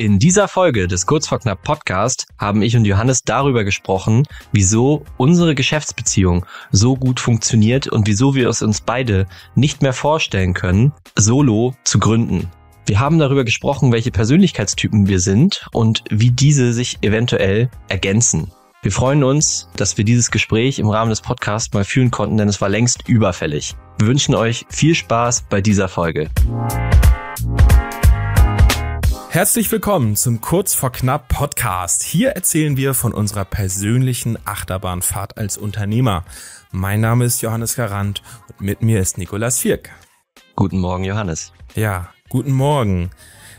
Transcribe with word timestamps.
In 0.00 0.18
dieser 0.18 0.48
Folge 0.48 0.88
des 0.88 1.04
Kurz 1.04 1.28
vor 1.28 1.40
Knapp 1.40 1.62
Podcast 1.62 2.26
haben 2.38 2.62
ich 2.62 2.74
und 2.74 2.86
Johannes 2.86 3.22
darüber 3.22 3.64
gesprochen, 3.64 4.26
wieso 4.50 5.04
unsere 5.18 5.54
Geschäftsbeziehung 5.54 6.46
so 6.72 6.96
gut 6.96 7.20
funktioniert 7.20 7.86
und 7.86 8.06
wieso 8.06 8.34
wir 8.34 8.48
es 8.48 8.62
uns 8.62 8.80
beide 8.80 9.26
nicht 9.54 9.82
mehr 9.82 9.92
vorstellen 9.92 10.54
können, 10.54 10.94
solo 11.16 11.74
zu 11.84 11.98
gründen. 11.98 12.48
Wir 12.86 12.98
haben 12.98 13.18
darüber 13.18 13.44
gesprochen, 13.44 13.92
welche 13.92 14.10
Persönlichkeitstypen 14.10 15.06
wir 15.06 15.20
sind 15.20 15.66
und 15.72 16.02
wie 16.08 16.30
diese 16.30 16.72
sich 16.72 16.96
eventuell 17.02 17.68
ergänzen. 17.88 18.50
Wir 18.80 18.92
freuen 18.92 19.22
uns, 19.22 19.68
dass 19.76 19.98
wir 19.98 20.06
dieses 20.06 20.30
Gespräch 20.30 20.78
im 20.78 20.88
Rahmen 20.88 21.10
des 21.10 21.20
Podcasts 21.20 21.74
mal 21.74 21.84
führen 21.84 22.10
konnten, 22.10 22.38
denn 22.38 22.48
es 22.48 22.62
war 22.62 22.70
längst 22.70 23.06
überfällig. 23.06 23.76
Wir 23.98 24.06
wünschen 24.06 24.34
euch 24.34 24.64
viel 24.70 24.94
Spaß 24.94 25.44
bei 25.50 25.60
dieser 25.60 25.88
Folge. 25.88 26.30
Herzlich 29.32 29.70
willkommen 29.70 30.16
zum 30.16 30.40
Kurz 30.40 30.74
vor 30.74 30.90
Knapp 30.90 31.28
Podcast. 31.28 32.02
Hier 32.02 32.30
erzählen 32.30 32.76
wir 32.76 32.94
von 32.94 33.14
unserer 33.14 33.44
persönlichen 33.44 34.36
Achterbahnfahrt 34.44 35.38
als 35.38 35.56
Unternehmer. 35.56 36.24
Mein 36.72 37.00
Name 37.00 37.26
ist 37.26 37.40
Johannes 37.40 37.76
Garant 37.76 38.22
und 38.48 38.60
mit 38.60 38.82
mir 38.82 38.98
ist 39.00 39.18
Nikolas 39.18 39.60
Vierk. 39.60 39.90
Guten 40.56 40.80
Morgen, 40.80 41.04
Johannes. 41.04 41.52
Ja, 41.76 42.12
guten 42.28 42.50
Morgen. 42.50 43.10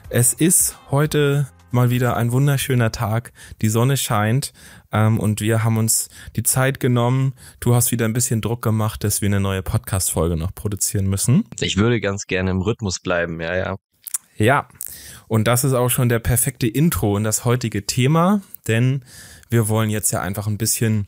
Es 0.09 0.33
ist 0.33 0.77
heute 0.91 1.47
mal 1.71 1.89
wieder 1.89 2.17
ein 2.17 2.33
wunderschöner 2.33 2.91
Tag. 2.91 3.31
Die 3.61 3.69
Sonne 3.69 3.95
scheint 3.95 4.51
ähm, 4.91 5.21
und 5.21 5.39
wir 5.39 5.63
haben 5.63 5.77
uns 5.77 6.09
die 6.35 6.43
Zeit 6.43 6.81
genommen. 6.81 7.33
Du 7.61 7.75
hast 7.75 7.93
wieder 7.93 8.03
ein 8.03 8.13
bisschen 8.13 8.41
Druck 8.41 8.61
gemacht, 8.61 9.05
dass 9.05 9.21
wir 9.21 9.27
eine 9.27 9.39
neue 9.39 9.63
Podcast-Folge 9.63 10.35
noch 10.35 10.53
produzieren 10.53 11.07
müssen. 11.07 11.45
Ich 11.61 11.77
würde 11.77 12.01
ganz 12.01 12.27
gerne 12.27 12.51
im 12.51 12.59
Rhythmus 12.59 12.99
bleiben, 12.99 13.39
ja, 13.39 13.55
ja. 13.55 13.77
Ja, 14.37 14.67
und 15.27 15.47
das 15.47 15.63
ist 15.63 15.73
auch 15.73 15.89
schon 15.89 16.09
der 16.09 16.19
perfekte 16.19 16.67
Intro 16.67 17.17
in 17.17 17.23
das 17.23 17.45
heutige 17.45 17.85
Thema, 17.85 18.41
denn 18.67 19.03
wir 19.49 19.67
wollen 19.67 19.89
jetzt 19.89 20.11
ja 20.11 20.21
einfach 20.21 20.47
ein 20.47 20.57
bisschen 20.57 21.07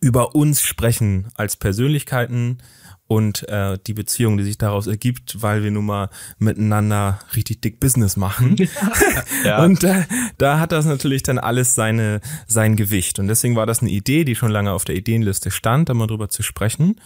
über 0.00 0.34
uns 0.34 0.62
sprechen 0.62 1.30
als 1.34 1.56
Persönlichkeiten 1.56 2.58
und 3.06 3.46
äh, 3.48 3.78
die 3.86 3.92
Beziehung, 3.92 4.38
die 4.38 4.44
sich 4.44 4.58
daraus 4.58 4.86
ergibt, 4.86 5.42
weil 5.42 5.62
wir 5.62 5.70
nun 5.70 5.86
mal 5.86 6.10
miteinander 6.38 7.20
richtig 7.36 7.60
dick 7.60 7.78
Business 7.78 8.16
machen. 8.16 8.56
ja. 9.44 9.62
Und 9.62 9.84
äh, 9.84 10.04
da 10.38 10.58
hat 10.58 10.72
das 10.72 10.86
natürlich 10.86 11.22
dann 11.22 11.38
alles 11.38 11.74
seine 11.74 12.20
sein 12.46 12.76
Gewicht. 12.76 13.18
Und 13.18 13.28
deswegen 13.28 13.56
war 13.56 13.66
das 13.66 13.80
eine 13.80 13.90
Idee, 13.90 14.24
die 14.24 14.34
schon 14.34 14.50
lange 14.50 14.72
auf 14.72 14.84
der 14.84 14.96
Ideenliste 14.96 15.50
stand, 15.50 15.88
da 15.88 15.94
mal 15.94 16.06
drüber 16.06 16.28
zu 16.28 16.42
sprechen. 16.42 17.00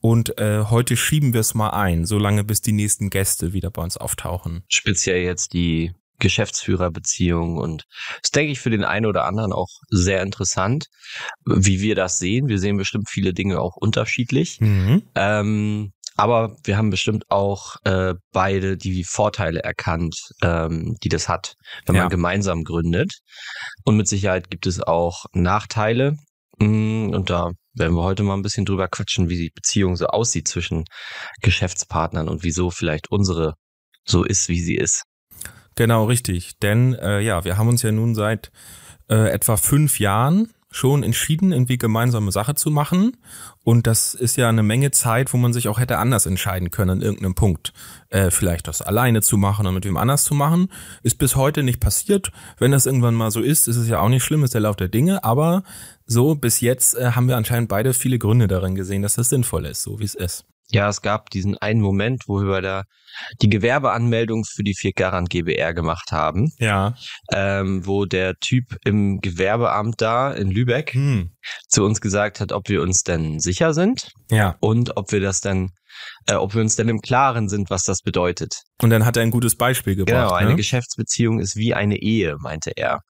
Und 0.00 0.38
äh, 0.38 0.64
heute 0.64 0.96
schieben 0.96 1.32
wir 1.32 1.40
es 1.40 1.54
mal 1.54 1.70
ein, 1.70 2.04
solange 2.04 2.44
bis 2.44 2.60
die 2.60 2.72
nächsten 2.72 3.10
Gäste 3.10 3.52
wieder 3.52 3.70
bei 3.70 3.82
uns 3.82 3.96
auftauchen. 3.96 4.64
Speziell 4.68 5.22
jetzt 5.22 5.52
die 5.52 5.92
Geschäftsführerbeziehung 6.24 7.58
und 7.58 7.84
das 8.22 8.30
denke 8.30 8.52
ich 8.52 8.60
für 8.60 8.70
den 8.70 8.82
einen 8.82 9.04
oder 9.04 9.26
anderen 9.26 9.52
auch 9.52 9.68
sehr 9.90 10.22
interessant, 10.22 10.86
wie 11.44 11.82
wir 11.82 11.94
das 11.94 12.18
sehen. 12.18 12.48
Wir 12.48 12.58
sehen 12.58 12.78
bestimmt 12.78 13.10
viele 13.10 13.34
Dinge 13.34 13.60
auch 13.60 13.76
unterschiedlich. 13.76 14.58
Mhm. 14.58 15.02
Ähm, 15.14 15.92
aber 16.16 16.56
wir 16.64 16.78
haben 16.78 16.88
bestimmt 16.88 17.24
auch 17.28 17.76
äh, 17.84 18.14
beide 18.32 18.78
die 18.78 19.04
Vorteile 19.04 19.62
erkannt, 19.62 20.16
ähm, 20.42 20.96
die 21.02 21.10
das 21.10 21.28
hat, 21.28 21.56
wenn 21.84 21.96
ja. 21.96 22.02
man 22.02 22.10
gemeinsam 22.10 22.64
gründet. 22.64 23.18
Und 23.84 23.98
mit 23.98 24.08
Sicherheit 24.08 24.48
gibt 24.48 24.66
es 24.66 24.80
auch 24.80 25.26
Nachteile. 25.32 26.16
Mm, 26.58 27.10
und 27.10 27.28
da 27.28 27.50
werden 27.74 27.94
wir 27.94 28.02
heute 28.02 28.22
mal 28.22 28.34
ein 28.34 28.42
bisschen 28.42 28.64
drüber 28.64 28.88
quatschen, 28.88 29.28
wie 29.28 29.36
die 29.36 29.50
Beziehung 29.54 29.96
so 29.96 30.06
aussieht 30.06 30.48
zwischen 30.48 30.84
Geschäftspartnern 31.42 32.28
und 32.28 32.44
wieso 32.44 32.70
vielleicht 32.70 33.10
unsere 33.10 33.54
so 34.06 34.24
ist, 34.24 34.48
wie 34.48 34.60
sie 34.60 34.76
ist. 34.76 35.02
Genau, 35.74 36.04
richtig. 36.04 36.58
Denn 36.60 36.94
äh, 36.94 37.20
ja, 37.20 37.44
wir 37.44 37.58
haben 37.58 37.68
uns 37.68 37.82
ja 37.82 37.92
nun 37.92 38.14
seit 38.14 38.52
äh, 39.08 39.30
etwa 39.30 39.56
fünf 39.56 39.98
Jahren 39.98 40.48
schon 40.74 41.04
entschieden, 41.04 41.52
irgendwie 41.52 41.78
gemeinsame 41.78 42.32
Sache 42.32 42.56
zu 42.56 42.70
machen. 42.70 43.16
Und 43.62 43.86
das 43.86 44.12
ist 44.14 44.36
ja 44.36 44.48
eine 44.48 44.64
Menge 44.64 44.90
Zeit, 44.90 45.32
wo 45.32 45.36
man 45.36 45.52
sich 45.52 45.68
auch 45.68 45.78
hätte 45.78 45.98
anders 45.98 46.26
entscheiden 46.26 46.72
können 46.72 46.90
an 46.90 47.00
irgendeinem 47.00 47.36
Punkt. 47.36 47.72
Äh, 48.08 48.30
vielleicht 48.30 48.66
das 48.66 48.82
alleine 48.82 49.22
zu 49.22 49.36
machen 49.36 49.66
oder 49.66 49.72
mit 49.72 49.84
wem 49.84 49.96
anders 49.96 50.24
zu 50.24 50.34
machen. 50.34 50.68
Ist 51.02 51.18
bis 51.18 51.36
heute 51.36 51.62
nicht 51.62 51.78
passiert. 51.78 52.32
Wenn 52.58 52.72
das 52.72 52.86
irgendwann 52.86 53.14
mal 53.14 53.30
so 53.30 53.40
ist, 53.40 53.68
ist 53.68 53.76
es 53.76 53.88
ja 53.88 54.00
auch 54.00 54.08
nicht 54.08 54.24
schlimm, 54.24 54.42
ist 54.42 54.54
der 54.54 54.62
Lauf 54.62 54.76
der 54.76 54.88
Dinge. 54.88 55.22
Aber 55.22 55.62
so 56.06 56.34
bis 56.34 56.60
jetzt 56.60 56.96
äh, 56.96 57.12
haben 57.12 57.28
wir 57.28 57.36
anscheinend 57.36 57.68
beide 57.68 57.94
viele 57.94 58.18
Gründe 58.18 58.48
darin 58.48 58.74
gesehen, 58.74 59.02
dass 59.02 59.14
das 59.14 59.28
sinnvoll 59.28 59.66
ist, 59.66 59.82
so 59.82 60.00
wie 60.00 60.04
es 60.04 60.16
ist. 60.16 60.44
Ja, 60.68 60.88
es 60.88 61.02
gab 61.02 61.30
diesen 61.30 61.56
einen 61.58 61.80
Moment, 61.80 62.24
wo 62.26 62.40
wir 62.40 62.62
da 62.62 62.84
die 63.42 63.48
Gewerbeanmeldung 63.48 64.44
für 64.44 64.62
die 64.62 64.74
4 64.74 64.92
Garant 64.92 65.30
GBR 65.30 65.74
gemacht 65.74 66.10
haben. 66.10 66.52
Ja. 66.58 66.94
Ähm, 67.32 67.86
wo 67.86 68.06
der 68.06 68.34
Typ 68.36 68.76
im 68.84 69.20
Gewerbeamt 69.20 70.00
da 70.00 70.32
in 70.32 70.50
Lübeck 70.50 70.94
hm. 70.94 71.30
zu 71.68 71.84
uns 71.84 72.00
gesagt 72.00 72.40
hat, 72.40 72.52
ob 72.52 72.68
wir 72.68 72.82
uns 72.82 73.02
denn 73.02 73.40
sicher 73.40 73.74
sind. 73.74 74.10
Ja. 74.30 74.56
Und 74.60 74.96
ob 74.96 75.12
wir 75.12 75.20
das 75.20 75.40
denn, 75.40 75.70
äh, 76.26 76.34
ob 76.34 76.54
wir 76.54 76.62
uns 76.62 76.76
denn 76.76 76.88
im 76.88 77.00
Klaren 77.00 77.48
sind, 77.48 77.70
was 77.70 77.84
das 77.84 78.00
bedeutet. 78.00 78.62
Und 78.80 78.90
dann 78.90 79.04
hat 79.04 79.16
er 79.16 79.22
ein 79.22 79.30
gutes 79.30 79.56
Beispiel 79.56 79.96
gebracht. 79.96 80.28
Genau, 80.28 80.32
eine 80.32 80.50
ne? 80.50 80.56
Geschäftsbeziehung 80.56 81.40
ist 81.40 81.56
wie 81.56 81.74
eine 81.74 81.96
Ehe, 81.96 82.36
meinte 82.40 82.72
er. 82.76 83.00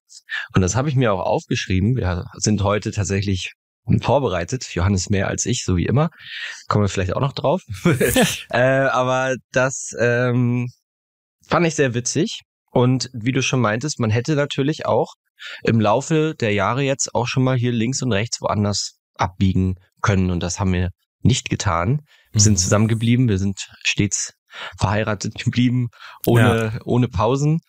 Und 0.53 0.61
das 0.61 0.75
habe 0.75 0.89
ich 0.89 0.95
mir 0.95 1.13
auch 1.13 1.25
aufgeschrieben. 1.25 1.95
Wir 1.95 2.25
sind 2.35 2.63
heute 2.63 2.91
tatsächlich 2.91 3.53
vorbereitet. 4.01 4.73
Johannes 4.73 5.09
mehr 5.09 5.27
als 5.27 5.45
ich, 5.45 5.63
so 5.63 5.77
wie 5.77 5.85
immer. 5.85 6.09
Kommen 6.67 6.83
wir 6.83 6.89
vielleicht 6.89 7.15
auch 7.15 7.21
noch 7.21 7.33
drauf. 7.33 7.61
äh, 8.49 8.59
aber 8.59 9.35
das 9.51 9.91
ähm, 9.99 10.69
fand 11.47 11.67
ich 11.67 11.75
sehr 11.75 11.93
witzig. 11.93 12.41
Und 12.71 13.09
wie 13.13 13.31
du 13.31 13.41
schon 13.41 13.61
meintest, 13.61 13.99
man 13.99 14.09
hätte 14.09 14.35
natürlich 14.35 14.85
auch 14.85 15.13
im 15.63 15.79
Laufe 15.79 16.35
der 16.39 16.53
Jahre 16.53 16.83
jetzt 16.83 17.13
auch 17.13 17.27
schon 17.27 17.43
mal 17.43 17.57
hier 17.57 17.71
links 17.71 18.01
und 18.01 18.11
rechts 18.11 18.41
woanders 18.41 18.97
abbiegen 19.15 19.75
können. 20.01 20.31
Und 20.31 20.41
das 20.41 20.59
haben 20.59 20.73
wir 20.73 20.89
nicht 21.21 21.49
getan. 21.49 22.01
Wir 22.31 22.39
mhm. 22.39 22.43
sind 22.43 22.59
zusammengeblieben, 22.59 23.29
wir 23.29 23.37
sind 23.37 23.67
stets 23.83 24.33
verheiratet 24.77 25.35
geblieben, 25.35 25.89
ohne, 26.25 26.71
ja. 26.73 26.79
ohne 26.85 27.07
Pausen. 27.07 27.59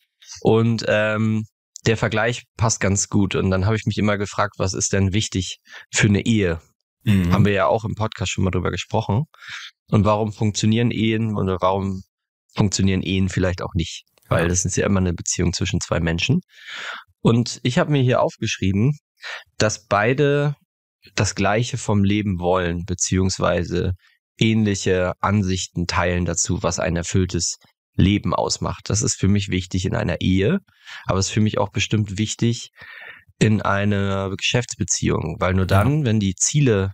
Und 0.40 0.84
ähm, 0.88 1.44
der 1.86 1.96
Vergleich 1.96 2.44
passt 2.56 2.80
ganz 2.80 3.08
gut. 3.08 3.34
Und 3.34 3.50
dann 3.50 3.66
habe 3.66 3.76
ich 3.76 3.86
mich 3.86 3.98
immer 3.98 4.18
gefragt, 4.18 4.54
was 4.58 4.74
ist 4.74 4.92
denn 4.92 5.12
wichtig 5.12 5.58
für 5.92 6.08
eine 6.08 6.26
Ehe? 6.26 6.60
Mhm. 7.04 7.32
Haben 7.32 7.44
wir 7.44 7.52
ja 7.52 7.66
auch 7.66 7.84
im 7.84 7.94
Podcast 7.94 8.32
schon 8.32 8.44
mal 8.44 8.50
drüber 8.50 8.70
gesprochen. 8.70 9.24
Und 9.88 10.04
warum 10.04 10.32
funktionieren 10.32 10.90
Ehen 10.90 11.36
oder 11.36 11.58
warum 11.60 12.02
funktionieren 12.54 13.02
Ehen 13.02 13.28
vielleicht 13.28 13.62
auch 13.62 13.74
nicht? 13.74 14.04
Weil 14.28 14.48
das 14.48 14.64
ist 14.64 14.76
ja 14.76 14.86
immer 14.86 14.98
eine 14.98 15.14
Beziehung 15.14 15.52
zwischen 15.52 15.80
zwei 15.80 16.00
Menschen. 16.00 16.40
Und 17.20 17.60
ich 17.62 17.78
habe 17.78 17.92
mir 17.92 18.02
hier 18.02 18.20
aufgeschrieben, 18.22 18.98
dass 19.56 19.86
beide 19.86 20.56
das 21.14 21.36
Gleiche 21.36 21.78
vom 21.78 22.02
Leben 22.02 22.40
wollen, 22.40 22.84
beziehungsweise 22.84 23.92
ähnliche 24.38 25.12
Ansichten 25.20 25.86
teilen 25.86 26.24
dazu, 26.24 26.62
was 26.62 26.80
ein 26.80 26.96
erfülltes 26.96 27.56
Leben 27.96 28.34
ausmacht. 28.34 28.88
Das 28.90 29.02
ist 29.02 29.18
für 29.18 29.28
mich 29.28 29.48
wichtig 29.48 29.84
in 29.86 29.94
einer 29.94 30.20
Ehe, 30.20 30.60
aber 31.06 31.18
es 31.18 31.26
ist 31.26 31.32
für 31.32 31.40
mich 31.40 31.58
auch 31.58 31.70
bestimmt 31.70 32.18
wichtig 32.18 32.70
in 33.38 33.62
einer 33.62 34.30
Geschäftsbeziehung, 34.36 35.36
weil 35.40 35.54
nur 35.54 35.66
dann, 35.66 36.04
wenn 36.04 36.20
die 36.20 36.34
Ziele 36.34 36.92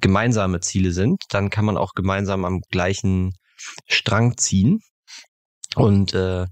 gemeinsame 0.00 0.60
Ziele 0.60 0.92
sind, 0.92 1.22
dann 1.30 1.50
kann 1.50 1.64
man 1.64 1.76
auch 1.76 1.92
gemeinsam 1.94 2.44
am 2.44 2.60
gleichen 2.70 3.32
Strang 3.86 4.36
ziehen. 4.36 4.80
Und 5.74 6.14
äh, 6.14 6.46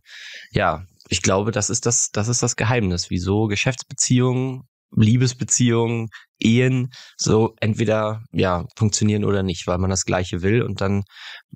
ja, 0.53 0.85
ich 1.09 1.23
glaube, 1.23 1.51
das 1.51 1.71
ist 1.71 1.87
das, 1.87 2.11
das 2.11 2.29
ist 2.29 2.43
das 2.43 2.57
Geheimnis, 2.57 3.11
wieso 3.11 3.47
Geschäftsbeziehungen, 3.47 4.63
Liebesbeziehungen, 4.97 6.09
Ehen 6.39 6.91
so 7.17 7.55
entweder 7.61 8.23
ja 8.33 8.67
funktionieren 8.77 9.25
oder 9.25 9.43
nicht, 9.43 9.67
weil 9.67 9.79
man 9.79 9.91
das 9.91 10.05
Gleiche 10.05 10.43
will 10.43 10.63
und 10.63 10.81
dann, 10.81 11.05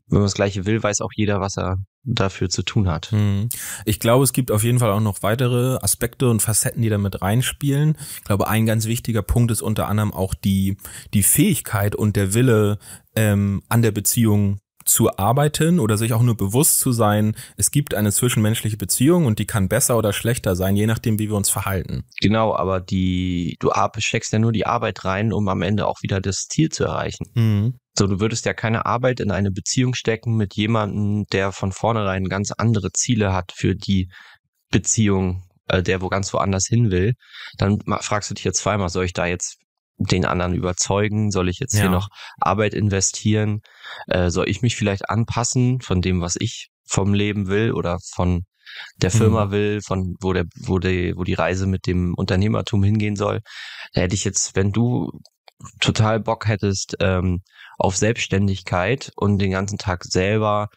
wenn 0.06 0.18
man 0.18 0.26
das 0.26 0.34
Gleiche 0.34 0.66
will, 0.66 0.82
weiß 0.82 1.00
auch 1.00 1.10
jeder, 1.14 1.40
was 1.40 1.56
er 1.56 1.76
dafür 2.14 2.48
zu 2.48 2.62
tun 2.62 2.88
hat. 2.88 3.10
Hm. 3.12 3.48
Ich 3.84 4.00
glaube, 4.00 4.24
es 4.24 4.32
gibt 4.32 4.50
auf 4.50 4.64
jeden 4.64 4.78
Fall 4.78 4.90
auch 4.90 5.00
noch 5.00 5.22
weitere 5.22 5.76
Aspekte 5.82 6.28
und 6.28 6.40
Facetten, 6.40 6.82
die 6.82 6.88
damit 6.88 7.22
reinspielen. 7.22 7.96
Ich 8.18 8.24
glaube, 8.24 8.48
ein 8.48 8.66
ganz 8.66 8.86
wichtiger 8.86 9.22
Punkt 9.22 9.50
ist 9.50 9.62
unter 9.62 9.88
anderem 9.88 10.12
auch 10.12 10.34
die, 10.34 10.76
die 11.14 11.22
Fähigkeit 11.22 11.94
und 11.94 12.16
der 12.16 12.34
Wille, 12.34 12.78
ähm, 13.14 13.62
an 13.68 13.82
der 13.82 13.90
Beziehung 13.90 14.60
zu 14.88 15.16
arbeiten 15.16 15.78
oder 15.78 15.96
sich 15.96 16.12
auch 16.12 16.22
nur 16.22 16.36
bewusst 16.36 16.80
zu 16.80 16.92
sein, 16.92 17.36
es 17.56 17.70
gibt 17.70 17.94
eine 17.94 18.10
zwischenmenschliche 18.10 18.76
Beziehung 18.76 19.26
und 19.26 19.38
die 19.38 19.46
kann 19.46 19.68
besser 19.68 19.98
oder 19.98 20.12
schlechter 20.12 20.56
sein, 20.56 20.76
je 20.76 20.86
nachdem, 20.86 21.18
wie 21.18 21.28
wir 21.28 21.36
uns 21.36 21.50
verhalten. 21.50 22.04
Genau, 22.20 22.54
aber 22.54 22.80
die, 22.80 23.56
du 23.60 23.70
steckst 23.98 24.32
ja 24.32 24.38
nur 24.38 24.52
die 24.52 24.66
Arbeit 24.66 25.04
rein, 25.04 25.32
um 25.32 25.48
am 25.48 25.62
Ende 25.62 25.86
auch 25.86 26.02
wieder 26.02 26.20
das 26.20 26.46
Ziel 26.48 26.70
zu 26.70 26.84
erreichen. 26.84 27.26
Mhm. 27.34 27.74
So, 27.98 28.06
du 28.06 28.20
würdest 28.20 28.46
ja 28.46 28.54
keine 28.54 28.86
Arbeit 28.86 29.20
in 29.20 29.30
eine 29.30 29.50
Beziehung 29.50 29.94
stecken 29.94 30.36
mit 30.36 30.54
jemandem, 30.54 31.24
der 31.32 31.52
von 31.52 31.72
vornherein 31.72 32.24
ganz 32.24 32.52
andere 32.52 32.92
Ziele 32.92 33.32
hat 33.32 33.52
für 33.54 33.74
die 33.74 34.08
Beziehung, 34.70 35.42
äh, 35.66 35.82
der 35.82 36.00
wo 36.00 36.08
ganz 36.08 36.32
woanders 36.32 36.66
hin 36.66 36.90
will. 36.90 37.14
Dann 37.56 37.80
fragst 38.00 38.30
du 38.30 38.34
dich 38.34 38.44
jetzt 38.44 38.60
zweimal, 38.60 38.88
soll 38.88 39.04
ich 39.04 39.12
da 39.14 39.26
jetzt 39.26 39.58
den 39.98 40.24
anderen 40.24 40.54
überzeugen? 40.54 41.30
Soll 41.30 41.48
ich 41.48 41.58
jetzt 41.58 41.74
ja. 41.74 41.82
hier 41.82 41.90
noch 41.90 42.08
Arbeit 42.40 42.74
investieren? 42.74 43.60
Äh, 44.06 44.30
soll 44.30 44.48
ich 44.48 44.62
mich 44.62 44.76
vielleicht 44.76 45.10
anpassen 45.10 45.80
von 45.80 46.00
dem, 46.00 46.20
was 46.20 46.36
ich 46.38 46.68
vom 46.86 47.14
Leben 47.14 47.48
will 47.48 47.72
oder 47.72 47.98
von 48.14 48.44
der 48.96 49.10
Firma 49.10 49.46
mhm. 49.46 49.50
will, 49.50 49.80
von 49.82 50.14
wo 50.20 50.32
der, 50.32 50.44
wo 50.56 50.78
die, 50.78 51.14
wo 51.16 51.24
die 51.24 51.34
Reise 51.34 51.66
mit 51.66 51.86
dem 51.86 52.14
Unternehmertum 52.14 52.82
hingehen 52.82 53.16
soll. 53.16 53.40
Da 53.92 54.02
hätte 54.02 54.14
ich 54.14 54.24
jetzt, 54.24 54.54
wenn 54.56 54.72
du 54.72 55.10
total 55.80 56.20
Bock 56.20 56.46
hättest 56.46 56.96
ähm, 57.00 57.40
auf 57.78 57.96
Selbstständigkeit 57.96 59.10
und 59.16 59.38
den 59.38 59.50
ganzen 59.50 59.78
Tag 59.78 60.04
selber 60.04 60.68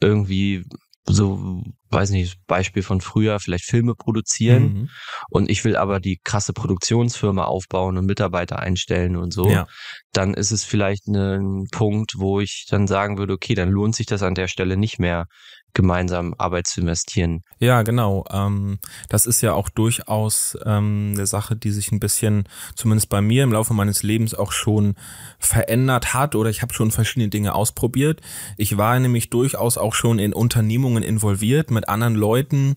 irgendwie 0.00 0.64
so, 1.06 1.62
weiß 1.90 2.10
nicht, 2.10 2.38
Beispiel 2.46 2.82
von 2.82 3.00
früher, 3.00 3.38
vielleicht 3.38 3.64
Filme 3.64 3.94
produzieren 3.94 4.62
mhm. 4.62 4.90
und 5.28 5.50
ich 5.50 5.64
will 5.64 5.76
aber 5.76 6.00
die 6.00 6.18
krasse 6.24 6.52
Produktionsfirma 6.52 7.44
aufbauen 7.44 7.98
und 7.98 8.06
Mitarbeiter 8.06 8.58
einstellen 8.58 9.16
und 9.16 9.32
so, 9.32 9.50
ja. 9.50 9.66
dann 10.12 10.32
ist 10.32 10.50
es 10.50 10.64
vielleicht 10.64 11.06
ein 11.06 11.66
Punkt, 11.70 12.14
wo 12.16 12.40
ich 12.40 12.66
dann 12.70 12.86
sagen 12.86 13.18
würde, 13.18 13.34
okay, 13.34 13.54
dann 13.54 13.70
lohnt 13.70 13.94
sich 13.94 14.06
das 14.06 14.22
an 14.22 14.34
der 14.34 14.48
Stelle 14.48 14.78
nicht 14.78 14.98
mehr, 14.98 15.26
gemeinsam 15.74 16.34
Arbeit 16.38 16.66
zu 16.66 16.80
investieren. 16.80 17.42
Ja, 17.58 17.82
genau. 17.82 18.24
Ähm, 18.30 18.78
das 19.08 19.26
ist 19.26 19.40
ja 19.42 19.52
auch 19.52 19.68
durchaus 19.68 20.56
ähm, 20.64 21.12
eine 21.14 21.26
Sache, 21.26 21.56
die 21.56 21.70
sich 21.70 21.92
ein 21.92 22.00
bisschen, 22.00 22.44
zumindest 22.76 23.08
bei 23.08 23.20
mir 23.20 23.42
im 23.42 23.52
Laufe 23.52 23.74
meines 23.74 24.02
Lebens 24.02 24.34
auch 24.34 24.52
schon 24.52 24.94
verändert 25.38 26.14
hat 26.14 26.34
oder 26.34 26.48
ich 26.48 26.62
habe 26.62 26.72
schon 26.72 26.90
verschiedene 26.90 27.28
Dinge 27.28 27.54
ausprobiert. 27.54 28.20
Ich 28.56 28.78
war 28.78 28.98
nämlich 28.98 29.30
durchaus 29.30 29.76
auch 29.76 29.94
schon 29.94 30.18
in 30.18 30.32
Unternehmungen 30.32 31.02
involviert 31.02 31.70
mit 31.70 31.88
anderen 31.88 32.14
Leuten, 32.14 32.76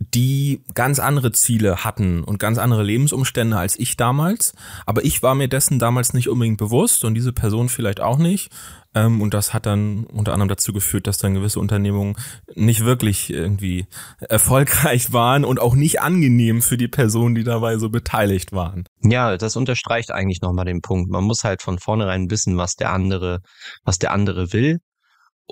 die 0.00 0.62
ganz 0.74 0.98
andere 0.98 1.30
Ziele 1.30 1.84
hatten 1.84 2.24
und 2.24 2.38
ganz 2.38 2.58
andere 2.58 2.82
Lebensumstände 2.82 3.56
als 3.56 3.78
ich 3.78 3.96
damals. 3.96 4.54
Aber 4.86 5.04
ich 5.04 5.22
war 5.22 5.34
mir 5.34 5.46
dessen 5.46 5.78
damals 5.78 6.14
nicht 6.14 6.28
unbedingt 6.28 6.58
bewusst 6.58 7.04
und 7.04 7.14
diese 7.14 7.32
Person 7.32 7.68
vielleicht 7.68 8.00
auch 8.00 8.18
nicht. 8.18 8.50
Ähm, 8.94 9.20
und 9.20 9.34
das 9.34 9.54
hat 9.54 9.66
dann 9.66 10.04
unter 10.04 10.32
anderem 10.32 10.48
dazu 10.48 10.72
geführt, 10.72 11.06
dass 11.06 11.18
dann 11.18 11.34
gewisse 11.34 11.60
Unternehmungen 11.60 12.16
nicht 12.56 12.84
wirklich 12.84 13.30
irgendwie 13.30 13.86
erfolgreich 14.20 15.12
waren 15.12 15.44
und 15.44 15.60
auch 15.60 15.74
nicht 15.74 16.00
angenehm 16.00 16.62
für 16.62 16.78
die 16.78 16.88
Personen, 16.88 17.34
die 17.34 17.44
dabei 17.44 17.76
so 17.76 17.90
beteiligt 17.90 18.52
waren. 18.52 18.84
Ja, 19.02 19.36
das 19.36 19.54
unterstreicht 19.54 20.10
eigentlich 20.10 20.40
nochmal 20.40 20.64
den 20.64 20.80
Punkt. 20.80 21.10
Man 21.10 21.24
muss 21.24 21.44
halt 21.44 21.62
von 21.62 21.78
vornherein 21.78 22.30
wissen, 22.30 22.56
was 22.56 22.74
der 22.74 22.92
andere, 22.92 23.40
was 23.84 23.98
der 23.98 24.12
andere 24.12 24.52
will 24.52 24.78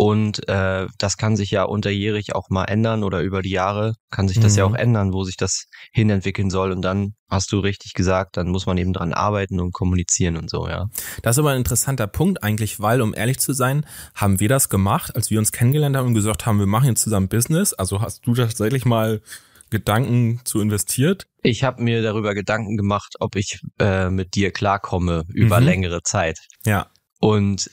und 0.00 0.48
äh, 0.48 0.86
das 0.96 1.16
kann 1.16 1.34
sich 1.34 1.50
ja 1.50 1.64
unterjährig 1.64 2.32
auch 2.32 2.50
mal 2.50 2.66
ändern 2.66 3.02
oder 3.02 3.20
über 3.20 3.42
die 3.42 3.50
Jahre 3.50 3.94
kann 4.12 4.28
sich 4.28 4.38
das 4.38 4.52
mhm. 4.52 4.58
ja 4.58 4.64
auch 4.66 4.74
ändern, 4.76 5.12
wo 5.12 5.24
sich 5.24 5.36
das 5.36 5.64
hinentwickeln 5.90 6.50
soll. 6.50 6.70
Und 6.70 6.82
dann 6.82 7.14
hast 7.28 7.50
du 7.50 7.58
richtig 7.58 7.94
gesagt, 7.94 8.36
dann 8.36 8.48
muss 8.48 8.64
man 8.64 8.78
eben 8.78 8.92
dran 8.92 9.12
arbeiten 9.12 9.58
und 9.58 9.72
kommunizieren 9.72 10.36
und 10.36 10.50
so, 10.50 10.68
ja. 10.68 10.86
Das 11.22 11.34
ist 11.34 11.40
aber 11.40 11.50
ein 11.50 11.56
interessanter 11.56 12.06
Punkt 12.06 12.44
eigentlich, 12.44 12.78
weil, 12.78 13.02
um 13.02 13.12
ehrlich 13.12 13.40
zu 13.40 13.52
sein, 13.52 13.84
haben 14.14 14.38
wir 14.38 14.48
das 14.48 14.68
gemacht, 14.68 15.16
als 15.16 15.32
wir 15.32 15.40
uns 15.40 15.50
kennengelernt 15.50 15.96
haben 15.96 16.06
und 16.06 16.14
gesagt 16.14 16.46
haben, 16.46 16.60
wir 16.60 16.66
machen 16.66 16.86
jetzt 16.86 17.02
zusammen 17.02 17.28
Business. 17.28 17.74
Also 17.74 18.00
hast 18.00 18.24
du 18.24 18.36
tatsächlich 18.36 18.84
mal 18.84 19.20
Gedanken 19.68 20.40
zu 20.44 20.60
investiert? 20.60 21.26
Ich 21.42 21.64
habe 21.64 21.82
mir 21.82 22.02
darüber 22.02 22.34
Gedanken 22.34 22.76
gemacht, 22.76 23.16
ob 23.18 23.34
ich 23.34 23.62
äh, 23.80 24.10
mit 24.10 24.36
dir 24.36 24.52
klarkomme 24.52 25.24
über 25.34 25.58
mhm. 25.58 25.66
längere 25.66 26.02
Zeit. 26.04 26.38
Ja. 26.64 26.86
Und 27.18 27.68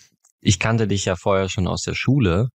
ich 0.45 0.59
kannte 0.59 0.87
dich 0.87 1.05
ja 1.05 1.15
vorher 1.15 1.49
schon 1.49 1.67
aus 1.67 1.81
der 1.81 1.95
Schule 1.95 2.49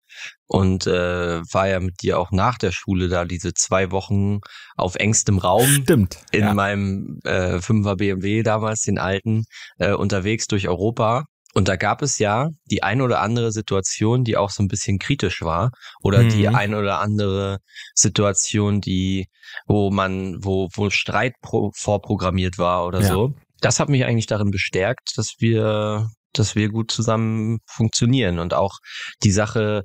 und 0.47 0.87
äh, 0.87 1.41
war 1.53 1.69
ja 1.69 1.81
mit 1.81 2.03
dir 2.03 2.19
auch 2.19 2.31
nach 2.31 2.59
der 2.59 2.71
Schule 2.71 3.09
da 3.09 3.25
diese 3.25 3.55
zwei 3.55 3.91
Wochen 3.91 4.41
auf 4.77 4.97
engstem 4.97 5.39
Raum 5.39 5.67
Stimmt, 5.67 6.19
in 6.31 6.41
ja. 6.43 6.55
meinem 6.55 7.19
äh, 7.25 7.57
5er 7.57 7.97
BMW 7.97 8.43
damals, 8.43 8.83
den 8.83 8.99
alten, 8.99 9.45
äh, 9.79 9.93
unterwegs 9.93 10.47
durch 10.47 10.69
Europa. 10.69 11.25
Und 11.55 11.67
da 11.67 11.77
gab 11.77 12.03
es 12.03 12.19
ja 12.19 12.51
die 12.71 12.83
ein 12.83 13.01
oder 13.01 13.21
andere 13.23 13.53
Situation, 13.53 14.23
die 14.23 14.37
auch 14.37 14.51
so 14.51 14.63
ein 14.63 14.69
bisschen 14.69 14.99
kritisch 14.99 15.41
war 15.41 15.71
oder 16.03 16.23
mhm. 16.23 16.29
die 16.29 16.49
ein 16.49 16.75
oder 16.75 17.01
andere 17.01 17.59
Situation, 17.95 18.83
die 18.83 19.29
wo 19.67 19.91
man 19.91 20.45
wo 20.45 20.69
wo 20.75 20.91
Streit 20.91 21.33
pro, 21.41 21.71
vorprogrammiert 21.75 22.59
war 22.59 22.85
oder 22.85 23.01
ja. 23.01 23.09
so. 23.09 23.35
Das 23.61 23.81
hat 23.81 23.89
mich 23.89 24.05
eigentlich 24.05 24.27
darin 24.27 24.51
bestärkt, 24.51 25.17
dass 25.17 25.37
wir 25.39 26.11
dass 26.33 26.55
wir 26.55 26.69
gut 26.69 26.91
zusammen 26.91 27.59
funktionieren 27.67 28.39
und 28.39 28.55
auch 28.55 28.79
die 29.23 29.31
Sache, 29.31 29.85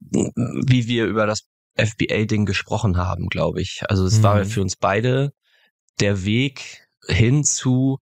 wie 0.00 0.86
wir 0.86 1.06
über 1.06 1.26
das 1.26 1.42
FBA-Ding 1.76 2.44
gesprochen 2.46 2.96
haben, 2.96 3.28
glaube 3.28 3.60
ich. 3.60 3.82
Also 3.88 4.04
es 4.04 4.18
mhm. 4.18 4.22
war 4.22 4.44
für 4.44 4.60
uns 4.60 4.76
beide 4.76 5.32
der 6.00 6.24
Weg 6.24 6.86
hin 7.06 7.44
zu, 7.44 7.98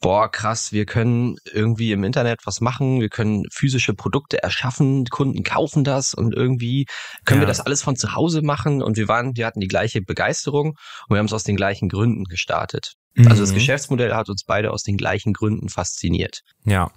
boah, 0.00 0.30
krass, 0.30 0.72
wir 0.72 0.86
können 0.86 1.36
irgendwie 1.52 1.92
im 1.92 2.04
Internet 2.04 2.40
was 2.44 2.60
machen, 2.60 3.00
wir 3.00 3.08
können 3.08 3.44
physische 3.52 3.94
Produkte 3.94 4.42
erschaffen, 4.42 5.04
Kunden 5.06 5.42
kaufen 5.42 5.84
das 5.84 6.14
und 6.14 6.34
irgendwie 6.34 6.86
können 7.24 7.40
ja. 7.40 7.46
wir 7.46 7.48
das 7.48 7.60
alles 7.60 7.82
von 7.82 7.96
zu 7.96 8.14
Hause 8.14 8.42
machen 8.42 8.82
und 8.82 8.96
wir 8.96 9.08
waren, 9.08 9.36
wir 9.36 9.46
hatten 9.46 9.60
die 9.60 9.68
gleiche 9.68 10.02
Begeisterung 10.02 10.70
und 11.08 11.14
wir 11.14 11.18
haben 11.18 11.26
es 11.26 11.32
aus 11.32 11.44
den 11.44 11.56
gleichen 11.56 11.88
Gründen 11.88 12.24
gestartet. 12.24 12.94
Mhm. 13.16 13.28
Also 13.28 13.42
das 13.42 13.50
mhm. 13.50 13.56
Geschäftsmodell 13.56 14.14
hat 14.14 14.28
uns 14.28 14.44
beide 14.44 14.70
aus 14.70 14.82
den 14.82 14.96
gleichen 14.96 15.32
Gründen 15.32 15.68
fasziniert. 15.68 16.40
Ja. 16.64 16.90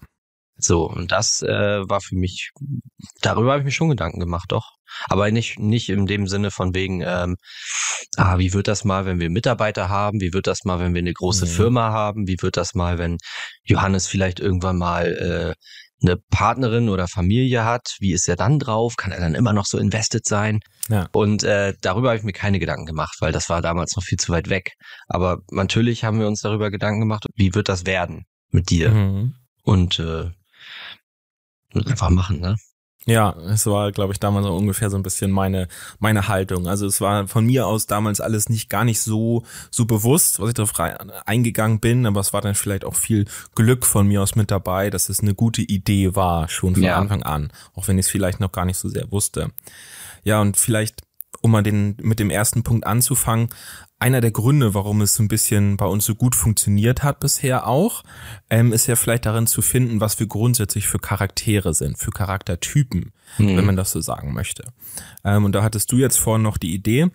So, 0.61 0.89
und 0.89 1.11
das 1.13 1.41
äh, 1.41 1.89
war 1.89 2.01
für 2.01 2.15
mich, 2.15 2.51
darüber 3.21 3.51
habe 3.51 3.61
ich 3.61 3.65
mir 3.65 3.71
schon 3.71 3.89
Gedanken 3.89 4.19
gemacht, 4.19 4.51
doch. 4.51 4.71
Aber 5.05 5.31
nicht, 5.31 5.57
nicht 5.57 5.87
in 5.87 6.05
dem 6.05 6.27
Sinne 6.27 6.51
von 6.51 6.75
wegen, 6.75 7.01
ähm, 7.01 7.37
ah, 8.17 8.39
wie 8.39 8.53
wird 8.53 8.67
das 8.67 8.83
mal, 8.83 9.05
wenn 9.05 9.21
wir 9.21 9.29
Mitarbeiter 9.29 9.87
haben? 9.87 10.19
Wie 10.19 10.33
wird 10.33 10.47
das 10.47 10.65
mal, 10.65 10.79
wenn 10.79 10.93
wir 10.93 10.99
eine 10.99 11.13
große 11.13 11.45
mhm. 11.45 11.49
Firma 11.49 11.91
haben? 11.91 12.27
Wie 12.27 12.37
wird 12.41 12.57
das 12.57 12.73
mal, 12.73 12.97
wenn 12.97 13.17
Johannes 13.63 14.07
vielleicht 14.07 14.41
irgendwann 14.41 14.77
mal 14.77 15.55
äh, 15.55 15.63
eine 16.01 16.17
Partnerin 16.17 16.89
oder 16.89 17.07
Familie 17.07 17.65
hat? 17.65 17.95
Wie 17.99 18.13
ist 18.13 18.27
er 18.27 18.35
dann 18.35 18.59
drauf? 18.59 18.95
Kann 18.95 19.11
er 19.11 19.19
dann 19.19 19.35
immer 19.35 19.53
noch 19.53 19.65
so 19.65 19.77
invested 19.77 20.25
sein? 20.25 20.59
Ja. 20.87 21.07
Und 21.11 21.43
äh, 21.43 21.73
darüber 21.81 22.09
habe 22.09 22.17
ich 22.17 22.23
mir 22.23 22.33
keine 22.33 22.59
Gedanken 22.59 22.85
gemacht, 22.85 23.17
weil 23.19 23.31
das 23.31 23.49
war 23.49 23.61
damals 23.61 23.95
noch 23.95 24.03
viel 24.03 24.17
zu 24.17 24.31
weit 24.31 24.49
weg. 24.49 24.73
Aber 25.07 25.39
natürlich 25.51 26.03
haben 26.03 26.19
wir 26.19 26.27
uns 26.27 26.41
darüber 26.41 26.71
Gedanken 26.71 27.01
gemacht, 27.01 27.25
wie 27.35 27.53
wird 27.53 27.69
das 27.69 27.85
werden 27.85 28.25
mit 28.49 28.69
dir? 28.69 28.91
Mhm. 28.91 29.35
Und 29.63 29.99
äh, 29.99 30.31
einfach 31.73 32.09
machen, 32.09 32.39
ne? 32.39 32.55
Ja, 33.09 33.35
es 33.51 33.65
war, 33.65 33.91
glaube 33.91 34.13
ich, 34.13 34.19
damals 34.19 34.45
auch 34.45 34.55
ungefähr 34.55 34.89
so 34.89 34.97
ein 34.97 35.03
bisschen 35.03 35.31
meine, 35.31 35.67
meine 35.99 36.27
Haltung. 36.27 36.67
Also 36.67 36.85
es 36.85 37.01
war 37.01 37.27
von 37.27 37.45
mir 37.45 37.65
aus 37.65 37.87
damals 37.87 38.21
alles 38.21 38.49
nicht 38.49 38.69
gar 38.69 38.85
nicht 38.85 39.01
so, 39.01 39.43
so 39.71 39.85
bewusst, 39.85 40.39
was 40.39 40.49
ich 40.49 40.53
darauf 40.53 40.73
eingegangen 41.25 41.79
bin, 41.79 42.05
aber 42.05 42.19
es 42.19 42.33
war 42.33 42.41
dann 42.41 42.55
vielleicht 42.55 42.85
auch 42.85 42.95
viel 42.95 43.25
Glück 43.55 43.85
von 43.85 44.07
mir 44.07 44.21
aus 44.21 44.35
mit 44.35 44.51
dabei, 44.51 44.91
dass 44.91 45.09
es 45.09 45.21
eine 45.21 45.33
gute 45.33 45.63
Idee 45.63 46.15
war, 46.15 46.49
schon 46.49 46.75
von 46.75 46.83
ja. 46.83 46.97
Anfang 46.97 47.23
an, 47.23 47.51
auch 47.73 47.87
wenn 47.87 47.97
ich 47.97 48.05
es 48.05 48.11
vielleicht 48.11 48.39
noch 48.39 48.51
gar 48.51 48.65
nicht 48.65 48.77
so 48.77 48.89
sehr 48.89 49.11
wusste. 49.11 49.49
Ja, 50.23 50.39
und 50.41 50.57
vielleicht 50.57 51.01
um 51.41 51.51
mal 51.51 51.63
den, 51.63 51.95
mit 52.01 52.19
dem 52.19 52.29
ersten 52.29 52.63
Punkt 52.63 52.85
anzufangen, 52.85 53.49
einer 54.01 54.21
der 54.21 54.31
Gründe, 54.31 54.73
warum 54.73 55.01
es 55.01 55.13
so 55.13 55.21
ein 55.21 55.27
bisschen 55.27 55.75
bei 55.75 55.85
uns 55.85 56.05
so 56.05 56.15
gut 56.15 56.33
funktioniert 56.33 57.03
hat 57.03 57.19
bisher 57.19 57.67
auch, 57.67 58.03
ähm, 58.49 58.71
ist 58.71 58.87
ja 58.87 58.95
vielleicht 58.95 59.25
darin 59.25 59.45
zu 59.45 59.61
finden, 59.61 59.99
was 59.99 60.19
wir 60.19 60.27
grundsätzlich 60.27 60.87
für 60.87 60.99
Charaktere 60.99 61.73
sind, 61.73 61.97
für 61.97 62.11
Charaktertypen, 62.11 63.11
mhm. 63.37 63.57
wenn 63.57 63.65
man 63.65 63.75
das 63.75 63.91
so 63.91 63.99
sagen 63.99 64.33
möchte. 64.33 64.63
Ähm, 65.25 65.43
und 65.43 65.53
da 65.53 65.63
hattest 65.63 65.91
du 65.91 65.97
jetzt 65.97 66.17
vorhin 66.17 66.43
noch 66.43 66.57
die 66.57 66.73
Idee, 66.73 67.07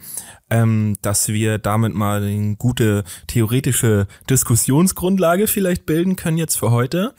ähm, 0.50 0.96
dass 1.00 1.28
wir 1.28 1.56
damit 1.56 1.94
mal 1.94 2.22
eine 2.22 2.56
gute 2.56 3.04
theoretische 3.28 4.06
Diskussionsgrundlage 4.28 5.46
vielleicht 5.46 5.86
bilden 5.86 6.16
können 6.16 6.36
jetzt 6.36 6.56
für 6.56 6.70
heute. 6.70 7.14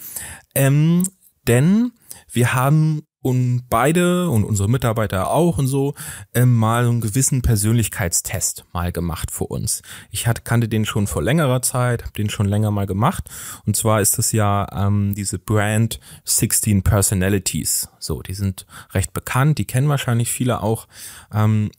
Ähm, 0.54 1.04
denn 1.48 1.92
wir 2.32 2.54
haben 2.54 3.02
und 3.26 3.64
beide 3.72 4.30
und 4.30 4.44
unsere 4.44 4.70
Mitarbeiter 4.70 5.32
auch 5.32 5.58
und 5.58 5.66
so 5.66 5.96
ähm, 6.36 6.56
mal 6.56 6.86
einen 6.86 7.02
gewissen 7.02 7.42
Persönlichkeitstest 7.42 8.66
mal 8.72 8.92
gemacht 8.92 9.32
für 9.32 9.46
uns. 9.46 9.82
Ich 10.12 10.28
hatte, 10.28 10.44
kannte 10.44 10.68
den 10.68 10.86
schon 10.86 11.08
vor 11.08 11.24
längerer 11.24 11.64
Zeit, 11.64 12.04
habe 12.04 12.14
den 12.14 12.30
schon 12.30 12.46
länger 12.46 12.70
mal 12.70 12.86
gemacht 12.86 13.28
und 13.66 13.76
zwar 13.76 14.00
ist 14.00 14.20
das 14.20 14.32
ja 14.32 14.68
ähm, 14.72 15.16
diese 15.16 15.40
Brand 15.40 16.00
16 16.26 16.84
Personalities. 16.84 17.90
So, 17.98 18.22
die 18.22 18.36
sind 18.36 18.68
recht 18.94 19.12
bekannt, 19.12 19.58
die 19.58 19.66
kennen 19.66 19.90
wahrscheinlich 19.90 20.30
viele 20.32 20.62
auch 20.62 20.88
ähm, 21.34 21.72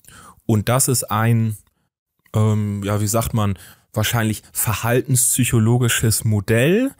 und 0.46 0.68
das 0.68 0.88
ist 0.88 1.04
ein 1.12 1.56
ähm, 2.34 2.82
ja, 2.82 3.00
wie 3.00 3.06
sagt 3.06 3.34
man, 3.34 3.56
wahrscheinlich 3.96 4.42
verhaltenspsychologisches 4.52 6.24
Modell, 6.24 6.92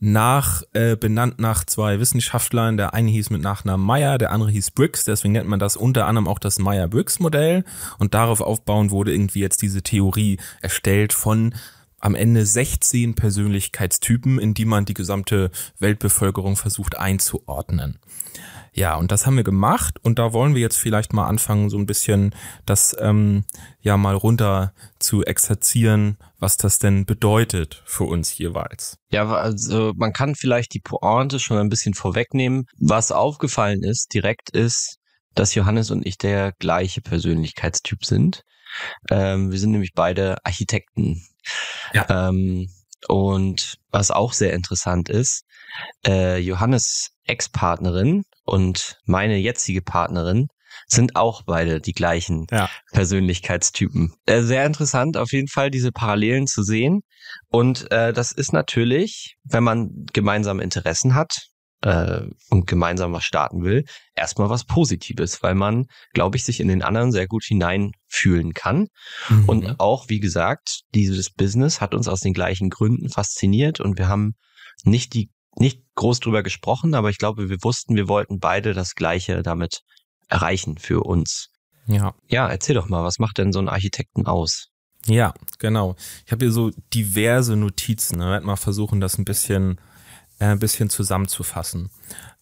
nach 0.00 0.62
äh, 0.72 0.96
benannt 0.96 1.38
nach 1.38 1.64
zwei 1.64 2.00
Wissenschaftlern. 2.00 2.78
Der 2.78 2.94
eine 2.94 3.10
hieß 3.10 3.30
mit 3.30 3.42
Nachnamen 3.42 3.84
Meyer, 3.84 4.16
der 4.16 4.32
andere 4.32 4.50
hieß 4.50 4.70
Briggs. 4.70 5.04
Deswegen 5.04 5.32
nennt 5.32 5.48
man 5.48 5.60
das 5.60 5.76
unter 5.76 6.06
anderem 6.06 6.26
auch 6.26 6.38
das 6.38 6.58
Meyer-Briggs-Modell. 6.58 7.64
Und 7.98 8.14
darauf 8.14 8.40
aufbauen 8.40 8.90
wurde 8.90 9.12
irgendwie 9.12 9.40
jetzt 9.40 9.60
diese 9.60 9.82
Theorie 9.82 10.38
erstellt 10.62 11.12
von 11.12 11.54
am 12.00 12.14
Ende 12.14 12.46
16 12.46 13.14
Persönlichkeitstypen, 13.14 14.38
in 14.38 14.54
die 14.54 14.64
man 14.64 14.86
die 14.86 14.94
gesamte 14.94 15.50
Weltbevölkerung 15.78 16.56
versucht 16.56 16.98
einzuordnen. 16.98 17.98
Ja, 18.72 18.96
und 18.96 19.10
das 19.10 19.26
haben 19.26 19.36
wir 19.36 19.44
gemacht 19.44 19.98
und 20.02 20.18
da 20.18 20.32
wollen 20.32 20.54
wir 20.54 20.60
jetzt 20.60 20.78
vielleicht 20.78 21.12
mal 21.12 21.26
anfangen, 21.26 21.70
so 21.70 21.78
ein 21.78 21.86
bisschen 21.86 22.34
das 22.66 22.96
ähm, 23.00 23.44
ja 23.80 23.96
mal 23.96 24.14
runter 24.14 24.72
zu 24.98 25.24
exerzieren, 25.24 26.18
was 26.38 26.56
das 26.56 26.78
denn 26.78 27.04
bedeutet 27.04 27.82
für 27.84 28.04
uns 28.04 28.36
jeweils. 28.38 28.98
Ja, 29.10 29.28
also 29.28 29.92
man 29.96 30.12
kann 30.12 30.34
vielleicht 30.34 30.74
die 30.74 30.80
Pointe 30.80 31.40
schon 31.40 31.58
ein 31.58 31.68
bisschen 31.68 31.94
vorwegnehmen. 31.94 32.66
Was 32.78 33.12
aufgefallen 33.12 33.82
ist, 33.82 34.14
direkt 34.14 34.50
ist, 34.50 34.98
dass 35.34 35.54
Johannes 35.54 35.90
und 35.90 36.06
ich 36.06 36.18
der 36.18 36.52
gleiche 36.58 37.00
Persönlichkeitstyp 37.00 38.04
sind. 38.04 38.42
Ähm, 39.10 39.50
wir 39.50 39.58
sind 39.58 39.72
nämlich 39.72 39.92
beide 39.94 40.36
Architekten. 40.44 41.24
Ja. 41.92 42.28
Ähm, 42.28 42.68
und 43.08 43.78
was 43.90 44.10
auch 44.10 44.32
sehr 44.32 44.52
interessant 44.52 45.08
ist, 45.08 45.44
äh, 46.06 46.38
Johannes 46.38 47.10
Ex-Partnerin 47.24 48.24
und 48.50 48.98
meine 49.04 49.36
jetzige 49.36 49.80
Partnerin 49.80 50.48
sind 50.86 51.14
auch 51.14 51.42
beide 51.46 51.80
die 51.80 51.92
gleichen 51.92 52.46
ja. 52.50 52.68
Persönlichkeitstypen. 52.92 54.12
Äh, 54.26 54.42
sehr 54.42 54.66
interessant 54.66 55.16
auf 55.16 55.32
jeden 55.32 55.48
Fall, 55.48 55.70
diese 55.70 55.92
Parallelen 55.92 56.46
zu 56.46 56.62
sehen. 56.62 57.02
Und 57.48 57.90
äh, 57.92 58.12
das 58.12 58.32
ist 58.32 58.52
natürlich, 58.52 59.36
wenn 59.44 59.62
man 59.62 59.90
gemeinsame 60.12 60.62
Interessen 60.62 61.14
hat, 61.14 61.36
äh, 61.82 62.22
und 62.50 62.66
gemeinsam 62.66 63.12
was 63.12 63.24
starten 63.24 63.62
will, 63.62 63.84
erstmal 64.14 64.50
was 64.50 64.64
Positives, 64.64 65.42
weil 65.42 65.54
man, 65.54 65.86
glaube 66.12 66.36
ich, 66.36 66.44
sich 66.44 66.60
in 66.60 66.68
den 66.68 66.82
anderen 66.82 67.12
sehr 67.12 67.26
gut 67.26 67.44
hineinfühlen 67.44 68.52
kann. 68.52 68.88
Mhm. 69.28 69.48
Und 69.48 69.80
auch, 69.80 70.08
wie 70.08 70.20
gesagt, 70.20 70.80
dieses 70.94 71.30
Business 71.30 71.80
hat 71.80 71.94
uns 71.94 72.08
aus 72.08 72.20
den 72.20 72.34
gleichen 72.34 72.68
Gründen 72.68 73.08
fasziniert 73.08 73.80
und 73.80 73.96
wir 73.96 74.08
haben 74.08 74.34
nicht 74.84 75.14
die 75.14 75.30
nicht 75.56 75.82
groß 75.94 76.20
drüber 76.20 76.42
gesprochen, 76.42 76.94
aber 76.94 77.10
ich 77.10 77.18
glaube, 77.18 77.48
wir 77.50 77.62
wussten, 77.62 77.96
wir 77.96 78.08
wollten 78.08 78.40
beide 78.40 78.72
das 78.72 78.94
Gleiche 78.94 79.42
damit 79.42 79.82
erreichen 80.28 80.78
für 80.78 81.00
uns. 81.00 81.50
Ja. 81.86 82.14
Ja, 82.28 82.48
erzähl 82.48 82.74
doch 82.74 82.88
mal, 82.88 83.02
was 83.02 83.18
macht 83.18 83.38
denn 83.38 83.52
so 83.52 83.58
ein 83.58 83.68
Architekten 83.68 84.26
aus? 84.26 84.68
Ja, 85.06 85.34
genau. 85.58 85.96
Ich 86.24 86.32
habe 86.32 86.44
hier 86.44 86.52
so 86.52 86.70
diverse 86.94 87.56
Notizen. 87.56 88.18
Ne? 88.18 88.24
Ich 88.24 88.30
werde 88.30 88.46
mal 88.46 88.56
versuchen, 88.56 89.00
das 89.00 89.18
ein 89.18 89.24
bisschen 89.24 89.80
äh, 90.40 90.46
ein 90.46 90.58
bisschen 90.58 90.90
zusammenzufassen. 90.90 91.90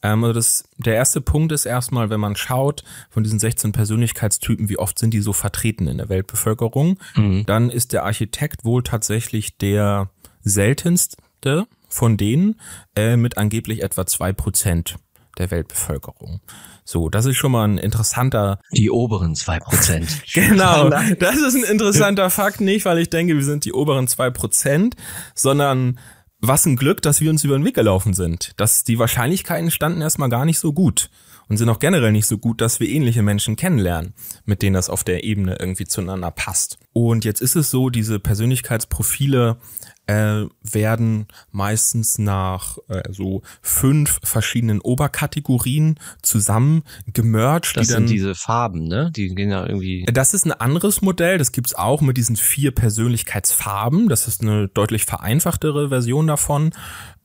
Ähm, 0.03 0.25
also 0.25 0.33
das, 0.33 0.69
der 0.79 0.95
erste 0.95 1.21
Punkt 1.21 1.53
ist 1.53 1.67
erstmal, 1.67 2.11
wenn 2.11 2.21
man 2.21 2.37
schaut, 2.37 2.85
von 3.11 3.25
diesen 3.25 3.39
16 3.39 3.73
Persönlichkeitstypen, 3.73 4.69
wie 4.69 4.79
oft 4.79 4.99
sind 4.99 5.13
die 5.13 5.21
so 5.21 5.33
vertreten 5.33 5.89
in 5.89 5.99
der 5.99 6.09
Weltbevölkerung, 6.09 6.99
mhm. 7.17 7.45
dann 7.47 7.71
ist 7.71 7.93
der 7.93 8.05
Architekt 8.05 8.65
wohl 8.65 8.83
tatsächlich 8.83 9.59
der 9.59 10.11
seltenste 10.43 11.67
von 11.89 12.17
denen 12.17 12.61
äh, 12.95 13.17
mit 13.17 13.39
angeblich 13.39 13.83
etwa 13.83 14.07
zwei 14.07 14.33
Prozent 14.33 14.97
der 15.39 15.51
Weltbevölkerung. 15.51 16.41
So, 16.85 17.09
das 17.09 17.27
ist 17.27 17.37
schon 17.37 17.53
mal 17.53 17.67
ein 17.67 17.79
interessanter. 17.79 18.61
Die 18.73 18.91
oberen 18.91 19.35
zwei 19.35 19.61
Prozent. 19.61 20.09
genau. 20.35 20.91
Das 20.91 21.37
ist 21.37 21.55
ein 21.55 21.65
interessanter 21.65 22.31
Fakt, 22.31 22.61
nicht, 22.61 22.85
weil 22.85 22.99
ich 22.99 23.11
denke, 23.11 23.35
wir 23.35 23.45
sind 23.45 23.65
die 23.65 23.73
oberen 23.73 24.09
zwei 24.09 24.31
Prozent, 24.31 24.97
sondern 25.35 25.99
was 26.41 26.67
ein 26.67 26.77
Glück, 26.77 27.03
dass 27.03 27.21
wir 27.21 27.31
uns 27.31 27.45
über 27.45 27.59
den 27.59 27.65
Weg 27.65 27.75
gelaufen 27.75 28.15
sind. 28.15 28.53
Dass 28.57 28.85
die 28.85 28.99
Wahrscheinlichkeiten 28.99 29.71
standen 29.71 30.01
erstmal 30.01 30.29
gar 30.29 30.45
nicht 30.45 30.59
so 30.59 30.73
gut 30.73 31.11
und 31.49 31.57
sind 31.57 31.69
auch 31.69 31.79
generell 31.79 32.13
nicht 32.13 32.27
so 32.27 32.39
gut, 32.39 32.61
dass 32.61 32.79
wir 32.79 32.89
ähnliche 32.89 33.23
Menschen 33.23 33.57
kennenlernen, 33.57 34.15
mit 34.45 34.63
denen 34.63 34.75
das 34.75 34.91
auf 34.91 35.03
der 35.03 35.25
Ebene 35.25 35.57
irgendwie 35.59 35.87
zueinander 35.87 36.31
passt. 36.31 36.79
Und 36.93 37.25
jetzt 37.25 37.41
ist 37.41 37.57
es 37.57 37.71
so, 37.71 37.91
diese 37.91 38.21
Persönlichkeitsprofile 38.21 39.59
äh, 40.09 40.47
werden 40.63 41.27
meistens 41.53 42.19
nach 42.19 42.79
äh, 42.89 43.03
so 43.13 43.43
fünf 43.61 44.21
verschiedenen 44.25 44.81
Oberkategorien 44.81 46.01
zusammen 46.23 46.83
gemerged. 47.13 47.77
Das 47.77 47.87
die 47.87 47.93
sind 47.93 48.09
diese 48.09 48.35
Farben, 48.35 48.89
ne? 48.89 49.13
Die 49.15 49.35
gehen 49.35 49.51
ja 49.51 49.67
irgendwie. 49.67 50.07
Das 50.11 50.33
ist 50.33 50.47
ein 50.47 50.53
anderes 50.53 51.03
Modell. 51.03 51.37
Das 51.37 51.53
gibt's 51.53 51.75
auch 51.75 52.01
mit 52.01 52.17
diesen 52.17 52.37
vier 52.37 52.71
Persönlichkeitsfarben. 52.71 54.09
Das 54.09 54.27
ist 54.27 54.41
eine 54.41 54.69
deutlich 54.69 55.05
vereinfachtere 55.05 55.91
Version 55.91 56.27
davon. 56.27 56.73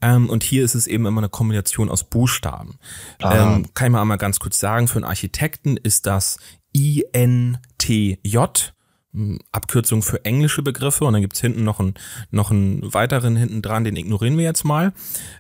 Ähm, 0.02 0.30
und 0.30 0.44
hier 0.44 0.66
ist 0.66 0.76
es 0.76 0.86
eben 0.86 1.06
immer 1.06 1.22
eine 1.22 1.30
Kombination 1.30 1.90
aus 1.90 2.04
Buchstaben. 2.04 2.80
Ähm, 3.22 3.68
kann 3.74 3.88
ich 3.88 3.92
mal 3.94 4.02
einmal 4.02 4.18
ganz 4.18 4.40
kurz 4.40 4.60
sagen, 4.60 4.90
für 4.90 4.98
einen 4.98 5.06
Architekten 5.06 5.78
ist 5.78 6.06
das 6.06 6.38
INTJ 6.74 7.58
Abkürzung 9.52 10.02
für 10.02 10.26
englische 10.26 10.64
Begriffe 10.64 11.06
und 11.06 11.14
dann 11.14 11.22
gibt's 11.22 11.40
hinten 11.40 11.64
noch 11.64 11.80
einen, 11.80 11.94
noch 12.32 12.50
einen 12.50 12.94
weiteren 12.94 13.36
hinten 13.36 13.62
dran, 13.62 13.84
den 13.84 13.96
ignorieren 13.96 14.38
wir 14.38 14.44
jetzt 14.44 14.64
mal. 14.64 14.92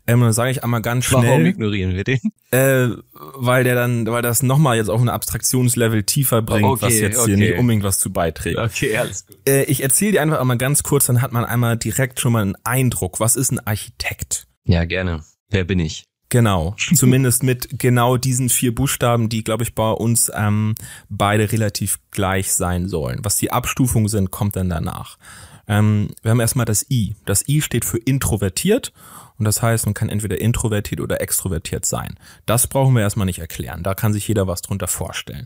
Ähm, 0.06 0.22
dann 0.22 0.34
sage 0.34 0.52
ich 0.52 0.64
einmal 0.64 0.82
ganz 0.82 1.06
schnell. 1.06 1.28
Warum 1.28 1.46
ignorieren 1.46 1.96
wir 1.96 2.04
den? 2.04 2.20
Äh, 2.52 2.90
weil 3.14 3.64
der 3.64 3.74
dann, 3.74 4.06
weil 4.06 4.22
das 4.22 4.44
nochmal 4.44 4.78
jetzt 4.78 4.90
auf 4.90 5.02
ein 5.02 5.10
Abstraktionslevel 5.10 6.04
tiefer 6.04 6.44
bringt, 6.44 6.66
okay, 6.66 6.86
was 6.86 7.00
jetzt 7.00 7.18
okay. 7.18 7.32
hier 7.32 7.38
nicht 7.38 7.58
unbedingt 7.58 7.84
was 7.84 7.98
zu 7.98 8.14
beiträgt. 8.14 8.60
Okay, 8.60 8.96
alles 8.96 9.26
gut. 9.26 9.38
Äh, 9.48 9.64
ich 9.64 9.82
erzähle 9.82 10.14
dir 10.14 10.22
einfach 10.22 10.40
einmal 10.40 10.58
ganz 10.58 10.84
kurz, 10.84 11.08
dann 11.08 11.22
hat 11.24 11.32
man 11.32 11.46
einmal 11.46 11.78
direkt 11.78 12.20
schon 12.20 12.34
mal 12.34 12.44
einen 12.44 12.56
Eindruck. 12.64 13.20
Was 13.20 13.36
ist 13.36 13.52
ein 13.52 13.60
Architekt? 13.66 14.48
Ja, 14.66 14.86
gerne. 14.86 15.24
Wer 15.50 15.64
bin 15.64 15.80
ich? 15.80 16.06
Genau, 16.34 16.76
zumindest 16.96 17.44
mit 17.44 17.78
genau 17.78 18.18
diesen 18.18 18.50
vier 18.50 18.74
Buchstaben, 18.74 19.30
die, 19.30 19.44
glaube 19.44 19.62
ich, 19.62 19.76
bei 19.76 19.92
uns 19.92 20.32
ähm, 20.34 20.74
beide 21.08 21.52
relativ 21.52 22.00
gleich 22.10 22.54
sein 22.54 22.88
sollen. 22.88 23.20
Was 23.22 23.38
die 23.38 23.52
Abstufungen 23.52 24.08
sind, 24.08 24.32
kommt 24.32 24.56
dann 24.56 24.68
danach. 24.68 25.20
Ähm, 25.68 26.10
wir 26.24 26.32
haben 26.32 26.40
erstmal 26.40 26.66
das 26.66 26.90
I. 26.90 27.16
Das 27.26 27.48
I 27.48 27.62
steht 27.62 27.86
für 27.86 28.00
introvertiert 28.00 28.94
und 29.38 29.46
das 29.46 29.62
heißt, 29.62 29.86
man 29.86 29.94
kann 29.94 30.10
entweder 30.10 30.42
introvertiert 30.42 31.02
oder 31.02 31.22
extrovertiert 31.22 31.86
sein. 31.86 32.16
Das 32.48 32.66
brauchen 32.66 32.96
wir 32.96 33.04
erstmal 33.04 33.28
nicht 33.28 33.38
erklären. 33.38 33.84
Da 33.84 33.94
kann 33.94 34.12
sich 34.12 34.28
jeder 34.28 34.48
was 34.48 34.64
drunter 34.64 34.88
vorstellen. 34.88 35.46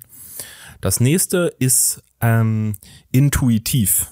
Das 0.79 1.01
nächste 1.01 1.53
ist 1.59 2.01
ähm, 2.21 2.77
intuitiv 3.11 4.07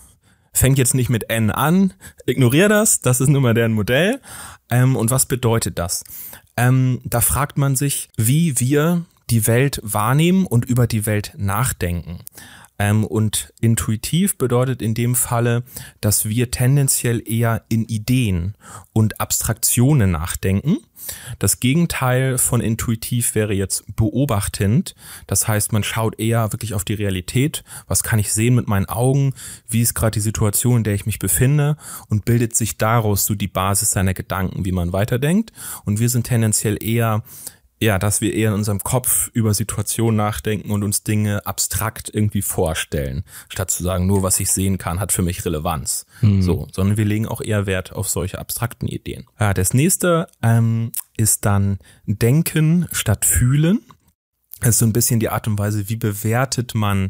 fängt 0.55 0.77
jetzt 0.77 0.93
nicht 0.95 1.09
mit 1.09 1.29
N 1.29 1.51
an, 1.51 1.93
ignoriere 2.25 2.69
das, 2.69 3.01
das 3.01 3.19
ist 3.19 3.27
nun 3.27 3.43
mal 3.43 3.53
deren 3.53 3.73
Modell. 3.73 4.21
Ähm, 4.69 4.95
und 4.95 5.11
was 5.11 5.25
bedeutet 5.25 5.77
das? 5.77 6.03
Ähm, 6.57 7.01
da 7.03 7.21
fragt 7.21 7.57
man 7.57 7.75
sich, 7.75 8.09
wie 8.15 8.59
wir 8.59 9.05
die 9.29 9.47
Welt 9.47 9.79
wahrnehmen 9.83 10.45
und 10.45 10.65
über 10.65 10.87
die 10.87 11.05
Welt 11.05 11.33
nachdenken. 11.37 12.19
Ähm, 12.77 13.05
und 13.05 13.53
intuitiv 13.61 14.37
bedeutet 14.37 14.81
in 14.81 14.93
dem 14.93 15.15
Falle, 15.15 15.63
dass 16.01 16.25
wir 16.25 16.51
tendenziell 16.51 17.21
eher 17.25 17.63
in 17.69 17.85
Ideen 17.85 18.55
und 18.93 19.19
Abstraktionen 19.21 20.11
nachdenken. 20.11 20.77
Das 21.39 21.59
Gegenteil 21.59 22.37
von 22.37 22.61
intuitiv 22.61 23.35
wäre 23.35 23.53
jetzt 23.53 23.83
beobachtend. 23.95 24.95
Das 25.27 25.47
heißt, 25.47 25.71
man 25.71 25.83
schaut 25.83 26.19
eher 26.19 26.51
wirklich 26.51 26.73
auf 26.73 26.83
die 26.83 26.93
Realität. 26.93 27.63
Was 27.87 28.03
kann 28.03 28.19
ich 28.19 28.33
sehen 28.33 28.55
mit 28.55 28.67
meinen 28.67 28.87
Augen? 28.87 29.33
Wie 29.67 29.81
ist 29.81 29.93
gerade 29.93 30.11
die 30.11 30.19
Situation, 30.19 30.77
in 30.77 30.83
der 30.83 30.95
ich 30.95 31.05
mich 31.05 31.19
befinde? 31.19 31.77
Und 32.09 32.25
bildet 32.25 32.55
sich 32.55 32.77
daraus 32.77 33.25
so 33.25 33.35
die 33.35 33.47
Basis 33.47 33.91
seiner 33.91 34.13
Gedanken, 34.13 34.65
wie 34.65 34.71
man 34.71 34.93
weiterdenkt. 34.93 35.51
Und 35.85 35.99
wir 35.99 36.09
sind 36.09 36.25
tendenziell 36.25 36.81
eher 36.83 37.23
ja, 37.79 37.99
dass 37.99 38.21
wir 38.21 38.33
eher 38.33 38.49
in 38.49 38.55
unserem 38.55 38.79
Kopf 38.79 39.29
über 39.33 39.53
Situationen 39.53 40.15
nachdenken 40.15 40.71
und 40.71 40.83
uns 40.83 41.03
Dinge 41.03 41.45
abstrakt 41.45 42.09
irgendwie 42.13 42.41
vorstellen, 42.41 43.23
statt 43.49 43.69
zu 43.69 43.83
sagen, 43.83 44.07
nur 44.07 44.23
was 44.23 44.39
ich 44.39 44.51
sehen 44.51 44.77
kann, 44.77 44.99
hat 44.99 45.11
für 45.11 45.21
mich 45.21 45.43
Relevanz. 45.43 46.05
Mhm. 46.21 46.41
So, 46.41 46.67
sondern 46.71 46.97
wir 46.97 47.05
legen 47.05 47.27
auch 47.27 47.41
eher 47.41 47.65
Wert 47.65 47.93
auf 47.93 48.07
solche 48.07 48.39
abstrakten 48.39 48.87
Ideen. 48.87 49.25
Ja, 49.39 49.53
das 49.53 49.73
nächste 49.73 50.27
ähm, 50.41 50.91
ist 51.17 51.45
dann 51.45 51.79
Denken 52.05 52.87
statt 52.91 53.25
Fühlen. 53.25 53.81
Das 54.61 54.69
ist 54.69 54.79
so 54.79 54.85
ein 54.85 54.93
bisschen 54.93 55.19
die 55.19 55.29
Art 55.29 55.47
und 55.47 55.59
Weise, 55.59 55.89
wie 55.89 55.97
bewertet 55.97 56.75
man 56.75 57.09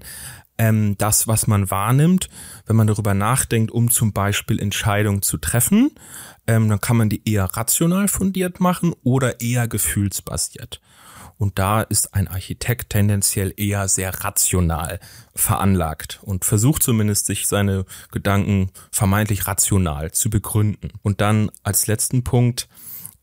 ähm, 0.57 0.97
das, 0.97 1.27
was 1.27 1.47
man 1.47 1.69
wahrnimmt, 1.69 2.29
wenn 2.65 2.75
man 2.75 2.87
darüber 2.87 3.13
nachdenkt, 3.13 3.71
um 3.71 3.89
zum 3.89 4.13
Beispiel 4.13 4.59
Entscheidungen 4.59 5.21
zu 5.21 5.37
treffen 5.37 5.91
ähm, 6.47 6.69
dann 6.69 6.81
kann 6.81 6.97
man 6.97 7.09
die 7.09 7.21
eher 7.29 7.45
rational 7.45 8.07
fundiert 8.07 8.59
machen 8.59 8.93
oder 9.03 9.41
eher 9.41 9.67
gefühlsbasiert. 9.67 10.81
Und 11.37 11.59
da 11.59 11.81
ist 11.81 12.13
ein 12.13 12.29
Architekt 12.29 12.91
tendenziell 12.91 13.53
eher 13.57 13.89
sehr 13.89 14.23
rational 14.23 14.99
veranlagt 15.35 16.19
und 16.23 16.45
versucht 16.45 16.81
zumindest 16.81 17.25
sich 17.25 17.47
seine 17.47 17.85
Gedanken 18.11 18.71
vermeintlich 18.89 19.45
rational 19.45 20.11
zu 20.11 20.29
begründen. 20.29 20.91
Und 21.03 21.19
dann 21.19 21.51
als 21.63 21.87
letzten 21.87 22.23
Punkt 22.23 22.69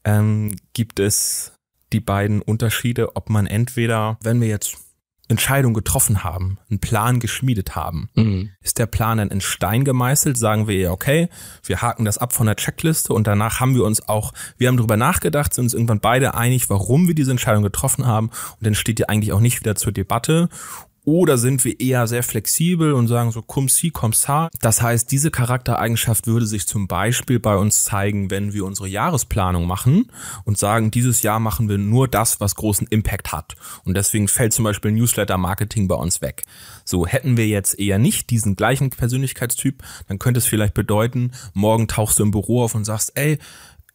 ähm, 0.05 0.55
gibt 0.75 1.01
es 1.01 1.53
die 1.95 2.01
beiden 2.01 2.43
Unterschiede, 2.43 3.17
ob 3.17 3.31
man 3.31 3.47
entweder, 3.47 4.19
wenn 4.23 4.43
wir 4.43 4.49
jetzt 4.49 4.77
Entscheidung 5.33 5.75
getroffen 5.75 6.25
haben, 6.25 6.59
einen 6.71 6.81
Plan 6.81 7.21
geschmiedet 7.21 7.75
haben, 7.75 8.09
mhm. 8.15 8.51
ist 8.63 8.79
der 8.79 8.87
Plan 8.87 9.19
dann 9.19 9.29
in 9.29 9.41
Stein 9.41 9.85
gemeißelt, 9.85 10.37
sagen 10.37 10.69
wir 10.69 10.77
ja, 10.77 10.91
okay, 10.91 11.29
wir 11.65 11.83
haken 11.83 12.05
das 12.05 12.19
ab 12.19 12.33
von 12.33 12.47
der 12.47 12.57
Checkliste 12.57 13.13
und 13.13 13.27
danach 13.27 13.61
haben 13.61 13.75
wir 13.75 13.85
uns 13.85 14.09
auch, 14.09 14.33
wir 14.57 14.69
haben 14.69 14.77
darüber 14.77 14.97
nachgedacht, 14.97 15.55
sind 15.55 15.65
uns 15.65 15.75
irgendwann 15.75 16.01
beide 16.01 16.35
einig, 16.35 16.71
warum 16.71 17.09
wir 17.09 17.15
diese 17.15 17.31
Entscheidung 17.31 17.63
getroffen 17.63 18.07
haben. 18.07 18.29
Und 18.29 18.67
dann 18.67 18.75
steht 18.75 18.99
die 18.99 19.09
eigentlich 19.09 19.33
auch 19.33 19.41
nicht 19.41 19.61
wieder 19.61 19.75
zur 19.75 19.93
Debatte 19.93 20.49
oder 21.05 21.37
sind 21.37 21.65
wir 21.65 21.81
eher 21.81 22.07
sehr 22.07 22.23
flexibel 22.23 22.93
und 22.93 23.09
sagen 23.09 23.33
so, 23.33 23.43
cum 23.43 23.69
si, 23.69 23.91
cum 23.91 24.13
sa. 24.13 24.49
Das 24.61 24.83
heißt, 24.83 25.11
diese 25.11 25.31
Charaktereigenschaft 25.31 26.27
würde 26.27 26.47
sich 26.47 26.67
zum 26.69 26.87
Beispiel 26.87 27.41
bei 27.41 27.57
uns 27.57 27.85
zeigen, 27.85 28.31
wenn 28.31 28.53
wir 28.53 28.65
unsere 28.65 28.87
Jahresplanung 28.89 29.67
machen 29.67 30.07
und 30.45 30.59
sagen, 30.59 30.93
dieses 30.93 31.23
Jahr 31.23 31.41
machen 31.41 31.69
wir 31.69 31.79
nur 31.79 32.07
das, 32.07 32.41
was 32.41 32.55
großen 32.55 32.87
Impact 32.89 33.33
hat. 33.33 33.57
Und 33.85 33.97
deswegen 33.97 34.29
fällt 34.29 34.53
zum 34.53 34.65
Beispiel 34.65 34.93
Newsletter-Marketing 34.93 35.89
bei 35.89 35.97
uns 35.97 36.21
weg. 36.21 36.45
So 36.85 37.07
hätten 37.07 37.37
wir 37.37 37.49
jetzt 37.49 37.79
eher 37.79 37.99
nicht 37.99 38.31
diesen 38.31 38.55
gleichen 38.55 38.91
Persönlichkeitstyp, 38.91 39.83
dann 40.09 40.19
könnte 40.19 40.39
es 40.39 40.47
vielleicht 40.47 40.75
bedeuten, 40.75 41.33
morgen 41.53 41.89
tauchst 41.89 42.19
du 42.19 42.23
im 42.23 42.31
Büro 42.31 42.63
auf 42.63 42.75
und 42.75 42.85
sagst, 42.85 43.13
ey, 43.17 43.39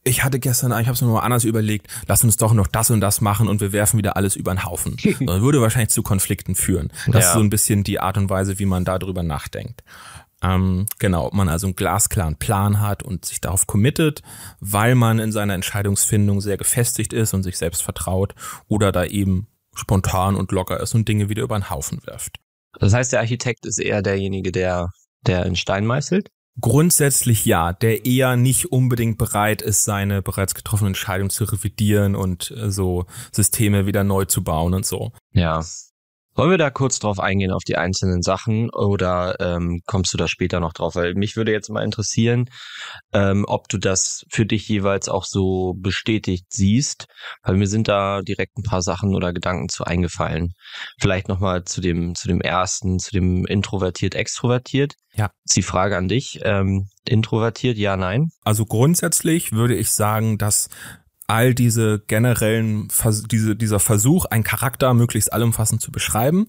ich 0.07 0.23
hatte 0.23 0.39
gestern, 0.39 0.71
ich 0.79 0.87
habe 0.87 0.93
es 0.93 1.01
mir 1.01 1.07
mal 1.07 1.19
anders 1.19 1.43
überlegt, 1.43 1.87
lass 2.07 2.23
uns 2.23 2.37
doch 2.37 2.53
noch 2.53 2.67
das 2.67 2.89
und 2.89 3.01
das 3.01 3.21
machen 3.21 3.47
und 3.47 3.61
wir 3.61 3.71
werfen 3.71 3.97
wieder 3.97 4.15
alles 4.15 4.35
über 4.35 4.53
den 4.53 4.63
Haufen. 4.63 4.97
Das 5.27 5.41
würde 5.41 5.61
wahrscheinlich 5.61 5.89
zu 5.89 6.03
Konflikten 6.03 6.55
führen. 6.55 6.91
Das 7.07 7.23
ja. 7.23 7.29
ist 7.29 7.33
so 7.33 7.39
ein 7.39 7.49
bisschen 7.49 7.83
die 7.83 7.99
Art 7.99 8.17
und 8.17 8.29
Weise, 8.29 8.59
wie 8.59 8.65
man 8.65 8.85
darüber 8.85 9.23
nachdenkt. 9.23 9.83
Ähm, 10.41 10.85
genau, 10.99 11.27
ob 11.27 11.33
man 11.33 11.49
also 11.49 11.67
einen 11.67 11.75
glasklaren 11.75 12.35
Plan 12.35 12.79
hat 12.79 13.03
und 13.03 13.25
sich 13.25 13.41
darauf 13.41 13.67
committet, 13.67 14.21
weil 14.59 14.95
man 14.95 15.19
in 15.19 15.31
seiner 15.31 15.55
Entscheidungsfindung 15.55 16.41
sehr 16.41 16.57
gefestigt 16.57 17.13
ist 17.13 17.33
und 17.33 17.43
sich 17.43 17.57
selbst 17.57 17.81
vertraut 17.81 18.35
oder 18.67 18.91
da 18.91 19.05
eben 19.05 19.47
spontan 19.75 20.35
und 20.35 20.51
locker 20.51 20.79
ist 20.79 20.93
und 20.95 21.07
Dinge 21.07 21.29
wieder 21.29 21.43
über 21.43 21.57
den 21.57 21.69
Haufen 21.69 22.05
wirft. 22.05 22.37
Das 22.79 22.93
heißt, 22.93 23.13
der 23.13 23.21
Architekt 23.21 23.65
ist 23.65 23.79
eher 23.79 24.01
derjenige, 24.01 24.51
der, 24.51 24.91
der 25.25 25.45
in 25.45 25.55
Stein 25.55 25.85
meißelt? 25.85 26.29
Grundsätzlich 26.59 27.45
ja, 27.45 27.73
der 27.73 28.05
eher 28.05 28.35
nicht 28.35 28.71
unbedingt 28.71 29.17
bereit 29.17 29.61
ist, 29.61 29.83
seine 29.83 30.21
bereits 30.21 30.55
getroffene 30.55 30.89
Entscheidung 30.89 31.29
zu 31.29 31.43
revidieren 31.43 32.15
und 32.15 32.51
äh, 32.51 32.71
so 32.71 33.05
Systeme 33.31 33.85
wieder 33.85 34.03
neu 34.03 34.25
zu 34.25 34.43
bauen 34.43 34.73
und 34.73 34.85
so. 34.85 35.11
Ja, 35.33 35.63
wollen 36.37 36.51
wir 36.51 36.57
da 36.57 36.69
kurz 36.69 36.99
drauf 36.99 37.19
eingehen, 37.19 37.51
auf 37.51 37.63
die 37.63 37.77
einzelnen 37.77 38.21
Sachen, 38.21 38.69
oder 38.69 39.35
ähm, 39.39 39.81
kommst 39.87 40.13
du 40.13 40.17
da 40.17 40.27
später 40.27 40.59
noch 40.59 40.73
drauf? 40.73 40.95
Weil 40.95 41.15
mich 41.15 41.35
würde 41.35 41.51
jetzt 41.51 41.69
mal 41.69 41.83
interessieren, 41.83 42.45
ähm, 43.11 43.43
ob 43.47 43.67
du 43.69 43.77
das 43.77 44.23
für 44.29 44.45
dich 44.45 44.67
jeweils 44.69 45.09
auch 45.09 45.25
so 45.25 45.73
bestätigt 45.77 46.45
siehst, 46.49 47.07
weil 47.43 47.55
mir 47.55 47.67
sind 47.67 47.87
da 47.87 48.21
direkt 48.21 48.57
ein 48.57 48.63
paar 48.63 48.81
Sachen 48.81 49.15
oder 49.15 49.33
Gedanken 49.33 49.67
zu 49.69 49.83
eingefallen. 49.83 50.53
Vielleicht 51.01 51.27
nochmal 51.27 51.63
zu 51.65 51.81
dem, 51.81 52.15
zu 52.15 52.27
dem 52.27 52.41
ersten, 52.41 52.99
zu 52.99 53.11
dem 53.11 53.45
introvertiert, 53.45 54.15
extrovertiert. 54.15 54.93
Ja. 55.13 55.31
Ist 55.43 55.57
die 55.57 55.63
Frage 55.63 55.97
an 55.97 56.07
dich. 56.07 56.39
Ähm, 56.43 56.87
introvertiert, 57.03 57.77
ja, 57.77 57.97
nein? 57.97 58.29
Also 58.43 58.65
grundsätzlich 58.65 59.51
würde 59.53 59.75
ich 59.75 59.91
sagen, 59.91 60.37
dass 60.37 60.69
all 61.27 61.53
diese 61.53 61.99
generellen, 61.99 62.87
diese, 63.29 63.55
dieser 63.55 63.79
Versuch, 63.79 64.25
einen 64.25 64.45
Charakter 64.45 64.93
möglichst 64.93 65.31
allumfassend 65.31 65.81
zu 65.81 65.91
beschreiben, 65.91 66.47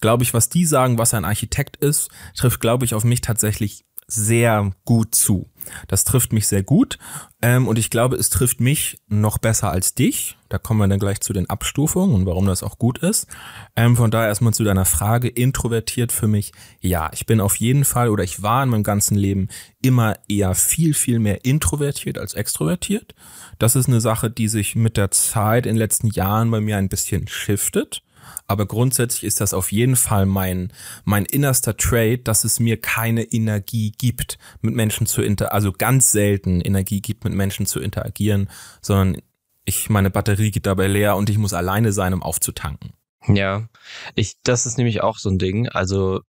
glaube 0.00 0.22
ich, 0.22 0.32
was 0.32 0.48
die 0.48 0.64
sagen, 0.64 0.98
was 0.98 1.14
ein 1.14 1.24
Architekt 1.24 1.76
ist, 1.76 2.10
trifft, 2.36 2.60
glaube 2.60 2.84
ich, 2.84 2.94
auf 2.94 3.04
mich 3.04 3.20
tatsächlich 3.20 3.84
sehr 4.06 4.72
gut 4.84 5.14
zu. 5.14 5.50
Das 5.88 6.04
trifft 6.04 6.32
mich 6.32 6.46
sehr 6.46 6.62
gut 6.62 6.98
ähm, 7.42 7.68
und 7.68 7.78
ich 7.78 7.90
glaube, 7.90 8.16
es 8.16 8.28
trifft 8.28 8.60
mich 8.60 9.00
noch 9.08 9.38
besser 9.38 9.70
als 9.70 9.94
dich. 9.94 10.36
Da 10.48 10.58
kommen 10.58 10.80
wir 10.80 10.88
dann 10.88 10.98
gleich 10.98 11.20
zu 11.20 11.32
den 11.32 11.48
Abstufungen 11.48 12.14
und 12.14 12.26
warum 12.26 12.44
das 12.46 12.62
auch 12.62 12.78
gut 12.78 12.98
ist. 12.98 13.28
Ähm, 13.76 13.96
von 13.96 14.10
daher 14.10 14.28
erstmal 14.28 14.52
zu 14.52 14.64
deiner 14.64 14.84
Frage, 14.84 15.28
introvertiert 15.28 16.12
für 16.12 16.26
mich. 16.26 16.52
Ja, 16.80 17.10
ich 17.14 17.24
bin 17.24 17.40
auf 17.40 17.56
jeden 17.56 17.84
Fall 17.84 18.08
oder 18.08 18.24
ich 18.24 18.42
war 18.42 18.62
in 18.62 18.68
meinem 18.68 18.82
ganzen 18.82 19.16
Leben 19.16 19.48
immer 19.80 20.16
eher 20.28 20.54
viel, 20.54 20.92
viel 20.92 21.18
mehr 21.18 21.44
introvertiert 21.44 22.18
als 22.18 22.34
extrovertiert. 22.34 23.14
Das 23.58 23.76
ist 23.76 23.88
eine 23.88 24.00
Sache, 24.00 24.30
die 24.30 24.48
sich 24.48 24.74
mit 24.74 24.96
der 24.96 25.10
Zeit 25.10 25.66
in 25.66 25.74
den 25.74 25.78
letzten 25.78 26.08
Jahren 26.08 26.50
bei 26.50 26.60
mir 26.60 26.76
ein 26.76 26.88
bisschen 26.88 27.28
shiftet. 27.28 28.02
Aber 28.50 28.66
grundsätzlich 28.66 29.22
ist 29.22 29.40
das 29.40 29.54
auf 29.54 29.70
jeden 29.70 29.94
Fall 29.94 30.26
mein, 30.26 30.72
mein 31.04 31.24
innerster 31.24 31.76
Trade, 31.76 32.18
dass 32.18 32.42
es 32.42 32.58
mir 32.58 32.80
keine 32.80 33.22
Energie 33.22 33.92
gibt, 33.92 34.38
mit 34.60 34.74
Menschen 34.74 35.06
zu 35.06 35.22
inter, 35.22 35.52
also 35.52 35.70
ganz 35.70 36.10
selten 36.10 36.60
Energie 36.60 37.00
gibt, 37.00 37.22
mit 37.22 37.32
Menschen 37.32 37.64
zu 37.64 37.78
interagieren, 37.78 38.50
sondern 38.82 39.22
ich, 39.64 39.88
meine 39.88 40.10
Batterie 40.10 40.50
geht 40.50 40.66
dabei 40.66 40.88
leer 40.88 41.14
und 41.14 41.30
ich 41.30 41.38
muss 41.38 41.52
alleine 41.52 41.92
sein, 41.92 42.12
um 42.12 42.24
aufzutanken. 42.24 42.92
Ja, 43.28 43.68
ich, 44.16 44.34
das 44.42 44.66
ist 44.66 44.78
nämlich 44.78 45.00
auch 45.00 45.18
so 45.18 45.30
ein 45.30 45.38
Ding. 45.38 45.68
Also, 45.68 46.22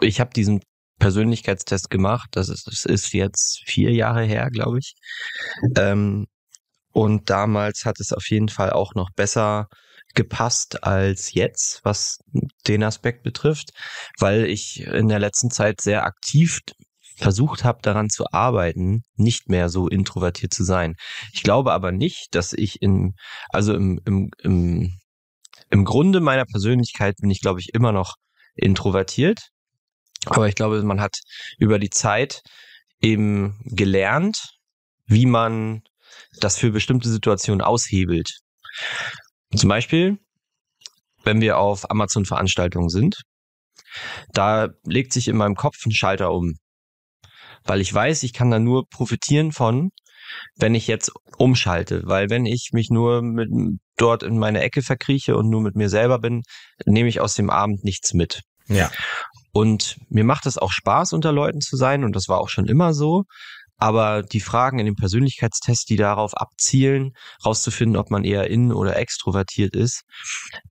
ich 0.00 0.18
habe 0.18 0.30
diesen 0.34 0.60
Persönlichkeitstest 0.98 1.88
gemacht. 1.88 2.30
Das 2.32 2.48
ist, 2.48 2.66
das 2.66 2.84
ist 2.84 3.12
jetzt 3.12 3.62
vier 3.64 3.92
Jahre 3.92 4.24
her, 4.24 4.50
glaube 4.50 4.80
ich. 4.80 4.96
Ähm, 5.76 6.26
und 6.90 7.30
damals 7.30 7.84
hat 7.84 8.00
es 8.00 8.12
auf 8.12 8.28
jeden 8.28 8.48
Fall 8.48 8.70
auch 8.70 8.96
noch 8.96 9.10
besser 9.14 9.68
gepasst 10.16 10.82
als 10.82 11.32
jetzt, 11.34 11.80
was 11.84 12.18
den 12.66 12.82
Aspekt 12.82 13.22
betrifft, 13.22 13.70
weil 14.18 14.46
ich 14.46 14.80
in 14.80 15.08
der 15.08 15.20
letzten 15.20 15.50
Zeit 15.50 15.80
sehr 15.80 16.04
aktiv 16.04 16.60
versucht 17.16 17.64
habe, 17.64 17.78
daran 17.82 18.10
zu 18.10 18.26
arbeiten, 18.32 19.02
nicht 19.14 19.48
mehr 19.48 19.68
so 19.68 19.88
introvertiert 19.88 20.52
zu 20.52 20.64
sein. 20.64 20.96
Ich 21.32 21.42
glaube 21.42 21.72
aber 21.72 21.92
nicht, 21.92 22.34
dass 22.34 22.52
ich 22.52 22.82
in, 22.82 23.14
also 23.50 23.74
im, 23.74 24.00
im, 24.04 24.30
im, 24.42 24.98
im 25.70 25.84
Grunde 25.84 26.20
meiner 26.20 26.44
Persönlichkeit 26.44 27.16
bin 27.20 27.30
ich, 27.30 27.40
glaube 27.40 27.60
ich, 27.60 27.72
immer 27.72 27.92
noch 27.92 28.16
introvertiert. 28.54 29.48
Aber 30.26 30.48
ich 30.48 30.54
glaube, 30.54 30.82
man 30.82 31.00
hat 31.00 31.20
über 31.58 31.78
die 31.78 31.90
Zeit 31.90 32.42
eben 33.00 33.60
gelernt, 33.64 34.56
wie 35.06 35.26
man 35.26 35.82
das 36.40 36.58
für 36.58 36.70
bestimmte 36.70 37.08
Situationen 37.08 37.60
aushebelt. 37.60 38.40
Zum 39.56 39.68
Beispiel, 39.68 40.18
wenn 41.24 41.40
wir 41.40 41.58
auf 41.58 41.90
Amazon-Veranstaltungen 41.90 42.88
sind, 42.88 43.22
da 44.32 44.68
legt 44.84 45.12
sich 45.12 45.28
in 45.28 45.36
meinem 45.36 45.54
Kopf 45.54 45.84
ein 45.86 45.92
Schalter 45.92 46.32
um. 46.32 46.54
Weil 47.64 47.80
ich 47.80 47.92
weiß, 47.92 48.22
ich 48.22 48.32
kann 48.32 48.50
da 48.50 48.58
nur 48.58 48.88
profitieren 48.88 49.52
von, 49.52 49.90
wenn 50.56 50.74
ich 50.74 50.86
jetzt 50.86 51.12
umschalte. 51.36 52.02
Weil 52.04 52.30
wenn 52.30 52.46
ich 52.46 52.70
mich 52.72 52.90
nur 52.90 53.22
mit, 53.22 53.48
dort 53.96 54.22
in 54.22 54.38
meine 54.38 54.60
Ecke 54.60 54.82
verkrieche 54.82 55.36
und 55.36 55.48
nur 55.48 55.62
mit 55.62 55.74
mir 55.74 55.88
selber 55.88 56.18
bin, 56.18 56.42
nehme 56.84 57.08
ich 57.08 57.20
aus 57.20 57.34
dem 57.34 57.50
Abend 57.50 57.82
nichts 57.84 58.14
mit. 58.14 58.42
Ja. 58.68 58.90
Und 59.52 59.96
mir 60.08 60.24
macht 60.24 60.46
es 60.46 60.58
auch 60.58 60.70
Spaß, 60.70 61.12
unter 61.12 61.32
Leuten 61.32 61.60
zu 61.60 61.76
sein 61.76 62.04
und 62.04 62.14
das 62.14 62.28
war 62.28 62.40
auch 62.40 62.48
schon 62.48 62.66
immer 62.66 62.92
so. 62.92 63.24
Aber 63.78 64.22
die 64.22 64.40
Fragen 64.40 64.78
in 64.78 64.86
dem 64.86 64.96
Persönlichkeitstest, 64.96 65.88
die 65.90 65.96
darauf 65.96 66.34
abzielen, 66.34 67.12
rauszufinden, 67.44 67.96
ob 67.96 68.10
man 68.10 68.24
eher 68.24 68.48
in- 68.48 68.72
oder 68.72 68.96
extrovertiert 68.96 69.76
ist, 69.76 70.02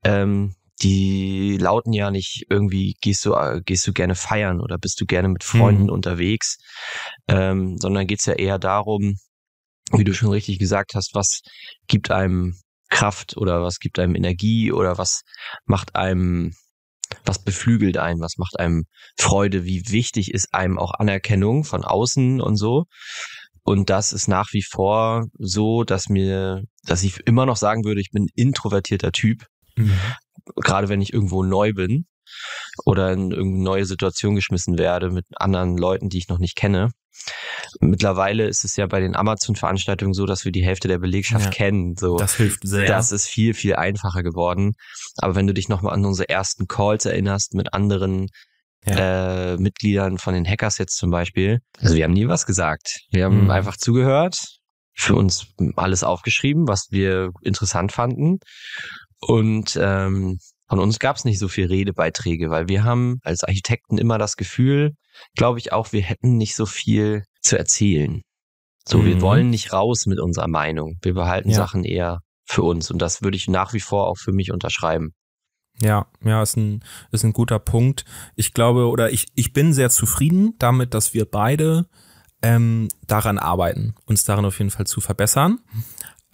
ähm, 0.04 0.56
die 0.82 1.58
lauten 1.58 1.94
ja 1.94 2.12
nicht 2.12 2.46
irgendwie, 2.50 2.96
gehst 3.02 3.26
du, 3.26 3.34
äh, 3.34 3.62
gehst 3.64 3.88
du 3.88 3.94
gerne 3.94 4.16
feiern 4.16 4.60
oder 4.60 4.78
bist 4.78 5.00
du 5.00 5.06
gerne 5.06 5.30
mit 5.30 5.44
Freunden 5.44 5.88
hm. 5.88 5.90
unterwegs, 5.90 6.58
ähm, 7.28 7.78
sondern 7.78 8.08
geht's 8.08 8.26
ja 8.26 8.34
eher 8.34 8.60
darum, 8.60 9.18
wie 9.92 10.04
du 10.04 10.14
schon 10.14 10.32
richtig 10.32 10.60
gesagt 10.60 10.96
hast, 10.96 11.12
was 11.14 11.42
gibt 11.88 12.12
einem 12.12 12.56
Kraft 12.90 13.38
oder 13.38 13.62
was 13.62 13.80
gibt 13.80 14.00
einem 14.00 14.16
Energie 14.16 14.72
oder 14.72 14.98
was 14.98 15.22
macht 15.66 15.96
einem 15.96 16.54
was 17.26 17.44
beflügelt 17.44 17.98
einen, 17.98 18.22
was 18.22 18.38
macht 18.38 18.60
einem 18.60 18.86
Freude, 19.18 19.66
wie 19.66 19.84
wichtig 19.90 20.34
ist 20.34 20.54
einem 20.54 20.78
auch 20.78 20.94
Anerkennung 20.94 21.64
von 21.64 21.84
außen 21.84 22.42
und 22.42 22.56
so. 22.58 22.86
Und 23.64 23.90
das 23.90 24.14
ist 24.14 24.28
nach 24.28 24.54
wie 24.54 24.62
vor 24.62 25.26
so, 25.40 25.84
dass 25.84 26.08
mir, 26.08 26.62
dass 26.84 27.04
ich 27.04 27.20
immer 27.26 27.46
noch 27.46 27.58
sagen 27.58 27.84
würde, 27.84 28.02
ich 28.02 28.12
bin 28.12 28.28
introvertierter 28.36 29.12
Typ. 29.12 29.46
Mhm. 29.76 30.00
Gerade 30.58 30.90
wenn 30.90 31.02
ich 31.02 31.14
irgendwo 31.14 31.44
neu 31.44 31.74
bin 31.74 32.06
oder 32.86 33.12
in 33.12 33.32
irgendeine 33.32 33.64
neue 33.64 33.86
Situation 33.86 34.36
geschmissen 34.36 34.78
werde 34.78 35.10
mit 35.10 35.26
anderen 35.36 35.78
Leuten, 35.78 36.10
die 36.10 36.18
ich 36.18 36.28
noch 36.28 36.40
nicht 36.40 36.56
kenne. 36.56 36.92
Mittlerweile 37.80 38.48
ist 38.48 38.64
es 38.64 38.76
ja 38.76 38.88
bei 38.88 39.00
den 39.00 39.16
Amazon-Veranstaltungen 39.16 40.14
so, 40.14 40.26
dass 40.26 40.46
wir 40.46 40.52
die 40.52 40.64
Hälfte 40.64 40.88
der 40.88 41.00
Belegschaft 41.00 41.46
ja, 41.46 41.52
kennen. 41.52 41.96
So, 41.98 42.18
das 42.18 42.36
hilft 42.36 42.68
sehr. 42.68 42.88
Das 42.88 43.12
ist 43.12 43.28
viel, 43.28 43.54
viel 43.54 43.76
einfacher 43.76 44.24
geworden. 44.24 44.74
Aber 45.18 45.36
wenn 45.36 45.48
du 45.48 45.54
dich 45.54 45.70
nochmal 45.70 45.94
an 45.94 46.06
unsere 46.06 46.30
ersten 46.30 46.68
Calls 46.68 47.06
erinnerst 47.06 47.54
mit 47.54 47.74
anderen 47.74 48.28
ja. 48.86 49.54
äh, 49.54 49.58
Mitgliedern 49.58 50.18
von 50.18 50.34
den 50.34 50.48
Hackers 50.48 50.78
jetzt 50.78 50.98
zum 50.98 51.10
Beispiel, 51.10 51.60
also 51.80 51.96
wir 51.96 52.04
haben 52.04 52.14
nie 52.14 52.28
was 52.28 52.46
gesagt. 52.46 53.00
Wir 53.12 53.26
haben 53.26 53.46
mhm. 53.46 53.52
einfach 53.52 53.78
zugehört, 53.78 54.60
für 54.94 55.16
uns 55.16 55.48
alles 55.76 56.04
aufgeschrieben, 56.04 56.68
was 56.68 56.88
wir 56.90 57.32
interessant 57.42 57.92
fanden. 57.92 58.40
Und 59.20 59.78
ähm, 59.82 60.40
von 60.68 60.80
uns 60.80 61.00
gab 61.00 61.16
es 61.16 61.26
nicht 61.26 61.40
so 61.40 61.48
viel 61.48 61.68
Redebeiträge, 61.68 62.50
weil 62.50 62.68
wir 62.68 62.84
haben 62.84 63.20
als 63.24 63.44
Architekten 63.44 63.98
immer 63.98 64.18
das 64.18 64.36
Gefühl, 64.36 64.94
glaube 65.36 65.60
ich 65.60 65.72
auch, 65.72 65.92
wir 65.92 66.02
hätten 66.02 66.38
nicht 66.38 66.56
so 66.56 66.66
viel 66.66 67.24
zu 67.42 67.58
erzählen. 67.58 68.22
So, 68.88 69.00
mhm. 69.00 69.06
wir 69.06 69.22
wollen 69.22 69.50
nicht 69.50 69.74
raus 69.74 70.06
mit 70.06 70.20
unserer 70.20 70.48
Meinung. 70.48 70.98
Wir 71.02 71.14
behalten 71.14 71.50
ja. 71.50 71.56
Sachen 71.56 71.84
eher 71.84 72.20
für 72.46 72.64
uns 72.64 72.92
und 72.92 73.00
das 73.00 73.22
würde 73.22 73.38
ich 73.38 73.48
nach 73.48 73.74
wie 73.74 73.80
vor 73.80 74.08
auch 74.08 74.18
für 74.18 74.32
mich 74.32 74.52
unterschreiben. 74.52 75.12
Ja, 75.82 76.08
ja, 76.24 76.42
ist 76.42 76.56
ein, 76.56 76.84
ist 77.12 77.26
ein 77.26 77.34
guter 77.34 77.60
Punkt. 77.60 78.06
Ich 78.36 78.54
glaube, 78.54 78.88
oder 78.88 79.12
ich, 79.12 79.28
ich 79.36 79.52
bin 79.52 79.74
sehr 79.74 79.90
zufrieden 79.90 80.54
damit, 80.58 80.94
dass 80.94 81.14
wir 81.14 81.26
beide 81.26 81.88
ähm, 82.42 82.88
daran 83.08 83.38
arbeiten, 83.38 83.96
uns 84.06 84.24
daran 84.24 84.46
auf 84.46 84.60
jeden 84.60 84.72
Fall 84.72 84.88
zu 84.88 85.02
verbessern 85.02 85.60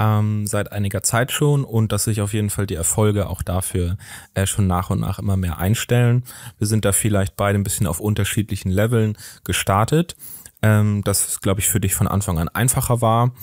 ähm, 0.02 0.48
seit 0.48 0.72
einiger 0.72 1.04
Zeit 1.04 1.32
schon 1.32 1.64
und 1.64 1.92
dass 1.92 2.06
sich 2.06 2.22
auf 2.22 2.34
jeden 2.34 2.50
Fall 2.50 2.66
die 2.66 2.76
Erfolge 2.76 3.30
auch 3.30 3.44
dafür 3.44 3.98
äh, 4.34 4.48
schon 4.48 4.66
nach 4.66 4.90
und 4.90 5.00
nach 5.00 5.20
immer 5.20 5.38
mehr 5.38 5.60
einstellen. 5.60 6.24
Wir 6.58 6.66
sind 6.66 6.86
da 6.86 6.92
vielleicht 6.92 7.36
beide 7.36 7.60
ein 7.60 7.64
bisschen 7.64 7.86
auf 7.86 8.00
unterschiedlichen 8.00 8.72
Leveln 8.72 9.16
gestartet. 9.44 10.16
Ähm, 10.64 11.04
das, 11.04 11.40
glaube 11.42 11.60
ich, 11.60 11.70
für 11.70 11.80
dich 11.80 11.94
von 11.94 12.08
Anfang 12.08 12.40
an 12.40 12.50
einfacher 12.50 13.02
war 13.02 13.34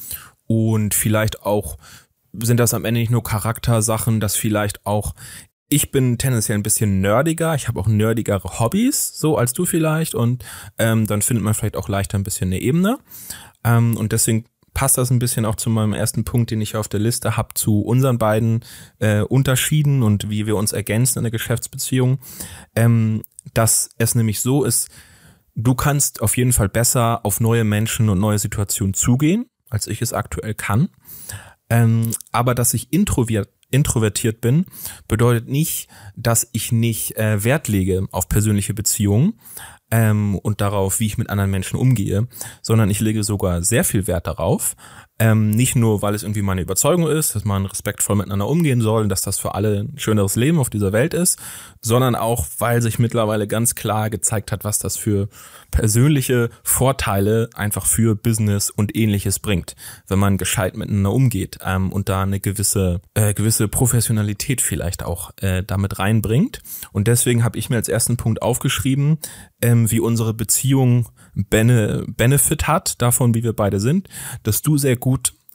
und 0.46 0.94
vielleicht 0.94 1.44
auch 1.44 1.76
sind 2.32 2.58
das 2.58 2.74
am 2.74 2.84
Ende 2.84 3.00
nicht 3.00 3.10
nur 3.10 3.22
Charaktersachen, 3.22 4.18
dass 4.18 4.36
vielleicht 4.36 4.84
auch 4.84 5.14
ich 5.70 5.90
bin 5.90 6.16
tendenziell 6.16 6.56
ein 6.56 6.62
bisschen 6.62 7.02
nerdiger, 7.02 7.54
ich 7.54 7.68
habe 7.68 7.78
auch 7.78 7.86
nerdigere 7.86 8.58
Hobbys, 8.58 9.18
so 9.18 9.36
als 9.36 9.52
du 9.52 9.66
vielleicht, 9.66 10.14
und 10.14 10.42
ähm, 10.78 11.06
dann 11.06 11.20
findet 11.20 11.44
man 11.44 11.52
vielleicht 11.52 11.76
auch 11.76 11.90
leichter 11.90 12.18
ein 12.18 12.22
bisschen 12.22 12.48
eine 12.48 12.58
Ebene. 12.58 12.98
Ähm, 13.64 13.94
und 13.98 14.12
deswegen 14.12 14.46
passt 14.78 14.96
das 14.96 15.10
ein 15.10 15.18
bisschen 15.18 15.44
auch 15.44 15.56
zu 15.56 15.70
meinem 15.70 15.92
ersten 15.92 16.22
Punkt, 16.22 16.52
den 16.52 16.60
ich 16.60 16.76
auf 16.76 16.86
der 16.86 17.00
Liste 17.00 17.36
habe, 17.36 17.52
zu 17.54 17.80
unseren 17.80 18.16
beiden 18.16 18.64
äh, 19.00 19.22
Unterschieden 19.22 20.04
und 20.04 20.30
wie 20.30 20.46
wir 20.46 20.54
uns 20.54 20.70
ergänzen 20.70 21.18
in 21.18 21.24
der 21.24 21.32
Geschäftsbeziehung. 21.32 22.20
Ähm, 22.76 23.24
dass 23.54 23.90
es 23.98 24.14
nämlich 24.14 24.38
so 24.38 24.62
ist, 24.62 24.88
du 25.56 25.74
kannst 25.74 26.22
auf 26.22 26.36
jeden 26.36 26.52
Fall 26.52 26.68
besser 26.68 27.26
auf 27.26 27.40
neue 27.40 27.64
Menschen 27.64 28.08
und 28.08 28.20
neue 28.20 28.38
Situationen 28.38 28.94
zugehen, 28.94 29.46
als 29.68 29.88
ich 29.88 30.00
es 30.00 30.12
aktuell 30.12 30.54
kann. 30.54 30.90
Ähm, 31.68 32.12
aber 32.30 32.54
dass 32.54 32.72
ich 32.72 32.92
introvert, 32.92 33.48
introvertiert 33.72 34.40
bin, 34.40 34.64
bedeutet 35.08 35.48
nicht, 35.48 35.88
dass 36.14 36.48
ich 36.52 36.70
nicht 36.70 37.16
äh, 37.16 37.42
Wert 37.42 37.66
lege 37.66 38.06
auf 38.12 38.28
persönliche 38.28 38.74
Beziehungen 38.74 39.40
ähm, 39.90 40.36
und 40.38 40.60
darauf, 40.60 41.00
wie 41.00 41.06
ich 41.06 41.18
mit 41.18 41.30
anderen 41.30 41.50
Menschen 41.50 41.78
umgehe, 41.78 42.28
sondern 42.62 42.90
ich 42.90 43.00
lege 43.00 43.22
sogar 43.24 43.62
sehr 43.62 43.84
viel 43.84 44.06
Wert 44.06 44.26
darauf, 44.26 44.74
ähm, 45.18 45.50
nicht 45.50 45.74
nur, 45.74 46.00
weil 46.00 46.14
es 46.14 46.22
irgendwie 46.22 46.42
meine 46.42 46.60
Überzeugung 46.60 47.08
ist, 47.08 47.34
dass 47.34 47.44
man 47.44 47.66
respektvoll 47.66 48.16
miteinander 48.16 48.46
umgehen 48.46 48.80
soll 48.80 49.02
und 49.02 49.08
dass 49.08 49.22
das 49.22 49.38
für 49.38 49.54
alle 49.54 49.80
ein 49.80 49.98
schöneres 49.98 50.36
Leben 50.36 50.58
auf 50.58 50.70
dieser 50.70 50.92
Welt 50.92 51.12
ist, 51.12 51.38
sondern 51.80 52.14
auch, 52.14 52.46
weil 52.58 52.82
sich 52.82 52.98
mittlerweile 52.98 53.48
ganz 53.48 53.74
klar 53.74 54.10
gezeigt 54.10 54.52
hat, 54.52 54.64
was 54.64 54.78
das 54.78 54.96
für 54.96 55.28
persönliche 55.70 56.50
Vorteile 56.62 57.50
einfach 57.54 57.84
für 57.84 58.14
Business 58.14 58.70
und 58.70 58.96
ähnliches 58.96 59.40
bringt, 59.40 59.74
wenn 60.06 60.18
man 60.20 60.38
gescheit 60.38 60.76
miteinander 60.76 61.12
umgeht 61.12 61.58
ähm, 61.64 61.90
und 61.92 62.08
da 62.08 62.22
eine 62.22 62.38
gewisse, 62.38 63.00
äh, 63.14 63.34
gewisse 63.34 63.66
Professionalität 63.66 64.60
vielleicht 64.60 65.04
auch 65.04 65.32
äh, 65.40 65.64
damit 65.64 65.98
reinbringt. 65.98 66.60
Und 66.92 67.08
deswegen 67.08 67.42
habe 67.42 67.58
ich 67.58 67.70
mir 67.70 67.76
als 67.76 67.88
ersten 67.88 68.16
Punkt 68.16 68.40
aufgeschrieben, 68.40 69.18
ähm, 69.60 69.90
wie 69.90 70.00
unsere 70.00 70.32
Beziehung 70.32 71.08
Bene 71.34 72.04
Benefit 72.08 72.66
hat 72.66 73.00
davon, 73.00 73.34
wie 73.34 73.44
wir 73.44 73.52
beide 73.52 73.78
sind, 73.80 74.08
dass 74.42 74.62
du 74.62 74.76
sehr 74.76 74.96
gut 74.96 75.07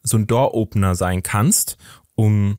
so 0.03 0.17
ein 0.17 0.27
Door-Opener 0.27 0.95
sein 0.95 1.23
kannst, 1.23 1.77
um 2.15 2.57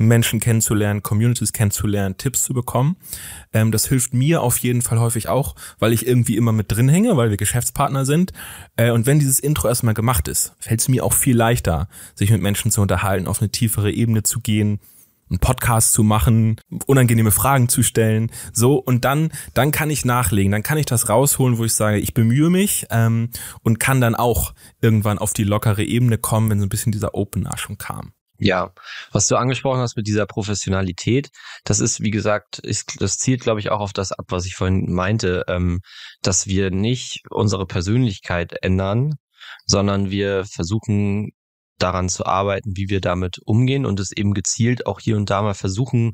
Menschen 0.00 0.40
kennenzulernen, 0.40 1.02
Communities 1.02 1.52
kennenzulernen, 1.52 2.16
Tipps 2.16 2.42
zu 2.42 2.54
bekommen. 2.54 2.96
Ähm, 3.52 3.70
das 3.70 3.86
hilft 3.86 4.14
mir 4.14 4.42
auf 4.42 4.56
jeden 4.58 4.82
Fall 4.82 4.98
häufig 4.98 5.28
auch, 5.28 5.54
weil 5.78 5.92
ich 5.92 6.06
irgendwie 6.06 6.36
immer 6.36 6.52
mit 6.52 6.72
drin 6.72 6.88
hänge, 6.88 7.16
weil 7.16 7.30
wir 7.30 7.36
Geschäftspartner 7.36 8.06
sind. 8.06 8.32
Äh, 8.76 8.90
und 8.90 9.06
wenn 9.06 9.18
dieses 9.18 9.38
Intro 9.38 9.68
erstmal 9.68 9.94
gemacht 9.94 10.26
ist, 10.26 10.54
fällt 10.58 10.80
es 10.80 10.88
mir 10.88 11.04
auch 11.04 11.12
viel 11.12 11.36
leichter, 11.36 11.88
sich 12.14 12.30
mit 12.30 12.40
Menschen 12.40 12.70
zu 12.70 12.80
unterhalten, 12.80 13.28
auf 13.28 13.40
eine 13.40 13.50
tiefere 13.50 13.92
Ebene 13.92 14.22
zu 14.22 14.40
gehen, 14.40 14.80
einen 15.30 15.38
Podcast 15.38 15.92
zu 15.92 16.02
machen, 16.02 16.60
unangenehme 16.86 17.30
Fragen 17.30 17.68
zu 17.68 17.82
stellen, 17.82 18.30
so. 18.52 18.74
Und 18.76 19.04
dann 19.04 19.32
dann 19.54 19.70
kann 19.70 19.90
ich 19.90 20.04
nachlegen, 20.04 20.52
dann 20.52 20.62
kann 20.62 20.78
ich 20.78 20.86
das 20.86 21.08
rausholen, 21.08 21.58
wo 21.58 21.64
ich 21.64 21.74
sage, 21.74 21.98
ich 21.98 22.14
bemühe 22.14 22.50
mich 22.50 22.86
ähm, 22.90 23.30
und 23.62 23.80
kann 23.80 24.00
dann 24.00 24.14
auch 24.14 24.54
irgendwann 24.80 25.18
auf 25.18 25.32
die 25.32 25.44
lockere 25.44 25.84
Ebene 25.84 26.18
kommen, 26.18 26.50
wenn 26.50 26.60
so 26.60 26.66
ein 26.66 26.70
bisschen 26.70 26.92
dieser 26.92 27.14
Opener 27.14 27.56
schon 27.56 27.78
kam. 27.78 28.12
Ja, 28.42 28.72
was 29.12 29.28
du 29.28 29.36
angesprochen 29.36 29.80
hast 29.80 29.96
mit 29.98 30.06
dieser 30.06 30.24
Professionalität, 30.24 31.28
das 31.64 31.78
ist, 31.78 32.00
wie 32.00 32.10
gesagt, 32.10 32.58
ist, 32.58 32.98
das 32.98 33.18
zielt, 33.18 33.42
glaube 33.42 33.60
ich, 33.60 33.70
auch 33.70 33.80
auf 33.80 33.92
das 33.92 34.12
ab, 34.12 34.24
was 34.28 34.46
ich 34.46 34.54
vorhin 34.54 34.90
meinte, 34.90 35.44
ähm, 35.46 35.80
dass 36.22 36.46
wir 36.46 36.70
nicht 36.70 37.20
unsere 37.28 37.66
Persönlichkeit 37.66 38.54
ändern, 38.62 39.16
sondern 39.66 40.10
wir 40.10 40.46
versuchen 40.46 41.32
daran 41.82 42.08
zu 42.08 42.26
arbeiten, 42.26 42.76
wie 42.76 42.88
wir 42.88 43.00
damit 43.00 43.38
umgehen 43.44 43.86
und 43.86 44.00
es 44.00 44.12
eben 44.12 44.34
gezielt 44.34 44.86
auch 44.86 45.00
hier 45.00 45.16
und 45.16 45.30
da 45.30 45.42
mal 45.42 45.54
versuchen 45.54 46.12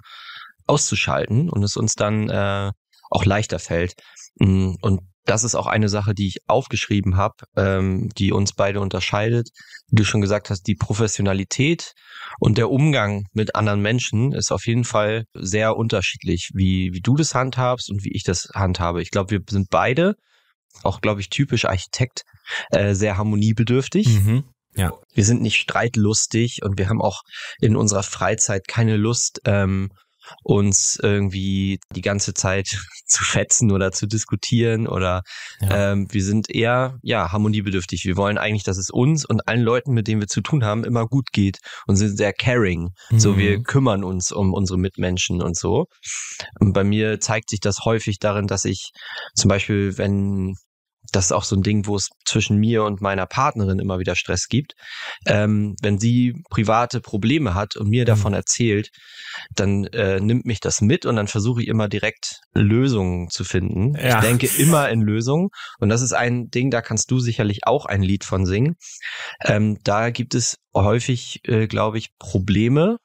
auszuschalten 0.66 1.48
und 1.50 1.62
es 1.62 1.76
uns 1.76 1.94
dann 1.94 2.29
äh, 2.29 2.72
auch 3.11 3.24
leichter 3.24 3.59
fällt. 3.59 3.94
Mm, 4.38 4.74
und 4.81 5.00
das 5.26 5.42
ist 5.42 5.57
auch 5.57 5.66
eine 5.66 5.88
Sache, 5.88 6.14
die 6.14 6.29
ich 6.29 6.38
aufgeschrieben 6.46 7.16
habe, 7.16 7.35
ähm, 7.57 8.09
die 8.16 8.33
uns 8.33 8.52
beide 8.52 8.81
unterscheidet. 8.81 9.50
Wie 9.88 9.96
du 9.96 10.05
schon 10.05 10.20
gesagt 10.20 10.50
hast, 10.50 10.62
die 10.62 10.76
Professionalität 10.76 11.94
und 12.38 12.59
der 12.59 12.70
Umgang 12.70 13.26
mit 13.33 13.55
anderen 13.57 13.83
Menschen 13.83 14.33
ist 14.33 14.52
auf 14.52 14.66
jeden 14.66 14.85
Fall 14.85 15.24
sehr 15.35 15.76
unterschiedlich, 15.76 16.50
wie, 16.55 16.92
wie 16.92 17.00
du 17.00 17.16
das 17.16 17.35
handhabst 17.35 17.90
und 17.90 18.05
wie 18.05 18.12
ich 18.12 18.22
das 18.22 18.48
handhabe. 18.55 19.02
Ich 19.02 19.11
glaube, 19.11 19.33
wir 19.33 19.40
sind 19.48 19.68
beide, 19.68 20.14
auch 20.83 21.00
glaube 21.00 21.20
ich 21.20 21.29
typisch 21.29 21.64
Architekt, 21.64 22.22
äh, 22.70 22.94
sehr 22.94 23.16
harmoniebedürftig. 23.16 24.07
Mhm. 24.09 24.44
Ja. 24.76 24.92
Wir 25.14 25.24
sind 25.24 25.42
nicht 25.42 25.56
streitlustig 25.56 26.60
und 26.62 26.78
wir 26.78 26.88
haben 26.88 27.00
auch 27.00 27.22
in 27.60 27.76
unserer 27.76 28.02
Freizeit 28.02 28.68
keine 28.68 28.96
Lust, 28.96 29.40
ähm, 29.44 29.90
uns 30.42 30.98
irgendwie 31.02 31.78
die 31.94 32.00
ganze 32.00 32.34
Zeit 32.34 32.66
zu 33.06 33.24
fetzen 33.24 33.70
oder 33.70 33.92
zu 33.92 34.06
diskutieren 34.06 34.86
oder 34.86 35.22
ja. 35.60 35.92
ähm, 35.92 36.08
wir 36.10 36.22
sind 36.22 36.50
eher 36.50 36.98
ja 37.02 37.32
harmoniebedürftig. 37.32 38.04
Wir 38.04 38.16
wollen 38.16 38.38
eigentlich, 38.38 38.64
dass 38.64 38.78
es 38.78 38.90
uns 38.90 39.24
und 39.24 39.46
allen 39.48 39.62
Leuten, 39.62 39.92
mit 39.92 40.08
denen 40.08 40.20
wir 40.20 40.28
zu 40.28 40.40
tun 40.40 40.64
haben, 40.64 40.84
immer 40.84 41.06
gut 41.06 41.30
geht 41.32 41.58
und 41.86 41.96
sind 41.96 42.16
sehr 42.16 42.32
caring. 42.32 42.90
Mhm. 43.10 43.20
So 43.20 43.38
wir 43.38 43.62
kümmern 43.62 44.04
uns 44.04 44.32
um 44.32 44.52
unsere 44.52 44.78
Mitmenschen 44.78 45.42
und 45.42 45.56
so. 45.56 45.86
Und 46.58 46.72
bei 46.72 46.84
mir 46.84 47.20
zeigt 47.20 47.50
sich 47.50 47.60
das 47.60 47.84
häufig 47.84 48.18
darin, 48.18 48.46
dass 48.46 48.64
ich 48.64 48.90
zum 49.34 49.48
Beispiel, 49.48 49.96
wenn 49.98 50.56
das 51.12 51.26
ist 51.26 51.32
auch 51.32 51.44
so 51.44 51.56
ein 51.56 51.62
Ding, 51.62 51.86
wo 51.86 51.96
es 51.96 52.08
zwischen 52.24 52.58
mir 52.58 52.84
und 52.84 53.00
meiner 53.00 53.26
Partnerin 53.26 53.78
immer 53.78 53.98
wieder 53.98 54.16
Stress 54.16 54.48
gibt. 54.48 54.74
Ähm, 55.26 55.74
wenn 55.82 55.98
sie 55.98 56.42
private 56.50 57.00
Probleme 57.00 57.54
hat 57.54 57.76
und 57.76 57.88
mir 57.88 58.02
mhm. 58.02 58.06
davon 58.06 58.34
erzählt, 58.34 58.90
dann 59.54 59.84
äh, 59.86 60.20
nimmt 60.20 60.44
mich 60.44 60.60
das 60.60 60.80
mit 60.80 61.06
und 61.06 61.16
dann 61.16 61.28
versuche 61.28 61.62
ich 61.62 61.68
immer 61.68 61.88
direkt 61.88 62.40
Lösungen 62.54 63.28
zu 63.30 63.44
finden. 63.44 63.94
Ja. 63.96 64.16
Ich 64.18 64.24
denke 64.24 64.46
immer 64.58 64.88
in 64.88 65.00
Lösungen 65.00 65.48
und 65.78 65.88
das 65.88 66.02
ist 66.02 66.12
ein 66.12 66.48
Ding, 66.48 66.70
da 66.70 66.82
kannst 66.82 67.10
du 67.10 67.18
sicherlich 67.18 67.60
auch 67.66 67.86
ein 67.86 68.02
Lied 68.02 68.24
von 68.24 68.46
singen. 68.46 68.76
Ähm, 69.44 69.78
da 69.84 70.10
gibt 70.10 70.34
es 70.34 70.56
häufig, 70.74 71.40
äh, 71.44 71.66
glaube 71.66 71.98
ich, 71.98 72.10
Probleme 72.18 72.98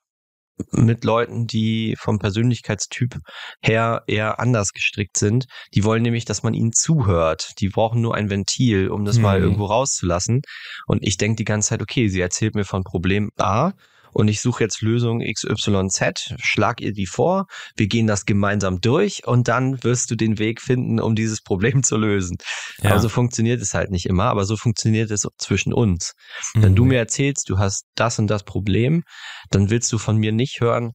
mit 0.71 1.04
Leuten, 1.04 1.47
die 1.47 1.95
vom 2.00 2.19
Persönlichkeitstyp 2.19 3.17
her 3.62 4.04
eher 4.08 4.39
anders 4.39 4.71
gestrickt 4.71 5.17
sind. 5.17 5.45
Die 5.74 5.84
wollen 5.84 6.04
nämlich, 6.04 6.26
dass 6.26 6.43
man 6.43 6.54
ihnen 6.54 6.74
zuhört. 6.74 7.54
Die 7.60 7.69
brauchen 7.69 8.02
nur 8.02 8.15
ein 8.15 8.30
Ventil, 8.30 8.89
um 8.89 9.06
das 9.06 9.17
mhm. 9.17 9.21
mal 9.24 9.39
irgendwo 9.39 9.65
rauszulassen. 9.65 10.41
Und 10.88 11.00
ich 11.02 11.17
denke 11.17 11.38
die 11.38 11.45
ganze 11.45 11.69
Zeit, 11.69 11.82
okay, 11.82 12.08
sie 12.08 12.21
erzählt 12.21 12.56
mir 12.56 12.65
von 12.65 12.84
Problem 12.84 13.32
A 13.38 13.74
und 14.13 14.28
ich 14.28 14.41
suche 14.41 14.63
jetzt 14.63 14.82
Lösung 14.82 15.21
XYZ, 15.21 16.36
schlag 16.41 16.82
ihr 16.82 16.93
die 16.93 17.06
vor, 17.06 17.47
wir 17.76 17.88
gehen 17.88 18.08
das 18.08 18.26
gemeinsam 18.26 18.82
durch 18.82 19.26
und 19.26 19.47
dann 19.47 19.84
wirst 19.84 20.12
du 20.12 20.15
den 20.15 20.39
Weg 20.39 20.62
finden, 20.62 21.00
um 21.00 21.15
dieses 21.15 21.41
Problem 21.41 21.84
zu 21.84 21.97
lösen. 21.97 22.38
Ja. 22.82 22.91
Aber 22.91 23.00
so 23.00 23.10
funktioniert 23.10 23.62
es 23.62 23.74
halt 23.74 23.91
nicht 23.91 24.06
immer, 24.06 24.26
aber 24.26 24.45
so 24.45 24.58
funktioniert 24.58 25.12
es 25.12 25.28
zwischen 25.38 25.74
uns. 25.74 26.13
Mhm. 26.54 26.63
Wenn 26.63 26.76
du 26.76 26.84
mhm. 26.84 26.89
mir 26.89 26.97
erzählst, 26.97 27.50
du 27.50 27.58
hast 27.58 27.86
das 27.95 28.19
und 28.19 28.28
das 28.28 28.43
Problem, 28.43 29.04
dann 29.50 29.69
willst 29.69 29.91
du 29.91 29.97
von 29.97 30.17
mir 30.17 30.32
nicht 30.32 30.62
hören, 30.62 30.91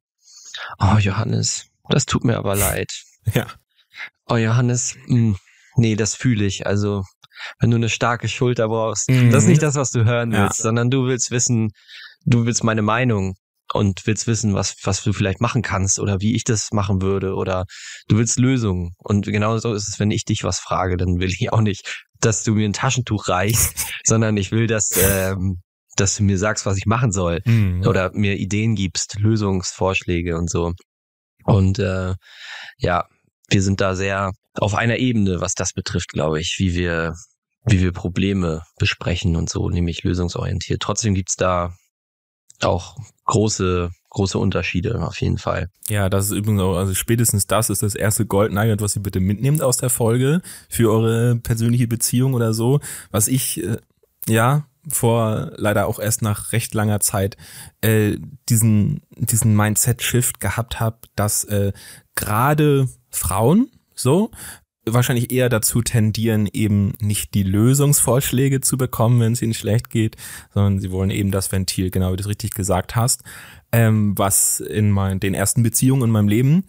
oh 0.78 0.98
Johannes, 0.98 1.66
das 1.88 2.06
tut 2.06 2.24
mir 2.24 2.36
aber 2.36 2.56
leid. 2.56 2.90
Ja. 3.34 3.48
Oh 4.28 4.36
Johannes, 4.36 4.94
mh, 5.06 5.08
hm, 5.08 5.36
nee, 5.74 5.96
das 5.96 6.14
fühle 6.14 6.44
ich. 6.44 6.64
Also 6.64 7.02
wenn 7.58 7.70
du 7.70 7.76
eine 7.76 7.88
starke 7.88 8.28
Schulter 8.28 8.68
brauchst, 8.68 9.10
mhm. 9.10 9.30
das 9.30 9.44
ist 9.44 9.48
nicht 9.48 9.62
das, 9.62 9.74
was 9.74 9.90
du 9.90 10.04
hören 10.04 10.30
willst, 10.30 10.58
ja. 10.58 10.62
sondern 10.62 10.90
du 10.90 11.06
willst 11.06 11.30
wissen, 11.30 11.72
du 12.26 12.44
willst 12.44 12.64
meine 12.64 12.82
Meinung 12.82 13.34
und 13.72 14.06
willst 14.06 14.26
wissen, 14.26 14.54
was, 14.54 14.76
was 14.84 15.02
du 15.02 15.12
vielleicht 15.12 15.40
machen 15.40 15.62
kannst 15.62 15.98
oder 15.98 16.20
wie 16.20 16.34
ich 16.34 16.44
das 16.44 16.70
machen 16.72 17.02
würde 17.02 17.34
oder 17.34 17.64
du 18.08 18.18
willst 18.18 18.38
Lösungen. 18.38 18.94
Und 18.98 19.26
genau 19.26 19.58
so 19.58 19.74
ist 19.74 19.88
es, 19.88 19.98
wenn 19.98 20.10
ich 20.10 20.24
dich 20.24 20.44
was 20.44 20.58
frage, 20.58 20.96
dann 20.96 21.18
will 21.18 21.28
ich 21.28 21.52
auch 21.52 21.60
nicht, 21.60 22.04
dass 22.20 22.44
du 22.44 22.54
mir 22.54 22.68
ein 22.68 22.72
Taschentuch 22.72 23.28
reichst, 23.28 23.74
sondern 24.04 24.36
ich 24.36 24.52
will, 24.52 24.66
dass, 24.66 24.90
ähm, 24.96 25.62
dass 25.96 26.16
du 26.16 26.22
mir 26.22 26.38
sagst, 26.38 26.66
was 26.66 26.76
ich 26.76 26.86
machen 26.86 27.10
soll 27.10 27.40
mhm. 27.44 27.86
oder 27.86 28.10
mir 28.12 28.36
Ideen 28.36 28.74
gibst, 28.74 29.18
Lösungsvorschläge 29.18 30.36
und 30.36 30.50
so. 30.50 30.72
Und 31.44 31.78
äh, 31.78 32.14
ja, 32.78 33.04
wir 33.48 33.62
sind 33.62 33.80
da 33.80 33.94
sehr 33.94 34.32
auf 34.54 34.74
einer 34.74 34.96
Ebene, 34.96 35.40
was 35.40 35.54
das 35.54 35.72
betrifft, 35.72 36.08
glaube 36.08 36.40
ich, 36.40 36.56
wie 36.58 36.74
wir, 36.74 37.14
wie 37.64 37.80
wir 37.80 37.92
Probleme 37.92 38.62
besprechen 38.78 39.36
und 39.36 39.48
so, 39.48 39.68
nämlich 39.68 40.02
lösungsorientiert. 40.02 40.80
Trotzdem 40.80 41.14
gibt's 41.14 41.36
da 41.36 41.74
auch 42.62 42.96
große 43.24 43.90
große 44.16 44.38
Unterschiede 44.38 45.06
auf 45.06 45.20
jeden 45.20 45.36
Fall. 45.36 45.68
Ja, 45.90 46.08
das 46.08 46.26
ist 46.26 46.32
übrigens 46.32 46.62
auch, 46.62 46.76
also 46.76 46.94
spätestens 46.94 47.46
das 47.46 47.68
ist 47.68 47.82
das 47.82 47.94
erste 47.94 48.24
Goldnugget, 48.24 48.80
was 48.80 48.96
ihr 48.96 49.02
bitte 49.02 49.20
mitnehmt 49.20 49.60
aus 49.60 49.76
der 49.76 49.90
Folge 49.90 50.40
für 50.70 50.90
eure 50.90 51.36
persönliche 51.36 51.86
Beziehung 51.86 52.32
oder 52.32 52.54
so. 52.54 52.80
Was 53.10 53.28
ich, 53.28 53.62
äh, 53.62 53.76
ja, 54.26 54.64
vor 54.88 55.52
leider 55.56 55.86
auch 55.86 55.98
erst 55.98 56.22
nach 56.22 56.52
recht 56.52 56.72
langer 56.72 57.00
Zeit 57.00 57.36
äh, 57.82 58.16
diesen, 58.48 59.02
diesen 59.10 59.54
Mindset-Shift 59.54 60.40
gehabt 60.40 60.80
habe, 60.80 60.96
dass 61.14 61.44
äh, 61.44 61.72
gerade 62.14 62.88
Frauen 63.10 63.70
so 63.94 64.30
wahrscheinlich 64.88 65.32
eher 65.32 65.48
dazu 65.48 65.82
tendieren, 65.82 66.48
eben 66.52 66.92
nicht 67.00 67.34
die 67.34 67.42
Lösungsvorschläge 67.42 68.60
zu 68.60 68.78
bekommen, 68.78 69.20
wenn 69.20 69.32
es 69.32 69.42
ihnen 69.42 69.54
schlecht 69.54 69.90
geht, 69.90 70.16
sondern 70.54 70.78
sie 70.78 70.90
wollen 70.90 71.10
eben 71.10 71.30
das 71.30 71.50
Ventil, 71.50 71.90
genau 71.90 72.12
wie 72.12 72.16
du 72.16 72.22
es 72.22 72.28
richtig 72.28 72.54
gesagt 72.54 72.94
hast, 72.94 73.22
ähm, 73.72 74.16
was 74.16 74.60
in 74.60 74.90
meinen, 74.90 75.20
den 75.20 75.34
ersten 75.34 75.62
Beziehungen 75.62 76.04
in 76.04 76.10
meinem 76.10 76.28
Leben 76.28 76.64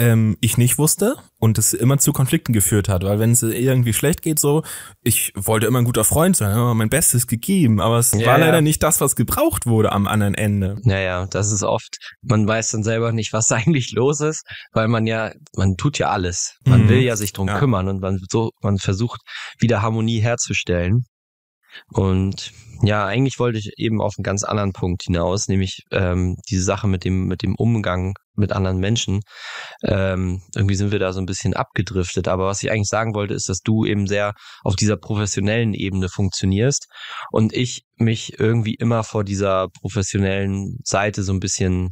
ähm, 0.00 0.36
ich 0.40 0.56
nicht 0.56 0.78
wusste 0.78 1.16
und 1.38 1.58
es 1.58 1.74
immer 1.74 1.98
zu 1.98 2.12
Konflikten 2.12 2.52
geführt 2.52 2.88
hat, 2.88 3.04
weil 3.04 3.18
wenn 3.18 3.30
es 3.30 3.42
irgendwie 3.42 3.92
schlecht 3.92 4.22
geht, 4.22 4.38
so, 4.40 4.62
ich 5.02 5.32
wollte 5.36 5.66
immer 5.66 5.78
ein 5.80 5.84
guter 5.84 6.04
Freund 6.04 6.36
sein, 6.36 6.52
immer 6.52 6.74
mein 6.74 6.88
Bestes 6.88 7.26
gegeben, 7.26 7.80
aber 7.80 7.98
es 7.98 8.12
Ja, 8.12 8.26
war 8.26 8.38
ja. 8.38 8.46
leider 8.46 8.60
nicht 8.62 8.82
das, 8.82 9.00
was 9.00 9.14
gebraucht 9.14 9.66
wurde 9.66 9.92
am 9.92 10.08
anderen 10.08 10.34
Ende. 10.34 10.76
Naja, 10.84 11.26
das 11.30 11.52
ist 11.52 11.62
oft, 11.62 11.98
man 12.22 12.48
weiß 12.48 12.70
dann 12.70 12.82
selber 12.82 13.12
nicht, 13.12 13.32
was 13.32 13.52
eigentlich 13.52 13.92
los 13.92 14.20
ist, 14.20 14.42
weil 14.72 14.88
man 14.88 15.06
ja, 15.06 15.32
man 15.56 15.76
tut 15.76 15.98
ja 15.98 16.08
alles. 16.10 16.56
Man 16.64 16.84
Mhm. 16.84 16.88
will 16.88 17.00
ja 17.02 17.16
sich 17.16 17.32
drum 17.32 17.46
kümmern 17.48 17.88
und 17.88 18.00
man 18.00 18.18
so, 18.30 18.50
man 18.62 18.78
versucht 18.78 19.20
wieder 19.58 19.82
Harmonie 19.82 20.20
herzustellen. 20.20 21.04
Und 21.92 22.52
ja, 22.82 23.04
eigentlich 23.06 23.38
wollte 23.38 23.58
ich 23.58 23.72
eben 23.76 24.00
auf 24.00 24.14
einen 24.16 24.24
ganz 24.24 24.42
anderen 24.44 24.72
Punkt 24.72 25.02
hinaus, 25.02 25.48
nämlich 25.48 25.82
ähm, 25.90 26.36
diese 26.50 26.62
Sache 26.62 26.88
mit 26.88 27.04
dem 27.04 27.26
mit 27.26 27.42
dem 27.42 27.54
Umgang 27.54 28.14
mit 28.34 28.52
anderen 28.52 28.78
Menschen. 28.78 29.20
Ähm, 29.84 30.42
irgendwie 30.54 30.74
sind 30.74 30.90
wir 30.92 30.98
da 30.98 31.12
so 31.12 31.20
ein 31.20 31.26
bisschen 31.26 31.54
abgedriftet. 31.54 32.26
Aber 32.26 32.46
was 32.46 32.62
ich 32.62 32.70
eigentlich 32.70 32.88
sagen 32.88 33.14
wollte, 33.14 33.34
ist, 33.34 33.48
dass 33.48 33.60
du 33.60 33.84
eben 33.84 34.06
sehr 34.06 34.34
auf 34.62 34.76
dieser 34.76 34.96
professionellen 34.96 35.74
Ebene 35.74 36.08
funktionierst 36.08 36.86
und 37.30 37.52
ich 37.52 37.84
mich 37.96 38.38
irgendwie 38.38 38.74
immer 38.74 39.04
vor 39.04 39.24
dieser 39.24 39.68
professionellen 39.68 40.78
Seite 40.84 41.22
so 41.22 41.32
ein 41.32 41.40
bisschen 41.40 41.90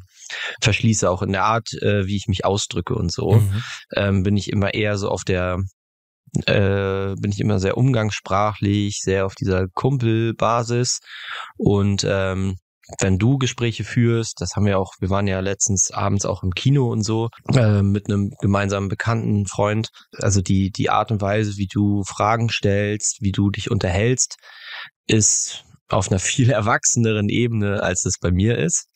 verschließe, 0.63 1.09
auch 1.11 1.23
in 1.23 1.33
der 1.33 1.45
Art, 1.45 1.69
äh, 1.83 2.07
wie 2.07 2.17
ich 2.17 2.29
mich 2.29 2.45
ausdrücke 2.45 2.95
und 2.95 3.13
so 3.13 3.35
Mhm. 3.35 3.63
ähm, 3.95 4.23
bin 4.23 4.37
ich 4.37 4.51
immer 4.51 4.73
eher 4.75 4.97
so 4.97 5.11
auf 5.11 5.25
der, 5.25 5.59
äh, 6.47 7.15
bin 7.21 7.33
ich 7.33 7.41
immer 7.41 7.59
sehr 7.59 7.77
umgangssprachlich, 7.77 9.01
sehr 9.03 9.27
auf 9.27 9.35
dieser 9.35 9.69
Kumpelbasis. 9.69 11.01
Und 11.57 12.07
ähm, 12.09 12.57
wenn 13.01 13.19
du 13.19 13.37
Gespräche 13.37 13.85
führst, 13.85 14.41
das 14.41 14.57
haben 14.57 14.65
wir 14.65 14.79
auch, 14.79 14.95
wir 14.99 15.11
waren 15.11 15.27
ja 15.27 15.41
letztens 15.41 15.91
abends 15.91 16.25
auch 16.25 16.43
im 16.43 16.53
Kino 16.53 16.91
und 16.91 17.03
so, 17.03 17.29
äh, 17.55 17.83
mit 17.83 18.09
einem 18.09 18.33
gemeinsamen 18.41 18.89
bekannten 18.89 19.47
Freund, 19.47 19.91
also 20.17 20.41
die, 20.41 20.71
die 20.71 20.89
Art 20.89 21.11
und 21.11 21.21
Weise, 21.21 21.57
wie 21.57 21.69
du 21.71 22.03
Fragen 22.05 22.49
stellst, 22.49 23.19
wie 23.21 23.33
du 23.33 23.51
dich 23.51 23.71
unterhältst, 23.71 24.37
ist 25.07 25.65
auf 25.89 26.11
einer 26.11 26.19
viel 26.19 26.51
erwachseneren 26.51 27.29
Ebene, 27.29 27.83
als 27.83 28.05
es 28.05 28.19
bei 28.21 28.31
mir 28.31 28.59
ist. 28.59 28.87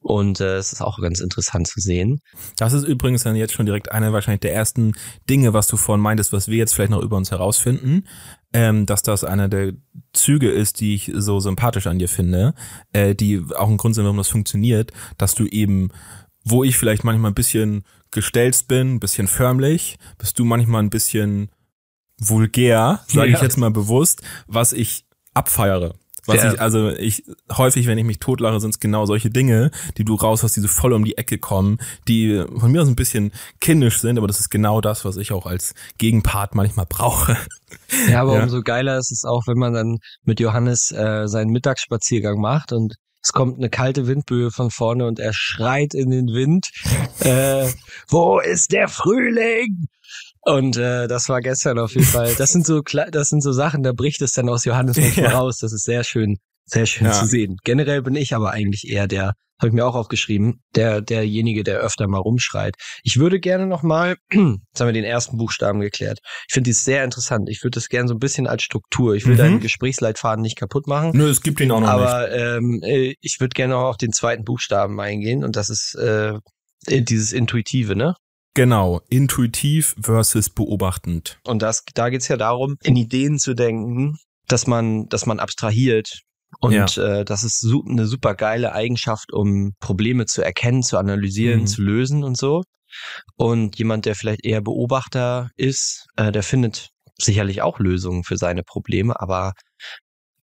Und 0.00 0.40
äh, 0.40 0.56
es 0.56 0.72
ist 0.72 0.82
auch 0.82 0.98
ganz 1.00 1.20
interessant 1.20 1.66
zu 1.66 1.80
sehen. 1.80 2.20
Das 2.58 2.72
ist 2.72 2.84
übrigens 2.84 3.22
dann 3.22 3.36
jetzt 3.36 3.54
schon 3.54 3.66
direkt 3.66 3.92
eine 3.92 4.12
wahrscheinlich 4.12 4.40
der 4.40 4.54
ersten 4.54 4.92
Dinge, 5.28 5.52
was 5.54 5.68
du 5.68 5.76
vorhin 5.76 6.02
meintest, 6.02 6.32
was 6.32 6.48
wir 6.48 6.58
jetzt 6.58 6.74
vielleicht 6.74 6.90
noch 6.90 7.02
über 7.02 7.16
uns 7.16 7.30
herausfinden, 7.30 8.06
ähm, 8.52 8.86
dass 8.86 9.02
das 9.02 9.24
einer 9.24 9.48
der 9.48 9.72
Züge 10.12 10.50
ist, 10.50 10.80
die 10.80 10.94
ich 10.94 11.10
so 11.14 11.40
sympathisch 11.40 11.86
an 11.86 11.98
dir 11.98 12.08
finde, 12.08 12.54
äh, 12.92 13.14
die 13.14 13.42
auch 13.56 13.68
ein 13.68 13.76
Grund 13.78 13.94
sind, 13.94 14.04
warum 14.04 14.18
das 14.18 14.28
funktioniert, 14.28 14.92
dass 15.18 15.34
du 15.34 15.46
eben, 15.46 15.90
wo 16.44 16.62
ich 16.62 16.76
vielleicht 16.76 17.04
manchmal 17.04 17.30
ein 17.30 17.34
bisschen 17.34 17.84
gestelzt 18.10 18.68
bin, 18.68 18.94
ein 18.94 19.00
bisschen 19.00 19.26
förmlich, 19.26 19.96
bist 20.18 20.38
du 20.38 20.44
manchmal 20.44 20.82
ein 20.82 20.90
bisschen 20.90 21.50
vulgär, 22.18 23.00
sage 23.08 23.30
Ja. 23.30 23.36
ich 23.36 23.42
jetzt 23.42 23.56
mal 23.58 23.70
bewusst, 23.70 24.22
was 24.46 24.72
ich 24.72 25.04
abfeiere. 25.32 25.94
Was 26.26 26.42
Ja. 26.42 26.52
ich, 26.54 26.60
also 26.60 26.90
ich, 26.90 27.24
häufig, 27.52 27.86
wenn 27.86 27.98
ich 27.98 28.04
mich 28.04 28.18
totlache, 28.18 28.60
sind 28.60 28.70
es 28.70 28.80
genau 28.80 29.06
solche 29.06 29.30
Dinge, 29.30 29.70
die 29.98 30.04
du 30.04 30.14
raus 30.14 30.42
hast, 30.42 30.56
die 30.56 30.60
so 30.60 30.68
voll 30.68 30.92
um 30.92 31.04
die 31.04 31.18
Ecke 31.18 31.38
kommen, 31.38 31.78
die 32.08 32.44
von 32.56 32.72
mir 32.72 32.82
aus 32.82 32.88
ein 32.88 32.96
bisschen 32.96 33.32
kindisch 33.60 34.00
sind, 34.00 34.18
aber 34.18 34.26
das 34.26 34.40
ist 34.40 34.50
genau 34.50 34.80
das, 34.80 35.04
was 35.04 35.16
ich 35.16 35.32
auch 35.32 35.46
als 35.46 35.74
Gegenpart 35.98 36.54
manchmal 36.54 36.86
brauche. 36.86 37.36
Ja, 38.08 38.22
aber 38.22 38.36
Ja. 38.36 38.42
umso 38.44 38.62
geiler 38.62 38.98
ist 38.98 39.12
es 39.12 39.24
auch, 39.24 39.42
wenn 39.46 39.58
man 39.58 39.72
dann 39.74 39.98
mit 40.24 40.40
Johannes 40.40 40.90
äh, 40.92 41.26
seinen 41.26 41.50
Mittagsspaziergang 41.50 42.40
macht 42.40 42.72
und 42.72 42.94
es 43.22 43.32
kommt 43.32 43.56
eine 43.56 43.70
kalte 43.70 44.06
Windböe 44.06 44.50
von 44.50 44.70
vorne 44.70 45.06
und 45.06 45.18
er 45.18 45.32
schreit 45.34 45.94
in 45.94 46.10
den 46.10 46.26
Wind, 46.26 46.66
äh, 47.20 47.70
wo 48.08 48.38
ist 48.38 48.72
der 48.72 48.88
Frühling? 48.88 49.86
Und 50.46 50.76
äh, 50.76 51.08
das 51.08 51.28
war 51.28 51.40
gestern 51.40 51.78
auf 51.78 51.92
jeden 51.94 52.06
Fall. 52.06 52.34
Das 52.36 52.52
sind 52.52 52.66
so 52.66 52.82
das 52.82 53.28
sind 53.28 53.42
so 53.42 53.52
Sachen, 53.52 53.82
da 53.82 53.92
bricht 53.92 54.20
es 54.22 54.32
dann 54.32 54.48
aus 54.48 54.64
Johannes 54.64 54.96
manchmal 54.98 55.26
Ja. 55.30 55.38
raus. 55.38 55.58
Das 55.58 55.72
ist 55.72 55.84
sehr 55.84 56.04
schön, 56.04 56.36
sehr 56.66 56.86
schön 56.86 57.06
Ja. 57.06 57.12
zu 57.12 57.26
sehen. 57.26 57.56
Generell 57.64 58.02
bin 58.02 58.14
ich 58.14 58.34
aber 58.34 58.50
eigentlich 58.50 58.86
eher 58.88 59.06
der, 59.08 59.32
habe 59.58 59.68
ich 59.68 59.72
mir 59.72 59.86
auch 59.86 59.94
aufgeschrieben, 59.94 60.60
der 60.74 61.00
derjenige, 61.00 61.62
der 61.64 61.78
öfter 61.78 62.08
mal 62.08 62.18
rumschreit. 62.18 62.74
Ich 63.04 63.18
würde 63.18 63.40
gerne 63.40 63.66
noch 63.66 63.82
mal, 63.82 64.16
jetzt 64.30 64.80
haben 64.80 64.86
wir 64.88 64.92
den 64.92 65.04
ersten 65.04 65.38
Buchstaben 65.38 65.80
geklärt. 65.80 66.18
Ich 66.48 66.52
finde 66.54 66.68
dies 66.68 66.84
sehr 66.84 67.04
interessant. 67.04 67.48
Ich 67.48 67.62
würde 67.62 67.76
das 67.76 67.88
gerne 67.88 68.08
so 68.08 68.14
ein 68.14 68.18
bisschen 68.20 68.46
als 68.46 68.62
Struktur. 68.64 69.14
Ich 69.14 69.24
will 69.24 69.34
Mhm. 69.34 69.38
deinen 69.38 69.60
Gesprächsleitfaden 69.60 70.42
nicht 70.42 70.56
kaputt 70.58 70.86
machen. 70.86 71.12
Nö, 71.14 71.28
es 71.30 71.40
gibt 71.40 71.60
ihn 71.60 71.70
auch 71.70 71.80
noch 71.80 71.86
nicht. 71.86 71.90
Aber 72.06 72.30
ähm, 72.32 72.80
äh, 72.82 73.14
ich 73.22 73.38
würde 73.40 73.54
gerne 73.54 73.76
auch 73.76 73.88
auf 73.90 73.96
den 73.96 74.12
zweiten 74.12 74.44
Buchstaben 74.44 75.00
eingehen 75.00 75.42
und 75.44 75.56
das 75.56 75.70
ist 75.70 75.94
äh, 75.94 76.34
dieses 76.86 77.32
Intuitive, 77.32 77.96
ne? 77.96 78.14
Genau, 78.54 79.00
intuitiv 79.08 79.96
versus 80.00 80.48
beobachtend. 80.48 81.38
Und 81.44 81.60
das, 81.62 81.82
da 81.94 82.08
geht's 82.08 82.28
ja 82.28 82.36
darum, 82.36 82.76
in 82.82 82.96
Ideen 82.96 83.38
zu 83.38 83.54
denken, 83.54 84.16
dass 84.46 84.66
man, 84.66 85.08
dass 85.08 85.26
man 85.26 85.40
abstrahiert. 85.40 86.20
Und 86.60 86.72
Ja. 86.72 86.86
äh, 87.20 87.24
das 87.24 87.42
ist 87.42 87.60
su 87.60 87.84
eine 87.88 88.06
super 88.06 88.34
geile 88.36 88.72
Eigenschaft, 88.72 89.32
um 89.32 89.72
Probleme 89.80 90.26
zu 90.26 90.40
erkennen, 90.42 90.84
zu 90.84 90.98
analysieren, 90.98 91.62
Mhm. 91.62 91.66
zu 91.66 91.82
lösen 91.82 92.22
und 92.22 92.36
so. 92.36 92.62
Und 93.36 93.76
jemand, 93.76 94.06
der 94.06 94.14
vielleicht 94.14 94.44
eher 94.44 94.60
Beobachter 94.60 95.50
ist, 95.56 96.06
äh, 96.16 96.30
der 96.30 96.44
findet 96.44 96.90
sicherlich 97.20 97.60
auch 97.62 97.80
Lösungen 97.80 98.22
für 98.22 98.36
seine 98.36 98.62
Probleme, 98.62 99.20
aber 99.20 99.52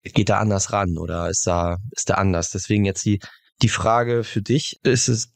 geht 0.04 0.30
da 0.30 0.38
anders 0.38 0.72
ran 0.72 0.98
oder 1.00 1.30
ist 1.30 1.48
da, 1.48 1.78
ist 1.92 2.10
da 2.12 2.16
anders. 2.16 2.52
Deswegen 2.52 2.86
jetzt 2.86 3.04
die, 3.06 3.20
die 3.64 3.70
Frage 3.70 4.24
für 4.24 4.44
dich, 4.44 4.78
ist 4.84 5.08
es 5.08 5.30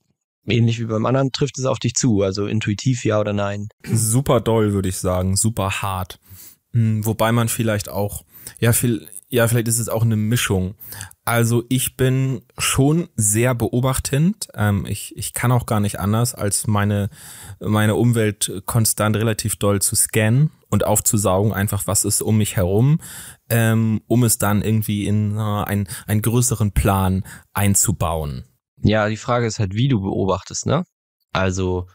ähnlich 0.50 0.80
wie 0.80 0.86
beim 0.86 1.06
anderen, 1.06 1.32
trifft 1.32 1.58
es 1.60 1.66
auf 1.66 1.80
dich 1.80 1.96
zu? 1.96 2.22
Also 2.22 2.48
intuitiv 2.48 3.04
ja 3.06 3.20
oder 3.20 3.34
nein? 3.34 3.70
Super 3.92 4.42
doll, 4.42 4.74
würde 4.74 4.90
ich 4.90 4.98
sagen, 4.98 5.36
super 5.36 5.82
hart. 5.82 6.20
Hm, 6.74 7.06
Wobei 7.06 7.32
man 7.32 7.50
vielleicht 7.50 7.90
auch, 7.90 8.24
ja, 8.60 8.74
viel, 8.74 9.08
ja, 9.30 9.48
vielleicht 9.48 9.68
ist 9.68 9.80
es 9.80 9.90
auch 9.90 10.04
eine 10.04 10.16
Mischung. 10.16 10.76
Also 11.24 11.64
ich 11.70 11.96
bin 11.96 12.42
schon 12.58 13.08
sehr 13.16 13.54
beobachtend. 13.54 14.48
Ähm, 14.56 14.86
ich, 14.88 15.16
ich 15.16 15.34
kann 15.34 15.52
auch 15.52 15.68
gar 15.68 15.80
nicht 15.80 16.00
anders, 16.00 16.34
als 16.34 16.66
meine, 16.66 17.10
meine 17.60 17.96
Umwelt 17.96 18.64
konstant 18.66 19.16
relativ 19.16 19.58
doll 19.58 19.82
zu 19.82 19.96
scannen 19.96 20.50
und 20.70 20.86
aufzusaugen, 20.86 21.54
einfach 21.54 21.86
was 21.88 22.06
ist 22.06 22.22
um 22.22 22.38
mich 22.38 22.56
herum, 22.56 23.00
ähm, 23.50 24.02
um 24.08 24.24
es 24.24 24.38
dann 24.38 24.64
irgendwie 24.64 25.06
in 25.06 25.38
äh, 25.38 25.40
ein, 25.40 25.88
einen 26.08 26.22
größeren 26.22 26.72
Plan 26.72 27.24
einzubauen. 27.54 28.46
Ja, 28.82 29.10
die 29.10 29.18
Frage 29.18 29.46
ist 29.46 29.60
halt, 29.60 29.74
wie 29.74 29.88
du 29.88 30.02
beobachtest, 30.02 30.66
ne? 30.66 30.84
Also, 31.34 31.88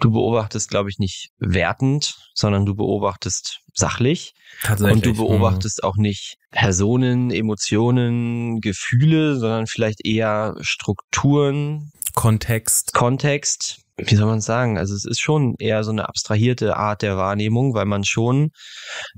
du 0.00 0.10
beobachtest, 0.10 0.70
glaube 0.70 0.90
ich, 0.90 0.98
nicht 0.98 1.30
wertend, 1.38 2.16
sondern 2.34 2.66
du 2.66 2.74
beobachtest 2.74 3.60
sachlich 3.74 4.34
Tatsächlich. 4.62 4.96
und 4.96 5.06
du 5.06 5.10
Hm. 5.10 5.16
beobachtest 5.16 5.84
auch 5.84 5.96
nicht 5.96 6.36
Personen, 6.50 7.30
Emotionen, 7.30 8.60
Gefühle, 8.60 9.36
sondern 9.38 9.66
vielleicht 9.66 10.04
eher 10.04 10.56
Strukturen, 10.60 11.90
Kontext. 12.14 12.94
Kontext. 12.94 13.80
Wie 13.96 14.14
soll 14.14 14.26
man 14.26 14.40
sagen? 14.40 14.78
Also 14.78 14.94
es 14.94 15.04
ist 15.04 15.20
schon 15.20 15.54
eher 15.58 15.84
so 15.84 15.90
eine 15.90 16.08
abstrahierte 16.08 16.76
Art 16.76 17.02
der 17.02 17.16
Wahrnehmung, 17.16 17.74
weil 17.74 17.84
man 17.84 18.04
schon, 18.04 18.50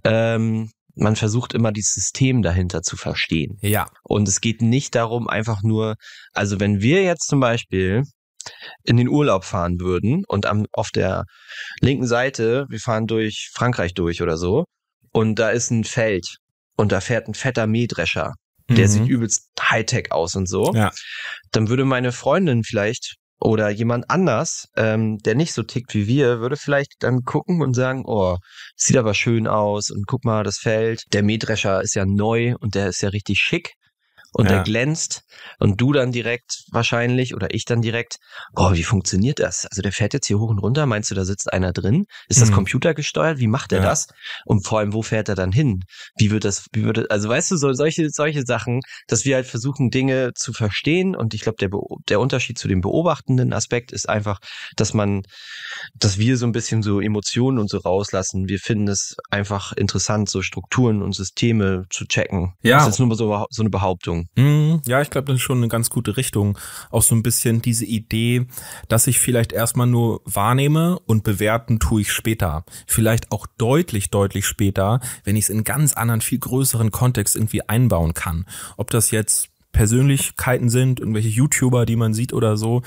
ähm, 0.05 0.71
man 1.01 1.17
versucht 1.17 1.55
immer 1.55 1.73
dieses 1.73 1.95
System 1.95 2.43
dahinter 2.43 2.83
zu 2.83 2.97
verstehen. 2.97 3.57
Ja. 3.63 3.89
Und 4.05 4.29
es 4.29 4.41
geht 4.41 4.63
nicht 4.63 4.95
darum, 4.95 5.29
einfach 5.29 5.63
nur, 5.63 5.97
also 6.33 6.61
wenn 6.61 6.81
wir 6.83 7.03
jetzt 7.03 7.27
zum 7.29 7.41
Beispiel 7.41 8.03
in 8.85 8.97
den 8.97 9.09
Urlaub 9.09 9.45
fahren 9.45 9.81
würden 9.81 10.25
und 10.27 10.47
am, 10.47 10.67
auf 10.73 10.91
der 10.91 11.25
linken 11.81 12.07
Seite, 12.07 12.67
wir 12.69 12.81
fahren 12.81 13.07
durch 13.07 13.51
Frankreich 13.53 13.95
durch 13.95 14.23
oder 14.23 14.37
so, 14.37 14.65
und 15.13 15.39
da 15.39 15.51
ist 15.51 15.71
ein 15.71 15.85
Feld 15.85 16.37
und 16.77 16.93
da 16.93 17.01
fährt 17.01 17.29
ein 17.29 17.35
fetter 17.35 17.67
Mähdrescher, 17.67 18.33
der 18.71 18.87
Mhm. 18.87 18.91
sieht 18.93 19.09
übelst 19.09 19.49
Hightech 19.61 20.13
aus 20.13 20.37
und 20.37 20.49
so, 20.49 20.73
Ja. 20.75 20.91
dann 21.53 21.69
würde 21.69 21.85
meine 21.85 22.13
Freundin 22.13 22.63
vielleicht 22.65 23.17
oder 23.41 23.71
jemand 23.71 24.11
anders, 24.11 24.69
ähm, 24.77 25.19
der 25.19 25.35
nicht 25.35 25.53
so 25.53 25.63
tickt 25.63 25.95
wie 25.95 26.07
wir, 26.07 26.41
würde 26.41 26.57
vielleicht 26.57 26.97
dann 27.01 27.25
gucken 27.25 27.63
und 27.63 27.75
sagen, 27.75 28.05
oh, 28.07 28.37
sieht 28.77 28.97
aber 28.97 29.15
schön 29.15 29.47
aus 29.47 29.91
und 29.91 30.07
guck 30.07 30.25
mal, 30.25 30.45
das 30.45 30.59
Feld. 30.59 31.05
Der 31.13 31.23
Mähdrescher 31.23 31.83
ist 31.83 31.95
ja 31.95 32.05
neu 32.07 32.55
und 32.61 32.75
der 32.75 32.89
ist 32.89 33.03
ja 33.03 33.09
richtig 33.09 33.39
schick 33.39 33.75
und 34.33 34.47
Ja. 34.47 34.57
der 34.57 34.63
glänzt 34.63 35.23
und 35.59 35.81
du 35.81 35.93
dann 35.93 36.13
direkt 36.13 36.65
wahrscheinlich 36.71 37.35
oder 37.35 37.53
ich 37.55 37.65
dann 37.65 37.83
direkt, 37.83 38.17
oh, 38.55 38.73
wie 38.73 38.83
funktioniert 38.83 39.39
das? 39.41 39.67
Also 39.67 39.83
der 39.83 39.93
fährt 39.93 40.13
jetzt 40.15 40.27
hier 40.27 40.39
hoch 40.39 40.51
und 40.51 40.59
runter, 40.59 40.87
meinst 40.87 41.11
du, 41.11 41.15
da 41.15 41.25
sitzt 41.25 41.53
einer 41.53 41.73
drin? 41.73 42.05
Ist 42.29 42.41
das 42.41 42.51
Mhm. 42.51 42.55
computergesteuert? 42.55 43.39
Wie 43.39 43.47
macht 43.49 43.73
er 43.73 43.79
Ja. 43.79 43.85
das? 43.85 44.07
Und 44.45 44.67
vor 44.67 44.79
allem, 44.79 44.93
wo 44.93 45.03
fährt 45.03 45.29
er 45.29 45.35
dann 45.35 45.53
hin? 45.53 45.81
Wie 46.17 46.31
wird 46.31 46.45
das, 46.45 46.67
wie 46.73 46.85
wird 46.85 46.99
das, 46.99 47.07
also 47.11 47.29
weißt 47.29 47.51
du, 47.51 47.57
so, 47.57 47.73
solche, 47.73 48.09
solche 48.11 48.43
Sachen, 48.45 48.81
dass 49.09 49.25
wir 49.25 49.35
halt 49.37 49.47
versuchen, 49.47 49.91
Dinge 49.91 50.31
zu 50.35 50.53
verstehen 50.53 51.17
und 51.17 51.35
ich 51.35 51.41
glaube, 51.43 51.57
der, 51.61 51.71
der 52.09 52.21
Unterschied 52.21 52.59
zu 52.59 52.69
dem 52.69 52.81
beobachtenden 52.81 53.53
Aspekt 53.53 53.93
ist 53.93 54.09
einfach, 54.09 54.39
dass 54.77 54.95
man, 54.95 55.23
dass 55.95 56.19
wir 56.19 56.37
so 56.37 56.47
ein 56.47 56.53
bisschen 56.53 56.83
so 56.83 57.01
Emotionen 57.01 57.59
und 57.59 57.69
so 57.71 57.79
rauslassen. 57.79 58.49
Wir 58.49 58.59
finden 58.59 58.89
es 58.89 59.17
einfach 59.31 59.73
interessant, 59.73 60.29
so 60.31 60.43
Strukturen 60.43 61.03
und 61.03 61.15
Systeme 61.15 61.85
zu 61.91 62.05
checken. 62.07 62.55
Ja. 62.63 62.79
Das 62.79 62.89
ist 62.89 62.99
nur 62.99 63.15
so, 63.17 63.47
so 63.51 63.63
eine 63.63 63.71
Behauptung. 63.71 64.20
Machen. 64.21 64.29
Mhm. 64.37 64.83
Ja, 64.87 65.01
ich 65.03 65.11
glaube, 65.11 65.27
das 65.27 65.37
ist 65.37 65.43
schon 65.43 65.59
eine 65.59 65.69
ganz 65.69 65.91
gute 65.91 66.17
Richtung. 66.17 66.59
Auch 66.91 67.03
so 67.03 67.15
ein 67.15 67.23
bisschen 67.23 67.63
diese 67.63 67.85
Idee, 67.85 68.47
dass 68.89 69.07
ich 69.07 69.19
vielleicht 69.19 69.53
erstmal 69.53 69.87
nur 69.87 70.23
wahrnehme 70.25 70.99
und 71.07 71.25
bewerten 71.25 71.79
tue 71.79 72.03
ich 72.03 72.13
später. 72.13 72.65
Vielleicht 72.87 73.33
auch 73.33 73.47
deutlich, 73.59 74.11
deutlich 74.11 74.47
später, 74.47 75.01
wenn 75.25 75.37
ich 75.37 75.45
es 75.45 75.51
in 75.51 75.65
ganz 75.65 75.93
anderen, 75.95 76.21
viel 76.21 76.39
größeren 76.39 76.91
Kontext 76.91 77.37
irgendwie 77.37 77.69
einbauen 77.69 78.15
kann. 78.15 78.47
Ob 78.77 78.91
das 78.91 79.11
jetzt 79.11 79.49
Persönlichkeiten 79.73 80.69
sind, 80.69 80.99
irgendwelche 80.99 81.29
YouTuber, 81.29 81.87
die 81.87 81.97
man 81.97 82.13
sieht 82.13 82.33
oder 82.33 82.57
so, 82.57 82.83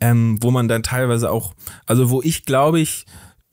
ähm, 0.00 0.38
wo 0.40 0.50
man 0.50 0.66
dann 0.66 0.82
teilweise 0.82 1.30
auch, 1.30 1.54
also 1.86 2.08
wo 2.08 2.22
ich 2.22 2.44
glaube 2.44 2.80
ich, 2.80 3.04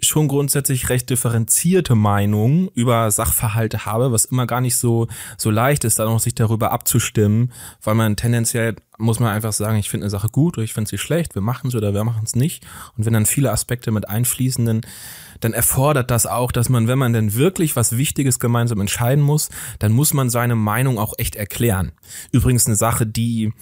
schon 0.01 0.27
grundsätzlich 0.27 0.89
recht 0.89 1.09
differenzierte 1.09 1.95
Meinungen 1.95 2.69
über 2.73 3.09
Sachverhalte 3.11 3.85
habe, 3.85 4.11
was 4.11 4.25
immer 4.25 4.47
gar 4.47 4.61
nicht 4.61 4.77
so, 4.77 5.07
so 5.37 5.49
leicht 5.49 5.83
ist, 5.83 5.99
dann 5.99 6.07
auch 6.07 6.19
sich 6.19 6.35
darüber 6.35 6.71
abzustimmen, 6.71 7.51
weil 7.83 7.95
man 7.95 8.15
tendenziell 8.15 8.75
muss 8.97 9.19
man 9.19 9.31
einfach 9.33 9.53
sagen, 9.53 9.77
ich 9.77 9.89
finde 9.89 10.05
eine 10.05 10.09
Sache 10.09 10.27
gut 10.27 10.57
oder 10.57 10.65
ich 10.65 10.73
finde 10.73 10.89
sie 10.89 10.97
schlecht, 10.97 11.33
wir 11.33 11.41
machen 11.41 11.69
es 11.69 11.75
oder 11.75 11.93
wir 11.93 12.03
machen 12.03 12.23
es 12.25 12.35
nicht. 12.35 12.65
Und 12.97 13.05
wenn 13.05 13.13
dann 13.13 13.25
viele 13.25 13.51
Aspekte 13.51 13.91
mit 13.91 14.09
einfließen, 14.09 14.65
dann, 14.65 14.81
dann 15.39 15.53
erfordert 15.53 16.11
das 16.11 16.25
auch, 16.25 16.51
dass 16.51 16.67
man, 16.67 16.87
wenn 16.89 16.99
man 16.99 17.13
denn 17.13 17.33
wirklich 17.33 17.77
was 17.77 17.97
Wichtiges 17.97 18.39
gemeinsam 18.39 18.81
entscheiden 18.81 19.23
muss, 19.23 19.49
dann 19.79 19.93
muss 19.93 20.13
man 20.13 20.29
seine 20.29 20.55
Meinung 20.55 20.99
auch 20.99 21.13
echt 21.17 21.37
erklären. 21.37 21.93
Übrigens 22.33 22.67
eine 22.67 22.75
Sache, 22.75 23.07
die 23.07 23.53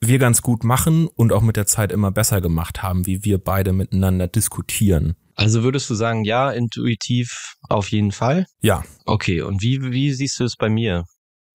wir 0.00 0.20
ganz 0.20 0.42
gut 0.42 0.62
machen 0.62 1.08
und 1.08 1.32
auch 1.32 1.42
mit 1.42 1.56
der 1.56 1.66
Zeit 1.66 1.90
immer 1.90 2.12
besser 2.12 2.40
gemacht 2.40 2.82
haben, 2.82 3.06
wie 3.06 3.24
wir 3.24 3.38
beide 3.38 3.72
miteinander 3.72 4.28
diskutieren. 4.28 5.16
Also 5.38 5.62
würdest 5.62 5.88
du 5.88 5.94
sagen, 5.94 6.24
ja, 6.24 6.50
intuitiv 6.50 7.54
auf 7.68 7.92
jeden 7.92 8.10
Fall? 8.10 8.46
Ja. 8.60 8.82
Okay, 9.06 9.40
und 9.40 9.62
wie, 9.62 9.80
wie 9.80 10.12
siehst 10.12 10.40
du 10.40 10.44
es 10.44 10.56
bei 10.56 10.68
mir? 10.68 11.04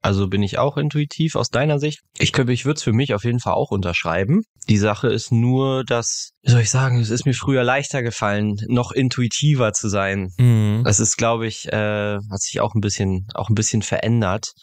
Also 0.02 0.30
bin 0.30 0.42
ich 0.42 0.58
auch 0.58 0.78
intuitiv 0.78 1.36
aus 1.36 1.50
deiner 1.50 1.80
Sicht? 1.80 2.00
Ich 2.18 2.32
könnte, 2.32 2.54
ich 2.54 2.64
würde 2.64 2.78
es 2.78 2.84
für 2.84 2.94
mich 2.94 3.14
auf 3.14 3.26
jeden 3.26 3.42
Fall 3.42 3.54
auch 3.54 3.72
unterschreiben. 3.72 4.44
Die 4.70 4.78
Sache 4.78 5.10
ist 5.10 5.34
nur, 5.34 5.84
dass, 5.84 6.32
wie 6.44 6.52
soll 6.52 6.62
ich 6.62 6.70
sagen, 6.70 7.02
es 7.02 7.10
ist 7.10 7.26
mir 7.26 7.34
früher 7.34 7.66
leichter 7.66 8.04
gefallen, 8.04 8.56
noch 8.68 8.94
intuitiver 8.94 9.74
zu 9.74 9.90
sein. 9.90 10.30
Mhm. 10.38 10.84
Das 10.86 11.02
ist, 11.02 11.18
glaube 11.18 11.46
ich, 11.46 11.68
äh, 11.68 12.20
hat 12.32 12.42
sich 12.42 12.62
auch 12.62 12.76
ein 12.76 12.82
bisschen, 12.82 13.28
auch 13.34 13.50
ein 13.50 13.56
bisschen 13.56 13.82
verändert, 13.82 14.54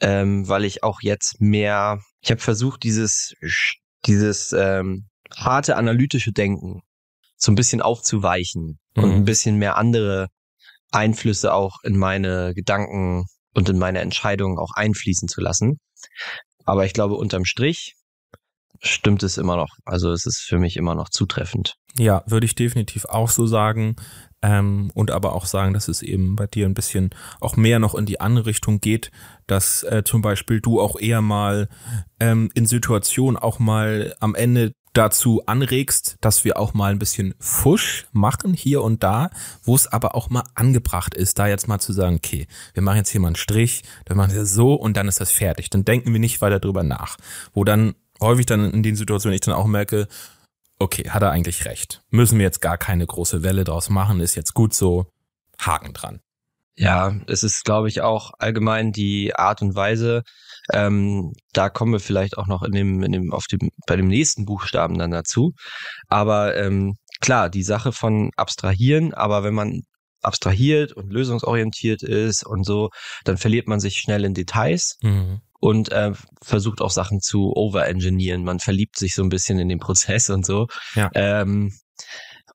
ähm, 0.00 0.48
weil 0.48 0.64
ich 0.64 0.84
auch 0.84 1.00
jetzt 1.02 1.40
mehr, 1.40 2.00
ich 2.20 2.30
habe 2.30 2.40
versucht, 2.40 2.84
dieses, 2.84 3.34
dieses 4.06 4.52
ähm, 4.52 5.08
harte 5.36 5.76
analytische 5.76 6.30
Denken 6.30 6.82
so 7.38 7.50
ein 7.52 7.54
bisschen 7.54 7.80
aufzuweichen 7.80 8.78
mhm. 8.94 9.02
und 9.02 9.12
ein 9.12 9.24
bisschen 9.24 9.56
mehr 9.56 9.76
andere 9.76 10.28
Einflüsse 10.90 11.54
auch 11.54 11.76
in 11.84 11.96
meine 11.96 12.52
Gedanken 12.54 13.24
und 13.54 13.68
in 13.68 13.78
meine 13.78 14.00
Entscheidungen 14.00 14.58
auch 14.58 14.72
einfließen 14.74 15.28
zu 15.28 15.40
lassen. 15.40 15.78
Aber 16.64 16.84
ich 16.84 16.92
glaube, 16.92 17.14
unterm 17.14 17.44
Strich 17.44 17.94
stimmt 18.80 19.22
es 19.22 19.38
immer 19.38 19.56
noch. 19.56 19.70
Also 19.84 20.12
es 20.12 20.26
ist 20.26 20.40
für 20.40 20.58
mich 20.58 20.76
immer 20.76 20.94
noch 20.94 21.08
zutreffend. 21.08 21.74
Ja, 21.96 22.22
würde 22.26 22.46
ich 22.46 22.54
definitiv 22.54 23.06
auch 23.06 23.30
so 23.30 23.46
sagen. 23.46 23.96
Ähm, 24.40 24.92
und 24.94 25.10
aber 25.10 25.34
auch 25.34 25.46
sagen, 25.46 25.74
dass 25.74 25.88
es 25.88 26.00
eben 26.00 26.36
bei 26.36 26.46
dir 26.46 26.66
ein 26.66 26.74
bisschen 26.74 27.10
auch 27.40 27.56
mehr 27.56 27.80
noch 27.80 27.96
in 27.96 28.06
die 28.06 28.20
andere 28.20 28.46
Richtung 28.46 28.80
geht, 28.80 29.10
dass 29.48 29.82
äh, 29.82 30.04
zum 30.04 30.22
Beispiel 30.22 30.60
du 30.60 30.80
auch 30.80 30.96
eher 30.98 31.22
mal 31.22 31.68
ähm, 32.20 32.48
in 32.54 32.66
Situationen 32.66 33.36
auch 33.36 33.58
mal 33.58 34.14
am 34.20 34.36
Ende 34.36 34.72
dazu 34.92 35.42
anregst, 35.46 36.16
dass 36.20 36.44
wir 36.44 36.58
auch 36.58 36.74
mal 36.74 36.90
ein 36.90 36.98
bisschen 36.98 37.34
Fusch 37.38 38.06
machen 38.12 38.54
hier 38.54 38.82
und 38.82 39.02
da, 39.02 39.30
wo 39.62 39.74
es 39.74 39.86
aber 39.86 40.14
auch 40.14 40.30
mal 40.30 40.44
angebracht 40.54 41.14
ist, 41.14 41.38
da 41.38 41.46
jetzt 41.46 41.68
mal 41.68 41.78
zu 41.78 41.92
sagen, 41.92 42.16
okay, 42.16 42.46
wir 42.74 42.82
machen 42.82 42.98
jetzt 42.98 43.10
hier 43.10 43.20
mal 43.20 43.28
einen 43.28 43.36
Strich, 43.36 43.82
dann 44.04 44.16
machen 44.16 44.34
wir 44.34 44.46
so 44.46 44.74
und 44.74 44.96
dann 44.96 45.08
ist 45.08 45.20
das 45.20 45.30
fertig. 45.30 45.70
Dann 45.70 45.84
denken 45.84 46.12
wir 46.12 46.20
nicht 46.20 46.40
weiter 46.40 46.60
drüber 46.60 46.82
nach. 46.82 47.16
Wo 47.52 47.64
dann 47.64 47.94
häufig 48.20 48.46
dann 48.46 48.70
in 48.72 48.82
den 48.82 48.96
Situationen 48.96 49.34
ich 49.34 49.40
dann 49.40 49.54
auch 49.54 49.66
merke, 49.66 50.08
okay, 50.78 51.10
hat 51.10 51.22
er 51.22 51.30
eigentlich 51.30 51.64
recht. 51.64 52.02
Müssen 52.10 52.38
wir 52.38 52.44
jetzt 52.44 52.60
gar 52.60 52.78
keine 52.78 53.06
große 53.06 53.42
Welle 53.42 53.64
draus 53.64 53.90
machen, 53.90 54.20
ist 54.20 54.34
jetzt 54.34 54.54
gut 54.54 54.74
so, 54.74 55.06
Haken 55.58 55.92
dran. 55.92 56.20
Ja, 56.76 57.12
es 57.26 57.42
ist, 57.42 57.64
glaube 57.64 57.88
ich, 57.88 58.02
auch 58.02 58.32
allgemein 58.38 58.92
die 58.92 59.34
Art 59.34 59.62
und 59.62 59.74
Weise, 59.74 60.22
ähm, 60.72 61.32
da 61.52 61.68
kommen 61.68 61.92
wir 61.92 62.00
vielleicht 62.00 62.38
auch 62.38 62.46
noch 62.46 62.62
in 62.62 62.72
dem, 62.72 63.02
in 63.02 63.12
dem, 63.12 63.32
auf 63.32 63.46
dem, 63.46 63.70
bei 63.86 63.96
dem 63.96 64.08
nächsten 64.08 64.44
Buchstaben 64.44 64.98
dann 64.98 65.10
dazu. 65.10 65.52
Aber 66.08 66.56
ähm, 66.56 66.96
klar, 67.20 67.50
die 67.50 67.62
Sache 67.62 67.92
von 67.92 68.30
abstrahieren, 68.36 69.14
aber 69.14 69.42
wenn 69.42 69.54
man 69.54 69.82
abstrahiert 70.20 70.92
und 70.92 71.12
lösungsorientiert 71.12 72.02
ist 72.02 72.44
und 72.44 72.64
so, 72.64 72.90
dann 73.24 73.38
verliert 73.38 73.68
man 73.68 73.80
sich 73.80 73.98
schnell 73.98 74.24
in 74.24 74.34
Details. 74.34 74.96
Mhm 75.02 75.40
und 75.60 75.90
äh, 75.90 76.12
versucht 76.42 76.80
auch 76.80 76.90
Sachen 76.90 77.20
zu 77.20 77.52
overengineeren. 77.52 78.44
Man 78.44 78.60
verliebt 78.60 78.96
sich 78.96 79.14
so 79.14 79.22
ein 79.22 79.28
bisschen 79.28 79.58
in 79.58 79.68
den 79.68 79.80
Prozess 79.80 80.30
und 80.30 80.46
so. 80.46 80.68
Ja. 80.94 81.10
Ähm, 81.14 81.72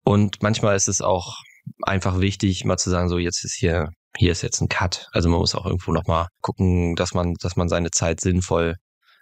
und 0.03 0.41
manchmal 0.41 0.75
ist 0.75 0.87
es 0.87 1.01
auch 1.01 1.41
einfach 1.81 2.19
wichtig, 2.19 2.65
mal 2.65 2.77
zu 2.77 2.89
sagen, 2.89 3.09
so 3.09 3.17
jetzt 3.17 3.43
ist 3.43 3.55
hier 3.55 3.89
hier 4.17 4.31
ist 4.31 4.41
jetzt 4.41 4.61
ein 4.61 4.69
Cut. 4.69 5.09
Also 5.11 5.29
man 5.29 5.39
muss 5.39 5.55
auch 5.55 5.65
irgendwo 5.65 5.91
nochmal 5.91 6.27
gucken, 6.41 6.95
dass 6.95 7.13
man, 7.13 7.33
dass 7.35 7.55
man 7.55 7.69
seine 7.69 7.91
Zeit 7.91 8.19
sinnvoll, 8.21 8.75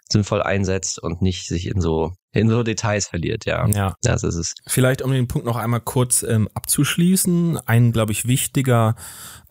sinnvoll 0.08 0.42
einsetzt 0.42 0.98
und 1.02 1.22
nicht 1.22 1.46
sich 1.46 1.66
in 1.66 1.80
so 1.80 2.12
in 2.32 2.48
so 2.48 2.62
Details 2.62 3.08
verliert, 3.08 3.44
ja. 3.44 3.66
Ja, 3.68 3.94
das 4.02 4.22
ist 4.22 4.36
es. 4.36 4.54
Vielleicht, 4.66 5.02
um 5.02 5.12
den 5.12 5.28
Punkt 5.28 5.46
noch 5.46 5.56
einmal 5.56 5.80
kurz 5.80 6.22
ähm, 6.22 6.48
abzuschließen, 6.54 7.58
ein, 7.66 7.92
glaube 7.92 8.12
ich, 8.12 8.26
wichtiger 8.26 8.94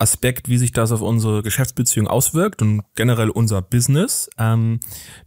Aspekt, 0.02 0.50
wie 0.50 0.58
sich 0.58 0.72
das 0.72 0.92
auf 0.92 1.02
unsere 1.02 1.44
Geschäftsbeziehung 1.44 2.08
auswirkt 2.08 2.64
und 2.64 2.82
generell 2.96 3.30
unser 3.30 3.62
Business, 3.62 4.30
ähm, 4.40 4.80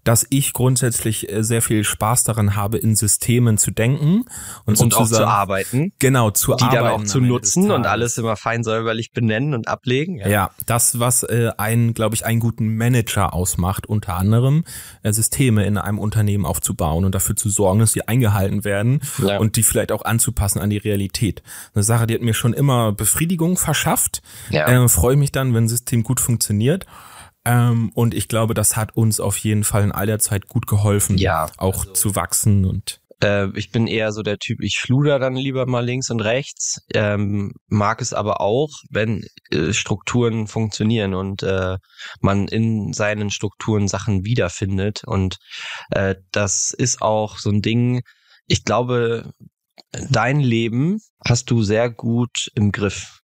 dass 0.02 0.26
ich 0.30 0.52
grundsätzlich 0.52 1.32
äh, 1.32 1.44
sehr 1.44 1.62
viel 1.62 1.84
Spaß 1.84 2.24
daran 2.24 2.56
habe, 2.56 2.78
in 2.78 2.96
Systemen 2.96 3.56
zu 3.56 3.70
denken 3.70 4.24
und, 4.64 4.80
und 4.80 4.94
auch 4.94 5.06
zu 5.06 5.26
arbeiten. 5.26 5.92
Genau, 6.00 6.32
zu 6.32 6.56
die 6.56 6.64
arbeiten. 6.64 6.72
Die 6.72 6.76
dann 6.76 7.00
auch 7.00 7.04
zu 7.04 7.20
nutzen 7.20 7.70
und 7.70 7.86
alles 7.86 8.18
immer 8.18 8.36
fein 8.36 8.64
säuberlich 8.64 9.12
benennen 9.12 9.54
und 9.54 9.68
ablegen. 9.68 10.16
Ja, 10.16 10.28
ja 10.28 10.50
das, 10.66 10.98
was 10.98 11.22
äh, 11.22 11.52
einen, 11.56 11.94
glaube 11.94 12.16
ich, 12.16 12.26
einen 12.26 12.40
guten 12.40 12.76
Manager 12.76 13.32
ausmacht, 13.32 13.86
unter 13.86 14.16
anderem 14.16 14.64
äh, 15.04 15.12
Systeme 15.12 15.64
in 15.64 15.78
einem 15.78 16.00
Unternehmen 16.00 16.44
aufzubauen 16.44 17.04
und 17.04 17.14
dafür 17.14 17.36
zu 17.36 17.43
sorgen, 17.48 17.80
dass 17.80 17.92
sie 17.92 18.06
eingehalten 18.06 18.64
werden 18.64 19.00
ja. 19.18 19.38
und 19.38 19.56
die 19.56 19.62
vielleicht 19.62 19.92
auch 19.92 20.04
anzupassen 20.04 20.60
an 20.60 20.70
die 20.70 20.78
Realität. 20.78 21.42
Eine 21.74 21.84
Sache, 21.84 22.06
die 22.06 22.14
hat 22.14 22.22
mir 22.22 22.34
schon 22.34 22.52
immer 22.52 22.92
Befriedigung 22.92 23.56
verschafft. 23.56 24.22
Ja. 24.50 24.68
Äh, 24.68 24.88
Freue 24.88 25.16
mich 25.16 25.32
dann, 25.32 25.54
wenn 25.54 25.64
ein 25.64 25.68
System 25.68 26.02
gut 26.02 26.20
funktioniert. 26.20 26.86
Ähm, 27.44 27.90
und 27.94 28.14
ich 28.14 28.28
glaube, 28.28 28.54
das 28.54 28.76
hat 28.76 28.96
uns 28.96 29.20
auf 29.20 29.36
jeden 29.36 29.64
Fall 29.64 29.82
in 29.82 29.92
all 29.92 30.06
der 30.06 30.18
Zeit 30.18 30.48
gut 30.48 30.66
geholfen, 30.66 31.18
ja, 31.18 31.48
auch 31.58 31.80
also, 31.80 31.92
zu 31.92 32.16
wachsen 32.16 32.64
und 32.64 33.00
äh, 33.22 33.48
ich 33.56 33.70
bin 33.70 33.86
eher 33.86 34.12
so 34.12 34.22
der 34.22 34.38
Typ, 34.38 34.60
ich 34.60 34.74
schluder 34.74 35.18
dann 35.18 35.36
lieber 35.36 35.66
mal 35.66 35.84
links 35.84 36.10
und 36.10 36.20
rechts, 36.20 36.80
ähm, 36.94 37.52
mag 37.68 38.00
es 38.00 38.12
aber 38.12 38.40
auch, 38.40 38.70
wenn 38.90 39.24
äh, 39.50 39.72
Strukturen 39.72 40.46
funktionieren 40.46 41.14
und 41.14 41.42
äh, 41.42 41.76
man 42.20 42.48
in 42.48 42.92
seinen 42.92 43.30
Strukturen 43.30 43.88
Sachen 43.88 44.24
wiederfindet. 44.24 45.02
Und 45.04 45.36
äh, 45.90 46.16
das 46.32 46.72
ist 46.72 47.02
auch 47.02 47.38
so 47.38 47.50
ein 47.50 47.62
Ding, 47.62 48.02
ich 48.46 48.64
glaube, 48.64 49.32
dein 50.10 50.40
Leben 50.40 51.00
hast 51.26 51.50
du 51.50 51.62
sehr 51.62 51.90
gut 51.90 52.50
im 52.54 52.72
Griff. 52.72 53.20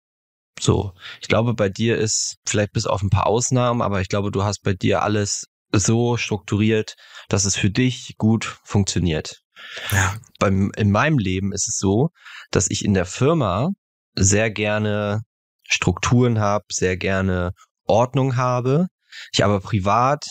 So, 0.58 0.92
ich 1.20 1.28
glaube, 1.28 1.54
bei 1.54 1.68
dir 1.68 1.98
ist 1.98 2.36
vielleicht 2.46 2.72
bis 2.72 2.86
auf 2.86 3.02
ein 3.02 3.10
paar 3.10 3.26
Ausnahmen, 3.26 3.82
aber 3.82 4.00
ich 4.00 4.08
glaube, 4.08 4.30
du 4.30 4.42
hast 4.42 4.62
bei 4.62 4.72
dir 4.72 5.02
alles 5.02 5.46
so 5.72 6.16
strukturiert, 6.16 6.94
dass 7.28 7.44
es 7.44 7.56
für 7.56 7.70
dich 7.70 8.14
gut 8.16 8.58
funktioniert. 8.64 9.42
Ja. 9.90 10.16
Beim, 10.38 10.70
in 10.76 10.90
meinem 10.90 11.18
Leben 11.18 11.52
ist 11.52 11.68
es 11.68 11.78
so, 11.78 12.10
dass 12.50 12.70
ich 12.70 12.84
in 12.84 12.94
der 12.94 13.06
Firma 13.06 13.70
sehr 14.14 14.50
gerne 14.50 15.22
Strukturen 15.68 16.38
habe, 16.38 16.64
sehr 16.70 16.96
gerne 16.96 17.52
Ordnung 17.84 18.36
habe. 18.36 18.86
Ich 19.32 19.44
aber 19.44 19.60
privat 19.60 20.26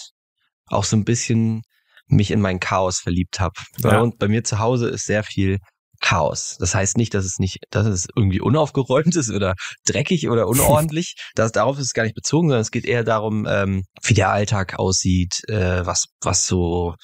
auch 0.68 0.84
so 0.84 0.96
ein 0.96 1.06
bisschen 1.06 1.62
mich 2.08 2.32
in 2.32 2.42
mein 2.42 2.60
Chaos 2.60 3.00
verliebt 3.00 3.40
habe. 3.40 3.56
Ja. 3.80 4.00
Und 4.00 4.20
bei 4.20 4.28
mir 4.28 4.44
zu 4.44 4.60
Hause 4.60 4.90
ist 4.90 5.06
sehr 5.06 5.24
viel 5.24 5.60
Chaos. 6.02 6.58
Das 6.60 6.76
heißt 6.76 6.98
nicht, 6.98 7.14
dass 7.14 7.26
es 7.26 7.40
nicht, 7.40 7.60
dass 7.72 7.86
es 7.86 8.08
irgendwie 8.16 8.42
unaufgeräumt 8.42 9.16
ist 9.16 9.32
oder 9.32 9.56
dreckig 9.86 10.30
oder 10.30 10.48
unordentlich. 10.48 11.16
das, 11.36 11.52
darauf 11.52 11.78
ist 11.78 11.86
es 11.88 11.94
gar 11.94 12.04
nicht 12.04 12.16
bezogen, 12.16 12.50
sondern 12.50 12.62
es 12.62 12.72
geht 12.72 12.86
eher 12.86 13.04
darum, 13.04 13.46
ähm, 13.48 13.84
wie 14.04 14.14
der 14.14 14.30
Alltag 14.30 14.78
aussieht, 14.80 15.42
äh, 15.48 15.86
was, 15.86 16.06
was 16.22 16.48
so 16.48 16.96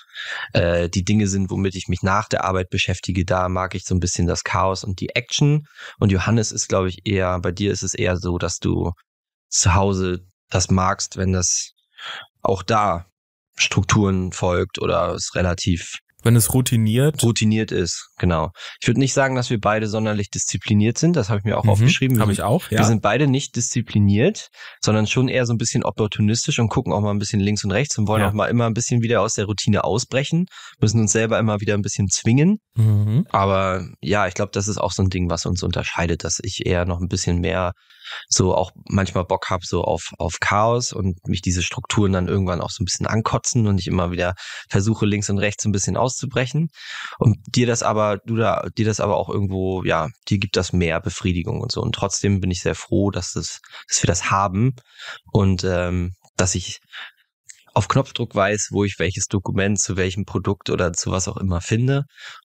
äh, 0.54 0.90
die 0.90 1.04
Dinge 1.04 1.28
sind, 1.28 1.50
womit 1.50 1.76
ich 1.76 1.88
mich 1.88 2.02
nach 2.02 2.28
der 2.28 2.44
Arbeit 2.44 2.70
beschäftige. 2.70 3.26
Da 3.26 3.50
mag 3.50 3.76
ich 3.76 3.84
so 3.86 3.96
ein 3.96 4.00
bisschen 4.00 4.28
das 4.28 4.44
Chaos 4.44 4.84
und 4.84 5.00
die 5.00 5.10
Action. 5.10 5.66
Und 6.00 6.12
Johannes 6.12 6.52
ist, 6.52 6.68
glaube 6.68 6.90
ich, 6.90 7.00
eher, 7.06 7.40
bei 7.40 7.52
dir 7.52 7.72
ist 7.72 7.84
es 7.84 7.94
eher 7.94 8.18
so, 8.18 8.38
dass 8.38 8.60
du 8.60 8.92
zu 9.50 9.74
Hause 9.74 10.26
das 10.50 10.70
magst, 10.70 11.18
wenn 11.18 11.34
das 11.34 11.72
auch 12.42 12.64
da 12.64 13.06
Strukturen 13.56 14.32
folgt 14.32 14.80
oder 14.80 15.14
es 15.14 15.36
relativ 15.36 16.00
Wenn 16.24 16.36
es 16.36 16.54
routiniert. 16.54 17.24
Routiniert 17.24 17.72
ist, 17.72 18.10
genau. 18.18 18.52
Ich 18.80 18.88
würde 18.88 19.00
nicht 19.00 19.14
sagen, 19.14 19.36
dass 19.36 19.50
wir 19.50 19.60
beide 19.60 19.88
sonderlich 19.88 20.30
diszipliniert 20.30 20.98
sind. 20.98 21.16
Das 21.16 21.30
habe 21.30 21.40
ich 21.40 21.46
mir 21.46 21.58
auch 21.58 21.64
mhm, 21.64 21.72
aufgeschrieben. 21.72 22.20
Habe 22.20 22.32
ich 22.32 22.44
auch. 22.44 22.70
Ja. 22.70 22.80
Wir 22.80 22.86
sind 22.86 23.02
beide 23.02 23.28
nicht 23.28 23.56
diszipliniert, 23.56 24.50
sondern 24.82 25.08
schon 25.08 25.28
eher 25.28 25.46
so 25.46 25.54
ein 25.54 25.58
bisschen 25.58 25.84
opportunistisch 25.84 26.60
und 26.60 26.70
gucken 26.70 26.94
auch 26.94 27.02
mal 27.02 27.12
ein 27.12 27.20
bisschen 27.20 27.40
links 27.40 27.64
und 27.64 27.72
rechts 27.72 27.98
und 27.98 28.08
wollen 28.08 28.22
ja. 28.22 28.30
auch 28.30 28.34
mal 28.34 28.48
immer 28.48 28.66
ein 28.66 28.74
bisschen 28.74 29.02
wieder 29.02 29.22
aus 29.22 29.34
der 29.34 29.46
Routine 29.46 29.84
ausbrechen. 29.84 30.46
Müssen 30.80 31.00
uns 31.00 31.12
selber 31.12 31.40
immer 31.40 31.60
wieder 31.60 31.74
ein 31.74 31.82
bisschen 31.82 32.10
zwingen. 32.10 32.60
Mhm. 32.76 33.26
Aber 33.32 33.88
ja, 34.02 34.28
ich 34.28 34.34
glaube, 34.34 34.52
das 34.54 34.68
ist 34.68 34.78
auch 34.78 34.92
so 34.92 35.04
ein 35.04 35.10
Ding, 35.10 35.30
was 35.30 35.46
uns 35.46 35.64
unterscheidet, 35.64 36.24
dass 36.24 36.40
ich 36.44 36.66
eher 36.66 36.86
noch 36.86 37.02
ein 37.02 37.08
bisschen 37.08 37.40
mehr 37.40 37.74
so 38.28 38.56
auch 38.56 38.72
manchmal 38.90 39.26
Bock 39.26 39.50
habe 39.50 39.66
so 39.66 39.84
auf, 39.84 40.12
auf 40.18 40.40
Chaos 40.40 40.94
und 40.94 41.18
mich 41.28 41.42
diese 41.42 41.64
Strukturen 41.64 42.14
dann 42.14 42.28
irgendwann 42.28 42.62
auch 42.62 42.70
so 42.70 42.84
ein 42.84 42.86
bisschen 42.86 43.08
ankotzen 43.08 43.68
und 43.68 43.80
ich 43.80 43.88
immer 43.88 44.12
wieder 44.12 44.34
versuche 44.70 45.06
links 45.06 45.30
und 45.30 45.40
rechts 45.40 45.66
ein 45.66 45.72
bisschen 45.72 45.98
auszubrechen 45.98 46.70
und 47.20 47.38
dir 47.48 47.68
das 47.68 47.84
aber, 47.84 48.18
du 48.26 48.36
da, 48.36 48.68
dir 48.78 48.86
das 48.86 49.00
aber 49.00 49.18
auch 49.18 49.30
irgendwo, 49.30 49.84
ja, 49.84 50.10
dir 50.30 50.38
gibt 50.38 50.56
das 50.58 50.74
mehr 50.74 51.00
Befriedigung 51.00 51.62
und 51.62 51.72
so 51.72 51.82
und 51.82 51.94
trotzdem 51.94 52.40
bin 52.40 52.52
ich 52.52 52.62
sehr 52.62 52.76
froh, 52.76 53.12
dass 53.12 53.34
das, 53.34 53.60
dass 53.88 54.04
wir 54.04 54.08
das 54.08 54.32
haben 54.32 54.74
und 55.32 55.64
ähm, 55.64 56.12
dass 56.38 56.56
ich 56.56 56.80
auf 57.74 57.88
Knopfdruck 57.88 58.36
weiß, 58.36 58.70
wo 58.72 58.84
ich 58.84 58.96
welches 59.00 59.28
Dokument 59.28 59.80
zu 59.80 59.96
welchem 59.96 60.26
Produkt 60.26 60.70
oder 60.70 60.94
zu 60.94 61.12
was 61.12 61.28
auch 61.28 61.38
immer 61.38 61.62
finde 61.62 62.04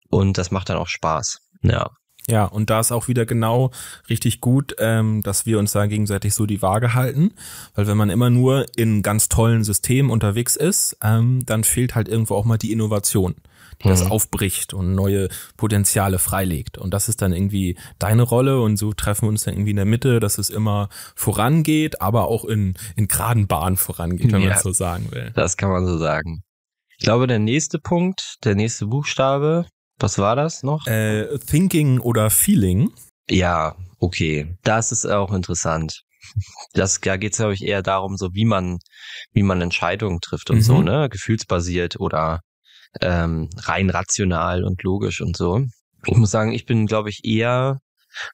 und 0.08 0.38
das 0.38 0.50
macht 0.50 0.68
dann 0.68 0.76
auch 0.76 0.88
Spaß. 0.88 1.38
Ja. 1.62 1.90
Ja, 2.28 2.44
und 2.44 2.70
da 2.70 2.80
ist 2.80 2.90
auch 2.90 3.06
wieder 3.06 3.24
genau 3.24 3.70
richtig 4.10 4.40
gut, 4.40 4.74
ähm, 4.78 5.22
dass 5.22 5.46
wir 5.46 5.60
uns 5.60 5.72
da 5.72 5.86
gegenseitig 5.86 6.34
so 6.34 6.44
die 6.44 6.60
Waage 6.60 6.94
halten, 6.94 7.32
weil 7.74 7.86
wenn 7.86 7.96
man 7.96 8.10
immer 8.10 8.30
nur 8.30 8.66
in 8.76 9.02
ganz 9.02 9.28
tollen 9.28 9.62
Systemen 9.62 10.10
unterwegs 10.10 10.56
ist, 10.56 10.96
ähm, 11.02 11.46
dann 11.46 11.62
fehlt 11.62 11.94
halt 11.94 12.08
irgendwo 12.08 12.34
auch 12.34 12.44
mal 12.44 12.58
die 12.58 12.72
Innovation, 12.72 13.36
die 13.80 13.86
mhm. 13.86 13.90
das 13.90 14.10
aufbricht 14.10 14.74
und 14.74 14.96
neue 14.96 15.28
Potenziale 15.56 16.18
freilegt. 16.18 16.78
Und 16.78 16.92
das 16.92 17.08
ist 17.08 17.22
dann 17.22 17.32
irgendwie 17.32 17.78
deine 18.00 18.22
Rolle 18.22 18.60
und 18.60 18.76
so 18.76 18.92
treffen 18.92 19.26
wir 19.26 19.28
uns 19.28 19.44
dann 19.44 19.54
irgendwie 19.54 19.70
in 19.70 19.76
der 19.76 19.84
Mitte, 19.84 20.18
dass 20.18 20.38
es 20.38 20.50
immer 20.50 20.88
vorangeht, 21.14 22.00
aber 22.00 22.26
auch 22.26 22.44
in, 22.44 22.74
in 22.96 23.06
geraden 23.06 23.46
Bahnen 23.46 23.76
vorangeht, 23.76 24.32
wenn 24.32 24.42
ja, 24.42 24.50
man 24.50 24.58
so 24.58 24.72
sagen 24.72 25.12
will. 25.12 25.30
Das 25.36 25.56
kann 25.56 25.70
man 25.70 25.86
so 25.86 25.96
sagen. 25.96 26.42
Ich 26.98 27.04
glaube, 27.04 27.28
der 27.28 27.38
nächste 27.38 27.78
Punkt, 27.78 28.38
der 28.44 28.56
nächste 28.56 28.86
Buchstabe, 28.86 29.66
was 29.98 30.18
war 30.18 30.36
das 30.36 30.62
noch? 30.62 30.86
Äh, 30.86 31.38
thinking 31.38 32.00
oder 32.00 32.30
Feeling. 32.30 32.90
Ja, 33.28 33.76
okay. 33.98 34.56
Das 34.62 34.92
ist 34.92 35.06
auch 35.06 35.32
interessant. 35.32 36.02
Das, 36.72 37.00
da 37.00 37.16
geht 37.16 37.32
es, 37.32 37.38
glaube 37.38 37.54
ich, 37.54 37.62
eher 37.62 37.82
darum, 37.82 38.16
so 38.16 38.30
wie 38.32 38.44
man, 38.44 38.78
wie 39.32 39.42
man 39.42 39.62
Entscheidungen 39.62 40.20
trifft 40.20 40.50
und 40.50 40.56
mhm. 40.56 40.62
so, 40.62 40.82
ne? 40.82 41.08
Gefühlsbasiert 41.08 41.98
oder 42.00 42.40
ähm, 43.00 43.48
rein 43.56 43.90
rational 43.90 44.64
und 44.64 44.82
logisch 44.82 45.20
und 45.20 45.36
so. 45.36 45.64
Ich 46.04 46.16
muss 46.16 46.30
sagen, 46.30 46.52
ich 46.52 46.66
bin, 46.66 46.86
glaube 46.86 47.10
ich, 47.10 47.24
eher 47.24 47.78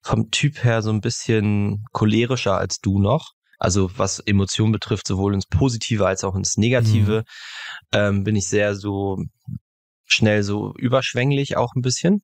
vom 0.02 0.30
Typ 0.30 0.62
her 0.64 0.82
so 0.82 0.90
ein 0.90 1.00
bisschen 1.00 1.84
cholerischer 1.92 2.56
als 2.56 2.78
du 2.78 2.98
noch. 3.00 3.32
Also 3.58 3.90
was 3.96 4.18
Emotionen 4.18 4.72
betrifft, 4.72 5.06
sowohl 5.06 5.34
ins 5.34 5.46
Positive 5.46 6.06
als 6.06 6.24
auch 6.24 6.34
ins 6.34 6.56
Negative, 6.56 7.18
mhm. 7.18 7.24
ähm, 7.92 8.24
bin 8.24 8.36
ich 8.36 8.48
sehr 8.48 8.74
so 8.74 9.18
schnell 10.12 10.42
so 10.42 10.74
überschwänglich 10.76 11.56
auch 11.56 11.74
ein 11.74 11.82
bisschen. 11.82 12.22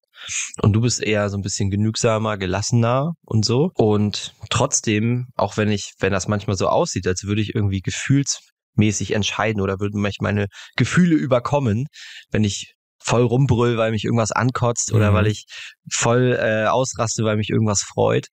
Und 0.63 0.73
du 0.73 0.81
bist 0.81 1.03
eher 1.03 1.29
so 1.31 1.37
ein 1.37 1.43
bisschen 1.43 1.71
genügsamer, 1.71 2.39
gelassener 2.39 3.13
und 3.25 3.45
so. 3.45 3.71
Und 3.75 4.35
trotzdem, 4.51 5.29
auch 5.37 5.57
wenn 5.57 5.71
ich, 5.71 5.93
wenn 5.99 6.13
das 6.13 6.29
manchmal 6.29 6.57
so 6.57 6.69
aussieht, 6.69 7.07
als 7.07 7.25
würde 7.25 7.41
ich 7.41 7.55
irgendwie 7.55 7.81
gefühlsmäßig 7.81 9.13
entscheiden 9.13 9.61
oder 9.61 9.81
würden 9.81 10.01
mich 10.01 10.19
meine 10.21 10.47
Gefühle 10.77 11.15
überkommen, 11.15 11.87
wenn 12.31 12.45
ich 12.45 12.75
voll 13.01 13.23
rumbrüll, 13.23 13.79
weil 13.79 13.93
mich 13.93 14.05
irgendwas 14.05 14.33
ankotzt 14.33 14.93
oder 14.93 15.11
mhm. 15.11 15.15
weil 15.15 15.27
ich 15.29 15.47
voll 15.91 16.39
äh, 16.41 16.67
ausraste, 16.67 17.25
weil 17.25 17.37
mich 17.37 17.49
irgendwas 17.51 17.83
freut. 17.83 18.27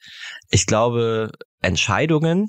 Ich 0.50 0.66
glaube, 0.66 1.32
Entscheidungen 1.62 2.48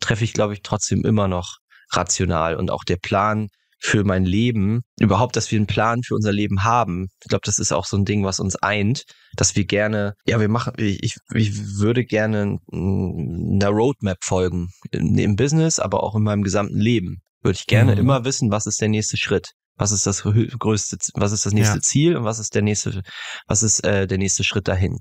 treffe 0.00 0.24
ich, 0.24 0.32
glaube 0.32 0.54
ich, 0.54 0.62
trotzdem 0.62 1.04
immer 1.04 1.28
noch 1.28 1.58
rational 1.90 2.56
und 2.56 2.70
auch 2.70 2.84
der 2.84 2.96
Plan, 2.96 3.48
für 3.84 4.02
mein 4.02 4.24
Leben, 4.24 4.80
überhaupt, 4.98 5.36
dass 5.36 5.50
wir 5.50 5.58
einen 5.58 5.66
Plan 5.66 6.02
für 6.02 6.14
unser 6.14 6.32
Leben 6.32 6.64
haben. 6.64 7.08
Ich 7.22 7.28
glaube, 7.28 7.42
das 7.44 7.58
ist 7.58 7.70
auch 7.70 7.84
so 7.84 7.98
ein 7.98 8.06
Ding, 8.06 8.24
was 8.24 8.40
uns 8.40 8.56
eint, 8.56 9.02
dass 9.36 9.56
wir 9.56 9.66
gerne, 9.66 10.14
ja, 10.26 10.40
wir 10.40 10.48
machen, 10.48 10.72
ich, 10.78 11.18
ich 11.34 11.78
würde 11.78 12.06
gerne 12.06 12.56
einer 12.72 13.68
Roadmap 13.68 14.16
folgen, 14.22 14.70
im 14.90 15.36
Business, 15.36 15.78
aber 15.78 16.02
auch 16.02 16.14
in 16.14 16.22
meinem 16.22 16.44
gesamten 16.44 16.80
Leben. 16.80 17.18
Würde 17.42 17.58
ich 17.60 17.66
gerne 17.66 17.92
mhm. 17.92 17.98
immer 17.98 18.24
wissen, 18.24 18.50
was 18.50 18.64
ist 18.64 18.80
der 18.80 18.88
nächste 18.88 19.18
Schritt. 19.18 19.50
Was 19.76 19.92
ist 19.92 20.06
das 20.06 20.22
größte, 20.22 20.96
was 21.14 21.32
ist 21.32 21.44
das 21.44 21.52
nächste 21.52 21.76
ja. 21.76 21.82
Ziel 21.82 22.16
und 22.16 22.24
was 22.24 22.38
ist 22.38 22.54
der 22.54 22.62
nächste, 22.62 23.02
was 23.48 23.62
ist 23.62 23.84
äh, 23.84 24.06
der 24.06 24.18
nächste 24.18 24.44
Schritt 24.44 24.66
dahin? 24.66 25.00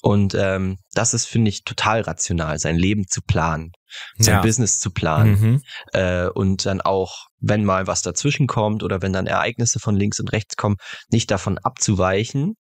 Und 0.00 0.36
ähm, 0.38 0.76
das 0.94 1.12
ist, 1.12 1.26
finde 1.26 1.48
ich, 1.48 1.64
total 1.64 2.02
rational, 2.02 2.58
sein 2.58 2.76
Leben 2.76 3.06
zu 3.08 3.20
planen, 3.22 3.72
sein 4.18 4.36
ja. 4.36 4.42
Business 4.42 4.78
zu 4.78 4.90
planen 4.90 5.40
mhm. 5.40 5.62
äh, 5.92 6.26
und 6.28 6.66
dann 6.66 6.80
auch, 6.80 7.26
wenn 7.40 7.64
mal 7.64 7.86
was 7.86 8.02
dazwischen 8.02 8.46
kommt 8.46 8.82
oder 8.82 9.02
wenn 9.02 9.12
dann 9.12 9.26
Ereignisse 9.26 9.78
von 9.78 9.96
links 9.96 10.20
und 10.20 10.32
rechts 10.32 10.56
kommen, 10.56 10.76
nicht 11.10 11.30
davon 11.30 11.58
abzuweichen, 11.58 12.54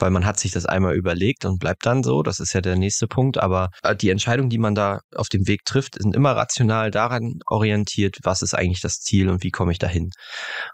weil 0.00 0.10
man 0.10 0.24
hat 0.24 0.38
sich 0.38 0.52
das 0.52 0.66
einmal 0.66 0.94
überlegt 0.94 1.44
und 1.44 1.58
bleibt 1.58 1.86
dann 1.86 2.02
so. 2.02 2.22
Das 2.22 2.40
ist 2.40 2.52
ja 2.52 2.60
der 2.60 2.76
nächste 2.76 3.06
Punkt. 3.06 3.38
Aber 3.38 3.70
äh, 3.82 3.94
die 3.94 4.10
Entscheidungen, 4.10 4.50
die 4.50 4.58
man 4.58 4.74
da 4.74 5.00
auf 5.14 5.28
dem 5.28 5.46
Weg 5.46 5.64
trifft, 5.64 5.96
sind 6.00 6.16
immer 6.16 6.32
rational 6.32 6.90
daran 6.90 7.40
orientiert, 7.46 8.18
was 8.22 8.42
ist 8.42 8.54
eigentlich 8.54 8.80
das 8.80 9.00
Ziel 9.00 9.28
und 9.28 9.42
wie 9.42 9.50
komme 9.50 9.72
ich 9.72 9.78
dahin. 9.78 10.10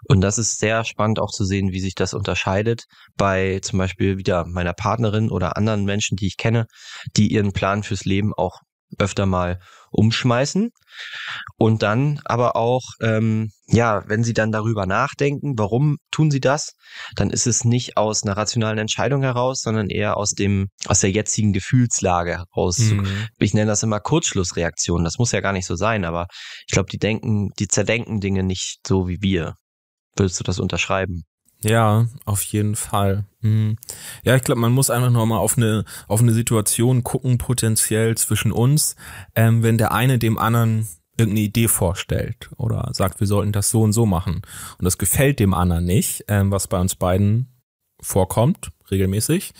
Und 0.07 0.21
das 0.21 0.37
ist 0.37 0.59
sehr 0.59 0.85
spannend 0.85 1.19
auch 1.19 1.31
zu 1.31 1.45
sehen, 1.45 1.71
wie 1.71 1.79
sich 1.79 1.95
das 1.95 2.13
unterscheidet 2.13 2.85
bei 3.15 3.59
zum 3.61 3.79
Beispiel 3.79 4.17
wieder 4.17 4.45
meiner 4.45 4.73
Partnerin 4.73 5.29
oder 5.29 5.57
anderen 5.57 5.83
Menschen, 5.83 6.15
die 6.15 6.27
ich 6.27 6.37
kenne, 6.37 6.65
die 7.15 7.27
ihren 7.27 7.51
Plan 7.51 7.83
fürs 7.83 8.05
Leben 8.05 8.33
auch 8.35 8.59
öfter 8.97 9.25
mal 9.25 9.59
umschmeißen. 9.97 10.69
Und 11.57 11.83
dann 11.83 12.21
aber 12.25 12.55
auch, 12.55 12.83
ähm, 13.01 13.51
ja, 13.67 14.03
wenn 14.07 14.23
sie 14.23 14.33
dann 14.33 14.51
darüber 14.51 14.85
nachdenken, 14.85 15.53
warum 15.57 15.97
tun 16.11 16.31
sie 16.31 16.39
das, 16.39 16.73
dann 17.15 17.29
ist 17.29 17.45
es 17.45 17.65
nicht 17.65 17.97
aus 17.97 18.23
einer 18.23 18.37
rationalen 18.37 18.77
Entscheidung 18.77 19.21
heraus, 19.21 19.61
sondern 19.61 19.89
eher 19.89 20.17
aus 20.17 20.31
dem, 20.31 20.67
aus 20.85 21.01
der 21.01 21.11
jetzigen 21.11 21.53
Gefühlslage 21.53 22.37
heraus. 22.37 22.79
Mhm. 22.79 23.27
Ich 23.37 23.53
nenne 23.53 23.67
das 23.67 23.83
immer 23.83 23.99
Kurzschlussreaktion. 23.99 25.03
Das 25.03 25.17
muss 25.17 25.31
ja 25.31 25.41
gar 25.41 25.53
nicht 25.53 25.65
so 25.65 25.75
sein, 25.75 26.05
aber 26.05 26.27
ich 26.67 26.73
glaube, 26.73 26.89
die 26.91 26.99
denken, 26.99 27.49
die 27.59 27.67
zerdenken 27.67 28.19
Dinge 28.19 28.43
nicht 28.43 28.79
so 28.87 29.07
wie 29.07 29.21
wir. 29.21 29.55
Würdest 30.15 30.39
du 30.39 30.43
das 30.43 30.59
unterschreiben? 30.59 31.23
Ja, 31.63 32.05
auf 32.25 32.43
jeden 32.43 32.75
Fall. 32.75 33.25
Mhm. 33.41 33.77
Ja, 34.23 34.35
ich 34.35 34.43
glaube, 34.43 34.61
man 34.61 34.71
muss 34.71 34.89
einfach 34.89 35.09
nochmal 35.09 35.39
auf 35.39 35.57
eine, 35.57 35.85
auf 36.07 36.21
eine 36.21 36.33
Situation 36.33 37.03
gucken, 37.03 37.37
potenziell 37.37 38.15
zwischen 38.15 38.51
uns, 38.51 38.95
ähm, 39.35 39.63
wenn 39.63 39.77
der 39.77 39.91
eine 39.91 40.19
dem 40.19 40.37
anderen 40.37 40.87
irgendeine 41.17 41.47
Idee 41.47 41.67
vorstellt 41.67 42.49
oder 42.57 42.89
sagt, 42.93 43.19
wir 43.19 43.27
sollten 43.27 43.51
das 43.51 43.71
so 43.71 43.81
und 43.81 43.93
so 43.93 44.05
machen 44.05 44.43
und 44.77 44.85
das 44.85 44.99
gefällt 44.99 45.39
dem 45.39 45.53
anderen 45.55 45.85
nicht, 45.85 46.25
ähm, 46.27 46.51
was 46.51 46.67
bei 46.67 46.79
uns 46.79 46.95
beiden 46.95 47.47
vorkommt, 47.99 48.69
regelmäßig, 48.91 49.53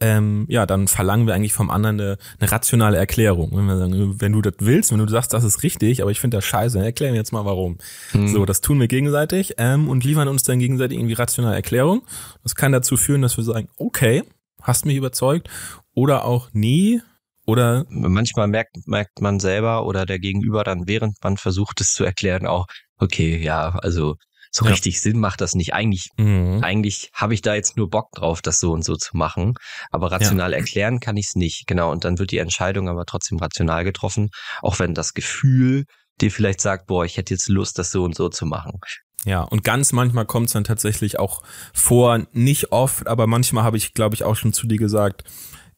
ähm, 0.00 0.46
ja, 0.48 0.66
dann 0.66 0.88
verlangen 0.88 1.26
wir 1.26 1.34
eigentlich 1.34 1.52
vom 1.52 1.70
anderen 1.70 2.00
eine, 2.00 2.18
eine 2.40 2.50
rationale 2.50 2.96
Erklärung. 2.96 3.50
Wenn 3.52 3.66
wir 3.66 3.78
sagen, 3.78 4.20
wenn 4.20 4.32
du 4.32 4.42
das 4.42 4.54
willst, 4.58 4.92
wenn 4.92 4.98
du 4.98 5.08
sagst, 5.08 5.32
das 5.32 5.44
ist 5.44 5.62
richtig, 5.62 6.02
aber 6.02 6.10
ich 6.10 6.20
finde 6.20 6.36
das 6.36 6.44
scheiße, 6.44 6.76
dann 6.76 6.84
erklär 6.84 7.12
mir 7.12 7.18
jetzt 7.18 7.32
mal 7.32 7.44
warum. 7.44 7.78
Mhm. 8.12 8.28
So, 8.28 8.44
das 8.44 8.60
tun 8.60 8.80
wir 8.80 8.88
gegenseitig 8.88 9.54
ähm, 9.58 9.88
und 9.88 10.04
liefern 10.04 10.28
uns 10.28 10.42
dann 10.42 10.58
gegenseitig 10.58 10.98
irgendwie 10.98 11.14
rationale 11.14 11.54
Erklärung. 11.54 12.02
Das 12.42 12.54
kann 12.54 12.72
dazu 12.72 12.96
führen, 12.96 13.22
dass 13.22 13.36
wir 13.36 13.44
sagen, 13.44 13.68
okay, 13.76 14.24
hast 14.62 14.84
mich 14.84 14.96
überzeugt 14.96 15.48
oder 15.94 16.24
auch 16.24 16.50
nie 16.52 17.00
oder 17.46 17.84
manchmal 17.88 18.48
merkt, 18.48 18.76
merkt 18.86 19.20
man 19.20 19.38
selber 19.38 19.86
oder 19.86 20.06
der 20.06 20.18
Gegenüber 20.18 20.64
dann, 20.64 20.88
während 20.88 21.22
man 21.22 21.36
versucht 21.36 21.80
es 21.80 21.94
zu 21.94 22.04
erklären, 22.04 22.46
auch, 22.46 22.66
okay, 22.98 23.36
ja, 23.42 23.70
also 23.76 24.16
so 24.54 24.66
ja. 24.66 24.70
richtig 24.70 25.00
Sinn 25.00 25.18
macht 25.18 25.40
das 25.40 25.56
nicht. 25.56 25.74
Eigentlich, 25.74 26.10
mhm. 26.16 26.60
eigentlich 26.62 27.10
habe 27.12 27.34
ich 27.34 27.42
da 27.42 27.56
jetzt 27.56 27.76
nur 27.76 27.90
Bock 27.90 28.12
drauf, 28.12 28.40
das 28.40 28.60
so 28.60 28.70
und 28.70 28.84
so 28.84 28.94
zu 28.94 29.16
machen. 29.16 29.54
Aber 29.90 30.12
rational 30.12 30.52
ja. 30.52 30.58
erklären 30.58 31.00
kann 31.00 31.16
ich 31.16 31.26
es 31.26 31.34
nicht. 31.34 31.66
Genau. 31.66 31.90
Und 31.90 32.04
dann 32.04 32.20
wird 32.20 32.30
die 32.30 32.38
Entscheidung 32.38 32.88
aber 32.88 33.04
trotzdem 33.04 33.38
rational 33.38 33.82
getroffen, 33.82 34.28
auch 34.62 34.78
wenn 34.78 34.94
das 34.94 35.12
Gefühl 35.12 35.86
dir 36.20 36.30
vielleicht 36.30 36.60
sagt, 36.60 36.86
boah, 36.86 37.04
ich 37.04 37.16
hätte 37.16 37.34
jetzt 37.34 37.48
Lust, 37.48 37.78
das 37.78 37.90
so 37.90 38.04
und 38.04 38.14
so 38.14 38.28
zu 38.28 38.46
machen. 38.46 38.78
Ja, 39.24 39.40
und 39.40 39.64
ganz 39.64 39.92
manchmal 39.92 40.24
kommt 40.24 40.46
es 40.46 40.52
dann 40.52 40.62
tatsächlich 40.62 41.18
auch 41.18 41.42
vor, 41.72 42.24
nicht 42.30 42.70
oft, 42.70 43.08
aber 43.08 43.26
manchmal 43.26 43.64
habe 43.64 43.76
ich, 43.76 43.92
glaube 43.92 44.14
ich, 44.14 44.22
auch 44.22 44.36
schon 44.36 44.52
zu 44.52 44.68
dir 44.68 44.78
gesagt, 44.78 45.24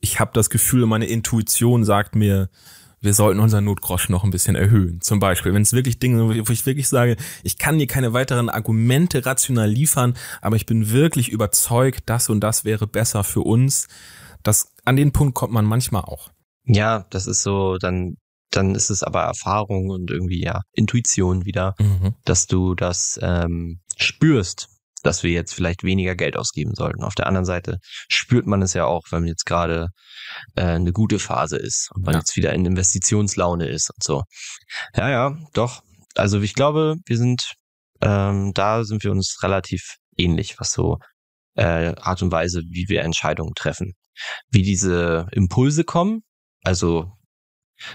ich 0.01 0.21
habe 0.21 0.33
das 0.35 0.51
Gefühl, 0.51 0.85
meine 0.85 1.07
Intuition 1.07 1.83
sagt 1.83 2.15
mir, 2.15 2.51
wir 3.01 3.15
sollten 3.15 3.41
unseren 3.41 3.65
Notgroschen 3.65 4.13
noch 4.13 4.25
ein 4.25 4.31
bisschen 4.31 4.57
erhöhen. 4.57 5.01
Zum 5.01 5.19
Beispiel, 5.19 5.53
wenn 5.55 5.63
es 5.63 5.73
wirklich 5.73 5.99
Dinge, 5.99 6.29
wo 6.47 6.53
ich 6.53 6.67
wirklich 6.67 6.89
sage, 6.89 7.17
ich 7.43 7.59
kann 7.59 7.79
dir 7.79 7.87
keine 7.87 8.13
weiteren 8.13 8.49
Argumente 8.49 9.25
rational 9.27 9.69
liefern, 9.69 10.15
aber 10.41 10.57
ich 10.57 10.67
bin 10.67 10.91
wirklich 10.91 11.29
überzeugt, 11.29 12.05
das 12.07 12.29
und 12.29 12.41
das 12.41 12.65
wäre 12.65 12.87
besser 12.87 13.23
für 13.25 13.43
uns. 13.43 13.89
Das, 14.43 14.73
an 14.85 14.97
den 14.97 15.13
Punkt 15.13 15.35
kommt 15.35 15.53
man 15.53 15.65
manchmal 15.65 16.03
auch. 16.03 16.31
Ja, 16.65 17.07
das 17.11 17.27
ist 17.27 17.43
so, 17.43 17.77
dann, 17.79 18.17
dann 18.51 18.75
ist 18.75 18.91
es 18.91 19.03
aber 19.03 19.23
Erfahrung 19.23 19.91
und 19.91 20.11
irgendwie 20.11 20.43
ja 20.43 20.63
Intuition 20.73 21.45
wieder, 21.45 21.75
mhm. 21.79 22.15
dass 22.25 22.47
du 22.47 22.75
das 22.75 23.19
ähm, 23.23 23.81
spürst, 23.97 24.69
dass 25.07 25.23
wir 25.23 25.31
jetzt 25.31 25.55
vielleicht 25.55 25.83
weniger 25.85 26.15
Geld 26.15 26.37
ausgeben 26.37 26.75
sollten. 26.75 27.03
Auf 27.03 27.15
der 27.15 27.27
anderen 27.27 27.47
Seite 27.47 27.79
spürt 28.09 28.47
man 28.47 28.63
es 28.63 28.75
ja 28.75 28.85
auch, 28.85 29.05
wenn 29.11 29.25
jetzt 29.25 29.47
gerade 29.47 29.89
äh, 30.57 30.63
eine 30.63 30.93
gute 30.93 31.19
Phase 31.19 31.57
ist 31.57 31.91
und 31.95 32.05
man 32.05 32.15
ja. 32.15 32.21
jetzt 32.21 32.37
wieder 32.37 32.53
in 32.53 32.67
Investitionslaune 32.67 33.69
ist 33.69 33.91
und 33.91 34.03
so. 34.03 34.23
Ja, 34.95 35.09
ja, 35.09 35.37
doch. 35.55 35.83
Also 36.15 36.41
ich 36.41 36.55
glaube, 36.55 36.97
wir 37.07 37.17
sind 37.17 37.55
ähm, 38.01 38.53
da 38.55 38.85
sind 38.85 39.05
wir 39.05 39.11
uns 39.11 39.39
relativ 39.43 39.97
ähnlich, 40.17 40.59
was 40.59 40.73
so 40.73 40.99
äh, 41.55 41.95
Art 41.97 42.23
und 42.23 42.33
Weise, 42.33 42.63
wie 42.71 42.87
wir 42.89 43.03
Entscheidungen 43.03 43.55
treffen. 43.55 43.95
Wie 44.51 44.63
diese 44.63 45.27
Impulse 45.33 45.85
kommen, 45.85 46.23
also 46.63 47.13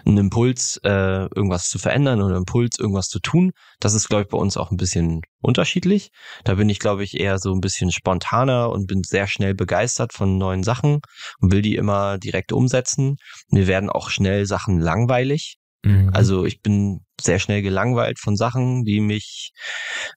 ein 0.06 0.18
Impuls, 0.18 0.80
äh, 0.84 1.28
irgendwas 1.36 1.70
zu 1.70 1.80
verändern 1.80 2.22
oder 2.22 2.38
Impuls, 2.38 2.80
irgendwas 2.80 3.08
zu 3.08 3.20
tun. 3.20 3.52
Das 3.80 3.94
ist, 3.94 4.10
glaube 4.10 4.24
ich, 4.24 4.30
bei 4.30 4.38
uns 4.38 4.58
auch 4.58 4.72
ein 4.72 4.78
bisschen 4.78 5.22
unterschiedlich. 5.42 6.12
Da 6.44 6.56
bin 6.56 6.70
ich, 6.70 6.80
glaube 6.80 7.04
ich, 7.04 7.20
eher 7.20 7.40
so 7.40 7.54
ein 7.54 7.62
bisschen 7.62 7.92
spontaner 7.92 8.70
und 8.70 8.88
bin 8.88 9.02
sehr 9.04 9.28
schnell 9.28 9.54
begeistert 9.54 10.14
von 10.14 10.38
neuen 10.38 10.64
Sachen 10.64 11.00
und 11.40 11.52
will 11.52 11.62
die 11.62 11.76
immer 11.76 12.18
direkt 12.18 12.52
umsetzen. 12.52 13.18
Mir 13.50 13.68
werden 13.68 13.90
auch 13.90 14.10
schnell 14.10 14.46
Sachen 14.46 14.80
langweilig. 14.80 15.58
Mhm. 15.84 16.12
Also 16.14 16.46
ich 16.46 16.62
bin 16.62 17.02
sehr 17.20 17.40
schnell 17.40 17.62
gelangweilt 17.62 18.20
von 18.20 18.36
Sachen, 18.36 18.84
die 18.84 19.00
mich, 19.00 19.52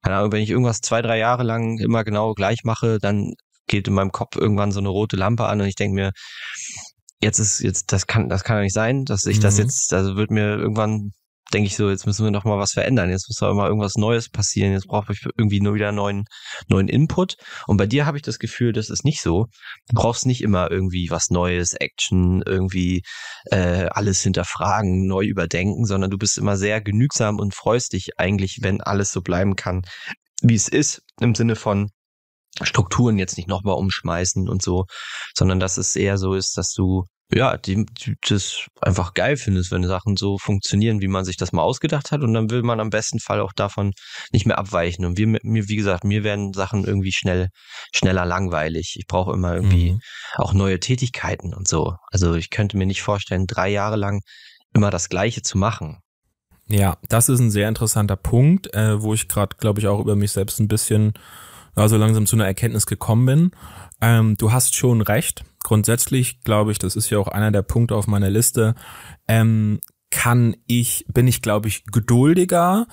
keine 0.03 0.17
Ahnung, 0.17 0.33
wenn 0.33 0.43
ich 0.43 0.51
irgendwas 0.51 0.81
zwei, 0.81 1.03
drei 1.03 1.19
Jahre 1.19 1.43
lang 1.43 1.79
immer 1.79 2.05
genau 2.05 2.35
gleich 2.35 2.65
mache, 2.65 2.99
dann 2.99 3.35
geht 3.67 3.89
in 3.89 3.95
meinem 3.95 4.13
Kopf 4.13 4.37
irgendwann 4.37 4.73
so 4.73 4.81
eine 4.81 4.91
rote 4.91 5.17
Lampe 5.17 5.47
an 5.47 5.61
und 5.61 5.67
ich 5.67 5.75
denke 5.75 5.95
mir, 5.95 6.13
jetzt 7.25 7.39
ist 7.39 7.61
jetzt 7.61 7.93
das 7.93 8.07
kann 8.07 8.29
das 8.29 8.45
kann 8.45 8.59
ja 8.59 8.63
nicht 8.63 8.75
sein, 8.75 9.05
dass 9.05 9.27
ich 9.27 9.39
mhm. 9.39 9.43
das 9.43 9.59
jetzt 9.59 9.93
also 9.93 10.17
wird 10.17 10.31
mir 10.31 10.57
irgendwann 10.57 11.11
denke 11.53 11.67
ich 11.67 11.77
so, 11.77 11.91
jetzt 11.91 12.07
müssen 12.07 12.25
wir 12.25 12.31
noch 12.31 12.45
mal 12.45 12.59
was 12.59 12.73
verändern. 12.73 13.11
Jetzt 13.11 13.29
muss 13.29 13.37
da 13.37 13.51
immer 13.51 13.67
irgendwas 13.67 13.95
Neues 13.97 14.29
passieren. 14.29 14.73
Jetzt 14.73 14.87
brauche 14.87 15.13
ich 15.13 15.25
irgendwie 15.37 15.61
nur 15.61 15.75
wieder 15.75 15.93
neuen 15.93 16.25
neuen 16.69 16.89
Input. 16.89 17.37
Und 17.67 17.77
bei 17.77 17.87
dir 17.87 18.07
habe 18.07 18.17
ich 18.17 18.23
das 18.23 18.39
Gefühl, 18.39 18.73
das 18.73 18.91
ist 18.91 19.05
nicht 19.05 19.21
so. 19.21 19.47
Du 19.89 19.95
brauchst 19.95 20.27
nicht 20.27 20.43
immer 20.43 20.71
irgendwie 20.71 21.09
was 21.11 21.31
Neues, 21.31 21.75
Action, 21.75 22.43
irgendwie 22.45 23.03
äh, 23.51 23.87
alles 23.91 24.23
hinterfragen, 24.23 25.07
neu 25.07 25.25
überdenken, 25.25 25.85
sondern 25.85 26.11
du 26.11 26.19
bist 26.19 26.39
immer 26.39 26.57
sehr 26.57 26.81
genügsam 26.81 27.39
und 27.39 27.55
freust 27.55 27.93
dich 27.93 28.19
eigentlich, 28.19 28.59
wenn 28.63 28.81
alles 28.81 29.13
so 29.13 29.21
bleiben 29.21 29.55
kann, 29.55 29.83
wie 30.43 30.55
es 30.55 30.69
ist, 30.69 31.03
im 31.21 31.35
Sinne 31.35 31.57
von 31.57 31.91
Strukturen 32.63 33.19
jetzt 33.19 33.37
nicht 33.37 33.49
nochmal 33.49 33.77
umschmeißen 33.77 34.49
und 34.49 34.63
so, 34.63 34.85
sondern 35.37 35.61
dass 35.61 35.77
es 35.77 35.97
eher 35.97 36.19
so 36.19 36.35
ist, 36.35 36.57
dass 36.57 36.73
du 36.73 37.05
ja, 37.33 37.57
die, 37.57 37.87
die 37.87 38.15
das 38.29 38.67
einfach 38.81 39.15
geil 39.15 39.37
findest, 39.37 39.71
wenn 39.73 39.85
Sachen 39.85 40.17
so 40.17 40.39
funktionieren, 40.39 41.01
wie 41.01 41.09
man 41.09 41.25
sich 41.25 41.37
das 41.37 41.53
mal 41.53 41.63
ausgedacht 41.63 42.13
hat. 42.13 42.23
Und 42.23 42.35
dann 42.35 42.51
will 42.51 42.63
man 42.63 42.81
am 42.81 42.91
besten 42.91 43.19
Fall 43.19 43.41
auch 43.41 43.53
davon 43.53 43.93
nicht 44.33 44.47
mehr 44.47 44.59
abweichen. 44.59 45.05
Und 45.05 45.17
wir, 45.17 45.27
mir, 45.27 45.69
wie 45.69 45.77
gesagt, 45.77 46.05
mir 46.05 46.23
werden 46.23 46.53
Sachen 46.53 46.85
irgendwie 46.85 47.13
schnell, 47.13 47.49
schneller 47.95 48.25
langweilig. 48.25 48.97
Ich 48.99 49.07
brauche 49.07 49.33
immer 49.33 49.55
irgendwie 49.55 49.93
mhm. 49.93 50.01
auch 50.37 50.53
neue 50.53 50.81
Tätigkeiten 50.81 51.55
und 51.55 51.67
so. 51.67 51.95
Also 52.11 52.35
ich 52.35 52.51
könnte 52.51 52.77
mir 52.77 52.87
nicht 52.87 53.03
vorstellen, 53.03 53.47
drei 53.47 53.71
Jahre 53.71 53.97
lang 53.97 54.21
immer 54.75 54.91
das 54.91 55.09
Gleiche 55.09 55.43
zu 55.43 55.57
machen. 55.57 55.99
Ja, 56.69 56.99
das 57.09 57.29
ist 57.29 57.41
ein 57.41 57.51
sehr 57.51 57.69
interessanter 57.69 58.17
Punkt, 58.17 58.73
äh, 58.75 59.01
wo 59.01 59.15
ich 59.15 59.29
gerade, 59.29 59.57
glaube 59.59 59.81
ich, 59.81 59.87
auch 59.87 60.01
über 60.01 60.17
mich 60.17 60.33
selbst 60.33 60.61
ein 60.61 60.69
bisschen 60.69 61.13
also 61.75 61.97
langsam 61.97 62.27
zu 62.27 62.37
einer 62.37 62.47
Erkenntnis 62.47 62.87
gekommen 62.87 63.27
bin. 63.27 63.51
Ähm, 64.01 64.37
du 64.37 64.53
hast 64.53 64.75
schon 64.75 65.01
recht. 65.01 65.45
Grundsätzlich 65.65 66.43
glaube 66.43 66.71
ich, 66.71 66.79
das 66.79 66.95
ist 66.95 67.11
ja 67.11 67.19
auch 67.19 67.27
einer 67.27 67.51
der 67.51 67.63
Punkte 67.63 67.97
auf 67.97 68.07
meiner 68.07 68.31
Liste. 68.31 68.77
Ähm, 69.27 69.81
kann 70.11 70.55
ich, 70.69 71.05
bin 71.13 71.27
ich, 71.27 71.43
glaube 71.43 71.67
ich, 71.67 71.87
geduldiger, 71.87 72.87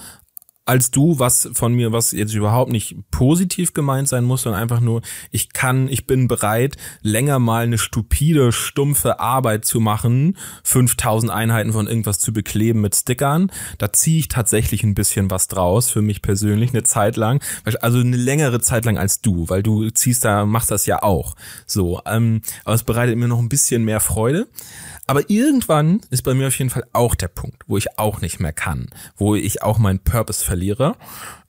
als 0.66 0.92
du, 0.92 1.18
was 1.18 1.50
von 1.54 1.74
mir, 1.74 1.92
was 1.92 2.12
jetzt 2.12 2.36
überhaupt 2.36 2.72
nicht 2.72 2.96
positiv 3.10 3.74
gemeint 3.74 4.08
sein 4.08 4.24
muss, 4.24 4.44
sondern 4.44 4.62
einfach 4.62 4.80
nur, 4.80 5.02
ich 5.32 5.54
kann, 5.54 5.88
ich 5.90 6.06
bin 6.06 6.28
bereit, 6.28 6.78
länger 7.02 7.40
mal 7.40 7.64
eine 7.64 7.80
stupide, 7.80 8.52
stumpfe 8.52 9.20
Arbeit 9.20 9.66
zu 9.66 9.80
machen, 9.80 10.38
5000 10.64 11.32
Einheiten 11.32 11.74
von 11.74 11.88
irgendwas 11.88 12.20
zu 12.20 12.32
bekleben 12.32 12.82
mit 12.82 12.96
Stickern. 12.96 13.52
Da 13.80 13.92
ziehe 13.92 14.20
ich 14.20 14.28
tatsächlich 14.28 14.84
ein 14.84 14.94
bisschen 14.94 15.32
was 15.32 15.48
draus, 15.48 15.90
für 15.90 16.04
mich 16.04 16.22
persönlich, 16.22 16.70
eine 16.72 16.84
Zeit 16.84 17.18
lang. 17.18 17.44
Also 17.82 18.00
eine 18.00 18.16
längere 18.16 18.62
Zeit 18.62 18.86
lang 18.86 19.00
als 19.00 19.22
du, 19.22 19.50
weil 19.50 19.64
du 19.64 19.90
ziehst 19.90 20.24
da, 20.26 20.46
machst 20.46 20.70
das 20.70 20.86
ja 20.86 21.02
auch. 21.02 21.36
So, 21.66 22.02
ähm, 22.06 22.44
aber 22.66 22.76
es 22.76 22.84
bereitet 22.84 23.18
mir 23.18 23.28
noch 23.28 23.40
ein 23.40 23.50
bisschen 23.50 23.84
mehr 23.84 24.00
Freude. 24.00 24.48
Aber 25.08 25.30
irgendwann 25.30 26.02
ist 26.10 26.24
bei 26.24 26.34
mir 26.34 26.48
auf 26.48 26.58
jeden 26.58 26.70
Fall 26.70 26.86
auch 26.94 27.16
der 27.16 27.28
Punkt, 27.28 27.64
wo 27.68 27.78
ich 27.78 27.98
auch 27.98 28.22
nicht 28.22 28.40
mehr 28.40 28.54
kann, 28.54 28.88
wo 29.18 29.36
ich 29.36 29.62
auch 29.62 29.78
meinen 29.78 30.00
Purpose 30.00 30.44
verliere. 30.44 30.96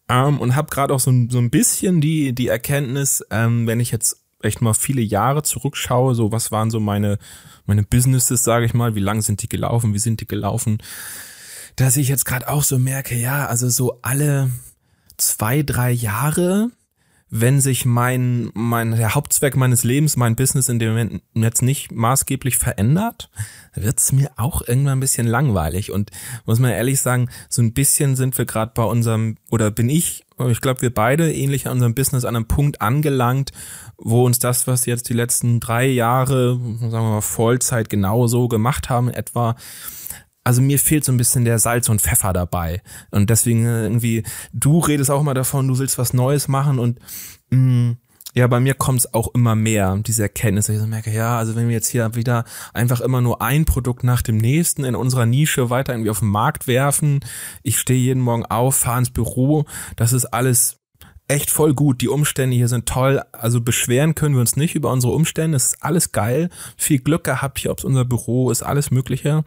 Ähm, 0.09 0.41
und 0.41 0.57
habe 0.57 0.71
gerade 0.71 0.93
auch 0.93 1.01
so, 1.01 1.13
so 1.29 1.39
ein 1.39 1.51
bisschen 1.51 2.01
die, 2.01 2.35
die 2.35 2.49
Erkenntnis, 2.49 3.25
ähm, 3.31 3.67
wenn 3.67 3.81
ich 3.81 3.91
jetzt 3.91 4.19
echt 4.43 4.61
mal 4.61 4.75
viele 4.75 5.03
Jahre 5.03 5.43
zurückschaue, 5.43 6.15
so 6.15 6.33
was 6.33 6.51
waren 6.51 6.71
so 6.71 6.81
meine, 6.81 7.19
meine 7.67 7.85
Businesses, 7.85 8.43
sage 8.43 8.67
ich 8.67 8.75
mal, 8.75 8.95
wie 8.95 9.01
lang 9.01 9.23
sind 9.23 9.43
die 9.43 9.49
gelaufen, 9.49 9.95
wie 9.95 9.99
sind 9.99 10.21
die 10.21 10.27
gelaufen, 10.27 10.79
dass 11.77 11.97
ich 11.97 12.09
jetzt 12.09 12.25
gerade 12.25 12.49
auch 12.49 12.65
so 12.65 12.79
merke, 12.79 13.15
ja, 13.15 13.47
also 13.47 13.69
so 13.69 14.01
alle 14.03 14.51
zwei, 15.17 15.63
drei 15.63 15.91
Jahre 15.93 16.71
wenn 17.35 17.63
sich 17.63 17.87
mein, 17.87 18.51
mein, 18.53 18.91
der 18.91 19.15
Hauptzweck 19.15 19.57
meines 19.57 19.85
Lebens, 19.85 20.19
mein 20.19 20.37
Business 20.37 20.69
in 20.69 20.79
dem 20.79 20.91
Moment 20.91 21.23
jetzt 21.33 21.63
nicht 21.63 21.91
maßgeblich 21.91 22.59
verändert, 22.59 23.31
wird's 23.75 24.13
mir 24.13 24.31
auch 24.37 24.61
irgendwann 24.69 24.99
ein 24.99 25.01
bisschen 25.01 25.27
langweilig. 25.27 25.93
Und 25.93 26.11
muss 26.45 26.59
man 26.59 26.73
ehrlich 26.73 27.01
sagen, 27.01 27.31
so 27.49 27.63
ein 27.63 27.73
bisschen 27.73 28.17
sind 28.17 28.37
wir 28.37 28.45
gerade 28.45 28.73
bei 28.75 28.85
unserem, 28.85 29.39
oder 29.51 29.71
bin 29.71 29.89
ich, 29.89 30.27
ich 30.47 30.61
glaube, 30.61 30.83
wir 30.83 30.93
beide 30.93 31.33
ähnlich 31.33 31.67
an 31.67 31.73
unserem 31.73 31.95
Business 31.95 32.27
an 32.27 32.37
einem 32.37 32.49
Punkt 32.49 32.83
angelangt, 32.83 33.53
wo 33.97 34.27
uns 34.27 34.39
das, 34.39 34.67
was 34.67 34.85
jetzt 34.85 35.09
die 35.09 35.15
letzten 35.15 35.59
drei 35.59 35.87
Jahre, 35.87 36.61
sagen 36.81 36.93
wir 36.93 37.01
mal, 37.01 37.21
Vollzeit 37.23 37.89
genauso 37.89 38.47
gemacht 38.49 38.91
haben, 38.91 39.09
etwa 39.09 39.57
also 40.45 40.63
mir 40.63 40.79
fehlt 40.79 41.05
so 41.05 41.13
ein 41.13 41.17
bisschen 41.17 41.45
der 41.45 41.59
Salz 41.59 41.89
und 41.89 42.01
Pfeffer 42.01 42.33
dabei. 42.33 42.83
Und 43.11 43.31
deswegen 43.31 43.65
äh, 43.67 43.83
irgendwie, 43.83 44.25
du 44.53 44.81
redest 44.81 45.11
auch 45.11 45.21
immer 45.21 45.35
davon, 45.35 45.69
du 45.69 45.79
willst 45.79 45.99
was 45.99 46.15
Neues 46.15 46.49
machen 46.49 46.79
und 46.79 46.99
mh, 47.51 47.59
mm, 47.59 47.97
ja, 48.35 48.47
bei 48.47 48.61
mir 48.61 48.73
kommt 48.73 49.01
es 49.01 49.13
auch 49.13 49.35
immer 49.35 49.55
mehr, 49.55 49.99
diese 50.07 50.23
Erkenntnis, 50.23 50.67
dass 50.67 50.77
ich 50.77 50.81
so 50.81 50.87
merke, 50.87 51.13
ja, 51.13 51.37
also 51.37 51.55
wenn 51.55 51.69
wir 51.69 51.75
jetzt 51.75 51.89
hier 51.89 52.15
wieder 52.15 52.45
einfach 52.73 53.03
immer 53.03 53.21
nur 53.21 53.43
ein 53.43 53.67
Produkt 53.67 54.05
nach 54.05 54.23
dem 54.23 54.39
nächsten 54.39 54.85
in 54.85 54.95
unserer 54.95 55.27
Nische 55.27 55.69
weiter 55.69 55.93
irgendwie 55.93 56.09
auf 56.09 56.21
den 56.21 56.29
Markt 56.29 56.67
werfen, 56.67 57.21
ich 57.63 57.79
stehe 57.79 58.01
jeden 58.01 58.23
Morgen 58.23 58.47
auf, 58.47 58.77
fahre 58.77 59.01
ins 59.01 59.11
Büro, 59.11 59.67
das 59.97 60.15
ist 60.15 60.25
alles 60.25 60.79
echt 61.29 61.51
voll 61.51 61.75
gut. 61.75 62.01
Die 62.01 62.09
Umstände 62.09 62.57
hier 62.57 62.69
sind 62.69 62.87
toll. 62.87 63.23
Also 63.33 63.61
beschweren 63.61 64.15
können 64.15 64.35
wir 64.35 64.41
uns 64.41 64.57
nicht 64.57 64.75
über 64.75 64.93
unsere 64.93 65.13
Umstände. 65.15 65.57
Es 65.57 65.67
ist 65.67 65.83
alles 65.83 66.13
geil. 66.13 66.51
Viel 66.77 66.99
Glück 66.99 67.25
gehabt 67.25 67.59
hier, 67.59 67.71
ob 67.71 67.83
unser 67.85 68.05
Büro 68.05 68.51
ist, 68.51 68.63
alles 68.63 68.91
Mögliche. 68.91 69.45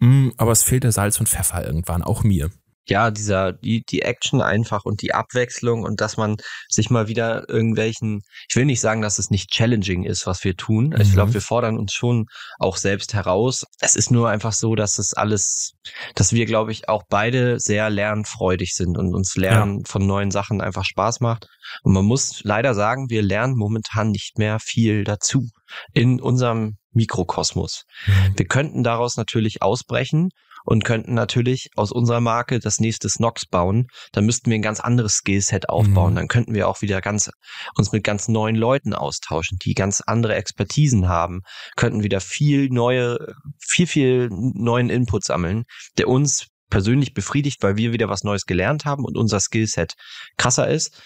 Mm, 0.00 0.30
aber 0.36 0.52
es 0.52 0.62
fehlt 0.62 0.84
der 0.84 0.92
Salz 0.92 1.18
und 1.20 1.28
Pfeffer 1.28 1.64
irgendwann, 1.64 2.02
auch 2.02 2.22
mir 2.22 2.50
ja, 2.90 3.10
dieser, 3.10 3.52
die, 3.52 3.82
die 3.82 4.02
Action 4.02 4.40
einfach 4.40 4.84
und 4.84 5.02
die 5.02 5.12
Abwechslung 5.12 5.82
und 5.82 6.00
dass 6.00 6.16
man 6.16 6.36
sich 6.68 6.90
mal 6.90 7.06
wieder 7.06 7.48
irgendwelchen, 7.48 8.22
ich 8.48 8.56
will 8.56 8.64
nicht 8.64 8.80
sagen, 8.80 9.02
dass 9.02 9.18
es 9.18 9.30
nicht 9.30 9.50
challenging 9.50 10.04
ist, 10.04 10.26
was 10.26 10.42
wir 10.44 10.56
tun. 10.56 10.88
Mhm. 10.88 11.00
Ich 11.00 11.12
glaube, 11.12 11.34
wir 11.34 11.40
fordern 11.40 11.78
uns 11.78 11.92
schon 11.92 12.26
auch 12.58 12.76
selbst 12.76 13.14
heraus. 13.14 13.64
Es 13.80 13.94
ist 13.94 14.10
nur 14.10 14.30
einfach 14.30 14.52
so, 14.52 14.74
dass 14.74 14.98
es 14.98 15.12
alles, 15.12 15.72
dass 16.14 16.32
wir, 16.32 16.46
glaube 16.46 16.72
ich, 16.72 16.88
auch 16.88 17.02
beide 17.08 17.60
sehr 17.60 17.90
lernfreudig 17.90 18.74
sind 18.74 18.96
und 18.96 19.14
uns 19.14 19.36
Lernen 19.36 19.78
ja. 19.78 19.84
von 19.86 20.06
neuen 20.06 20.30
Sachen 20.30 20.60
einfach 20.60 20.84
Spaß 20.84 21.20
macht. 21.20 21.46
Und 21.82 21.92
man 21.92 22.06
muss 22.06 22.42
leider 22.44 22.74
sagen, 22.74 23.10
wir 23.10 23.22
lernen 23.22 23.54
momentan 23.56 24.10
nicht 24.10 24.38
mehr 24.38 24.58
viel 24.60 25.04
dazu 25.04 25.48
in 25.92 26.20
unserem 26.20 26.77
Mikrokosmos. 26.92 27.84
Mhm. 28.06 28.38
Wir 28.38 28.46
könnten 28.46 28.82
daraus 28.82 29.16
natürlich 29.16 29.62
ausbrechen 29.62 30.30
und 30.64 30.84
könnten 30.84 31.14
natürlich 31.14 31.70
aus 31.76 31.92
unserer 31.92 32.20
Marke 32.20 32.58
das 32.58 32.78
nächste 32.78 33.08
Snox 33.08 33.46
bauen. 33.46 33.86
Dann 34.12 34.26
müssten 34.26 34.50
wir 34.50 34.58
ein 34.58 34.62
ganz 34.62 34.80
anderes 34.80 35.14
Skillset 35.14 35.68
aufbauen. 35.68 36.12
Mhm. 36.12 36.16
Dann 36.16 36.28
könnten 36.28 36.54
wir 36.54 36.68
auch 36.68 36.82
wieder 36.82 37.00
ganz 37.00 37.30
uns 37.76 37.92
mit 37.92 38.04
ganz 38.04 38.28
neuen 38.28 38.56
Leuten 38.56 38.94
austauschen, 38.94 39.58
die 39.64 39.74
ganz 39.74 40.02
andere 40.06 40.34
Expertisen 40.34 41.08
haben, 41.08 41.40
könnten 41.76 42.02
wieder 42.02 42.20
viel 42.20 42.68
neue, 42.70 43.18
viel, 43.58 43.86
viel 43.86 44.28
neuen 44.30 44.90
Input 44.90 45.24
sammeln, 45.24 45.64
der 45.96 46.08
uns 46.08 46.48
persönlich 46.70 47.14
befriedigt, 47.14 47.62
weil 47.62 47.76
wir 47.76 47.92
wieder 47.92 48.08
was 48.08 48.24
Neues 48.24 48.44
gelernt 48.44 48.84
haben 48.84 49.04
und 49.04 49.16
unser 49.16 49.40
Skillset 49.40 49.94
krasser 50.36 50.68
ist. 50.68 51.00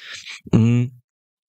Mhm. 0.51 1.02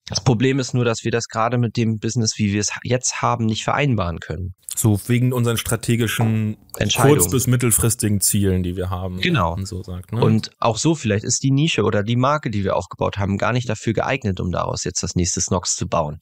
Das 0.07 0.21
Problem 0.21 0.59
ist 0.59 0.73
nur, 0.73 0.83
dass 0.83 1.03
wir 1.03 1.11
das 1.11 1.27
gerade 1.27 1.57
mit 1.57 1.77
dem 1.77 1.97
Business, 1.97 2.33
wie 2.37 2.51
wir 2.51 2.59
es 2.59 2.71
jetzt 2.83 3.21
haben, 3.21 3.45
nicht 3.45 3.63
vereinbaren 3.63 4.19
können. 4.19 4.53
So 4.75 4.99
wegen 5.07 5.31
unseren 5.31 5.57
strategischen 5.57 6.57
kurz- 6.95 7.29
bis 7.29 7.47
mittelfristigen 7.47 8.19
Zielen, 8.19 8.63
die 8.63 8.75
wir 8.75 8.89
haben. 8.89 9.21
Genau. 9.21 9.53
Und, 9.53 9.65
so 9.65 9.81
sagt, 9.81 10.11
ne? 10.11 10.21
und 10.21 10.51
auch 10.59 10.77
so 10.77 10.95
vielleicht 10.95 11.23
ist 11.23 11.43
die 11.43 11.51
Nische 11.51 11.83
oder 11.83 12.03
die 12.03 12.17
Marke, 12.17 12.49
die 12.49 12.65
wir 12.65 12.75
aufgebaut 12.75 13.17
haben, 13.17 13.37
gar 13.37 13.53
nicht 13.53 13.69
dafür 13.69 13.93
geeignet, 13.93 14.41
um 14.41 14.51
daraus 14.51 14.83
jetzt 14.83 15.03
das 15.03 15.15
nächste 15.15 15.39
Snox 15.39 15.75
zu 15.75 15.87
bauen. 15.87 16.19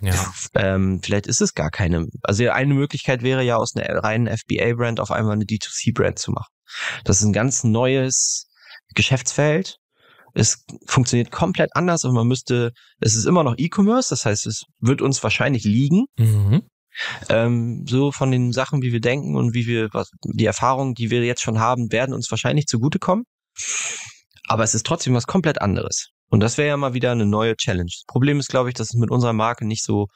Ja. 0.00 0.14
Ähm, 0.54 1.00
vielleicht 1.02 1.26
ist 1.28 1.40
es 1.40 1.54
gar 1.54 1.70
keine. 1.70 2.06
Also 2.22 2.48
eine 2.48 2.74
Möglichkeit 2.74 3.22
wäre 3.22 3.44
ja 3.44 3.56
aus 3.56 3.76
einer 3.76 4.02
reinen 4.02 4.26
FBA-Brand 4.26 4.98
auf 4.98 5.12
einmal 5.12 5.34
eine 5.34 5.44
D2C-Brand 5.44 6.18
zu 6.18 6.32
machen. 6.32 6.52
Das 7.04 7.20
ist 7.20 7.24
ein 7.24 7.32
ganz 7.32 7.62
neues 7.62 8.48
Geschäftsfeld 8.94 9.76
Es 10.34 10.64
funktioniert 10.86 11.30
komplett 11.30 11.70
anders 11.74 12.04
und 12.04 12.14
man 12.14 12.26
müsste, 12.26 12.72
es 13.00 13.14
ist 13.14 13.26
immer 13.26 13.44
noch 13.44 13.54
E-Commerce, 13.56 14.10
das 14.10 14.24
heißt, 14.24 14.46
es 14.46 14.64
wird 14.80 15.02
uns 15.02 15.22
wahrscheinlich 15.22 15.64
liegen. 15.64 16.06
Mhm. 16.18 16.62
Ähm, 17.28 17.84
so 17.88 18.12
von 18.12 18.30
den 18.30 18.52
Sachen, 18.52 18.82
wie 18.82 18.92
wir 18.92 19.00
denken 19.00 19.36
und 19.36 19.54
wie 19.54 19.66
wir, 19.66 19.88
was, 19.92 20.10
die 20.24 20.44
Erfahrungen, 20.44 20.94
die 20.94 21.10
wir 21.10 21.24
jetzt 21.24 21.42
schon 21.42 21.58
haben, 21.58 21.90
werden 21.90 22.14
uns 22.14 22.30
wahrscheinlich 22.30 22.66
zugutekommen. 22.66 23.24
Aber 24.46 24.64
es 24.64 24.74
ist 24.74 24.86
trotzdem 24.86 25.14
was 25.14 25.26
komplett 25.26 25.60
anderes. 25.60 26.08
Und 26.28 26.40
das 26.40 26.56
wäre 26.56 26.68
ja 26.68 26.76
mal 26.78 26.94
wieder 26.94 27.12
eine 27.12 27.26
neue 27.26 27.56
Challenge. 27.56 27.90
Das 27.90 28.04
Problem 28.06 28.40
ist, 28.40 28.48
glaube 28.48 28.70
ich, 28.70 28.74
dass 28.74 28.88
es 28.88 28.98
mit 28.98 29.10
unserer 29.10 29.34
Marke 29.34 29.66
nicht 29.66 29.84
so 29.84 30.06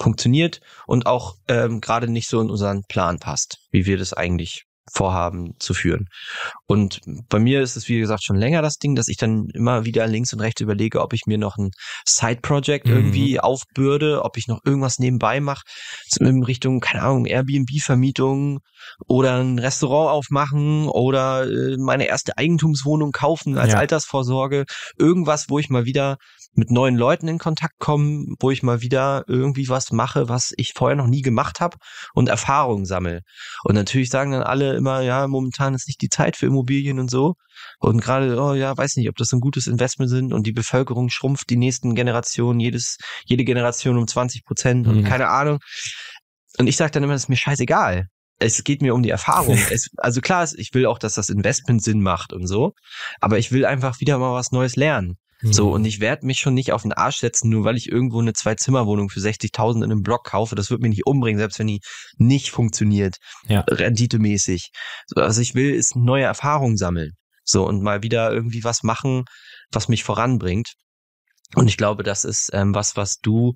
funktioniert 0.00 0.60
und 0.86 1.06
auch 1.06 1.34
ähm, 1.48 1.80
gerade 1.80 2.08
nicht 2.08 2.28
so 2.28 2.40
in 2.40 2.48
unseren 2.48 2.82
Plan 2.88 3.18
passt, 3.18 3.58
wie 3.72 3.84
wir 3.84 3.98
das 3.98 4.12
eigentlich 4.12 4.64
Vorhaben 4.92 5.54
zu 5.58 5.74
führen. 5.74 6.06
Und 6.66 7.00
bei 7.28 7.38
mir 7.38 7.62
ist 7.62 7.76
es, 7.76 7.88
wie 7.88 7.98
gesagt, 7.98 8.24
schon 8.24 8.36
länger 8.36 8.62
das 8.62 8.76
Ding, 8.76 8.94
dass 8.94 9.08
ich 9.08 9.16
dann 9.16 9.48
immer 9.54 9.84
wieder 9.84 10.06
links 10.06 10.32
und 10.32 10.40
rechts 10.40 10.60
überlege, 10.60 11.00
ob 11.00 11.12
ich 11.12 11.22
mir 11.26 11.38
noch 11.38 11.56
ein 11.56 11.70
Side-Project 12.06 12.86
mhm. 12.86 12.92
irgendwie 12.92 13.40
aufbürde, 13.40 14.22
ob 14.22 14.36
ich 14.36 14.46
noch 14.46 14.60
irgendwas 14.64 14.98
nebenbei 14.98 15.40
mache, 15.40 15.62
in 16.20 16.42
Richtung, 16.42 16.80
keine 16.80 17.02
Ahnung, 17.02 17.26
Airbnb-Vermietung 17.26 18.60
oder 19.06 19.40
ein 19.40 19.58
Restaurant 19.58 20.10
aufmachen 20.10 20.88
oder 20.88 21.46
äh, 21.46 21.76
meine 21.78 22.06
erste 22.06 22.36
Eigentumswohnung 22.36 23.12
kaufen 23.12 23.58
als 23.58 23.72
ja. 23.72 23.78
Altersvorsorge. 23.78 24.64
Irgendwas, 24.98 25.46
wo 25.48 25.58
ich 25.58 25.70
mal 25.70 25.84
wieder 25.86 26.16
mit 26.56 26.70
neuen 26.70 26.96
Leuten 26.96 27.28
in 27.28 27.38
Kontakt 27.38 27.74
komme, 27.78 28.26
wo 28.40 28.50
ich 28.50 28.62
mal 28.62 28.80
wieder 28.80 29.24
irgendwie 29.26 29.68
was 29.68 29.92
mache, 29.92 30.28
was 30.28 30.52
ich 30.56 30.72
vorher 30.74 30.96
noch 30.96 31.06
nie 31.06 31.22
gemacht 31.22 31.60
habe 31.60 31.76
und 32.14 32.28
Erfahrungen 32.28 32.84
sammle. 32.84 33.22
Und 33.64 33.74
natürlich 33.74 34.10
sagen 34.10 34.32
dann 34.32 34.42
alle 34.42 34.74
immer, 34.74 35.00
ja, 35.00 35.26
momentan 35.26 35.74
ist 35.74 35.86
nicht 35.86 36.02
die 36.02 36.08
Zeit 36.08 36.36
für 36.36 36.46
Immobilien 36.46 36.98
und 36.98 37.10
so. 37.10 37.34
Und 37.78 38.00
gerade, 38.00 38.40
oh 38.40 38.54
ja, 38.54 38.76
weiß 38.76 38.96
nicht, 38.96 39.08
ob 39.08 39.16
das 39.16 39.32
ein 39.32 39.40
gutes 39.40 39.66
Investment 39.66 40.10
sind 40.10 40.32
und 40.32 40.46
die 40.46 40.52
Bevölkerung 40.52 41.08
schrumpft 41.08 41.50
die 41.50 41.56
nächsten 41.56 41.94
Generationen, 41.94 42.60
jedes, 42.60 42.98
jede 43.26 43.44
Generation 43.44 43.98
um 43.98 44.06
20 44.06 44.44
Prozent 44.44 44.86
und 44.86 45.02
mhm. 45.02 45.04
keine 45.04 45.28
Ahnung. 45.28 45.58
Und 46.58 46.66
ich 46.66 46.76
sage 46.76 46.92
dann 46.92 47.02
immer, 47.02 47.12
das 47.14 47.24
ist 47.24 47.28
mir 47.28 47.36
scheißegal. 47.36 48.06
Es 48.38 48.64
geht 48.64 48.82
mir 48.82 48.94
um 48.94 49.02
die 49.02 49.10
Erfahrung. 49.10 49.58
es, 49.70 49.90
also 49.96 50.20
klar, 50.20 50.48
ich 50.56 50.74
will 50.74 50.86
auch, 50.86 50.98
dass 50.98 51.14
das 51.14 51.28
Investment 51.28 51.82
Sinn 51.82 52.00
macht 52.00 52.32
und 52.32 52.46
so, 52.46 52.72
aber 53.20 53.38
ich 53.38 53.52
will 53.52 53.64
einfach 53.64 54.00
wieder 54.00 54.18
mal 54.18 54.32
was 54.32 54.52
Neues 54.52 54.76
lernen. 54.76 55.16
So, 55.52 55.68
mhm. 55.68 55.72
und 55.72 55.84
ich 55.84 56.00
werde 56.00 56.24
mich 56.24 56.40
schon 56.40 56.54
nicht 56.54 56.72
auf 56.72 56.82
den 56.82 56.92
Arsch 56.92 57.18
setzen, 57.18 57.50
nur 57.50 57.64
weil 57.64 57.76
ich 57.76 57.90
irgendwo 57.90 58.20
eine 58.20 58.32
Zwei-Zimmer-Wohnung 58.32 59.10
für 59.10 59.20
60.000 59.20 59.76
in 59.76 59.84
einem 59.84 60.02
Block 60.02 60.24
kaufe. 60.24 60.54
Das 60.54 60.70
wird 60.70 60.80
mich 60.80 60.90
nicht 60.90 61.06
umbringen, 61.06 61.38
selbst 61.38 61.58
wenn 61.58 61.66
die 61.66 61.80
nicht 62.16 62.50
funktioniert, 62.50 63.16
ja. 63.46 63.60
renditemäßig. 63.68 64.70
So, 65.06 65.20
also 65.20 65.40
ich 65.40 65.54
will 65.54 65.74
ist 65.74 65.96
neue 65.96 66.24
Erfahrungen 66.24 66.76
sammeln. 66.76 67.12
So, 67.44 67.66
und 67.66 67.82
mal 67.82 68.02
wieder 68.02 68.32
irgendwie 68.32 68.64
was 68.64 68.82
machen, 68.82 69.24
was 69.70 69.88
mich 69.88 70.02
voranbringt. 70.02 70.74
Und 71.54 71.68
ich 71.68 71.76
glaube, 71.76 72.02
das 72.02 72.24
ist 72.24 72.50
ähm, 72.52 72.74
was, 72.74 72.96
was 72.96 73.18
du 73.18 73.52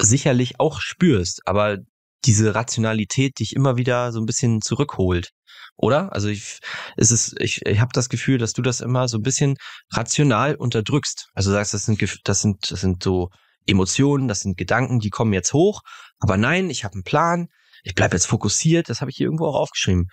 sicherlich 0.00 0.60
auch 0.60 0.80
spürst, 0.80 1.42
aber 1.46 1.78
diese 2.24 2.54
Rationalität 2.54 3.38
dich 3.38 3.54
immer 3.54 3.76
wieder 3.76 4.12
so 4.12 4.20
ein 4.20 4.26
bisschen 4.26 4.60
zurückholt 4.60 5.30
oder? 5.78 6.12
Also 6.12 6.28
ich, 6.28 6.58
ist 6.96 7.12
es, 7.12 7.34
ich, 7.38 7.64
ich 7.64 7.80
habe 7.80 7.90
das 7.94 8.08
Gefühl, 8.08 8.38
dass 8.38 8.52
du 8.52 8.62
das 8.62 8.80
immer 8.80 9.08
so 9.08 9.18
ein 9.18 9.22
bisschen 9.22 9.56
rational 9.92 10.56
unterdrückst. 10.56 11.28
Also 11.34 11.52
sagst, 11.52 11.72
das 11.72 11.84
sind, 11.84 12.02
das 12.24 12.40
sind, 12.40 12.70
das 12.70 12.80
sind 12.80 13.02
so 13.02 13.30
Emotionen, 13.64 14.28
das 14.28 14.40
sind 14.40 14.58
Gedanken, 14.58 14.98
die 14.98 15.10
kommen 15.10 15.32
jetzt 15.32 15.52
hoch. 15.52 15.82
Aber 16.18 16.36
nein, 16.36 16.68
ich 16.68 16.84
habe 16.84 16.94
einen 16.94 17.04
Plan. 17.04 17.48
Ich 17.84 17.94
bleib 17.94 18.12
jetzt 18.12 18.26
fokussiert. 18.26 18.88
Das 18.88 19.00
habe 19.00 19.10
ich 19.10 19.16
hier 19.16 19.26
irgendwo 19.26 19.46
auch 19.46 19.54
aufgeschrieben. 19.54 20.08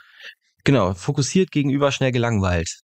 Genau, 0.64 0.94
fokussiert 0.94 1.52
gegenüber 1.52 1.92
schnell 1.92 2.12
gelangweilt. 2.12 2.82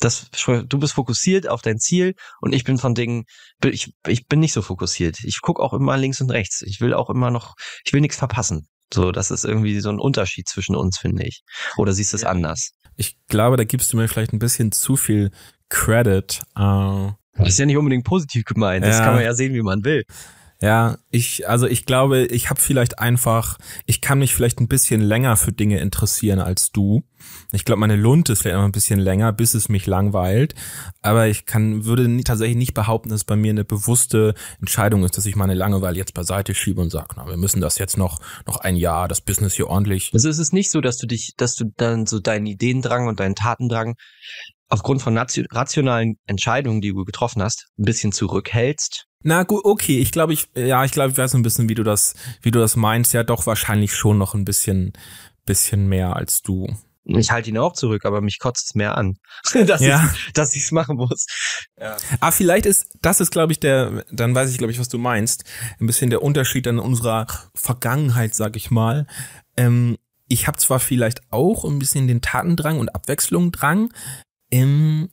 Das, 0.00 0.30
du 0.30 0.78
bist 0.78 0.94
fokussiert 0.94 1.48
auf 1.48 1.62
dein 1.62 1.78
Ziel 1.78 2.14
und 2.40 2.54
ich 2.54 2.64
bin 2.64 2.78
von 2.78 2.94
Dingen, 2.94 3.24
ich, 3.64 3.92
ich 4.06 4.26
bin 4.26 4.40
nicht 4.40 4.52
so 4.52 4.62
fokussiert. 4.62 5.18
Ich 5.24 5.40
guck 5.42 5.60
auch 5.60 5.74
immer 5.74 5.96
links 5.96 6.20
und 6.20 6.30
rechts. 6.30 6.62
Ich 6.62 6.80
will 6.80 6.94
auch 6.94 7.10
immer 7.10 7.30
noch, 7.30 7.54
ich 7.84 7.92
will 7.92 8.00
nichts 8.00 8.16
verpassen. 8.16 8.66
So, 8.92 9.12
das 9.12 9.30
ist 9.30 9.44
irgendwie 9.44 9.78
so 9.80 9.90
ein 9.90 10.00
Unterschied 10.00 10.48
zwischen 10.48 10.74
uns, 10.74 10.98
finde 10.98 11.24
ich. 11.24 11.42
Oder 11.76 11.92
siehst 11.92 12.12
du 12.12 12.16
es 12.16 12.22
ja. 12.22 12.30
anders? 12.30 12.72
Ich 12.96 13.16
glaube, 13.28 13.56
da 13.56 13.64
gibst 13.64 13.92
du 13.92 13.96
mir 13.96 14.08
vielleicht 14.08 14.32
ein 14.32 14.38
bisschen 14.38 14.72
zu 14.72 14.96
viel 14.96 15.30
Credit. 15.68 16.40
Uh, 16.58 17.12
das 17.34 17.50
ist 17.50 17.58
ja 17.58 17.66
nicht 17.66 17.76
unbedingt 17.76 18.04
positiv 18.04 18.44
gemeint. 18.44 18.84
Das 18.84 18.98
ja. 18.98 19.04
kann 19.04 19.14
man 19.14 19.24
ja 19.24 19.34
sehen, 19.34 19.54
wie 19.54 19.62
man 19.62 19.84
will. 19.84 20.04
Ja, 20.62 20.98
ich, 21.10 21.48
also 21.48 21.66
ich 21.66 21.86
glaube, 21.86 22.26
ich 22.26 22.50
habe 22.50 22.60
vielleicht 22.60 22.98
einfach, 22.98 23.56
ich 23.86 24.02
kann 24.02 24.18
mich 24.18 24.34
vielleicht 24.34 24.60
ein 24.60 24.68
bisschen 24.68 25.00
länger 25.00 25.38
für 25.38 25.52
Dinge 25.52 25.78
interessieren 25.80 26.38
als 26.38 26.70
du. 26.70 27.02
Ich 27.52 27.64
glaube, 27.64 27.80
meine 27.80 27.96
Lunte 27.96 28.34
ist 28.34 28.42
vielleicht 28.42 28.58
noch 28.58 28.64
ein 28.64 28.72
bisschen 28.72 29.00
länger, 29.00 29.32
bis 29.32 29.54
es 29.54 29.70
mich 29.70 29.86
langweilt. 29.86 30.54
Aber 31.00 31.28
ich 31.28 31.46
kann, 31.46 31.86
würde 31.86 32.08
nie, 32.08 32.24
tatsächlich 32.24 32.58
nicht 32.58 32.74
behaupten, 32.74 33.08
dass 33.08 33.20
es 33.20 33.24
bei 33.24 33.36
mir 33.36 33.50
eine 33.50 33.64
bewusste 33.64 34.34
Entscheidung 34.58 35.02
ist, 35.02 35.16
dass 35.16 35.24
ich 35.24 35.34
meine 35.34 35.54
Langeweile 35.54 35.96
jetzt 35.96 36.12
beiseite 36.12 36.54
schiebe 36.54 36.82
und 36.82 36.90
sage, 36.90 37.14
na, 37.16 37.26
wir 37.26 37.38
müssen 37.38 37.62
das 37.62 37.78
jetzt 37.78 37.96
noch, 37.96 38.20
noch 38.46 38.58
ein 38.58 38.76
Jahr, 38.76 39.08
das 39.08 39.22
Business 39.22 39.54
hier 39.54 39.68
ordentlich. 39.68 40.10
Also 40.12 40.28
es 40.28 40.38
ist 40.38 40.52
nicht 40.52 40.70
so, 40.70 40.82
dass 40.82 40.98
du 40.98 41.06
dich, 41.06 41.32
dass 41.38 41.54
du 41.54 41.72
dann 41.78 42.04
so 42.04 42.20
deinen 42.20 42.46
Ideendrang 42.46 43.08
und 43.08 43.18
deinen 43.18 43.34
Tatendrang 43.34 43.94
aufgrund 44.68 45.00
von 45.00 45.16
rationalen 45.16 46.16
Entscheidungen, 46.26 46.82
die 46.82 46.90
du 46.90 47.04
getroffen 47.04 47.42
hast, 47.42 47.68
ein 47.78 47.84
bisschen 47.84 48.12
zurückhältst 48.12 49.06
na 49.22 49.42
gut, 49.42 49.64
okay, 49.64 49.98
ich 49.98 50.12
glaube, 50.12 50.32
ich, 50.32 50.48
ja, 50.54 50.84
ich 50.84 50.92
glaube, 50.92 51.12
ich 51.12 51.18
weiß 51.18 51.34
ein 51.34 51.42
bisschen, 51.42 51.68
wie 51.68 51.74
du 51.74 51.82
das, 51.82 52.14
wie 52.42 52.50
du 52.50 52.58
das 52.58 52.76
meinst. 52.76 53.12
Ja, 53.12 53.22
doch 53.22 53.46
wahrscheinlich 53.46 53.94
schon 53.94 54.18
noch 54.18 54.34
ein 54.34 54.44
bisschen, 54.44 54.92
bisschen 55.44 55.88
mehr 55.88 56.16
als 56.16 56.42
du. 56.42 56.68
Ich 57.04 57.30
halte 57.30 57.50
ihn 57.50 57.58
auch 57.58 57.72
zurück, 57.72 58.04
aber 58.04 58.20
mich 58.20 58.38
kotzt 58.38 58.68
es 58.68 58.74
mehr 58.74 58.96
an, 58.96 59.16
dass 59.66 59.80
ja. 59.80 60.10
ich 60.12 60.32
dass 60.32 60.54
ich's 60.54 60.70
machen 60.70 60.96
muss. 60.96 61.26
Ja. 61.78 61.96
Ah, 62.20 62.30
vielleicht 62.30 62.66
ist 62.66 62.98
das 63.02 63.20
ist, 63.20 63.30
glaube 63.30 63.52
ich, 63.52 63.60
der. 63.60 64.04
Dann 64.10 64.34
weiß 64.34 64.50
ich, 64.50 64.58
glaube 64.58 64.72
ich, 64.72 64.78
was 64.78 64.88
du 64.88 64.98
meinst. 64.98 65.44
Ein 65.80 65.86
bisschen 65.86 66.10
der 66.10 66.22
Unterschied 66.22 66.68
an 66.68 66.78
unserer 66.78 67.26
Vergangenheit, 67.54 68.34
sag 68.34 68.56
ich 68.56 68.70
mal. 68.70 69.06
Ähm, 69.56 69.96
ich 70.28 70.46
habe 70.46 70.58
zwar 70.58 70.78
vielleicht 70.78 71.22
auch 71.30 71.64
ein 71.64 71.78
bisschen 71.78 72.06
den 72.06 72.20
Tatendrang 72.20 72.78
und 72.78 72.94
Abwechslungsdrang, 72.94 73.92
ähm, 74.52 75.10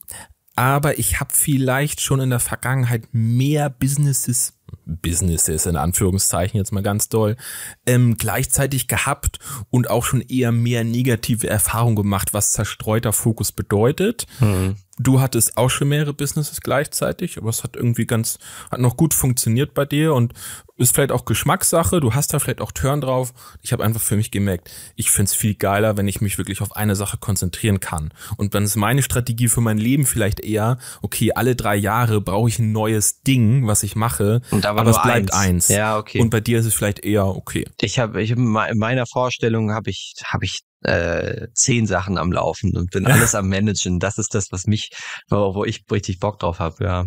aber 0.57 0.97
ich 0.97 1.19
habe 1.19 1.33
vielleicht 1.33 2.01
schon 2.01 2.19
in 2.19 2.31
der 2.31 2.39
Vergangenheit 2.39 3.07
mehr 3.11 3.69
Businesses 3.69 4.53
Businesses 4.85 5.65
in 5.65 5.77
Anführungszeichen 5.77 6.57
jetzt 6.57 6.73
mal 6.73 6.83
ganz 6.83 7.07
doll 7.07 7.37
ähm, 7.85 8.17
gleichzeitig 8.17 8.87
gehabt 8.87 9.39
und 9.69 9.89
auch 9.89 10.03
schon 10.03 10.21
eher 10.21 10.51
mehr 10.51 10.83
negative 10.83 11.47
Erfahrungen 11.47 11.95
gemacht, 11.95 12.33
was 12.33 12.51
zerstreuter 12.51 13.13
Fokus 13.13 13.51
bedeutet. 13.51 14.27
Mhm. 14.39 14.75
Du 14.99 15.21
hattest 15.21 15.57
auch 15.57 15.69
schon 15.69 15.89
mehrere 15.89 16.13
Businesses 16.13 16.61
gleichzeitig, 16.61 17.37
aber 17.37 17.49
es 17.49 17.63
hat 17.63 17.75
irgendwie 17.75 18.05
ganz, 18.05 18.39
hat 18.71 18.79
noch 18.79 18.97
gut 18.97 19.13
funktioniert 19.13 19.73
bei 19.73 19.85
dir 19.85 20.13
und 20.13 20.33
ist 20.77 20.95
vielleicht 20.95 21.11
auch 21.11 21.25
Geschmackssache. 21.25 21.99
Du 21.99 22.13
hast 22.13 22.33
da 22.33 22.39
vielleicht 22.39 22.61
auch 22.61 22.71
Turn 22.71 23.01
drauf. 23.01 23.33
Ich 23.61 23.73
habe 23.73 23.83
einfach 23.83 24.01
für 24.01 24.15
mich 24.15 24.31
gemerkt, 24.31 24.71
ich 24.95 25.11
find's 25.11 25.33
viel 25.33 25.55
geiler, 25.55 25.97
wenn 25.97 26.07
ich 26.07 26.21
mich 26.21 26.37
wirklich 26.37 26.61
auf 26.61 26.75
eine 26.75 26.95
Sache 26.95 27.17
konzentrieren 27.17 27.79
kann. 27.79 28.11
Und 28.37 28.55
dann 28.55 28.63
ist 28.63 28.75
meine 28.75 29.03
Strategie 29.03 29.49
für 29.49 29.61
mein 29.61 29.77
Leben 29.77 30.05
vielleicht 30.05 30.39
eher, 30.39 30.77
okay, 31.01 31.31
alle 31.33 31.55
drei 31.55 31.75
Jahre 31.75 32.21
brauche 32.21 32.49
ich 32.49 32.59
ein 32.59 32.71
neues 32.71 33.21
Ding, 33.21 33.67
was 33.67 33.83
ich 33.83 33.95
mache, 33.95 34.41
aber, 34.51 34.81
aber 34.81 34.89
es 34.91 35.01
bleibt 35.01 35.33
eins. 35.33 35.33
eins. 35.33 35.67
Ja, 35.69 35.97
okay. 35.97 36.21
Und 36.21 36.29
bei 36.29 36.41
dir 36.41 36.59
ist 36.59 36.65
es 36.65 36.73
vielleicht 36.73 36.99
eher 36.99 37.25
okay. 37.25 37.65
Ich 37.81 37.99
habe, 37.99 38.21
ich, 38.21 38.31
in 38.31 38.47
meiner 38.47 39.05
Vorstellung 39.05 39.71
habe 39.71 39.89
ich, 39.89 40.13
habe 40.25 40.45
ich 40.45 40.61
äh, 40.83 41.47
zehn 41.53 41.87
Sachen 41.87 42.17
am 42.17 42.31
Laufen 42.31 42.75
und 42.75 42.91
bin 42.91 43.07
alles 43.07 43.35
am 43.35 43.49
Managen. 43.49 43.99
Das 43.99 44.17
ist 44.17 44.33
das, 44.33 44.47
was 44.51 44.65
mich, 44.65 44.89
wo, 45.29 45.55
wo 45.55 45.65
ich 45.65 45.83
richtig 45.91 46.19
Bock 46.19 46.39
drauf 46.39 46.59
habe, 46.59 46.83
ja. 46.83 47.05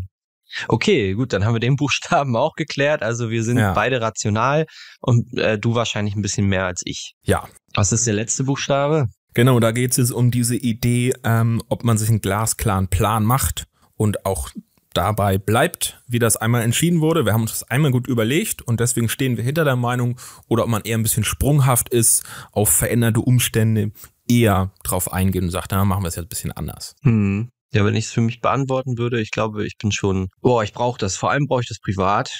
Okay, 0.66 1.14
gut, 1.14 1.32
dann 1.32 1.44
haben 1.44 1.54
wir 1.54 1.60
den 1.60 1.76
Buchstaben 1.76 2.36
auch 2.36 2.54
geklärt. 2.54 3.02
Also 3.02 3.30
wir 3.30 3.44
sind 3.44 3.58
ja. 3.58 3.72
beide 3.72 4.00
rational 4.00 4.66
und 5.00 5.36
äh, 5.38 5.58
du 5.58 5.74
wahrscheinlich 5.74 6.16
ein 6.16 6.22
bisschen 6.22 6.46
mehr 6.46 6.66
als 6.66 6.82
ich. 6.84 7.14
Ja. 7.22 7.48
Was 7.74 7.92
ist 7.92 8.06
der 8.06 8.14
letzte 8.14 8.44
Buchstabe? 8.44 9.06
Genau, 9.34 9.60
da 9.60 9.70
geht 9.70 9.96
es 9.96 10.10
um 10.10 10.32
diese 10.32 10.56
Idee, 10.56 11.12
ähm, 11.22 11.62
ob 11.68 11.84
man 11.84 11.98
sich 11.98 12.08
einen 12.08 12.20
glasklaren 12.20 12.88
Plan 12.88 13.24
macht 13.24 13.64
und 13.94 14.26
auch 14.26 14.50
dabei 14.94 15.38
bleibt, 15.38 16.02
wie 16.06 16.18
das 16.18 16.36
einmal 16.36 16.62
entschieden 16.62 17.00
wurde. 17.00 17.24
Wir 17.24 17.32
haben 17.32 17.42
uns 17.42 17.52
das 17.52 17.70
einmal 17.70 17.90
gut 17.90 18.06
überlegt 18.06 18.62
und 18.62 18.80
deswegen 18.80 19.08
stehen 19.08 19.36
wir 19.36 19.44
hinter 19.44 19.64
der 19.64 19.76
Meinung 19.76 20.18
oder 20.48 20.64
ob 20.64 20.68
man 20.68 20.82
eher 20.82 20.98
ein 20.98 21.02
bisschen 21.02 21.24
sprunghaft 21.24 21.88
ist, 21.88 22.24
auf 22.52 22.70
veränderte 22.70 23.20
Umstände 23.20 23.92
eher 24.28 24.72
drauf 24.82 25.12
eingehen 25.12 25.44
und 25.44 25.50
sagt, 25.50 25.68
na, 25.70 25.84
machen 25.84 26.02
wir 26.02 26.08
es 26.08 26.16
jetzt 26.16 26.26
ein 26.26 26.28
bisschen 26.28 26.52
anders. 26.52 26.94
Hm. 27.02 27.50
Ja, 27.72 27.84
wenn 27.84 27.94
ich 27.94 28.06
es 28.06 28.10
für 28.10 28.20
mich 28.20 28.40
beantworten 28.40 28.98
würde, 28.98 29.20
ich 29.20 29.30
glaube, 29.30 29.64
ich 29.64 29.76
bin 29.78 29.92
schon, 29.92 30.28
boah, 30.40 30.64
ich 30.64 30.72
brauche 30.72 30.98
das. 30.98 31.16
Vor 31.16 31.30
allem 31.30 31.46
brauche 31.46 31.62
ich 31.62 31.68
das 31.68 31.78
privat. 31.78 32.30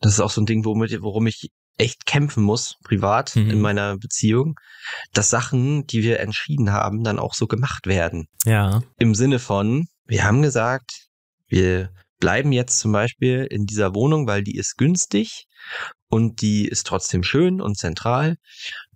Das 0.00 0.12
ist 0.12 0.20
auch 0.20 0.30
so 0.30 0.40
ein 0.40 0.46
Ding, 0.46 0.64
womit, 0.64 1.02
worum 1.02 1.26
ich 1.26 1.48
echt 1.78 2.06
kämpfen 2.06 2.42
muss, 2.42 2.76
privat 2.84 3.36
mhm. 3.36 3.50
in 3.50 3.60
meiner 3.60 3.98
Beziehung, 3.98 4.54
dass 5.12 5.30
Sachen, 5.30 5.86
die 5.86 6.02
wir 6.02 6.20
entschieden 6.20 6.72
haben, 6.72 7.04
dann 7.04 7.18
auch 7.18 7.34
so 7.34 7.46
gemacht 7.46 7.86
werden. 7.86 8.28
Ja. 8.44 8.82
Im 8.98 9.14
Sinne 9.14 9.38
von, 9.38 9.86
wir 10.06 10.24
haben 10.24 10.42
gesagt, 10.42 11.05
wir 11.48 11.90
bleiben 12.18 12.52
jetzt 12.52 12.78
zum 12.78 12.92
Beispiel 12.92 13.46
in 13.50 13.66
dieser 13.66 13.94
Wohnung, 13.94 14.26
weil 14.26 14.42
die 14.42 14.56
ist 14.56 14.76
günstig 14.76 15.44
und 16.08 16.40
die 16.40 16.66
ist 16.66 16.86
trotzdem 16.86 17.22
schön 17.22 17.60
und 17.60 17.76
zentral. 17.76 18.36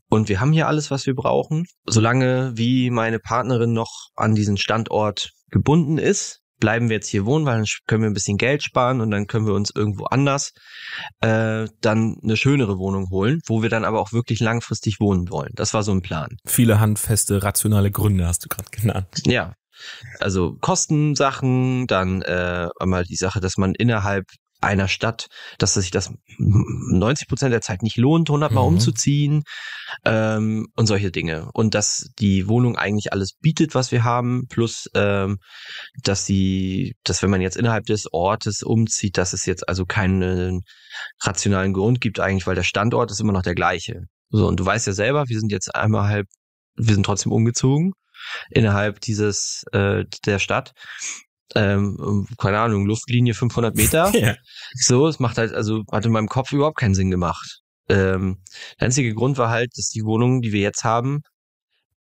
Und 0.09 0.29
wir 0.29 0.41
haben 0.41 0.53
hier 0.53 0.67
alles, 0.67 0.91
was 0.91 1.07
wir 1.07 1.15
brauchen. 1.15 1.67
Solange 1.87 2.53
wie 2.57 2.91
meine 2.91 3.21
Partnerin 3.21 3.73
noch 3.73 4.09
an 4.17 4.35
diesen 4.35 4.57
Standort 4.57 5.31
gebunden 5.51 5.99
ist, 5.99 6.41
bleiben 6.61 6.89
wir 6.89 6.97
jetzt 6.97 7.09
hier 7.09 7.25
wohnen, 7.25 7.47
weil 7.47 7.57
dann 7.57 7.67
können 7.87 8.03
wir 8.03 8.11
ein 8.11 8.15
bisschen 8.15 8.37
Geld 8.37 8.63
sparen 8.63 9.01
und 9.01 9.11
dann 9.11 9.27
können 9.27 9.47
wir 9.47 9.55
uns 9.55 9.71
irgendwo 9.75 10.05
anders 10.05 10.53
äh, 11.21 11.67
dann 11.81 12.17
eine 12.23 12.37
schönere 12.37 12.79
Wohnung 12.79 13.09
holen, 13.11 13.41
wo 13.47 13.63
wir 13.63 13.71
dann 13.71 13.85
aber 13.85 14.01
auch 14.01 14.13
wirklich 14.13 14.41
langfristig 14.41 15.01
wohnen 15.01 15.31
wollen. 15.31 15.53
Das 15.55 15.75
war 15.75 15.83
so 15.83 15.93
ein 15.93 16.03
Plan. 16.03 16.37
Viele 16.45 16.79
handfeste, 16.79 17.43
rationale 17.43 17.91
Gründe 17.91 18.27
hast 18.27 18.45
du 18.45 18.49
gerade 18.49 18.71
genannt. 18.71 19.23
Ja. 19.25 19.55
Also 20.19 20.57
Kostensachen, 20.61 21.87
dann 21.87 22.23
äh, 22.23 22.69
einmal 22.79 23.05
die 23.05 23.17
Sache, 23.17 23.41
dass 23.41 23.57
man 23.57 23.75
innerhalb 23.75 24.27
einer 24.61 24.89
Stadt, 24.89 25.29
dass 25.59 25.75
sich 25.75 25.91
das 25.91 26.13
90 26.39 27.29
Prozent 27.29 27.53
der 27.53 27.63
Zeit 27.63 27.83
nicht 27.83 27.97
lohnt, 27.97 28.29
100 28.29 28.53
Mal 28.53 28.61
mhm. 28.61 28.69
umzuziehen 28.69 29.43
ähm, 30.05 30.67
und 30.77 30.87
solche 30.87 31.11
Dinge. 31.11 31.49
Und 31.55 31.75
dass 31.75 32.11
die 32.19 32.47
Wohnung 32.47 32.77
eigentlich 32.77 33.13
alles 33.13 33.33
bietet, 33.41 33.75
was 33.75 33.91
wir 33.91 34.05
haben, 34.05 34.47
plus 34.49 34.89
ähm, 34.95 35.39
dass 36.03 36.27
sie, 36.27 36.95
dass 37.05 37.23
wenn 37.23 37.31
man 37.31 37.41
jetzt 37.41 37.57
innerhalb 37.57 37.87
des 37.87 38.13
Ortes 38.13 38.63
umzieht, 38.63 39.17
dass 39.17 39.33
es 39.33 39.47
jetzt 39.47 39.69
also 39.69 39.87
keinen 39.87 40.63
rationalen 41.23 41.73
Grund 41.73 42.01
gibt 42.01 42.21
eigentlich, 42.21 42.47
weil 42.47 42.55
der 42.55 42.63
Standort 42.63 43.11
ist 43.11 43.21
immer 43.21 43.33
noch 43.33 43.43
der 43.43 43.55
gleiche. 43.55 44.03
So, 44.29 44.47
und 44.47 44.61
du 44.61 44.67
weißt 44.67 44.87
ja 44.87 44.93
selber, 44.93 45.29
wir 45.29 45.41
sind 45.41 45.51
jetzt 45.51 45.75
einmal 45.75 46.09
halb, 46.09 46.27
wir 46.77 46.95
sind 46.95 47.05
trotzdem 47.05 47.33
umgezogen 47.33 47.93
innerhalb 48.51 49.01
dieses 49.01 49.65
äh, 49.73 50.05
der 50.25 50.39
Stadt 50.39 50.73
ähm, 51.55 52.27
keine 52.39 52.61
Ahnung, 52.61 52.87
Luftlinie 52.87 53.35
500 53.35 53.75
Meter. 53.75 54.11
ja. 54.15 54.37
So, 54.75 55.09
es 55.09 55.19
macht 55.19 55.39
halt, 55.39 55.53
also 55.53 55.83
hat 55.91 56.07
in 56.07 56.13
meinem 56.13 56.29
Kopf 56.29 56.53
überhaupt 56.53 56.79
keinen 56.79 56.95
Sinn 56.95 57.11
gemacht. 57.11 57.61
Ähm, 57.89 58.43
der 58.79 58.87
einzige 58.87 59.15
Grund 59.15 59.39
war 59.39 59.51
halt, 59.51 59.73
dass 59.77 59.89
die 59.89 60.05
Wohnung, 60.05 60.43
die 60.43 60.53
wir 60.53 60.61
jetzt 60.61 60.85
haben, 60.85 61.23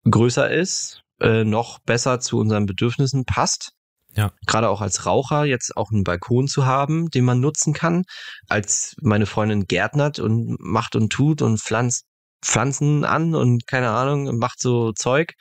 größer 0.08 0.50
ist, 0.50 1.02
äh, 1.20 1.44
noch 1.44 1.80
besser 1.80 2.20
zu 2.20 2.38
unseren 2.38 2.66
Bedürfnissen 2.66 3.24
passt. 3.24 3.72
Ja. 4.16 4.32
Gerade 4.46 4.68
auch 4.68 4.80
als 4.80 5.06
Raucher 5.06 5.44
jetzt 5.44 5.76
auch 5.76 5.90
einen 5.92 6.04
Balkon 6.04 6.48
zu 6.48 6.66
haben, 6.66 7.10
den 7.10 7.24
man 7.24 7.40
nutzen 7.40 7.72
kann, 7.72 8.04
als 8.48 8.96
meine 9.00 9.26
Freundin 9.26 9.66
gärtnert 9.66 10.18
und 10.18 10.56
macht 10.58 10.96
und 10.96 11.10
tut 11.10 11.42
und 11.42 11.60
pflanzt 11.60 12.06
Pflanzen 12.42 13.04
an 13.04 13.34
und 13.34 13.66
keine 13.66 13.90
Ahnung, 13.90 14.38
macht 14.38 14.60
so 14.60 14.92
Zeug. 14.92 15.32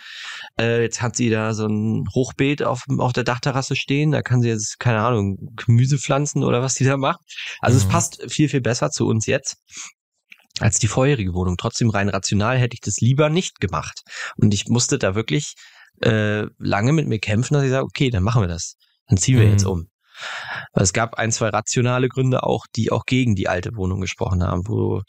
Äh, 0.59 0.81
jetzt 0.81 1.01
hat 1.01 1.15
sie 1.15 1.29
da 1.29 1.53
so 1.53 1.65
ein 1.65 2.05
Hochbeet 2.13 2.63
auf, 2.63 2.83
auf 2.97 3.13
der 3.13 3.23
Dachterrasse 3.23 3.75
stehen. 3.75 4.11
Da 4.11 4.21
kann 4.21 4.41
sie 4.41 4.49
jetzt, 4.49 4.79
keine 4.79 5.01
Ahnung, 5.01 5.37
Gemüse 5.55 5.97
pflanzen 5.97 6.43
oder 6.43 6.61
was 6.61 6.73
sie 6.73 6.85
da 6.85 6.97
macht. 6.97 7.19
Also 7.61 7.77
mhm. 7.77 7.83
es 7.83 7.87
passt 7.89 8.31
viel, 8.31 8.49
viel 8.49 8.61
besser 8.61 8.89
zu 8.91 9.07
uns 9.07 9.25
jetzt 9.25 9.57
als 10.59 10.77
die 10.79 10.87
vorherige 10.87 11.33
Wohnung. 11.33 11.55
Trotzdem 11.57 11.89
rein 11.89 12.09
rational 12.09 12.57
hätte 12.57 12.73
ich 12.73 12.81
das 12.81 12.97
lieber 12.99 13.29
nicht 13.29 13.59
gemacht. 13.59 14.01
Und 14.37 14.53
ich 14.53 14.67
musste 14.67 14.97
da 14.97 15.15
wirklich 15.15 15.53
äh, 16.01 16.45
lange 16.57 16.93
mit 16.93 17.07
mir 17.07 17.19
kämpfen, 17.19 17.53
dass 17.53 17.63
ich 17.63 17.69
sage, 17.69 17.85
okay, 17.85 18.09
dann 18.09 18.23
machen 18.23 18.41
wir 18.41 18.47
das. 18.47 18.75
Dann 19.07 19.17
ziehen 19.17 19.37
wir 19.37 19.45
mhm. 19.45 19.51
jetzt 19.51 19.65
um. 19.65 19.88
Es 20.73 20.93
gab 20.93 21.15
ein, 21.15 21.31
zwei 21.31 21.49
rationale 21.49 22.07
Gründe 22.07 22.43
auch, 22.43 22.65
die 22.75 22.91
auch 22.91 23.05
gegen 23.05 23.35
die 23.35 23.47
alte 23.47 23.75
Wohnung 23.75 24.01
gesprochen 24.01 24.43
haben, 24.43 24.67
wo, 24.67 25.01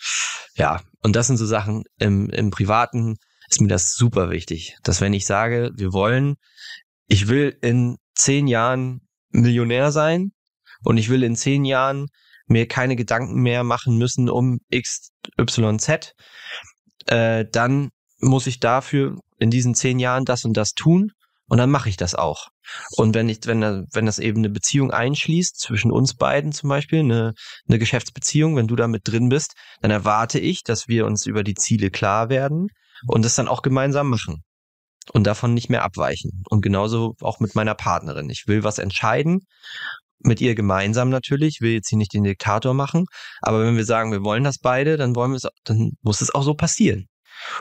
ja, 0.54 0.80
und 1.02 1.16
das 1.16 1.26
sind 1.26 1.36
so 1.36 1.46
Sachen 1.46 1.84
im, 1.98 2.30
im 2.30 2.50
Privaten 2.50 3.16
ist 3.50 3.60
mir 3.60 3.68
das 3.68 3.94
super 3.94 4.30
wichtig, 4.30 4.76
dass 4.84 5.00
wenn 5.00 5.12
ich 5.12 5.26
sage, 5.26 5.70
wir 5.74 5.92
wollen, 5.92 6.36
ich 7.06 7.28
will 7.28 7.56
in 7.62 7.96
zehn 8.14 8.46
Jahren 8.46 9.00
Millionär 9.30 9.90
sein 9.90 10.32
und 10.84 10.98
ich 10.98 11.08
will 11.08 11.22
in 11.24 11.36
zehn 11.36 11.64
Jahren 11.64 12.06
mir 12.46 12.68
keine 12.68 12.96
Gedanken 12.96 13.42
mehr 13.42 13.64
machen 13.64 13.96
müssen 13.96 14.28
um 14.28 14.58
X, 14.68 15.10
Y, 15.38 15.78
Z, 15.78 16.14
äh, 17.06 17.44
dann 17.50 17.90
muss 18.18 18.46
ich 18.46 18.60
dafür 18.60 19.18
in 19.38 19.50
diesen 19.50 19.74
zehn 19.74 19.98
Jahren 19.98 20.24
das 20.24 20.44
und 20.44 20.56
das 20.56 20.72
tun 20.74 21.12
und 21.50 21.58
dann 21.58 21.70
mache 21.70 21.88
ich 21.88 21.96
das 21.96 22.14
auch. 22.14 22.46
Und 22.96 23.14
wenn 23.16 23.28
ich, 23.28 23.40
wenn, 23.44 23.60
wenn 23.92 24.06
das 24.06 24.20
eben 24.20 24.38
eine 24.38 24.50
Beziehung 24.50 24.92
einschließt, 24.92 25.58
zwischen 25.58 25.90
uns 25.90 26.14
beiden 26.14 26.52
zum 26.52 26.68
Beispiel, 26.68 27.00
eine, 27.00 27.34
eine 27.68 27.78
Geschäftsbeziehung, 27.80 28.54
wenn 28.54 28.68
du 28.68 28.76
da 28.76 28.86
mit 28.86 29.02
drin 29.04 29.28
bist, 29.28 29.54
dann 29.82 29.90
erwarte 29.90 30.38
ich, 30.38 30.62
dass 30.62 30.86
wir 30.86 31.06
uns 31.06 31.26
über 31.26 31.42
die 31.42 31.54
Ziele 31.54 31.90
klar 31.90 32.28
werden 32.28 32.68
und 33.08 33.24
das 33.24 33.34
dann 33.34 33.48
auch 33.48 33.62
gemeinsam 33.62 34.08
machen. 34.08 34.44
Und 35.12 35.26
davon 35.26 35.52
nicht 35.52 35.70
mehr 35.70 35.82
abweichen. 35.82 36.44
Und 36.50 36.60
genauso 36.60 37.16
auch 37.20 37.40
mit 37.40 37.56
meiner 37.56 37.74
Partnerin. 37.74 38.30
Ich 38.30 38.44
will 38.46 38.62
was 38.62 38.78
entscheiden, 38.78 39.40
mit 40.20 40.40
ihr 40.40 40.54
gemeinsam 40.54 41.10
natürlich, 41.10 41.60
will 41.60 41.72
jetzt 41.72 41.88
hier 41.88 41.98
nicht 41.98 42.14
den 42.14 42.22
Diktator 42.22 42.74
machen, 42.74 43.06
aber 43.40 43.64
wenn 43.64 43.76
wir 43.76 43.84
sagen, 43.84 44.12
wir 44.12 44.22
wollen 44.22 44.44
das 44.44 44.58
beide, 44.58 44.96
dann 44.96 45.16
wollen 45.16 45.32
wir 45.32 45.38
es, 45.38 45.48
dann 45.64 45.92
muss 46.02 46.20
es 46.20 46.32
auch 46.32 46.44
so 46.44 46.54
passieren. 46.54 47.08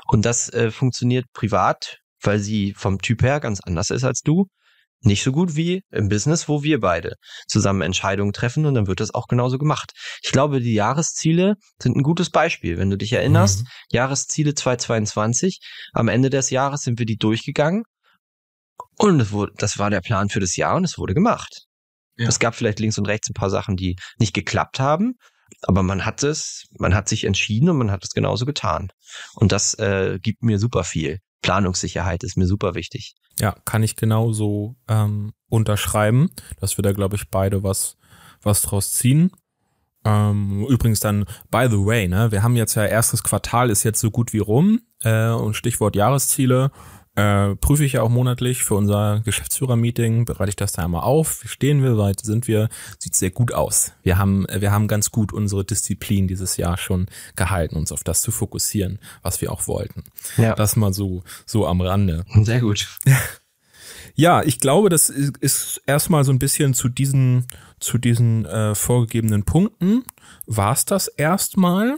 Und 0.06 0.26
das 0.26 0.50
äh, 0.54 0.70
funktioniert 0.70 1.26
privat, 1.34 1.98
weil 2.22 2.40
sie 2.40 2.74
vom 2.76 3.00
Typ 3.00 3.24
her 3.24 3.40
ganz 3.40 3.60
anders 3.62 3.90
ist 3.90 4.04
als 4.04 4.22
du 4.22 4.48
nicht 5.02 5.24
so 5.24 5.32
gut 5.32 5.56
wie 5.56 5.82
im 5.92 6.10
Business, 6.10 6.50
wo 6.50 6.64
wir 6.64 6.80
beide 6.80 7.16
zusammen 7.48 7.82
Entscheidungen 7.82 8.34
treffen 8.34 8.66
und 8.66 8.74
dann 8.74 8.88
wird 8.88 9.00
das 9.00 9.14
auch 9.14 9.28
genauso 9.28 9.58
gemacht. 9.58 9.92
Ich 10.24 10.32
glaube, 10.32 10.60
die 10.60 10.74
Jahresziele 10.74 11.56
sind 11.82 11.96
ein 11.96 12.04
gutes 12.04 12.30
Beispiel. 12.30 12.78
Wenn 12.78 12.90
du 12.90 12.98
dich 12.98 13.14
erinnerst, 13.14 13.62
mhm. 13.62 13.68
Jahresziele 13.92 14.54
2022, 14.54 15.60
am 15.94 16.10
Ende 16.10 16.30
des 16.30 16.50
Jahres 16.50 16.82
sind 16.82 17.00
wir 17.00 17.06
die 17.06 17.18
durchgegangen 17.18 17.84
und 18.98 19.20
das, 19.20 19.32
wurde, 19.32 19.54
das 19.58 19.78
war 19.78 19.90
der 19.90 20.02
Plan 20.02 20.30
für 20.30 20.42
das 20.42 20.56
Jahr 20.56 20.76
und 20.76 20.84
es 20.84 20.98
wurde 20.98 21.14
gemacht. 21.14 21.66
Ja. 22.18 22.28
Es 22.28 22.40
gab 22.40 22.56
vielleicht 22.56 22.80
links 22.80 22.98
und 22.98 23.06
rechts 23.06 23.30
ein 23.30 23.34
paar 23.34 23.50
Sachen, 23.50 23.78
die 23.78 23.96
nicht 24.18 24.34
geklappt 24.34 24.82
haben, 24.82 25.14
aber 25.62 25.84
man 25.84 26.06
hat 26.06 26.24
es, 26.24 26.66
man 26.78 26.94
hat 26.94 27.08
sich 27.08 27.24
entschieden 27.24 27.70
und 27.70 27.78
man 27.78 27.92
hat 27.92 28.04
es 28.04 28.10
genauso 28.10 28.46
getan. 28.46 28.90
Und 29.36 29.54
das 29.54 29.74
äh, 29.76 30.20
gibt 30.22 30.44
mir 30.44 30.60
super 30.60 30.84
viel. 30.84 31.20
Planungssicherheit 31.42 32.24
ist 32.24 32.38
mir 32.38 32.48
super 32.48 32.76
wichtig. 32.76 33.16
Ja, 33.40 33.56
kann 33.66 33.84
ich 33.84 33.96
genauso 33.96 34.76
ähm, 34.88 35.34
unterschreiben, 35.48 36.30
dass 36.60 36.78
wir 36.78 36.82
da, 36.84 36.92
glaube 36.92 37.16
ich, 37.16 37.30
beide 37.30 37.64
was, 37.64 37.98
was 38.42 38.62
draus 38.62 38.92
ziehen. 38.92 39.32
Ähm, 40.06 40.66
übrigens 40.70 41.00
dann, 41.00 41.26
by 41.52 41.68
the 41.70 41.86
way, 41.86 42.08
ne, 42.08 42.32
wir 42.32 42.44
haben 42.44 42.56
jetzt 42.56 42.76
ja 42.76 42.86
erstes 42.86 43.24
Quartal 43.24 43.70
ist 43.70 43.84
jetzt 43.84 44.00
so 44.00 44.12
gut 44.12 44.34
wie 44.34 44.40
rum 44.40 44.82
äh, 45.04 45.30
und 45.30 45.56
Stichwort 45.56 45.96
Jahresziele 45.96 46.72
äh, 47.20 47.56
prüfe 47.58 47.84
ich 47.84 47.94
ja 47.94 48.02
auch 48.02 48.10
monatlich 48.10 48.64
für 48.64 48.76
unser 48.76 49.22
Geschäftsführer-Meeting, 49.26 50.24
bereite 50.26 50.50
ich 50.50 50.56
das 50.56 50.72
da 50.72 50.84
einmal 50.84 51.04
auf. 51.04 51.44
Wie 51.44 51.50
stehen 51.50 51.84
wir, 51.84 51.98
weit 51.98 52.22
sind 52.22 52.48
wir? 52.48 52.70
Sieht 52.98 53.16
sehr 53.16 53.32
gut 53.32 53.54
aus. 53.54 53.92
Wir 54.04 54.18
haben, 54.18 54.48
wir 54.50 54.72
haben 54.72 54.88
ganz 54.88 55.12
gut 55.12 55.34
unsere 55.34 55.66
Disziplin 55.66 56.28
dieses 56.28 56.56
Jahr 56.56 56.78
schon 56.78 57.08
gehalten, 57.36 57.76
uns 57.76 57.92
auf 57.92 58.04
das 58.04 58.22
zu 58.22 58.32
fokussieren, 58.32 59.00
was 59.22 59.42
wir 59.42 59.52
auch 59.52 59.68
wollten. 59.68 60.04
Ja. 60.38 60.56
Das 60.56 60.78
mal 60.78 60.94
so, 60.94 61.24
so 61.46 61.68
am 61.68 61.82
Rande. 61.82 62.26
Sehr 62.44 62.62
gut. 62.62 62.88
Ja, 64.16 64.44
ich 64.44 64.60
glaube, 64.60 64.90
das 64.90 65.10
ist, 65.10 65.82
erstmal 65.86 66.26
so 66.26 66.34
ein 66.34 66.40
bisschen 66.40 66.74
zu 66.74 66.90
diesen, 66.90 67.46
zu 67.80 67.98
diesen 67.98 68.46
äh, 68.46 68.76
vorgegebenen 68.76 69.44
Punkten. 69.44 70.04
War 70.46 70.74
es 70.74 70.84
das 70.84 71.08
erstmal? 71.08 71.96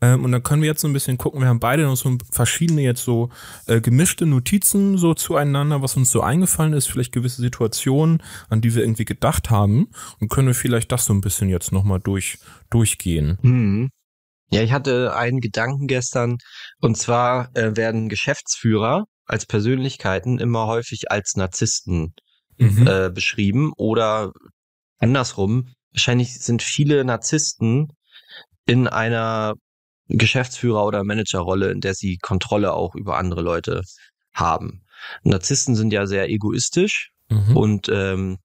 Ähm, 0.00 0.24
und 0.24 0.32
dann 0.32 0.42
können 0.42 0.62
wir 0.62 0.68
jetzt 0.68 0.82
so 0.82 0.88
ein 0.88 0.92
bisschen 0.92 1.18
gucken. 1.18 1.40
Wir 1.40 1.48
haben 1.48 1.60
beide 1.60 1.84
noch 1.84 1.96
so 1.96 2.18
verschiedene 2.30 2.82
jetzt 2.82 3.04
so 3.04 3.30
äh, 3.66 3.80
gemischte 3.80 4.26
Notizen 4.26 4.98
so 4.98 5.14
zueinander, 5.14 5.82
was 5.82 5.96
uns 5.96 6.10
so 6.10 6.20
eingefallen 6.20 6.74
ist, 6.74 6.86
vielleicht 6.86 7.12
gewisse 7.12 7.40
Situationen, 7.40 8.22
an 8.48 8.60
die 8.60 8.74
wir 8.74 8.82
irgendwie 8.82 9.06
gedacht 9.06 9.50
haben. 9.50 9.88
Und 10.20 10.28
können 10.28 10.48
wir 10.48 10.54
vielleicht 10.54 10.92
das 10.92 11.06
so 11.06 11.14
ein 11.14 11.22
bisschen 11.22 11.48
jetzt 11.48 11.72
nochmal 11.72 12.00
durch, 12.00 12.38
durchgehen. 12.70 13.38
Mhm. 13.42 13.90
Ja, 14.50 14.62
ich 14.62 14.72
hatte 14.72 15.16
einen 15.16 15.40
Gedanken 15.40 15.86
gestern. 15.86 16.36
Und 16.80 16.96
zwar 16.96 17.54
äh, 17.56 17.76
werden 17.76 18.08
Geschäftsführer 18.08 19.04
als 19.24 19.46
Persönlichkeiten 19.46 20.38
immer 20.38 20.66
häufig 20.66 21.10
als 21.10 21.34
Narzissten 21.36 22.14
mhm. 22.58 22.86
äh, 22.86 23.10
beschrieben 23.10 23.72
oder 23.76 24.32
andersrum. 24.98 25.68
Wahrscheinlich 25.92 26.38
sind 26.38 26.62
viele 26.62 27.04
Narzissten 27.04 27.88
in 28.66 28.86
einer 28.86 29.54
Geschäftsführer- 30.08 30.86
oder 30.86 31.04
Managerrolle, 31.04 31.70
in 31.70 31.80
der 31.80 31.94
sie 31.94 32.18
Kontrolle 32.18 32.72
auch 32.72 32.94
über 32.94 33.18
andere 33.18 33.42
Leute 33.42 33.82
haben. 34.32 34.84
Narzissten 35.22 35.74
sind 35.74 35.92
ja 35.92 36.06
sehr 36.06 36.28
egoistisch 36.28 37.10
mhm. 37.28 37.56
und 37.56 37.88
ähm, 37.88 38.38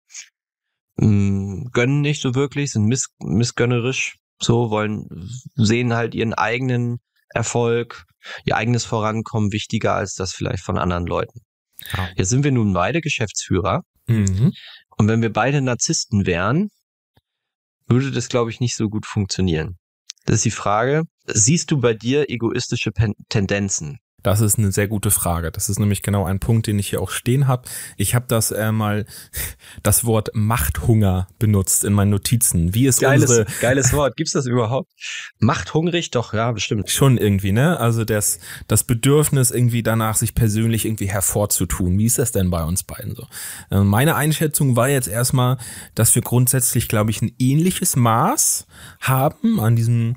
mm, 0.98 1.66
gönnen 1.72 2.02
nicht 2.02 2.22
so 2.22 2.36
wirklich, 2.36 2.72
sind 2.72 2.86
miss 2.86 3.08
missgönnerisch, 3.20 4.18
so 4.40 4.70
wollen, 4.70 5.08
sehen 5.56 5.94
halt 5.94 6.16
ihren 6.16 6.34
eigenen 6.34 7.00
Erfolg, 7.30 8.06
ihr 8.46 8.58
eigenes 8.58 8.86
Vorankommen 8.86 9.52
wichtiger 9.52 9.94
als 9.94 10.16
das 10.16 10.34
vielleicht 10.34 10.64
von 10.64 10.78
anderen 10.78 11.06
Leuten. 11.06 11.42
Ja. 11.94 12.10
Jetzt 12.16 12.30
sind 12.30 12.44
wir 12.44 12.52
nun 12.52 12.74
beide 12.74 13.02
Geschäftsführer. 13.02 13.82
Mhm. 14.08 14.54
Und 14.98 15.08
wenn 15.08 15.22
wir 15.22 15.32
beide 15.32 15.62
Narzissten 15.62 16.26
wären, 16.26 16.70
würde 17.88 18.12
das, 18.12 18.30
glaube 18.30 18.52
ich, 18.52 18.60
nicht 18.60 18.76
so 18.76 18.90
gut 18.90 19.06
funktionieren. 19.06 19.78
Das 20.26 20.38
ist 20.38 20.46
die 20.46 20.52
Frage, 20.52 21.04
siehst 21.26 21.72
du 21.72 21.80
bei 21.80 21.94
dir 21.94 22.30
egoistische 22.30 22.92
Pen 22.92 23.14
Tendenzen? 23.30 24.00
Das 24.24 24.42
ist 24.42 24.58
eine 24.58 24.72
sehr 24.72 24.88
gute 24.88 25.12
Frage. 25.12 25.52
Das 25.52 25.70
ist 25.70 25.80
nämlich 25.80 26.02
genau 26.02 26.26
ein 26.26 26.40
Punkt, 26.40 26.68
den 26.68 26.80
ich 26.80 26.90
hier 26.90 27.02
auch 27.02 27.12
stehen 27.12 27.48
habe. 27.48 27.64
Ich 27.98 28.16
habe 28.16 28.26
das 28.28 28.52
äh, 28.52 28.72
mal 28.72 29.06
das 29.84 30.06
Wort 30.06 30.30
Machthunger 30.34 31.28
benutzt 31.40 31.84
in 31.84 31.94
meinen 31.94 32.12
Notizen. 32.12 32.74
Wie 32.74 32.88
ist 32.88 33.02
geiles, 33.02 33.30
unsere 33.30 33.46
geiles 33.62 33.94
Wort? 33.94 34.16
Gibt's 34.16 34.34
das 34.34 34.46
überhaupt? 34.46 34.92
Machthungrig? 35.40 36.12
Doch, 36.12 36.34
ja, 36.34 36.52
bestimmt. 36.52 36.90
Schon 36.90 37.18
irgendwie, 37.18 37.52
ne? 37.52 37.80
Also 37.80 38.06
das 38.06 38.40
das 38.68 38.84
Bedürfnis 38.84 39.52
irgendwie 39.52 39.84
danach, 39.84 40.16
sich 40.16 40.36
persönlich 40.36 40.86
irgendwie 40.86 41.10
hervorzutun. 41.10 41.98
Wie 41.98 42.06
ist 42.06 42.20
das 42.20 42.32
denn 42.32 42.50
bei 42.50 42.64
uns 42.64 42.84
beiden 42.84 43.16
so? 43.16 43.28
Äh, 43.70 43.80
meine 43.80 44.16
Einschätzung 44.16 44.76
war 44.76 44.90
jetzt 44.90 45.08
erstmal, 45.08 45.58
dass 45.96 46.14
wir 46.16 46.22
grundsätzlich, 46.22 46.88
glaube 46.88 47.12
ich, 47.12 47.22
ein 47.22 47.32
ähnliches 47.40 47.96
Maß 47.96 48.68
haben 49.00 49.60
an 49.60 49.76
diesem 49.76 50.16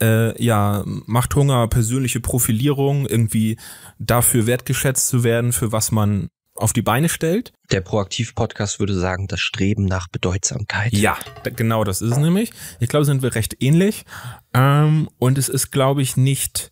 äh, 0.00 0.42
ja, 0.42 0.82
macht 0.84 1.34
Hunger, 1.34 1.68
persönliche 1.68 2.20
Profilierung, 2.20 3.06
irgendwie 3.06 3.56
dafür 3.98 4.46
wertgeschätzt 4.46 5.08
zu 5.08 5.24
werden, 5.24 5.52
für 5.52 5.72
was 5.72 5.92
man 5.92 6.28
auf 6.56 6.72
die 6.72 6.82
Beine 6.82 7.08
stellt. 7.08 7.52
Der 7.70 7.80
Proaktiv-Podcast 7.80 8.78
würde 8.78 8.94
sagen, 8.94 9.26
das 9.26 9.40
Streben 9.40 9.84
nach 9.84 10.08
Bedeutsamkeit. 10.08 10.92
Ja, 10.92 11.16
genau 11.56 11.84
das 11.84 12.00
ist 12.00 12.12
es 12.12 12.18
nämlich. 12.18 12.52
Ich 12.80 12.88
glaube, 12.88 13.04
sind 13.04 13.22
wir 13.22 13.34
recht 13.34 13.56
ähnlich. 13.60 14.04
Ähm, 14.52 15.08
und 15.18 15.38
es 15.38 15.48
ist, 15.48 15.72
glaube 15.72 16.02
ich, 16.02 16.16
nicht, 16.16 16.70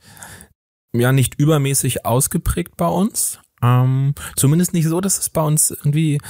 ja, 0.93 1.13
nicht 1.13 1.35
übermäßig 1.35 2.07
ausgeprägt 2.07 2.77
bei 2.77 2.87
uns. 2.87 3.41
Ähm, 3.61 4.15
zumindest 4.37 4.73
nicht 4.73 4.87
so, 4.87 5.01
dass 5.01 5.19
es 5.19 5.31
bei 5.31 5.43
uns 5.43 5.71
irgendwie 5.71 6.21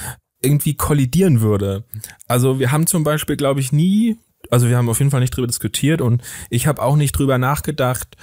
irgendwie 0.41 0.75
kollidieren 0.75 1.41
würde. 1.41 1.85
Also 2.27 2.59
wir 2.59 2.71
haben 2.71 2.85
zum 2.85 3.03
Beispiel, 3.03 3.37
glaube 3.37 3.61
ich, 3.61 3.71
nie 3.71 4.17
also 4.53 4.69
wir 4.69 4.77
haben 4.77 4.87
auf 4.87 4.99
jeden 4.99 5.09
Fall 5.09 5.19
nicht 5.19 5.35
drüber 5.35 5.47
diskutiert 5.47 5.99
und 5.99 6.21
ich 6.51 6.67
habe 6.67 6.81
auch 6.81 6.95
nicht 6.95 7.17
drüber 7.17 7.39
nachgedacht, 7.39 8.15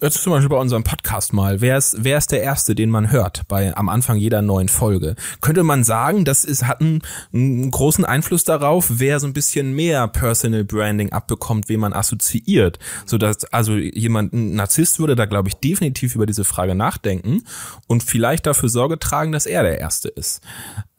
jetzt 0.00 0.22
zum 0.22 0.32
Beispiel 0.32 0.48
bei 0.48 0.56
unserem 0.56 0.84
Podcast 0.84 1.32
mal, 1.32 1.60
wer 1.60 1.78
ist, 1.78 1.96
wer 1.98 2.18
ist 2.18 2.32
der 2.32 2.42
Erste, 2.42 2.74
den 2.74 2.90
man 2.90 3.10
hört 3.10 3.46
bei 3.48 3.76
am 3.76 3.88
Anfang 3.88 4.16
jeder 4.16 4.42
neuen 4.42 4.68
Folge? 4.68 5.14
Könnte 5.40 5.62
man 5.62 5.84
sagen, 5.84 6.24
das 6.24 6.44
ist, 6.44 6.66
hat 6.66 6.80
einen, 6.80 7.02
einen 7.32 7.70
großen 7.70 8.04
Einfluss 8.04 8.44
darauf, 8.44 8.86
wer 8.98 9.20
so 9.20 9.26
ein 9.26 9.32
bisschen 9.32 9.74
mehr 9.74 10.08
Personal 10.08 10.64
Branding 10.64 11.12
abbekommt, 11.12 11.68
wen 11.68 11.80
man 11.80 11.92
assoziiert. 11.92 12.78
So 13.06 13.18
dass 13.18 13.44
also 13.52 13.74
jemand, 13.76 14.32
ein 14.32 14.54
Narzisst 14.54 14.98
würde 14.98 15.16
da, 15.16 15.26
glaube 15.26 15.48
ich, 15.48 15.54
definitiv 15.54 16.14
über 16.14 16.26
diese 16.26 16.44
Frage 16.44 16.74
nachdenken 16.74 17.42
und 17.86 18.02
vielleicht 18.02 18.46
dafür 18.46 18.68
Sorge 18.68 18.98
tragen, 18.98 19.32
dass 19.32 19.46
er 19.46 19.62
der 19.62 19.78
Erste 19.78 20.08
ist. 20.08 20.40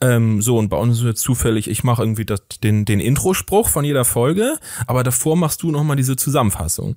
Ähm, 0.01 0.41
so, 0.41 0.57
und 0.57 0.69
bei 0.69 0.77
uns 0.77 0.99
ist 0.99 1.03
es 1.03 1.21
zufällig, 1.21 1.69
ich 1.69 1.83
mache 1.83 2.03
irgendwie 2.03 2.25
das, 2.25 2.41
den, 2.63 2.85
den 2.85 2.99
Introspruch 2.99 3.69
von 3.69 3.85
jeder 3.85 4.05
Folge, 4.05 4.57
aber 4.87 5.03
davor 5.03 5.35
machst 5.35 5.63
du 5.63 5.71
nochmal 5.71 5.95
diese 5.95 6.15
Zusammenfassung. 6.15 6.95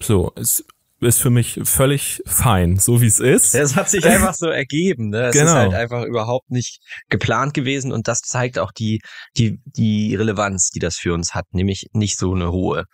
So, 0.00 0.32
es 0.36 0.64
ist 1.00 1.20
für 1.20 1.30
mich 1.30 1.60
völlig 1.62 2.22
fein, 2.26 2.76
so 2.76 3.00
wie 3.00 3.06
es 3.06 3.20
ist. 3.20 3.54
Es 3.54 3.76
hat 3.76 3.88
sich 3.88 4.04
einfach 4.04 4.34
so 4.34 4.48
ergeben, 4.48 5.10
ne? 5.10 5.26
Es 5.26 5.32
genau. 5.32 5.50
ist 5.50 5.54
halt 5.54 5.74
einfach 5.74 6.04
überhaupt 6.04 6.50
nicht 6.50 6.80
geplant 7.08 7.54
gewesen 7.54 7.92
und 7.92 8.08
das 8.08 8.20
zeigt 8.20 8.58
auch 8.58 8.72
die, 8.72 9.00
die, 9.36 9.60
die 9.64 10.14
Relevanz, 10.16 10.70
die 10.70 10.80
das 10.80 10.96
für 10.96 11.14
uns 11.14 11.34
hat, 11.34 11.46
nämlich 11.52 11.86
nicht 11.92 12.18
so 12.18 12.34
eine 12.34 12.50
hohe. 12.50 12.84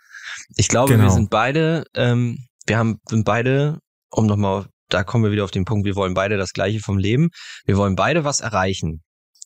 Ich 0.55 0.67
glaube, 0.67 0.93
genau. 0.93 1.05
wir 1.05 1.11
sind 1.11 1.29
beide, 1.29 1.85
ähm, 1.95 2.37
wir 2.67 2.77
haben, 2.77 2.99
sind 3.07 3.25
beide, 3.25 3.79
um 4.09 4.27
nochmal, 4.27 4.67
da 4.89 5.03
kommen 5.03 5.23
wir 5.23 5.31
wieder 5.31 5.43
auf 5.43 5.51
den 5.51 5.65
Punkt, 5.65 5.85
wir 5.85 5.95
wollen 5.95 6.13
beide 6.13 6.37
das 6.37 6.53
Gleiche 6.53 6.79
vom 6.79 6.97
Leben. 6.97 7.29
Wir 7.65 7.77
wollen 7.77 7.95
beide 7.95 8.23
was 8.23 8.39
erreichen. 8.39 9.01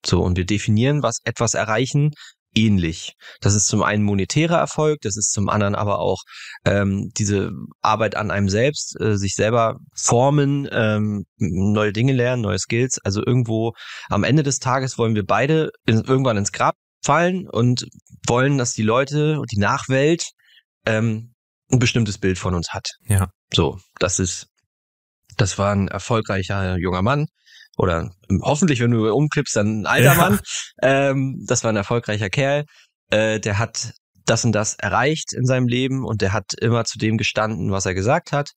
So, 0.06 0.22
und 0.22 0.38
wir 0.38 0.46
definieren 0.46 1.04
was 1.04 1.20
etwas 1.24 1.54
erreichen 1.54 2.12
ähnlich. 2.56 3.14
Das 3.42 3.56
ist 3.56 3.68
zum 3.68 3.84
einen 3.84 4.04
monetärer 4.04 4.58
Erfolg, 4.58 5.00
das 5.02 5.18
ist 5.18 5.32
zum 5.32 5.50
anderen 5.50 5.76
aber 5.76 6.00
auch 6.00 6.24
ähm, 6.66 7.12
diese 7.18 7.52
Arbeit 7.82 8.16
an 8.16 8.32
einem 8.32 8.50
selbst, 8.50 9.00
äh, 9.00 9.18
sich 9.18 9.36
selber 9.36 9.78
formen, 9.96 10.68
ähm, 10.72 11.26
neue 11.38 11.94
Dinge 11.94 12.14
lernen, 12.14 12.42
neue 12.42 12.60
Skills. 12.60 13.00
Also 13.04 13.26
irgendwo 13.26 13.74
am 14.10 14.24
Ende 14.24 14.44
des 14.44 14.60
Tages 14.60 14.98
wollen 14.98 15.16
wir 15.16 15.26
beide 15.26 15.70
in, 15.86 16.04
irgendwann 16.04 16.38
ins 16.38 16.52
Grab 16.52 16.76
fallen 17.04 17.48
und 17.50 17.86
wollen, 18.28 18.58
dass 18.58 18.74
die 18.74 18.84
Leute 18.84 19.40
und 19.40 19.52
die 19.52 19.60
Nachwelt 19.60 20.26
ähm, 20.86 21.34
ein 21.72 21.80
bestimmtes 21.80 22.18
Bild 22.18 22.38
von 22.38 22.56
uns 22.56 22.70
hat. 22.70 22.88
Ja. 23.08 23.30
So, 23.54 23.80
das 24.00 24.20
ist, 24.20 24.48
das 25.38 25.58
war 25.58 25.72
ein 25.72 25.88
erfolgreicher 25.88 26.78
junger 26.78 27.02
Mann, 27.02 27.28
oder 27.80 28.12
hoffentlich, 28.42 28.82
wenn 28.82 28.92
du 28.92 29.12
umklippst, 29.12 29.56
dann 29.56 29.82
ein 29.82 29.86
alter 29.86 30.14
ja. 30.14 30.16
Mann. 30.16 30.40
Ähm, 30.82 31.46
das 31.48 31.64
war 31.64 31.72
ein 31.72 31.78
erfolgreicher 31.78 32.30
Kerl. 32.30 32.66
Äh, 33.10 33.40
der 33.40 33.58
hat 33.58 33.94
das 34.26 34.44
und 34.44 34.52
das 34.52 34.76
erreicht 34.76 35.32
in 35.34 35.46
seinem 35.46 35.68
Leben 35.68 36.06
und 36.06 36.22
der 36.22 36.34
hat 36.34 36.54
immer 36.60 36.84
zu 36.84 37.00
dem 37.00 37.18
gestanden, 37.18 37.72
was 37.72 37.86
er 37.86 37.94
gesagt 37.94 38.34
hat. 38.34 38.52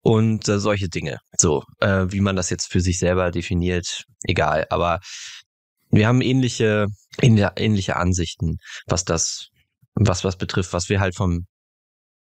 Und 0.00 0.48
äh, 0.48 0.58
solche 0.58 0.88
Dinge. 0.88 1.18
So, 1.36 1.62
äh, 1.80 2.06
wie 2.08 2.20
man 2.20 2.36
das 2.36 2.48
jetzt 2.48 2.72
für 2.72 2.80
sich 2.80 2.98
selber 2.98 3.30
definiert, 3.30 4.04
egal. 4.22 4.66
Aber 4.70 5.00
wir 5.90 6.08
haben 6.08 6.22
ähnliche, 6.22 6.86
ähnliche 7.20 7.96
Ansichten, 7.96 8.56
was 8.86 9.04
das, 9.04 9.48
was 9.94 10.24
was 10.24 10.36
betrifft, 10.36 10.72
was 10.72 10.88
wir 10.88 11.00
halt 11.00 11.16
vom 11.16 11.46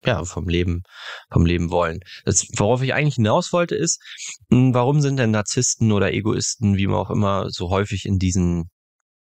ja, 0.06 0.24
vom 0.24 0.48
Leben, 0.48 0.84
vom 1.32 1.46
Leben 1.46 1.72
wollen. 1.72 2.00
Das, 2.26 2.48
worauf 2.58 2.82
ich 2.82 2.94
eigentlich 2.94 3.16
hinaus 3.16 3.52
wollte, 3.54 3.76
ist, 3.76 4.02
hm, 4.50 4.74
warum 4.74 5.02
sind 5.02 5.18
denn 5.18 5.32
Narzissten 5.32 5.92
oder 5.92 6.14
Egoisten, 6.14 6.78
wie 6.78 6.88
man 6.88 6.98
auch 6.98 7.12
immer, 7.12 7.50
so 7.50 7.70
häufig 7.70 8.06
in 8.06 8.18
diesen 8.18 8.70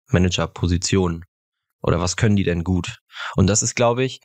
Managerpositionen? 0.09 1.25
Oder 1.81 2.01
was 2.01 2.17
können 2.17 2.35
die 2.35 2.45
denn 2.45 2.65
gut? 2.65 2.99
Und 3.37 3.47
das 3.47 3.63
ist, 3.63 3.77
glaube 3.77 4.05
ich, 4.05 4.21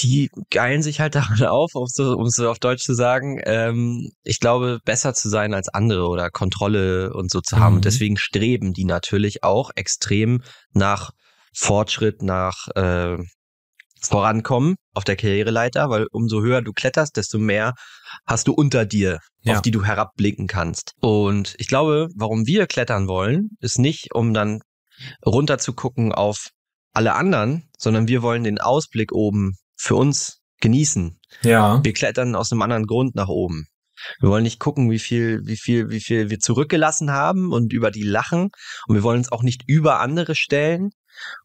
die 0.00 0.30
geilen 0.50 0.82
sich 0.82 1.00
halt 1.00 1.14
daran 1.14 1.44
auf, 1.44 1.74
um 1.74 1.86
so, 1.86 2.16
um 2.16 2.28
so 2.28 2.50
auf 2.50 2.58
Deutsch 2.58 2.82
zu 2.82 2.94
sagen, 2.94 3.40
ähm, 3.44 4.10
ich 4.24 4.40
glaube, 4.40 4.80
besser 4.84 5.14
zu 5.14 5.28
sein 5.28 5.54
als 5.54 5.68
andere 5.68 6.08
oder 6.08 6.30
Kontrolle 6.30 7.12
und 7.12 7.30
so 7.30 7.40
zu 7.40 7.58
haben. 7.58 7.72
Mhm. 7.72 7.76
Und 7.76 7.84
deswegen 7.84 8.16
streben 8.16 8.72
die 8.72 8.84
natürlich 8.84 9.44
auch 9.44 9.70
extrem 9.76 10.42
nach 10.72 11.10
Fortschritt, 11.54 12.22
nach 12.22 12.66
äh, 12.74 13.18
vorankommen 14.08 14.76
auf 14.94 15.04
der 15.04 15.16
Karriereleiter, 15.16 15.90
weil 15.90 16.06
umso 16.10 16.40
höher 16.42 16.62
du 16.62 16.72
kletterst, 16.72 17.16
desto 17.16 17.38
mehr 17.38 17.74
hast 18.26 18.48
du 18.48 18.52
unter 18.52 18.84
dir, 18.84 19.20
ja. 19.42 19.54
auf 19.54 19.62
die 19.62 19.70
du 19.70 19.84
herabblicken 19.84 20.46
kannst. 20.46 20.92
Und 21.00 21.54
ich 21.58 21.68
glaube, 21.68 22.08
warum 22.16 22.46
wir 22.46 22.66
klettern 22.66 23.06
wollen, 23.06 23.50
ist 23.60 23.78
nicht, 23.78 24.14
um 24.14 24.34
dann 24.34 24.60
runter 25.24 25.58
zu 25.58 25.74
gucken 25.74 26.12
auf 26.12 26.48
alle 26.92 27.14
anderen, 27.14 27.68
sondern 27.78 28.08
wir 28.08 28.22
wollen 28.22 28.44
den 28.44 28.58
Ausblick 28.58 29.12
oben 29.12 29.56
für 29.76 29.94
uns 29.94 30.40
genießen. 30.60 31.20
Ja. 31.42 31.80
Wir 31.84 31.92
klettern 31.92 32.34
aus 32.34 32.50
einem 32.50 32.62
anderen 32.62 32.86
Grund 32.86 33.14
nach 33.14 33.28
oben. 33.28 33.66
Wir 34.20 34.30
wollen 34.30 34.44
nicht 34.44 34.60
gucken, 34.60 34.90
wie 34.90 34.98
viel, 34.98 35.40
wie 35.44 35.56
viel, 35.56 35.90
wie 35.90 36.00
viel 36.00 36.30
wir 36.30 36.38
zurückgelassen 36.38 37.10
haben 37.10 37.52
und 37.52 37.72
über 37.72 37.90
die 37.90 38.02
lachen. 38.02 38.50
Und 38.86 38.94
wir 38.94 39.02
wollen 39.02 39.18
uns 39.18 39.32
auch 39.32 39.42
nicht 39.42 39.64
über 39.66 40.00
andere 40.00 40.34
stellen, 40.34 40.90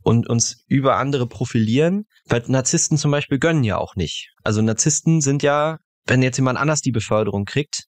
und 0.01 0.30
uns 0.30 0.63
über 0.67 0.97
andere 0.97 1.28
profilieren, 1.28 2.05
weil 2.26 2.43
Narzissten 2.47 2.97
zum 2.97 3.11
Beispiel 3.11 3.39
gönnen 3.39 3.63
ja 3.63 3.78
auch 3.78 3.95
nicht. 3.95 4.32
Also 4.43 4.61
Narzissten 4.61 5.21
sind 5.21 5.43
ja, 5.43 5.78
wenn 6.05 6.21
jetzt 6.21 6.38
jemand 6.38 6.59
anders 6.59 6.82
die 6.82 6.91
Beförderung 6.91 7.45
kriegt, 7.45 7.86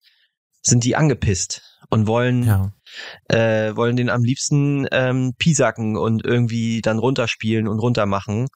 sind 0.62 0.84
die 0.84 0.96
angepisst 0.96 1.62
und 1.90 2.08
wollen 2.08 2.44
ja. 2.44 2.72
äh, 3.28 3.76
wollen 3.76 3.96
den 3.96 4.10
am 4.10 4.24
liebsten 4.24 4.88
ähm, 4.92 5.34
pisacken 5.38 5.98
und 5.98 6.26
irgendwie 6.26 6.82
dann 6.82 7.00
runterspielen 7.00 7.68
und 7.68 7.80
runtermachen. 7.80 8.48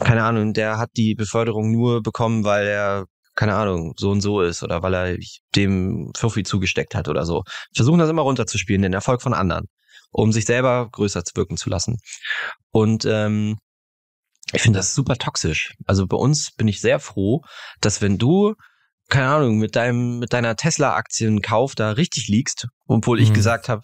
Keine 0.00 0.24
Ahnung, 0.24 0.52
der 0.52 0.78
hat 0.78 0.90
die 0.96 1.14
Beförderung 1.14 1.72
nur 1.72 2.02
bekommen, 2.02 2.44
weil 2.44 2.66
er 2.66 3.06
keine 3.34 3.54
Ahnung, 3.54 3.94
so 3.96 4.10
und 4.10 4.20
so 4.20 4.42
ist 4.42 4.62
oder 4.62 4.82
weil 4.82 4.94
er 4.94 5.16
dem 5.56 6.12
Fuffi 6.14 6.42
zugesteckt 6.42 6.94
hat 6.94 7.08
oder 7.08 7.24
so. 7.24 7.42
Versuchen 7.74 7.98
das 7.98 8.10
immer 8.10 8.22
runterzuspielen, 8.22 8.82
den 8.82 8.92
Erfolg 8.92 9.22
von 9.22 9.32
anderen 9.32 9.66
um 10.10 10.32
sich 10.32 10.44
selber 10.44 10.88
größer 10.90 11.22
wirken 11.34 11.56
zu 11.56 11.70
lassen. 11.70 11.98
Und 12.70 13.04
ähm, 13.04 13.58
ich 14.52 14.62
finde 14.62 14.78
das 14.78 14.94
super 14.94 15.16
toxisch. 15.16 15.74
Also 15.86 16.06
bei 16.06 16.16
uns 16.16 16.50
bin 16.56 16.66
ich 16.68 16.80
sehr 16.80 16.98
froh, 16.98 17.42
dass 17.80 18.02
wenn 18.02 18.18
du 18.18 18.54
keine 19.10 19.28
Ahnung, 19.28 19.58
mit 19.58 19.76
deinem, 19.76 20.20
mit 20.20 20.32
deiner 20.32 20.56
Tesla-Aktienkauf 20.56 21.74
da 21.74 21.90
richtig 21.90 22.28
liegst, 22.28 22.68
obwohl 22.86 23.18
mhm. 23.18 23.24
ich 23.24 23.32
gesagt 23.32 23.68
habe, 23.68 23.82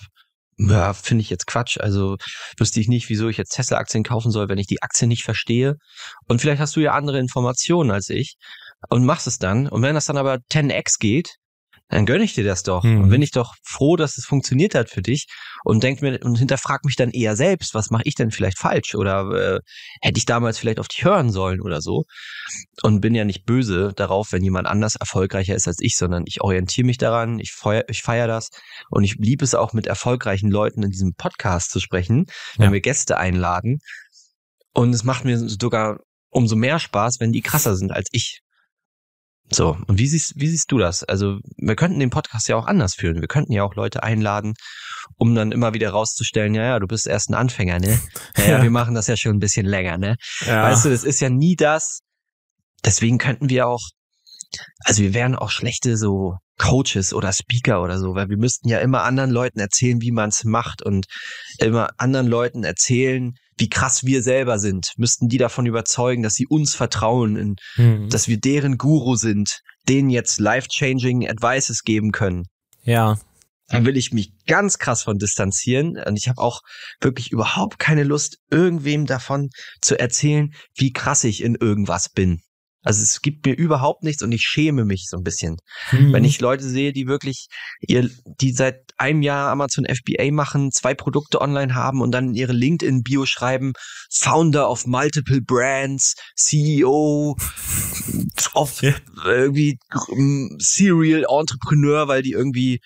ja, 0.59 0.95
finde 0.95 1.20
ich 1.20 1.29
jetzt 1.29 1.47
Quatsch. 1.47 1.79
Also 1.79 2.16
wüsste 2.57 2.81
ich 2.81 2.89
nicht, 2.89 3.11
wieso 3.11 3.29
ich 3.29 3.37
jetzt 3.37 3.55
Tesla-Aktien 3.55 4.05
kaufen 4.05 4.31
soll, 4.31 4.49
wenn 4.49 4.59
ich 4.59 4.66
die 4.66 4.83
Aktie 4.83 5.07
nicht 5.07 5.24
verstehe. 5.24 5.74
Und 6.27 6.41
vielleicht 6.41 6.61
hast 6.61 6.77
du 6.77 6.81
ja 6.81 6.93
andere 6.93 7.18
Informationen 7.18 7.91
als 7.91 8.09
ich 8.09 8.37
und 8.89 9.05
machst 9.05 9.27
es 9.27 9.39
dann. 9.39 9.68
Und 9.68 9.83
wenn 9.83 9.95
das 9.95 10.07
dann 10.07 10.16
aber 10.16 10.39
10x 10.51 10.99
geht, 10.99 11.35
dann 11.89 12.05
gönne 12.05 12.24
ich 12.24 12.34
dir 12.34 12.45
das 12.45 12.62
doch. 12.62 12.82
Mhm. 12.82 13.03
Und 13.03 13.11
bin 13.11 13.22
ich 13.22 13.30
doch 13.30 13.55
froh, 13.62 13.97
dass 13.97 14.18
es 14.18 14.24
funktioniert 14.24 14.74
hat 14.74 14.91
für 14.91 15.03
dich 15.03 15.26
und 15.64 15.82
denk 15.82 16.03
mir 16.03 16.18
und 16.22 16.37
hinterfrag 16.37 16.84
mich 16.84 16.97
dann 16.97 17.11
eher 17.11 17.37
selbst, 17.37 17.74
was 17.74 17.91
mache 17.91 18.03
ich 18.05 18.14
denn 18.14 18.30
vielleicht 18.30 18.59
falsch 18.59 18.95
oder 18.95 19.30
äh, 19.30 19.61
hätte 20.03 20.18
ich 20.18 20.24
damals 20.24 20.59
vielleicht 20.59 20.80
auf 20.80 20.89
dich 20.89 21.05
hören 21.05 21.30
sollen 21.30 21.61
oder 21.61 21.80
so. 21.80 22.05
Und 22.82 23.01
bin 23.01 23.14
ja 23.14 23.24
nicht 23.24 23.45
böse 23.45 23.93
darauf, 23.95 24.32
wenn 24.32 24.43
jemand 24.43 24.66
anders 24.66 24.97
erfolgreicher 24.97 25.55
ist 25.55 25.68
als 25.68 25.78
ich, 25.80 25.97
sondern 25.97 26.24
ich 26.26 26.41
orientiere 26.41 26.87
mich 26.87 26.99
daran, 26.99 27.39
ich 27.39 27.53
feier, 27.53 27.84
ich 27.89 28.03
feier 28.03 28.26
das 28.26 28.51
und 28.91 29.05
ich 29.05 29.14
liebe 29.18 29.45
es 29.45 29.55
auch 29.55 29.72
mit 29.72 29.87
erfolgreichen 29.87 30.51
Leuten 30.51 30.82
in 30.82 30.91
diesem 30.91 31.14
Podcast 31.14 31.70
zu 31.70 31.80
sprechen, 31.80 32.26
wenn 32.57 32.66
ja. 32.66 32.72
wir 32.72 32.80
Gäste 32.80 33.18
einladen. 33.18 33.78
Und 34.72 34.95
es 34.95 35.05
macht 35.05 35.24
mir 35.24 35.39
sogar 35.39 36.01
umso 36.30 36.57
mehr 36.57 36.78
Spaß, 36.78 37.20
wenn 37.20 37.32
die 37.32 37.41
krasser 37.41 37.76
sind 37.76 37.93
als 37.93 38.09
ich. 38.12 38.43
So, 39.51 39.77
und 39.87 39.99
wie 39.99 40.09
siehst, 40.09 40.35
wie 40.37 40.49
siehst 40.49 40.73
du 40.73 40.79
das? 40.79 41.05
Also, 41.05 41.39
wir 41.57 41.77
könnten 41.77 42.01
den 42.01 42.11
Podcast 42.11 42.49
ja 42.49 42.57
auch 42.57 42.67
anders 42.67 42.95
führen. 42.95 43.21
Wir 43.21 43.29
könnten 43.29 43.53
ja 43.53 43.63
auch 43.63 43.75
Leute 43.75 44.03
einladen, 44.03 44.55
um 45.17 45.35
dann 45.35 45.53
immer 45.53 45.73
wieder 45.73 45.91
rauszustellen, 45.91 46.55
ja, 46.55 46.65
ja, 46.65 46.79
du 46.81 46.87
bist 46.87 47.07
erst 47.07 47.31
ein 47.31 47.35
Anfänger, 47.35 47.79
ne? 47.79 48.01
Ja, 48.37 48.45
ja, 48.45 48.63
wir 48.63 48.71
machen 48.71 48.95
das 48.95 49.07
ja 49.07 49.17
schon 49.17 49.37
ein 49.37 49.41
bisschen 49.41 49.67
länger, 49.67 49.99
ne? 49.99 50.17
Ja. 50.47 50.65
Weißt 50.65 50.85
du, 50.85 50.91
das 50.91 51.05
ist 51.05 51.21
ja 51.21 51.31
nie 51.31 51.55
das. 51.55 52.01
Deswegen 52.85 53.19
könnten 53.19 53.49
wir 53.49 53.69
auch, 53.69 53.83
also 54.85 55.03
wir 55.03 55.15
wären 55.15 55.37
auch 55.37 55.51
schlechte 55.51 55.97
so 55.97 56.37
Coaches 56.59 57.13
oder 57.13 57.33
Speaker 57.33 57.83
oder 57.83 57.99
so, 57.99 58.15
weil 58.15 58.29
wir 58.29 58.39
müssten 58.39 58.69
ja 58.69 58.79
immer 58.79 59.03
anderen 59.03 59.31
Leuten 59.31 59.61
erzählen, 59.61 60.01
wie 60.01 60.13
man 60.13 60.31
es 60.31 60.45
macht 60.45 60.83
und 60.83 61.07
immer 61.59 61.91
anderen 61.99 62.27
Leuten 62.27 62.65
erzählen, 62.65 63.35
wie 63.59 63.69
krass 63.69 64.05
wir 64.05 64.23
selber 64.23 64.59
sind, 64.59 64.93
müssten 64.97 65.29
die 65.29 65.39
davon 65.39 65.67
überzeugen, 65.67 66.23
dass 66.23 66.35
sie 66.35 66.47
uns 66.47 66.75
vertrauen, 66.75 67.37
in, 67.37 67.57
mhm. 67.77 68.09
dass 68.09 68.29
wir 68.29 68.39
deren 68.39 68.77
Guru 68.77 69.17
sind, 69.17 69.61
denen 69.89 70.11
jetzt 70.11 70.41
life-changing 70.41 71.29
Advices 71.29 71.83
geben 71.83 72.13
können. 72.13 72.45
Ja. 72.83 73.19
Da 73.69 73.85
will 73.85 73.97
ich 73.97 74.13
mich 74.13 74.31
ganz 74.47 74.79
krass 74.79 75.03
von 75.03 75.19
distanzieren. 75.19 75.97
Und 76.07 76.17
ich 76.17 76.29
habe 76.29 76.41
auch 76.41 76.61
wirklich 77.01 77.33
überhaupt 77.33 77.81
keine 77.81 78.05
Lust, 78.05 78.37
irgendwem 78.49 79.07
davon 79.07 79.49
zu 79.81 79.99
erzählen, 79.99 80.53
wie 80.77 80.93
krass 80.93 81.25
ich 81.25 81.43
in 81.43 81.57
irgendwas 81.57 82.09
bin. 82.09 82.43
Also 82.87 83.03
es 83.03 83.20
gibt 83.20 83.45
mir 83.45 83.55
überhaupt 83.55 84.05
nichts 84.05 84.22
und 84.22 84.30
ich 84.30 84.43
schäme 84.43 84.84
mich 84.84 85.07
so 85.11 85.16
ein 85.16 85.24
bisschen. 85.24 85.57
Mhm. 85.91 86.12
Wenn 86.12 86.24
ich 86.24 86.41
Leute 86.41 86.62
sehe, 86.62 86.93
die 86.93 87.09
wirklich 87.09 87.49
ihr, 87.80 88.09
die 88.41 88.53
seit 88.53 88.93
einem 88.97 89.22
Jahr 89.22 89.51
Amazon 89.51 89.87
FBA 89.87 90.30
machen, 90.30 90.70
zwei 90.70 90.95
Produkte 90.95 91.41
online 91.41 91.74
haben 91.74 92.01
und 92.01 92.12
dann 92.12 92.28
in 92.28 92.34
ihre 92.34 92.53
LinkedIn-Bio 92.53 93.26
schreiben, 93.26 93.72
Founder 94.09 94.70
of 94.70 94.87
multiple 94.87 95.41
brands, 95.43 96.14
CEO 96.37 97.37
of 98.55 98.80
irgendwie 99.24 99.80
Serial 100.59 101.26
Entrepreneur, 101.28 102.07
weil 102.07 102.22
die 102.22 102.32
irgendwie 102.32 102.78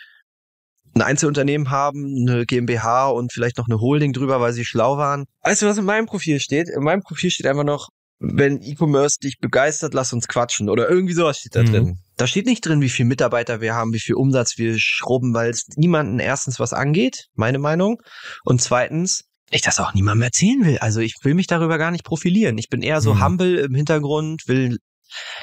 ein 0.95 1.03
Einzelunternehmen 1.03 1.69
haben, 1.69 2.27
eine 2.27 2.47
GmbH 2.47 3.09
und 3.09 3.35
vielleicht 3.35 3.59
noch 3.59 3.69
eine 3.69 3.81
Holding 3.81 4.15
drüber, 4.15 4.41
weil 4.41 4.55
sie 4.55 4.65
schlau 4.65 4.97
waren. 4.97 5.27
Weißt 5.43 5.61
du, 5.61 5.67
was 5.67 5.77
in 5.77 5.85
meinem 5.85 6.07
Profil 6.07 6.41
steht? 6.41 6.71
In 6.71 6.85
meinem 6.85 7.03
Profil 7.03 7.31
steht 7.31 7.47
einfach 7.47 7.65
noch 7.65 7.91
wenn 8.21 8.63
E-Commerce 8.63 9.19
dich 9.19 9.39
begeistert, 9.39 9.95
lass 9.95 10.13
uns 10.13 10.29
quatschen. 10.29 10.69
Oder 10.69 10.89
irgendwie 10.89 11.15
sowas 11.15 11.39
steht 11.39 11.57
da 11.57 11.63
mhm. 11.63 11.67
drin. 11.67 11.99
Da 12.17 12.27
steht 12.27 12.47
nicht 12.47 12.65
drin, 12.65 12.83
wie 12.83 12.91
viel 12.91 13.07
Mitarbeiter 13.07 13.63
wir 13.63 13.75
haben, 13.75 13.95
wie 13.95 14.01
viel 14.01 14.15
Umsatz 14.15 14.59
wir 14.59 14.79
schrubben, 14.79 15.33
weil 15.33 15.51
es 15.51 15.67
niemanden 15.77 16.19
erstens 16.19 16.61
was 16.61 16.75
angeht, 16.75 17.29
meine 17.35 17.59
Meinung. 17.59 18.01
Und 18.45 18.61
zweitens, 18.61 19.25
ich 19.51 19.63
das 19.63 19.81
auch 19.81 19.95
niemandem 19.95 20.23
erzählen 20.23 20.65
will. 20.65 20.79
Also 20.79 21.01
ich 21.01 21.15
will 21.23 21.35
mich 21.35 21.47
darüber 21.47 21.79
gar 21.79 21.91
nicht 21.91 22.05
profilieren. 22.05 22.59
Ich 22.59 22.69
bin 22.69 22.83
eher 22.83 23.01
so 23.01 23.15
mhm. 23.15 23.25
humble 23.25 23.57
im 23.57 23.75
Hintergrund, 23.75 24.43
will 24.47 24.79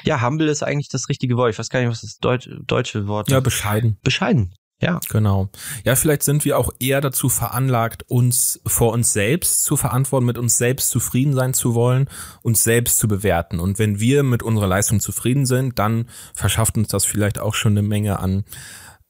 ja, 0.03 0.21
humble 0.21 0.47
ist 0.47 0.63
eigentlich 0.63 0.87
das 0.87 1.09
richtige 1.09 1.35
Wort. 1.35 1.51
Ich 1.51 1.59
weiß 1.59 1.69
gar 1.69 1.81
nicht, 1.81 1.89
was 1.89 2.01
das 2.01 2.17
Deut 2.19 2.47
deutsche 2.65 3.07
Wort 3.07 3.27
ist. 3.27 3.33
Ja, 3.33 3.41
bescheiden. 3.41 3.97
Bescheiden. 4.01 4.53
Ja. 4.79 4.99
Genau. 5.09 5.49
Ja, 5.85 5.95
vielleicht 5.95 6.23
sind 6.23 6.45
wir 6.45 6.57
auch 6.57 6.71
eher 6.79 7.01
dazu 7.01 7.29
veranlagt, 7.29 8.03
uns 8.07 8.61
vor 8.65 8.93
uns 8.93 9.11
selbst 9.11 9.63
zu 9.63 9.75
verantworten, 9.75 10.25
mit 10.25 10.37
uns 10.37 10.57
selbst 10.57 10.89
zufrieden 10.89 11.33
sein 11.33 11.53
zu 11.53 11.73
wollen, 11.73 12.07
uns 12.43 12.63
selbst 12.63 12.99
zu 12.99 13.07
bewerten. 13.07 13.59
Und 13.59 13.79
wenn 13.79 13.99
wir 13.99 14.21
mit 14.23 14.43
unserer 14.43 14.67
Leistung 14.67 14.99
zufrieden 14.99 15.45
sind, 15.45 15.79
dann 15.79 16.05
verschafft 16.35 16.77
uns 16.77 16.89
das 16.89 17.05
vielleicht 17.05 17.39
auch 17.39 17.55
schon 17.55 17.73
eine 17.73 17.81
Menge 17.81 18.19
an, 18.19 18.43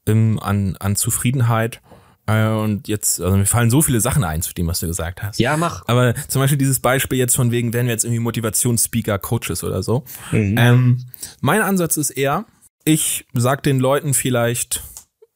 ähm, 0.06 0.38
an, 0.40 0.76
an 0.78 0.96
Zufriedenheit. 0.96 1.82
Äh, 2.26 2.46
und 2.48 2.88
jetzt, 2.88 3.20
also 3.20 3.36
mir 3.36 3.44
fallen 3.44 3.68
so 3.68 3.82
viele 3.82 4.00
Sachen 4.00 4.24
ein 4.24 4.40
zu 4.40 4.54
dem, 4.54 4.68
was 4.68 4.80
du 4.80 4.86
gesagt 4.86 5.22
hast. 5.22 5.38
Ja, 5.38 5.58
mach. 5.58 5.82
Aber 5.86 6.14
zum 6.28 6.40
Beispiel 6.40 6.58
dieses 6.58 6.80
Beispiel 6.80 7.18
jetzt 7.18 7.36
von 7.36 7.50
wegen, 7.50 7.74
werden 7.74 7.86
wir 7.86 7.92
jetzt 7.92 8.04
irgendwie 8.04 8.20
Motivationsspeaker, 8.20 9.18
Coaches 9.18 9.62
oder 9.64 9.82
so. 9.82 10.04
Mhm. 10.32 10.56
Ähm, 10.58 11.04
mein 11.42 11.60
Ansatz 11.60 11.98
ist 11.98 12.10
eher, 12.10 12.46
ich 12.84 13.26
sag 13.34 13.62
den 13.62 13.80
Leuten 13.80 14.14
vielleicht, 14.14 14.82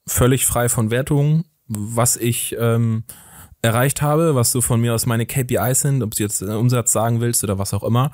völlig 0.06 0.46
frei 0.46 0.68
von 0.68 0.90
Wertungen, 0.90 1.44
was 1.68 2.16
ich 2.16 2.56
ähm, 2.58 3.04
erreicht 3.62 4.02
habe, 4.02 4.34
was 4.34 4.52
so 4.52 4.60
von 4.60 4.80
mir 4.80 4.94
aus 4.94 5.06
meine 5.06 5.26
KPIs 5.26 5.80
sind, 5.80 6.02
ob 6.02 6.14
du 6.14 6.22
jetzt 6.22 6.42
Umsatz 6.42 6.92
sagen 6.92 7.20
willst 7.20 7.44
oder 7.44 7.58
was 7.58 7.72
auch 7.74 7.84
immer. 7.84 8.10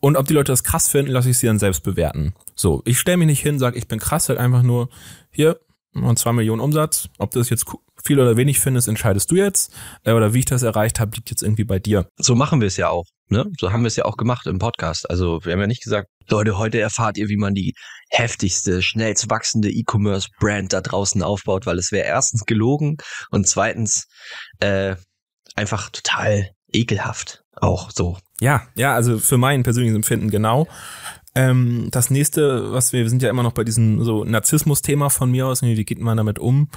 Und 0.00 0.16
ob 0.16 0.26
die 0.26 0.34
Leute 0.34 0.52
das 0.52 0.64
krass 0.64 0.88
finden, 0.88 1.12
lasse 1.12 1.30
ich 1.30 1.38
sie 1.38 1.46
dann 1.46 1.58
selbst 1.58 1.82
bewerten. 1.82 2.34
So, 2.54 2.82
ich 2.84 2.98
stelle 2.98 3.16
mich 3.16 3.26
nicht 3.26 3.40
hin, 3.40 3.58
sage, 3.58 3.78
ich 3.78 3.88
bin 3.88 3.98
krass, 3.98 4.28
halt 4.28 4.38
einfach 4.38 4.62
nur, 4.62 4.90
hier, 5.30 5.58
zwei 6.16 6.32
Millionen 6.32 6.60
Umsatz. 6.60 7.08
Ob 7.18 7.30
du 7.30 7.38
das 7.38 7.50
jetzt 7.50 7.64
viel 8.04 8.20
oder 8.20 8.36
wenig 8.36 8.60
findest, 8.60 8.88
entscheidest 8.88 9.30
du 9.30 9.36
jetzt. 9.36 9.72
Äh, 10.02 10.12
oder 10.12 10.34
wie 10.34 10.40
ich 10.40 10.44
das 10.44 10.62
erreicht 10.62 11.00
habe, 11.00 11.16
liegt 11.16 11.30
jetzt 11.30 11.42
irgendwie 11.42 11.64
bei 11.64 11.78
dir. 11.78 12.06
So 12.18 12.34
machen 12.34 12.60
wir 12.60 12.68
es 12.68 12.76
ja 12.76 12.90
auch. 12.90 13.06
Ne? 13.28 13.50
So 13.58 13.72
haben 13.72 13.82
wir 13.82 13.88
es 13.88 13.96
ja 13.96 14.04
auch 14.04 14.16
gemacht 14.16 14.46
im 14.46 14.58
Podcast. 14.58 15.08
Also 15.08 15.44
wir 15.44 15.52
haben 15.52 15.60
ja 15.60 15.66
nicht 15.66 15.82
gesagt, 15.82 16.08
Leute, 16.28 16.58
heute 16.58 16.80
erfahrt 16.80 17.18
ihr, 17.18 17.28
wie 17.28 17.36
man 17.36 17.54
die 17.54 17.74
heftigste, 18.10 18.82
schnellst 18.82 19.30
wachsende 19.30 19.70
E-Commerce-Brand 19.70 20.72
da 20.72 20.80
draußen 20.80 21.22
aufbaut, 21.22 21.66
weil 21.66 21.78
es 21.78 21.92
wäre 21.92 22.06
erstens 22.06 22.44
gelogen 22.44 22.96
und 23.30 23.48
zweitens 23.48 24.06
äh, 24.60 24.96
einfach 25.54 25.90
total 25.90 26.50
ekelhaft 26.72 27.42
auch 27.56 27.90
so. 27.90 28.18
Ja, 28.40 28.66
ja, 28.74 28.94
also 28.94 29.18
für 29.18 29.38
mein 29.38 29.62
persönliches 29.62 29.96
Empfinden 29.96 30.30
genau. 30.30 30.66
Ähm, 31.34 31.88
das 31.90 32.10
nächste, 32.10 32.72
was 32.72 32.92
wir, 32.92 33.02
wir 33.02 33.10
sind 33.10 33.22
ja 33.22 33.30
immer 33.30 33.42
noch 33.42 33.52
bei 33.52 33.64
diesem 33.64 34.04
so 34.04 34.24
Narzissmus-Thema 34.24 35.10
von 35.10 35.30
mir 35.30 35.46
aus, 35.46 35.62
wie 35.62 35.84
geht 35.84 36.00
man 36.00 36.16
damit 36.16 36.38
um? 36.38 36.68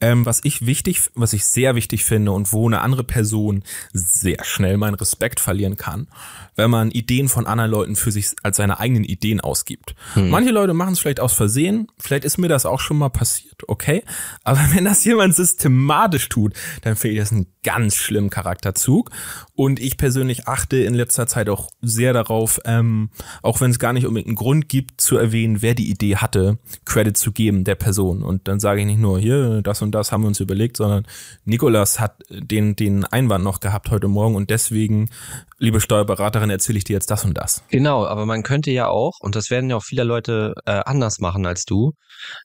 Ähm, 0.00 0.24
was 0.24 0.40
ich 0.42 0.64
wichtig, 0.64 1.02
was 1.14 1.32
ich 1.34 1.44
sehr 1.44 1.74
wichtig 1.74 2.04
finde 2.04 2.32
und 2.32 2.52
wo 2.52 2.66
eine 2.66 2.80
andere 2.80 3.04
Person 3.04 3.62
sehr 3.92 4.42
schnell 4.44 4.78
meinen 4.78 4.94
Respekt 4.94 5.38
verlieren 5.38 5.76
kann, 5.76 6.08
wenn 6.54 6.70
man 6.70 6.90
Ideen 6.90 7.28
von 7.28 7.46
anderen 7.46 7.70
Leuten 7.70 7.96
für 7.96 8.10
sich 8.10 8.34
als 8.42 8.56
seine 8.56 8.80
eigenen 8.80 9.04
Ideen 9.04 9.40
ausgibt. 9.40 9.94
Hm. 10.14 10.30
Manche 10.30 10.50
Leute 10.50 10.72
machen 10.72 10.94
es 10.94 10.98
vielleicht 10.98 11.20
aus 11.20 11.34
Versehen, 11.34 11.88
vielleicht 11.98 12.24
ist 12.24 12.38
mir 12.38 12.48
das 12.48 12.64
auch 12.64 12.80
schon 12.80 12.96
mal 12.96 13.10
passiert, 13.10 13.68
okay? 13.68 14.02
Aber 14.44 14.60
wenn 14.72 14.86
das 14.86 15.04
jemand 15.04 15.34
systematisch 15.34 16.30
tut, 16.30 16.54
dann 16.82 16.96
finde 16.96 17.16
ich 17.16 17.20
das 17.20 17.32
einen 17.32 17.46
ganz 17.66 17.96
schlimmen 17.96 18.30
Charakterzug. 18.30 19.10
Und 19.54 19.80
ich 19.80 19.96
persönlich 19.96 20.46
achte 20.46 20.76
in 20.76 20.94
letzter 20.94 21.26
Zeit 21.26 21.48
auch 21.48 21.68
sehr 21.82 22.12
darauf, 22.12 22.60
ähm, 22.64 23.10
auch 23.42 23.60
wenn 23.60 23.72
es 23.72 23.80
gar 23.80 23.92
nicht 23.92 24.05
unbedingt 24.06 24.28
einen 24.28 24.36
Grund 24.36 24.68
gibt, 24.68 25.00
zu 25.00 25.16
erwähnen, 25.16 25.62
wer 25.62 25.74
die 25.74 25.90
Idee 25.90 26.16
hatte, 26.16 26.58
Credit 26.84 27.16
zu 27.16 27.32
geben 27.32 27.64
der 27.64 27.74
Person. 27.74 28.22
Und 28.22 28.48
dann 28.48 28.60
sage 28.60 28.80
ich 28.80 28.86
nicht 28.86 28.98
nur, 29.00 29.18
hier, 29.18 29.62
das 29.62 29.82
und 29.82 29.92
das 29.92 30.12
haben 30.12 30.22
wir 30.22 30.28
uns 30.28 30.40
überlegt, 30.40 30.76
sondern 30.76 31.06
Nikolas 31.44 32.00
hat 32.00 32.22
den, 32.30 32.76
den 32.76 33.04
Einwand 33.04 33.44
noch 33.44 33.60
gehabt 33.60 33.90
heute 33.90 34.08
Morgen 34.08 34.34
und 34.34 34.50
deswegen 34.50 35.10
liebe 35.58 35.80
Steuerberaterin, 35.80 36.50
erzähle 36.50 36.78
ich 36.78 36.84
dir 36.84 36.94
jetzt 36.94 37.10
das 37.10 37.24
und 37.24 37.34
das. 37.34 37.62
Genau, 37.70 38.06
aber 38.06 38.26
man 38.26 38.42
könnte 38.42 38.70
ja 38.70 38.88
auch, 38.88 39.12
und 39.20 39.36
das 39.36 39.50
werden 39.50 39.70
ja 39.70 39.76
auch 39.76 39.84
viele 39.84 40.04
Leute 40.04 40.54
äh, 40.66 40.82
anders 40.84 41.18
machen 41.18 41.46
als 41.46 41.64
du, 41.64 41.92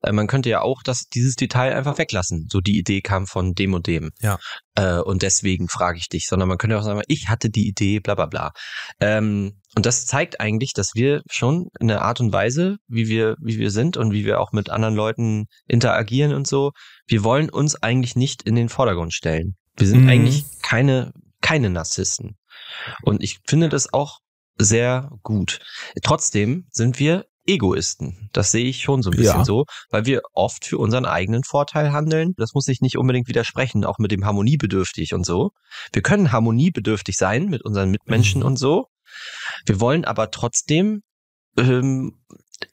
äh, 0.01 0.11
man 0.11 0.27
könnte 0.27 0.49
ja 0.49 0.61
auch 0.61 0.81
das, 0.83 1.05
dieses 1.13 1.35
Detail 1.35 1.75
einfach 1.75 1.97
weglassen. 1.97 2.47
So 2.49 2.61
die 2.61 2.77
Idee 2.77 3.01
kam 3.01 3.27
von 3.27 3.53
dem 3.53 3.73
und 3.73 3.87
dem. 3.87 4.11
Ja. 4.21 4.37
Äh, 4.75 4.99
und 4.99 5.21
deswegen 5.23 5.67
frage 5.67 5.97
ich 5.97 6.07
dich, 6.07 6.27
sondern 6.27 6.47
man 6.47 6.57
könnte 6.57 6.77
auch 6.77 6.83
sagen, 6.83 7.01
ich 7.07 7.27
hatte 7.27 7.49
die 7.49 7.67
Idee, 7.67 7.99
bla 7.99 8.15
bla 8.15 8.27
bla. 8.27 8.51
Ähm, 8.99 9.60
und 9.75 9.85
das 9.85 10.05
zeigt 10.05 10.41
eigentlich, 10.41 10.73
dass 10.73 10.91
wir 10.95 11.21
schon 11.29 11.67
in 11.79 11.87
der 11.87 12.01
Art 12.01 12.19
und 12.19 12.33
Weise, 12.33 12.77
wie 12.87 13.07
wir, 13.07 13.35
wie 13.41 13.57
wir 13.57 13.71
sind 13.71 13.95
und 13.95 14.11
wie 14.11 14.25
wir 14.25 14.41
auch 14.41 14.51
mit 14.51 14.69
anderen 14.69 14.95
Leuten 14.95 15.45
interagieren 15.67 16.33
und 16.33 16.45
so, 16.45 16.71
wir 17.07 17.23
wollen 17.23 17.49
uns 17.49 17.81
eigentlich 17.81 18.15
nicht 18.15 18.43
in 18.43 18.55
den 18.55 18.69
Vordergrund 18.69 19.13
stellen. 19.13 19.55
Wir 19.77 19.87
sind 19.87 20.03
mhm. 20.03 20.09
eigentlich 20.09 20.45
keine, 20.61 21.13
keine 21.41 21.69
Narzissten. 21.69 22.37
Und 23.01 23.23
ich 23.23 23.39
finde 23.47 23.69
das 23.69 23.93
auch 23.93 24.19
sehr 24.57 25.09
gut. 25.23 25.59
Trotzdem 26.03 26.67
sind 26.71 26.99
wir 26.99 27.25
Egoisten. 27.47 28.29
Das 28.33 28.51
sehe 28.51 28.65
ich 28.65 28.81
schon 28.81 29.01
so 29.01 29.09
ein 29.09 29.17
bisschen 29.17 29.39
ja. 29.39 29.45
so, 29.45 29.65
weil 29.89 30.05
wir 30.05 30.21
oft 30.33 30.63
für 30.65 30.77
unseren 30.77 31.05
eigenen 31.05 31.43
Vorteil 31.43 31.91
handeln. 31.91 32.33
Das 32.37 32.53
muss 32.53 32.67
ich 32.67 32.81
nicht 32.81 32.97
unbedingt 32.97 33.27
widersprechen, 33.27 33.83
auch 33.83 33.97
mit 33.97 34.11
dem 34.11 34.25
harmoniebedürftig 34.25 35.13
und 35.13 35.25
so. 35.25 35.51
Wir 35.91 36.01
können 36.01 36.31
harmoniebedürftig 36.31 37.17
sein 37.17 37.45
mit 37.45 37.63
unseren 37.63 37.89
Mitmenschen 37.89 38.41
mhm. 38.41 38.47
und 38.47 38.59
so. 38.59 38.87
Wir 39.65 39.79
wollen 39.79 40.05
aber 40.05 40.31
trotzdem 40.31 41.01
ähm, 41.57 42.19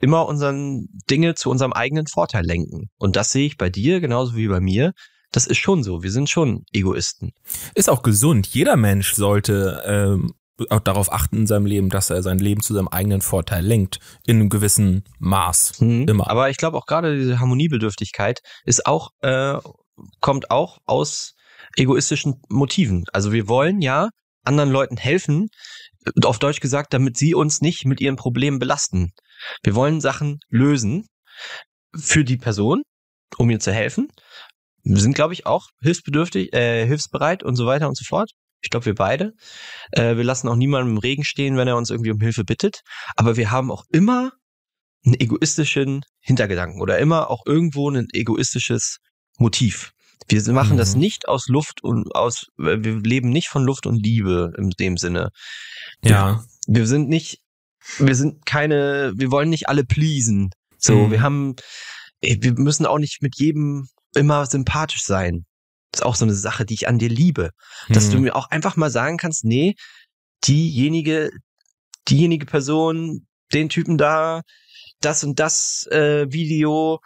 immer 0.00 0.26
unseren 0.26 0.88
Dinge 1.10 1.34
zu 1.34 1.50
unserem 1.50 1.72
eigenen 1.72 2.06
Vorteil 2.06 2.44
lenken. 2.44 2.90
Und 2.98 3.16
das 3.16 3.32
sehe 3.32 3.46
ich 3.46 3.56
bei 3.56 3.70
dir 3.70 4.00
genauso 4.00 4.36
wie 4.36 4.48
bei 4.48 4.60
mir. 4.60 4.92
Das 5.32 5.46
ist 5.46 5.58
schon 5.58 5.82
so. 5.82 6.02
Wir 6.02 6.10
sind 6.10 6.30
schon 6.30 6.64
Egoisten. 6.72 7.32
Ist 7.74 7.90
auch 7.90 8.02
gesund. 8.02 8.46
Jeder 8.46 8.76
Mensch 8.76 9.14
sollte 9.14 9.82
ähm, 9.84 10.32
auch 10.70 10.80
darauf 10.80 11.12
achten 11.12 11.38
in 11.38 11.46
seinem 11.46 11.66
Leben, 11.66 11.90
dass 11.90 12.10
er 12.10 12.22
sein 12.22 12.38
Leben 12.38 12.62
zu 12.62 12.74
seinem 12.74 12.88
eigenen 12.88 13.20
Vorteil 13.20 13.64
lenkt. 13.64 13.98
In 14.26 14.36
einem 14.36 14.48
gewissen 14.48 15.04
Maß. 15.18 15.80
Mhm. 15.80 16.08
Immer. 16.08 16.30
Aber 16.30 16.50
ich 16.50 16.56
glaube 16.56 16.76
auch 16.76 16.86
gerade 16.86 17.16
diese 17.16 17.40
Harmoniebedürftigkeit 17.40 18.40
ist 18.64 18.86
auch, 18.86 19.10
äh, 19.20 19.58
kommt 20.20 20.50
auch 20.50 20.78
aus 20.86 21.34
egoistischen 21.76 22.40
Motiven. 22.48 23.04
Also 23.12 23.32
wir 23.32 23.48
wollen 23.48 23.82
ja 23.82 24.08
anderen 24.44 24.70
Leuten 24.70 24.96
helfen, 24.96 25.50
auf 26.24 26.38
Deutsch 26.38 26.60
gesagt, 26.60 26.92
damit 26.92 27.16
sie 27.16 27.34
uns 27.34 27.60
nicht 27.60 27.84
mit 27.84 28.00
ihren 28.00 28.16
Problemen 28.16 28.58
belasten. 28.58 29.12
Wir 29.62 29.74
wollen 29.74 30.00
Sachen 30.00 30.40
lösen 30.48 31.06
für 31.96 32.24
die 32.24 32.36
Person, 32.36 32.82
um 33.36 33.50
ihr 33.50 33.60
zu 33.60 33.72
helfen, 33.72 34.08
wir 34.88 35.00
sind, 35.00 35.14
glaube 35.14 35.34
ich, 35.34 35.44
auch 35.44 35.68
hilfsbedürftig, 35.82 36.52
äh, 36.54 36.86
hilfsbereit 36.86 37.42
und 37.42 37.56
so 37.56 37.66
weiter 37.66 37.88
und 37.88 37.96
so 37.96 38.04
fort. 38.04 38.30
Ich 38.62 38.70
glaube, 38.70 38.86
wir 38.86 38.94
beide. 38.94 39.34
Äh, 39.92 40.16
wir 40.16 40.24
lassen 40.24 40.48
auch 40.48 40.56
niemanden 40.56 40.92
im 40.92 40.98
Regen 40.98 41.24
stehen, 41.24 41.56
wenn 41.56 41.68
er 41.68 41.76
uns 41.76 41.90
irgendwie 41.90 42.10
um 42.10 42.20
Hilfe 42.20 42.44
bittet. 42.44 42.80
Aber 43.14 43.36
wir 43.36 43.50
haben 43.50 43.70
auch 43.70 43.84
immer 43.90 44.32
einen 45.04 45.14
egoistischen 45.20 46.02
Hintergedanken 46.20 46.80
oder 46.80 46.98
immer 46.98 47.30
auch 47.30 47.42
irgendwo 47.46 47.90
ein 47.90 48.08
egoistisches 48.12 48.98
Motiv. 49.38 49.92
Wir 50.26 50.52
machen 50.52 50.74
mhm. 50.74 50.78
das 50.78 50.94
nicht 50.94 51.28
aus 51.28 51.48
Luft 51.48 51.82
und 51.82 52.14
aus, 52.14 52.46
wir 52.56 52.76
leben 52.76 53.30
nicht 53.30 53.48
von 53.48 53.64
Luft 53.64 53.86
und 53.86 54.02
Liebe 54.02 54.52
in 54.58 54.70
dem 54.70 54.96
Sinne. 54.96 55.30
Ja. 56.02 56.44
Wir, 56.66 56.80
wir 56.80 56.86
sind 56.86 57.08
nicht, 57.08 57.40
wir 57.98 58.14
sind 58.14 58.44
keine, 58.44 59.12
wir 59.16 59.30
wollen 59.30 59.48
nicht 59.48 59.68
alle 59.68 59.84
pleasen. 59.84 60.50
So, 60.78 61.06
mhm. 61.06 61.10
wir 61.10 61.22
haben, 61.22 61.56
wir 62.20 62.52
müssen 62.54 62.86
auch 62.86 62.98
nicht 62.98 63.22
mit 63.22 63.36
jedem 63.38 63.88
immer 64.14 64.46
sympathisch 64.46 65.04
sein. 65.04 65.44
Das 65.92 66.00
ist 66.00 66.06
auch 66.06 66.16
so 66.16 66.24
eine 66.24 66.34
Sache, 66.34 66.66
die 66.66 66.74
ich 66.74 66.88
an 66.88 66.98
dir 66.98 67.08
liebe. 67.08 67.50
Dass 67.88 68.08
mhm. 68.08 68.12
du 68.12 68.20
mir 68.20 68.36
auch 68.36 68.50
einfach 68.50 68.76
mal 68.76 68.90
sagen 68.90 69.16
kannst, 69.16 69.44
nee, 69.44 69.74
diejenige, 70.46 71.30
diejenige 72.08 72.46
Person, 72.46 73.26
den 73.52 73.68
Typen 73.68 73.96
da, 73.96 74.42
das 75.00 75.24
und 75.24 75.38
das 75.38 75.86
äh, 75.90 76.26
Video, 76.30 77.00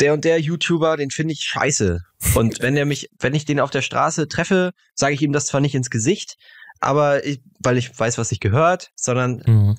der 0.00 0.12
und 0.12 0.24
der 0.24 0.40
YouTuber, 0.40 0.96
den 0.96 1.10
finde 1.10 1.32
ich 1.32 1.40
scheiße. 1.40 2.00
Und 2.34 2.60
wenn 2.62 2.76
er 2.76 2.84
mich, 2.84 3.08
wenn 3.18 3.34
ich 3.34 3.44
den 3.44 3.60
auf 3.60 3.70
der 3.70 3.82
Straße 3.82 4.28
treffe, 4.28 4.72
sage 4.94 5.14
ich 5.14 5.22
ihm 5.22 5.32
das 5.32 5.46
zwar 5.46 5.60
nicht 5.60 5.74
ins 5.74 5.90
Gesicht, 5.90 6.36
aber 6.80 7.24
ich, 7.24 7.40
weil 7.60 7.78
ich 7.78 7.98
weiß, 7.98 8.18
was 8.18 8.32
ich 8.32 8.40
gehört, 8.40 8.90
sondern 8.94 9.42
mhm. 9.46 9.78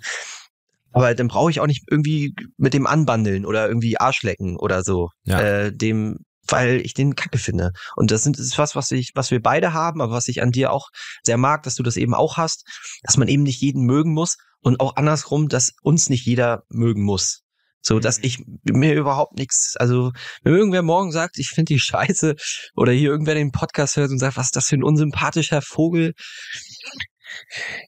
aber 0.91 1.13
dann 1.13 1.27
brauche 1.27 1.51
ich 1.51 1.59
auch 1.59 1.67
nicht 1.67 1.83
irgendwie 1.89 2.33
mit 2.57 2.73
dem 2.73 2.87
anbandeln 2.87 3.45
oder 3.45 3.67
irgendwie 3.67 3.99
Arschlecken 3.99 4.57
oder 4.57 4.83
so. 4.83 5.09
Ja. 5.23 5.41
Äh, 5.41 5.75
dem, 5.75 6.17
weil 6.47 6.81
ich 6.81 6.93
den 6.93 7.15
Kacke 7.15 7.37
finde. 7.37 7.71
Und 7.95 8.11
das, 8.11 8.23
sind, 8.23 8.39
das 8.39 8.45
ist 8.45 8.57
was, 8.57 8.75
was 8.75 8.91
ich, 8.91 9.11
was 9.15 9.31
wir 9.31 9.41
beide 9.41 9.73
haben, 9.73 10.01
aber 10.01 10.13
was 10.13 10.27
ich 10.27 10.41
an 10.41 10.51
dir 10.51 10.71
auch 10.71 10.89
sehr 11.23 11.37
mag, 11.37 11.63
dass 11.63 11.75
du 11.75 11.83
das 11.83 11.97
eben 11.97 12.13
auch 12.13 12.37
hast, 12.37 12.63
dass 13.03 13.17
man 13.17 13.27
eben 13.27 13.43
nicht 13.43 13.61
jeden 13.61 13.85
mögen 13.85 14.13
muss 14.13 14.37
und 14.61 14.79
auch 14.79 14.95
andersrum, 14.95 15.49
dass 15.49 15.73
uns 15.81 16.09
nicht 16.09 16.25
jeder 16.25 16.63
mögen 16.69 17.03
muss. 17.03 17.43
So, 17.81 17.99
dass 17.99 18.19
mhm. 18.19 18.23
ich 18.25 18.43
mir 18.63 18.95
überhaupt 18.95 19.37
nichts, 19.37 19.75
also 19.77 20.11
wenn 20.43 20.55
irgendwer 20.55 20.81
morgen 20.81 21.11
sagt, 21.11 21.37
ich 21.37 21.49
finde 21.49 21.73
die 21.73 21.79
scheiße, 21.79 22.35
oder 22.75 22.91
hier 22.91 23.09
irgendwer 23.09 23.35
den 23.35 23.51
Podcast 23.51 23.95
hört 23.95 24.11
und 24.11 24.19
sagt, 24.19 24.37
was 24.37 24.47
ist 24.47 24.55
das 24.55 24.67
für 24.67 24.75
ein 24.75 24.83
unsympathischer 24.83 25.61
Vogel, 25.61 26.13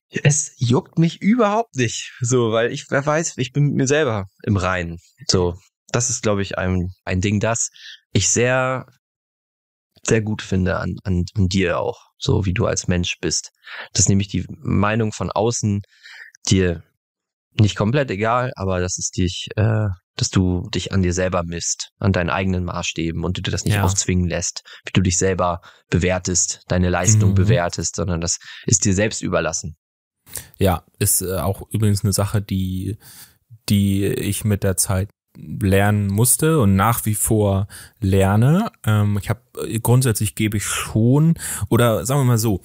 es 0.09 0.53
juckt 0.57 0.99
mich 0.99 1.21
überhaupt 1.21 1.75
nicht. 1.75 2.13
So, 2.21 2.51
weil 2.51 2.71
ich 2.71 2.85
wer 2.89 3.05
weiß, 3.05 3.37
ich 3.37 3.51
bin 3.51 3.65
mit 3.65 3.75
mir 3.75 3.87
selber 3.87 4.25
im 4.43 4.57
Reinen. 4.57 4.97
So, 5.27 5.55
das 5.91 6.09
ist, 6.09 6.23
glaube 6.23 6.41
ich, 6.41 6.57
ein, 6.57 6.89
ein 7.05 7.21
Ding, 7.21 7.39
das 7.39 7.69
ich 8.11 8.29
sehr, 8.29 8.85
sehr 10.03 10.21
gut 10.21 10.41
finde 10.41 10.77
an, 10.77 10.95
an, 11.03 11.25
an 11.35 11.47
dir 11.47 11.79
auch, 11.79 11.99
so 12.17 12.45
wie 12.45 12.53
du 12.53 12.65
als 12.65 12.87
Mensch 12.87 13.17
bist. 13.21 13.51
Dass 13.93 14.09
nämlich 14.09 14.27
die 14.27 14.45
Meinung 14.49 15.11
von 15.11 15.31
außen 15.31 15.81
dir 16.47 16.83
nicht 17.59 17.75
komplett 17.75 18.11
egal, 18.11 18.51
aber 18.55 18.79
dass 18.79 18.97
es 18.97 19.11
dich, 19.11 19.47
äh, 19.55 19.87
dass 20.15 20.29
du 20.29 20.69
dich 20.69 20.91
an 20.93 21.01
dir 21.01 21.13
selber 21.13 21.43
misst, 21.43 21.91
an 21.97 22.11
deinen 22.11 22.29
eigenen 22.29 22.65
Maßstäben 22.65 23.23
und 23.23 23.37
du 23.37 23.41
dir 23.41 23.51
das 23.51 23.65
nicht 23.65 23.75
ja. 23.75 23.83
aufzwingen 23.83 24.27
lässt, 24.27 24.63
wie 24.85 24.91
du 24.93 25.01
dich 25.01 25.17
selber 25.17 25.61
bewertest, 25.89 26.63
deine 26.67 26.89
Leistung 26.89 27.31
mhm. 27.31 27.35
bewertest, 27.35 27.95
sondern 27.95 28.21
das 28.21 28.39
ist 28.65 28.85
dir 28.85 28.93
selbst 28.93 29.21
überlassen. 29.21 29.77
Ja, 30.57 30.83
ist 30.99 31.21
äh, 31.21 31.37
auch 31.37 31.63
übrigens 31.71 32.03
eine 32.03 32.13
Sache, 32.13 32.41
die, 32.41 32.97
die 33.69 34.05
ich 34.05 34.43
mit 34.43 34.63
der 34.63 34.77
Zeit 34.77 35.09
lernen 35.37 36.07
musste 36.07 36.59
und 36.59 36.75
nach 36.75 37.05
wie 37.05 37.15
vor 37.15 37.67
lerne. 37.99 38.71
Ähm, 38.83 39.17
ich 39.21 39.29
habe 39.29 39.41
grundsätzlich 39.81 40.35
gebe 40.35 40.57
ich 40.57 40.65
schon 40.65 41.35
oder 41.69 42.05
sagen 42.05 42.21
wir 42.21 42.25
mal 42.25 42.37
so, 42.37 42.61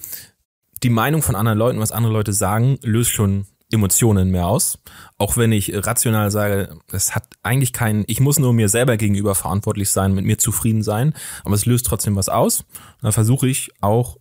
die 0.83 0.89
Meinung 0.89 1.21
von 1.21 1.35
anderen 1.35 1.57
Leuten, 1.57 1.79
was 1.79 1.91
andere 1.91 2.13
Leute 2.13 2.33
sagen, 2.33 2.77
löst 2.83 3.11
schon 3.11 3.47
Emotionen 3.71 4.29
mehr 4.31 4.47
aus. 4.47 4.77
Auch 5.17 5.37
wenn 5.37 5.51
ich 5.51 5.73
rational 5.73 6.31
sage, 6.31 6.77
es 6.91 7.15
hat 7.15 7.25
eigentlich 7.43 7.73
keinen, 7.73 8.03
ich 8.07 8.19
muss 8.19 8.39
nur 8.39 8.53
mir 8.53 8.69
selber 8.69 8.97
gegenüber 8.97 9.35
verantwortlich 9.35 9.89
sein, 9.89 10.13
mit 10.13 10.25
mir 10.25 10.37
zufrieden 10.37 10.83
sein, 10.83 11.13
aber 11.43 11.55
es 11.55 11.65
löst 11.65 11.85
trotzdem 11.85 12.15
was 12.15 12.29
aus. 12.29 12.65
Dann 13.01 13.11
versuche 13.11 13.47
ich 13.47 13.71
auch 13.81 14.17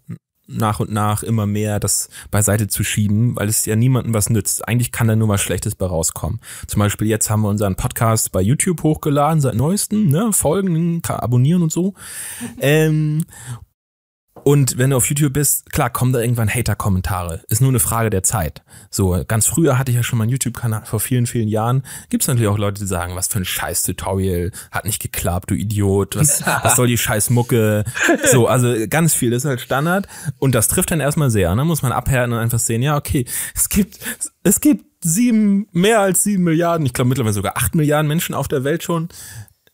nach 0.47 0.81
und 0.81 0.93
nach 0.93 1.23
immer 1.23 1.47
mehr 1.47 1.81
das 1.81 2.09
beiseite 2.31 2.69
zu 2.69 2.85
schieben, 2.85 3.35
weil 3.37 3.49
es 3.49 3.65
ja 3.65 3.77
niemandem 3.77 4.13
was 4.13 4.31
nützt. 4.31 4.67
Eigentlich 4.69 4.93
kann 4.93 5.09
da 5.09 5.17
nur 5.17 5.29
was 5.29 5.41
Schlechtes 5.41 5.75
bei 5.75 5.87
rauskommen. 5.87 6.41
Zum 6.67 6.81
Beispiel 6.81 7.09
jetzt 7.09 7.31
haben 7.31 7.43
wir 7.43 7.49
unseren 7.49 7.77
Podcast 7.77 8.33
bei 8.33 8.43
YouTube 8.43 8.83
hochgeladen, 8.83 9.41
seit 9.41 9.55
neuestem, 9.55 10.09
ne, 10.09 10.33
Folgen, 10.33 11.03
abonnieren 11.07 11.63
und 11.63 11.73
so. 11.73 11.95
Ähm, 12.61 13.25
und 14.45 14.77
wenn 14.77 14.91
du 14.91 14.97
auf 14.97 15.09
YouTube 15.09 15.33
bist, 15.33 15.73
klar, 15.73 15.89
kommen 15.89 16.13
da 16.13 16.21
irgendwann 16.21 16.51
Hater-Kommentare. 16.51 17.43
Ist 17.49 17.63
nur 17.63 17.71
eine 17.71 17.81
Frage 17.81 18.11
der 18.11 18.23
Zeit. 18.23 18.63
So, 18.91 19.25
ganz 19.27 19.47
früher 19.47 19.79
hatte 19.79 19.91
ich 19.91 19.97
ja 19.97 20.03
schon 20.03 20.19
meinen 20.19 20.29
YouTube-Kanal 20.29 20.85
vor 20.85 21.01
vielen, 21.01 21.27
vielen 21.27 21.49
Jahren. 21.49 21.83
Gibt 22.11 22.25
es 22.25 22.29
natürlich 22.29 22.49
auch 22.49 22.59
Leute, 22.59 22.83
die 22.83 22.87
sagen, 22.87 23.17
was 23.17 23.29
für 23.29 23.39
ein 23.39 23.47
Scheiß-Tutorial, 23.47 24.53
hat 24.71 24.85
nicht 24.85 25.01
geklappt, 25.01 25.51
du 25.51 25.55
Idiot, 25.55 26.17
was, 26.17 26.45
was 26.63 26.77
soll 26.77 26.89
die 26.89 26.99
Scheiß-Mucke? 26.99 27.85
So, 28.31 28.47
also 28.47 28.75
ganz 28.89 29.15
viel 29.15 29.33
ist 29.33 29.47
halt 29.47 29.63
Standard. 29.63 30.07
Und 30.39 30.55
das 30.55 30.69
trifft 30.69 30.91
dann 30.91 31.01
erstmal 31.01 31.31
sehr. 31.31 31.55
Ne? 31.55 31.65
Muss 31.65 31.81
man 31.81 31.93
abhärten 31.93 32.35
und 32.35 32.39
einfach 32.39 32.59
sehen, 32.59 32.83
ja, 32.83 32.99
okay, 32.99 33.25
es 33.55 33.71
gibt, 33.71 33.99
es 34.43 34.61
gibt 34.61 34.85
sieben, 35.03 35.69
mehr 35.73 36.01
als 36.01 36.23
sieben 36.23 36.45
Milliarden, 36.45 36.85
ich 36.85 36.93
glaube 36.93 37.09
mittlerweile 37.09 37.33
sogar 37.33 37.57
acht 37.57 37.75
Milliarden 37.75 38.09
Menschen 38.09 38.35
auf 38.35 38.49
der 38.49 38.63
Welt 38.63 38.83
schon. 38.83 39.09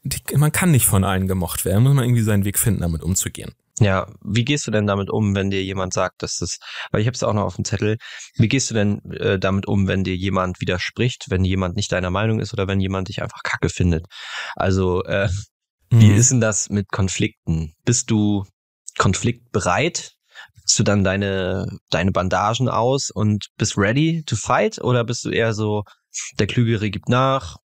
Die, 0.04 0.20
man 0.36 0.52
kann 0.52 0.70
nicht 0.70 0.86
von 0.86 1.02
allen 1.02 1.26
gemocht 1.26 1.64
werden, 1.64 1.82
muss 1.82 1.94
man 1.94 2.04
irgendwie 2.04 2.22
seinen 2.22 2.44
Weg 2.44 2.56
finden, 2.56 2.82
damit 2.82 3.02
umzugehen. 3.02 3.52
Ja, 3.78 4.12
wie 4.22 4.44
gehst 4.44 4.66
du 4.66 4.70
denn 4.70 4.86
damit 4.86 5.10
um, 5.10 5.34
wenn 5.34 5.50
dir 5.50 5.62
jemand 5.62 5.94
sagt, 5.94 6.22
dass 6.22 6.36
das, 6.36 6.58
weil 6.90 7.00
ich 7.00 7.06
habe 7.06 7.14
es 7.14 7.22
auch 7.22 7.32
noch 7.32 7.44
auf 7.44 7.56
dem 7.56 7.64
Zettel, 7.64 7.96
wie 8.34 8.48
gehst 8.48 8.70
du 8.70 8.74
denn 8.74 9.00
äh, 9.12 9.38
damit 9.38 9.66
um, 9.66 9.86
wenn 9.86 10.04
dir 10.04 10.16
jemand 10.16 10.60
widerspricht, 10.60 11.26
wenn 11.30 11.44
jemand 11.44 11.76
nicht 11.76 11.90
deiner 11.92 12.10
Meinung 12.10 12.40
ist 12.40 12.52
oder 12.52 12.68
wenn 12.68 12.80
jemand 12.80 13.08
dich 13.08 13.22
einfach 13.22 13.42
kacke 13.42 13.70
findet? 13.70 14.06
Also, 14.54 15.02
äh, 15.04 15.28
mhm. 15.90 16.00
wie 16.00 16.12
ist 16.12 16.30
denn 16.30 16.40
das 16.40 16.68
mit 16.68 16.90
Konflikten? 16.90 17.74
Bist 17.84 18.10
du 18.10 18.44
konfliktbereit? 18.98 20.12
Bist 20.62 20.78
du 20.78 20.82
dann 20.82 21.02
deine, 21.02 21.66
deine 21.90 22.12
Bandagen 22.12 22.68
aus 22.68 23.10
und 23.10 23.46
bist 23.56 23.78
ready 23.78 24.22
to 24.26 24.36
fight? 24.36 24.78
Oder 24.80 25.04
bist 25.04 25.24
du 25.24 25.30
eher 25.30 25.54
so, 25.54 25.84
der 26.38 26.46
Klügere 26.46 26.90
gibt 26.90 27.08
nach, 27.08 27.56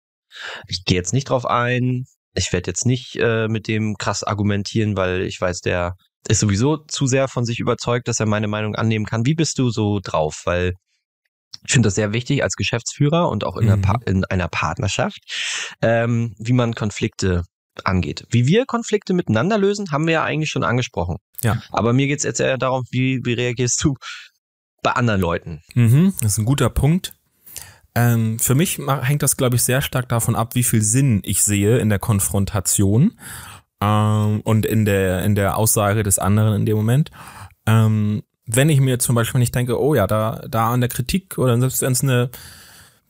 ich 0.69 0.85
gehe 0.85 0.97
jetzt 0.97 1.13
nicht 1.13 1.31
drauf 1.31 1.47
ein, 1.47 2.07
ich 2.35 2.53
werde 2.53 2.71
jetzt 2.71 2.87
nicht 2.87 3.17
äh, 3.17 3.49
mit 3.49 3.69
dem 3.69 3.97
krass 3.97 4.25
argumentieren, 4.25 4.97
weil 4.97 5.23
ich 5.23 5.41
weiß, 5.41 5.61
der 5.61 5.97
ist 6.29 6.41
sowieso 6.41 6.79
zu 6.79 7.07
sehr 7.07 7.29
von 7.29 7.45
sich 7.45 7.61
überzeugt, 7.61 8.09
dass 8.09 8.21
er 8.21 8.27
meine 8.27 8.49
Meinung 8.49 8.75
annehmen 8.75 9.05
kann. 9.05 9.27
Wie 9.27 9.35
bist 9.35 9.59
du 9.59 9.71
so 9.71 10.01
drauf? 10.03 10.43
Weil 10.45 10.75
ich 11.67 11.73
finde 11.73 11.87
das 11.87 11.95
sehr 11.95 12.13
wichtig 12.13 12.43
als 12.43 12.57
Geschäftsführer 12.57 13.29
und 13.29 13.45
auch 13.45 13.57
in, 13.57 13.67
mhm. 13.67 13.73
einer, 13.73 14.07
in 14.07 14.25
einer, 14.27 14.49
Partnerschaft, 14.49 15.19
ähm, 15.81 16.35
wie 16.39 16.53
man 16.53 16.75
Konflikte 16.75 17.45
angeht. 17.85 18.27
Wie 18.31 18.47
wir 18.47 18.67
Konflikte 18.67 19.15
miteinander 19.15 19.59
lösen, 19.59 19.91
haben 19.91 20.07
wir 20.07 20.15
ja 20.15 20.25
eigentlich 20.25 20.51
schon 20.51 20.65
angesprochen. 20.65 21.17
Ja. 21.43 21.63
Aber 21.71 21.93
mir 21.93 22.07
geht's 22.07 22.25
jetzt 22.25 22.41
eher 22.41 22.59
darum, 22.59 22.85
wie, 22.91 23.21
wie 23.25 23.33
reagierst 23.33 23.83
du 23.83 23.95
bei 24.83 24.93
anderen 24.93 25.21
Leuten? 25.21 25.63
Mhm, 25.75 26.15
das 26.21 26.33
ist 26.33 26.39
ein 26.39 26.45
guter 26.45 26.71
Punkt. 26.71 27.14
Ähm, 27.95 28.39
für 28.39 28.55
mich 28.55 28.79
hängt 28.79 29.23
das, 29.23 29.37
glaube 29.37 29.57
ich, 29.57 29.63
sehr 29.63 29.81
stark 29.81 30.09
davon 30.09 30.35
ab, 30.35 30.55
wie 30.55 30.65
viel 30.65 30.83
Sinn 30.83 31.21
ich 31.25 31.45
sehe 31.45 31.79
in 31.79 31.89
der 31.89 32.01
Konfrontation 32.01 33.13
ähm, 33.81 34.41
und 34.43 34.67
in 34.67 34.85
der, 34.85 35.25
in 35.25 35.35
der 35.35 35.57
Aussage 35.57 36.03
des 36.03 36.19
anderen 36.19 36.55
in 36.55 36.67
dem 36.67 36.77
Moment. 36.77 37.11
Ähm, 37.67 38.23
wenn 38.47 38.69
ich 38.69 38.81
mir 38.81 38.99
zum 38.99 39.15
Beispiel 39.15 39.39
nicht 39.39 39.55
denke, 39.55 39.81
oh 39.81 39.95
ja, 39.95 40.07
da, 40.07 40.45
da 40.49 40.73
an 40.73 40.81
der 40.81 40.91
Kritik 40.91 41.39
oder 41.39 41.59
selbst 41.59 41.83
wenn 41.83 41.93
es 41.93 42.03
eine 42.03 42.31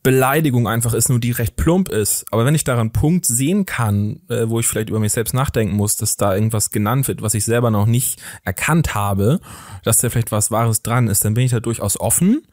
Beleidigung 0.02 0.68
einfach 0.68 0.92
ist, 0.92 1.08
nur 1.08 1.18
die 1.18 1.30
recht 1.30 1.56
plump 1.56 1.88
ist. 1.88 2.26
Aber 2.30 2.44
wenn 2.44 2.54
ich 2.54 2.62
daran 2.62 2.92
Punkt 2.92 3.24
sehen 3.24 3.64
kann, 3.64 4.20
äh, 4.28 4.48
wo 4.48 4.60
ich 4.60 4.66
vielleicht 4.66 4.90
über 4.90 5.00
mich 5.00 5.12
selbst 5.12 5.32
nachdenken 5.32 5.74
muss, 5.74 5.96
dass 5.96 6.16
da 6.16 6.34
irgendwas 6.34 6.70
genannt 6.70 7.08
wird, 7.08 7.22
was 7.22 7.32
ich 7.32 7.46
selber 7.46 7.70
noch 7.70 7.86
nicht 7.86 8.22
erkannt 8.44 8.94
habe, 8.94 9.40
dass 9.82 9.98
da 9.98 10.10
vielleicht 10.10 10.30
was 10.30 10.50
Wahres 10.50 10.82
dran 10.82 11.08
ist, 11.08 11.24
dann 11.24 11.32
bin 11.32 11.46
ich 11.46 11.52
da 11.52 11.60
durchaus 11.60 11.98
offen 11.98 12.46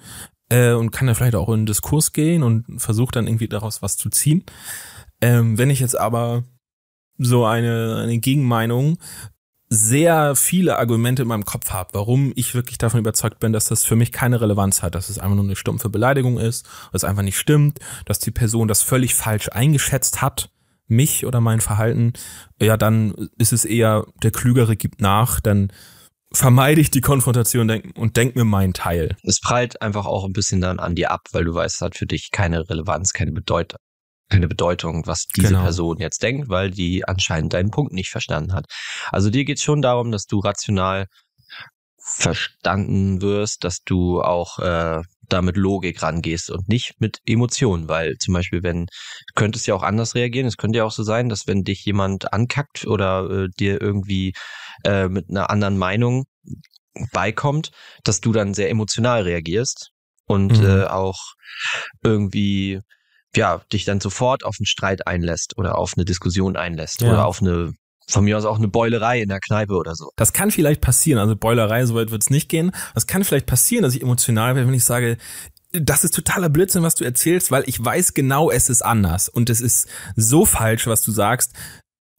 äh, 0.52 0.74
und 0.74 0.92
kann 0.92 1.08
da 1.08 1.14
vielleicht 1.14 1.36
auch 1.36 1.50
in 1.50 1.62
den 1.62 1.66
Diskurs 1.66 2.12
gehen 2.12 2.44
und 2.44 2.66
versucht 2.80 3.16
dann 3.16 3.26
irgendwie 3.26 3.48
daraus 3.48 3.82
was 3.82 3.98
zu 3.98 4.10
ziehen. 4.10 4.44
Ähm, 5.22 5.58
wenn 5.58 5.70
ich 5.70 5.80
jetzt 5.80 5.98
aber 5.98 6.44
so 7.18 7.46
eine, 7.46 8.02
eine 8.04 8.18
Gegenmeinung 8.18 8.98
sehr 9.70 10.36
viele 10.36 10.78
Argumente 10.78 11.22
in 11.22 11.30
meinem 11.30 11.46
Kopf 11.46 11.70
habe, 11.70 11.92
warum 11.94 12.34
ich 12.36 12.54
wirklich 12.54 12.78
davon 12.78 13.00
überzeugt 13.00 13.40
bin, 13.40 13.54
dass 13.54 13.66
das 13.66 13.86
für 13.86 13.96
mich 13.96 14.12
keine 14.12 14.42
Relevanz 14.42 14.84
hat, 14.84 14.96
dass 14.96 15.10
es 15.10 15.18
einfach 15.18 15.36
nur 15.36 15.46
eine 15.46 15.56
stumpfe 15.56 15.90
Beleidigung 15.90 16.38
ist, 16.38 16.66
dass 16.92 17.04
es 17.04 17.10
einfach 17.10 17.24
nicht 17.24 17.38
stimmt, 17.38 17.80
dass 18.04 18.20
die 18.20 18.32
Person 18.32 18.68
das 18.68 18.82
völlig 18.82 19.16
falsch 19.16 19.48
eingeschätzt 19.50 20.22
hat, 20.22 20.50
mich 20.88 21.26
oder 21.26 21.40
mein 21.40 21.62
Verhalten, 21.62 22.12
ja, 22.60 22.76
dann 22.76 23.30
ist 23.38 23.54
es 23.54 23.64
eher, 23.64 24.06
der 24.24 24.32
Klügere 24.32 24.76
gibt 24.76 25.00
nach, 25.00 25.40
dann 25.40 25.72
vermeide 26.34 26.82
ich 26.82 26.92
die 26.92 27.02
Konfrontation 27.02 27.70
und 27.96 28.18
denke 28.18 28.40
mir 28.40 28.46
meinen 28.46 28.74
Teil. 28.74 29.16
Es 29.24 29.40
prallt 29.40 29.82
einfach 29.82 30.06
auch 30.06 30.26
ein 30.26 30.34
bisschen 30.34 30.62
dann 30.62 30.80
an 30.80 30.96
dir 30.96 31.12
ab, 31.12 31.22
weil 31.32 31.44
du 31.44 31.54
weißt, 31.54 31.76
es 31.76 31.82
hat 31.82 31.98
für 31.98 32.06
dich 32.06 32.30
keine 32.32 32.70
Relevanz, 32.70 33.14
keine 33.14 33.32
Bedeutung, 33.32 33.80
keine 34.30 34.48
Bedeutung, 34.48 35.06
was 35.06 35.26
diese 35.28 35.50
genau. 35.50 35.62
Person 35.62 35.98
jetzt 36.00 36.24
denkt, 36.24 36.50
weil 36.50 36.72
die 36.72 37.06
anscheinend 37.06 37.54
deinen 37.54 37.72
Punkt 37.72 37.92
nicht 37.94 38.10
verstanden 38.10 38.54
hat. 38.54 38.66
Also 39.12 39.30
dir 39.30 39.44
geht 39.44 39.58
es 39.58 39.64
schon 39.64 39.82
darum, 39.82 40.12
dass 40.12 40.26
du 40.26 40.40
rational 40.40 41.08
verstanden 41.98 43.22
wirst, 43.22 43.64
dass 43.64 43.80
du 43.84 44.22
auch 44.22 44.60
äh, 44.60 45.02
da 45.30 45.42
mit 45.42 45.56
Logik 45.56 46.02
rangehst 46.02 46.50
und 46.50 46.68
nicht 46.68 46.96
mit 47.00 47.20
Emotionen, 47.26 47.88
weil 47.88 48.18
zum 48.18 48.34
Beispiel, 48.34 48.64
wenn, 48.64 48.86
du 48.86 49.34
könntest 49.36 49.68
ja 49.68 49.76
auch 49.76 49.84
anders 49.84 50.16
reagieren, 50.16 50.48
es 50.48 50.58
könnte 50.58 50.80
ja 50.80 50.84
auch 50.84 50.92
so 50.92 51.04
sein, 51.04 51.30
dass 51.30 51.48
wenn 51.48 51.64
dich 51.64 51.86
jemand 51.86 52.34
ankackt 52.34 52.86
oder 52.86 53.30
äh, 53.30 53.48
dir 53.60 53.82
irgendwie 53.82 54.34
äh, 54.84 55.08
mit 55.08 55.30
einer 55.30 55.50
anderen 55.50 55.78
Meinung 55.78 56.26
beikommt, 57.12 57.72
dass 58.04 58.22
du 58.22 58.32
dann 58.32 58.54
sehr 58.54 58.70
emotional 58.70 59.24
reagierst 59.24 59.92
und 60.26 60.60
mhm. 60.60 60.66
äh, 60.66 60.84
auch 60.86 61.20
irgendwie 62.04 62.80
ja 63.36 63.62
dich 63.72 63.86
dann 63.86 64.02
sofort 64.02 64.44
auf 64.44 64.56
einen 64.60 64.66
Streit 64.66 65.08
einlässt 65.08 65.58
oder 65.58 65.78
auf 65.78 65.94
eine 65.96 66.06
Diskussion 66.06 66.58
einlässt 66.58 67.02
ja. 67.02 67.12
oder 67.12 67.26
auf 67.26 67.42
eine 67.42 67.74
von 68.08 68.26
mir 68.26 68.38
aus 68.38 68.46
auch 68.46 68.58
eine 68.58 68.68
Beulerei 68.68 69.22
in 69.22 69.30
der 69.30 69.40
Kneipe 69.40 69.74
oder 69.74 69.96
so. 69.96 70.10
Das 70.18 70.34
kann 70.34 70.52
vielleicht 70.52 70.82
passieren. 70.82 71.20
Also 71.20 71.36
Beulerei, 71.36 71.86
soweit 71.86 72.12
wird 72.12 72.22
es 72.22 72.30
nicht 72.30 72.50
gehen. 72.50 72.72
Das 72.94 73.08
kann 73.08 73.24
vielleicht 73.24 73.46
passieren, 73.46 73.84
dass 73.84 73.96
ich 73.96 74.02
emotional 74.02 74.56
werde, 74.56 74.68
wenn 74.68 74.74
ich 74.74 74.84
sage, 74.84 75.18
das 75.72 76.04
ist 76.04 76.14
totaler 76.14 76.50
Blödsinn, 76.50 76.84
was 76.84 76.96
du 76.96 77.06
erzählst, 77.06 77.52
weil 77.52 77.64
ich 77.68 77.84
weiß 77.84 78.14
genau, 78.14 78.52
es 78.52 78.70
ist 78.70 78.82
anders. 78.82 79.30
Und 79.30 79.50
es 79.50 79.62
ist 79.62 79.88
so 80.18 80.46
falsch, 80.46 80.88
was 80.88 81.02
du 81.04 81.12
sagst 81.12 81.54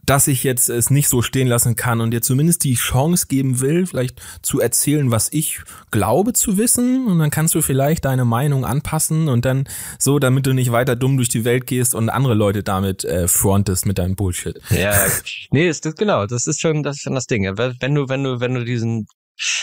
dass 0.05 0.27
ich 0.27 0.43
jetzt 0.43 0.69
es 0.69 0.91
nicht 0.91 1.09
so 1.09 1.23
stehen 1.23 1.47
lassen 1.47 1.77
kann 1.77 2.01
und 2.01 2.11
dir 2.11 2.23
zumindest 2.23 2.65
die 2.65 2.74
Chance 2.74 3.27
geben 3.29 3.61
will, 3.61 3.87
vielleicht 3.87 4.20
zu 4.43 4.61
erzählen, 4.61 5.11
was 5.11 5.29
ich 5.33 5.61
glaube 5.91 6.33
zu 6.33 6.59
wissen 6.59 7.07
und 7.07 7.19
dann 7.19 7.31
kannst 7.31 7.55
du 7.55 7.62
vielleicht 7.62 8.05
deine 8.05 8.24
Meinung 8.24 8.65
anpassen 8.65 9.29
und 9.29 9.45
dann 9.45 9.69
so, 9.99 10.19
damit 10.19 10.47
du 10.47 10.53
nicht 10.53 10.73
weiter 10.73 10.97
dumm 10.97 11.16
durch 11.16 11.29
die 11.29 11.45
Welt 11.45 11.66
gehst 11.66 11.95
und 11.95 12.09
andere 12.09 12.35
Leute 12.35 12.62
damit 12.62 13.05
äh, 13.05 13.29
frontest 13.29 13.87
mit 13.87 13.99
deinem 13.99 14.16
Bullshit. 14.16 14.61
Ja, 14.70 14.95
nee, 15.51 15.69
ist 15.69 15.85
das 15.87 15.95
genau, 15.95 16.27
das 16.27 16.47
ist 16.47 16.61
schon 16.61 16.83
das 16.83 16.97
ist 16.97 17.03
schon 17.03 17.15
das 17.15 17.27
Ding. 17.27 17.45
Wenn 17.57 17.95
du 17.95 18.09
wenn 18.09 18.24
du 18.24 18.41
wenn 18.41 18.55
du 18.55 18.65
diesen 18.65 19.07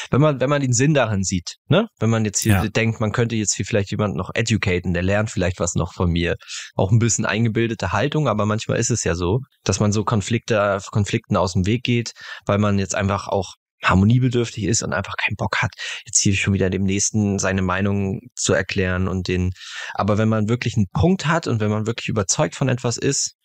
wenn 0.09 0.21
man, 0.21 0.39
wenn 0.39 0.49
man 0.49 0.61
den 0.61 0.73
Sinn 0.73 0.93
darin 0.93 1.23
sieht, 1.23 1.55
ne? 1.67 1.87
Wenn 1.99 2.09
man 2.09 2.25
jetzt 2.25 2.41
hier 2.41 2.53
ja. 2.53 2.67
denkt, 2.67 2.99
man 2.99 3.11
könnte 3.11 3.35
jetzt 3.35 3.53
hier 3.55 3.65
vielleicht 3.65 3.91
jemand 3.91 4.15
noch 4.15 4.31
educaten, 4.33 4.93
der 4.93 5.03
lernt 5.03 5.29
vielleicht 5.29 5.59
was 5.59 5.75
noch 5.75 5.93
von 5.93 6.11
mir. 6.11 6.35
Auch 6.75 6.91
ein 6.91 6.99
bisschen 6.99 7.25
eingebildete 7.25 7.91
Haltung, 7.91 8.27
aber 8.27 8.45
manchmal 8.45 8.79
ist 8.79 8.89
es 8.89 9.03
ja 9.03 9.15
so, 9.15 9.39
dass 9.63 9.79
man 9.79 9.91
so 9.91 10.03
Konflikte, 10.03 10.79
Konflikten 10.91 11.37
aus 11.37 11.53
dem 11.53 11.65
Weg 11.65 11.83
geht, 11.83 12.13
weil 12.45 12.57
man 12.57 12.79
jetzt 12.79 12.95
einfach 12.95 13.27
auch 13.27 13.55
harmoniebedürftig 13.83 14.65
ist 14.65 14.83
und 14.83 14.93
einfach 14.93 15.15
keinen 15.15 15.35
Bock 15.37 15.57
hat, 15.61 15.71
jetzt 16.05 16.19
hier 16.19 16.35
schon 16.35 16.53
wieder 16.53 16.69
dem 16.69 16.83
Nächsten 16.83 17.39
seine 17.39 17.61
Meinung 17.61 18.19
zu 18.35 18.53
erklären 18.53 19.07
und 19.07 19.27
den, 19.27 19.51
aber 19.93 20.17
wenn 20.17 20.27
man 20.27 20.49
wirklich 20.49 20.75
einen 20.75 20.89
Punkt 20.91 21.27
hat 21.27 21.47
und 21.47 21.61
wenn 21.61 21.69
man 21.69 21.87
wirklich 21.87 22.09
überzeugt 22.09 22.55
von 22.55 22.67
etwas 22.67 22.97
ist, 22.97 23.35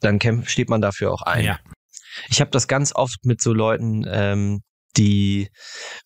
dann 0.00 0.20
steht 0.44 0.68
man 0.68 0.80
dafür 0.80 1.12
auch 1.12 1.22
ein. 1.22 1.44
Ja. 1.44 1.58
Ich 2.28 2.40
habe 2.40 2.50
das 2.50 2.68
ganz 2.68 2.94
oft 2.94 3.24
mit 3.24 3.40
so 3.40 3.52
Leuten, 3.52 4.04
ähm, 4.08 4.60
die, 4.98 5.48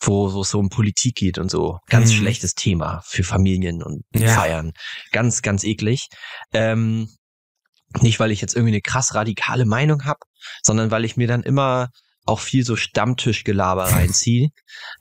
wo, 0.01 0.33
wo 0.33 0.43
es 0.43 0.51
so 0.51 0.59
um 0.59 0.69
Politik 0.69 1.17
geht 1.17 1.39
und 1.39 1.51
so. 1.51 1.79
Ganz 1.89 2.11
mhm. 2.11 2.17
schlechtes 2.17 2.55
Thema 2.55 3.03
für 3.05 3.25
Familien 3.25 3.83
und 3.83 4.05
ja. 4.15 4.29
Feiern. 4.29 4.73
Ganz, 5.11 5.43
ganz 5.43 5.65
eklig. 5.65 6.09
Ähm, 6.53 7.09
nicht, 8.01 8.21
weil 8.21 8.31
ich 8.31 8.41
jetzt 8.41 8.55
irgendwie 8.55 8.75
eine 8.75 8.81
krass 8.81 9.15
radikale 9.15 9.67
Meinung 9.67 10.05
habe, 10.05 10.21
sondern 10.63 10.91
weil 10.91 11.05
ich 11.05 11.17
mir 11.17 11.27
dann 11.27 11.43
immer 11.43 11.89
auch 12.25 12.41
viel 12.41 12.65
so 12.65 12.77
Stammtischgelaber 12.77 13.85
reinziehe, 13.93 14.49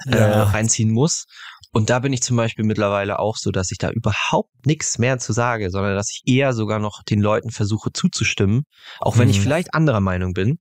äh, 0.07 0.11
ja. 0.11 0.18
äh, 0.18 0.41
reinziehen 0.41 0.91
muss. 0.91 1.26
Und 1.73 1.89
da 1.89 1.99
bin 1.99 2.11
ich 2.11 2.22
zum 2.22 2.35
Beispiel 2.35 2.65
mittlerweile 2.65 3.19
auch 3.19 3.38
so, 3.38 3.49
dass 3.49 3.72
ich 3.72 3.77
da 3.77 3.89
überhaupt 3.91 4.65
nichts 4.65 4.97
mehr 4.97 5.19
zu 5.19 5.31
sage, 5.31 5.69
sondern 5.69 5.95
dass 5.95 6.11
ich 6.11 6.22
eher 6.26 6.51
sogar 6.51 6.80
noch 6.80 7.01
den 7.03 7.22
Leuten 7.22 7.49
versuche 7.49 7.93
zuzustimmen, 7.93 8.63
auch 8.99 9.18
wenn 9.18 9.30
mhm. 9.30 9.31
ich 9.31 9.39
vielleicht 9.39 9.73
anderer 9.73 10.01
Meinung 10.01 10.34
bin. 10.34 10.57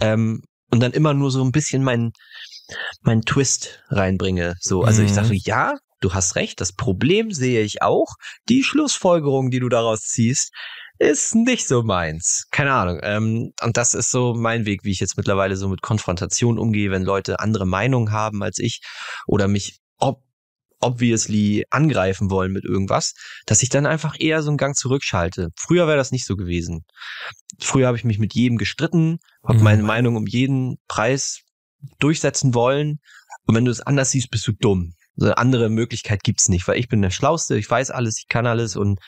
Ähm, 0.00 0.42
und 0.72 0.80
dann 0.80 0.92
immer 0.92 1.14
nur 1.14 1.30
so 1.30 1.42
ein 1.44 1.52
bisschen 1.52 1.82
mein, 1.82 2.12
mein 3.02 3.22
Twist 3.22 3.82
reinbringe. 3.88 4.54
So, 4.60 4.82
also 4.82 5.02
mhm. 5.02 5.08
ich 5.08 5.14
sage, 5.14 5.34
ja, 5.34 5.74
du 6.00 6.14
hast 6.14 6.36
recht, 6.36 6.60
das 6.60 6.72
Problem 6.72 7.32
sehe 7.32 7.62
ich 7.62 7.82
auch. 7.82 8.14
Die 8.48 8.62
Schlussfolgerung, 8.62 9.50
die 9.50 9.60
du 9.60 9.68
daraus 9.68 10.00
ziehst, 10.00 10.52
ist 10.98 11.34
nicht 11.34 11.66
so 11.66 11.82
meins. 11.82 12.46
Keine 12.50 12.72
Ahnung. 12.72 13.00
Ähm, 13.02 13.52
und 13.62 13.76
das 13.76 13.94
ist 13.94 14.10
so 14.10 14.34
mein 14.34 14.66
Weg, 14.66 14.84
wie 14.84 14.90
ich 14.90 15.00
jetzt 15.00 15.16
mittlerweile 15.16 15.56
so 15.56 15.68
mit 15.68 15.80
Konfrontation 15.80 16.58
umgehe, 16.58 16.90
wenn 16.90 17.02
Leute 17.02 17.40
andere 17.40 17.66
Meinungen 17.66 18.12
haben 18.12 18.42
als 18.42 18.58
ich 18.58 18.80
oder 19.26 19.48
mich 19.48 19.78
ob 19.98 20.22
obviously 20.82 21.64
angreifen 21.70 22.30
wollen 22.30 22.52
mit 22.52 22.64
irgendwas, 22.64 23.14
dass 23.46 23.62
ich 23.62 23.68
dann 23.68 23.86
einfach 23.86 24.16
eher 24.18 24.42
so 24.42 24.48
einen 24.50 24.56
Gang 24.56 24.74
zurückschalte. 24.74 25.50
Früher 25.56 25.86
wäre 25.86 25.98
das 25.98 26.10
nicht 26.10 26.26
so 26.26 26.36
gewesen. 26.36 26.84
Früher 27.58 27.86
habe 27.86 27.98
ich 27.98 28.04
mich 28.04 28.18
mit 28.18 28.34
jedem 28.34 28.56
gestritten, 28.56 29.18
habe 29.44 29.58
mhm. 29.58 29.64
meine 29.64 29.82
Meinung 29.82 30.16
um 30.16 30.26
jeden 30.26 30.78
Preis 30.88 31.42
durchsetzen 31.98 32.54
wollen. 32.54 33.00
Und 33.46 33.54
wenn 33.54 33.64
du 33.64 33.70
es 33.70 33.80
anders 33.80 34.10
siehst, 34.10 34.30
bist 34.30 34.46
du 34.46 34.52
dumm. 34.52 34.94
eine 35.20 35.36
andere 35.38 35.68
Möglichkeit 35.70 36.22
gibt's 36.22 36.48
nicht, 36.48 36.66
weil 36.68 36.78
ich 36.78 36.88
bin 36.88 37.02
der 37.02 37.10
Schlauste, 37.10 37.56
ich 37.56 37.68
weiß 37.68 37.90
alles, 37.90 38.18
ich 38.18 38.28
kann 38.28 38.46
alles 38.46 38.76
und 38.76 39.00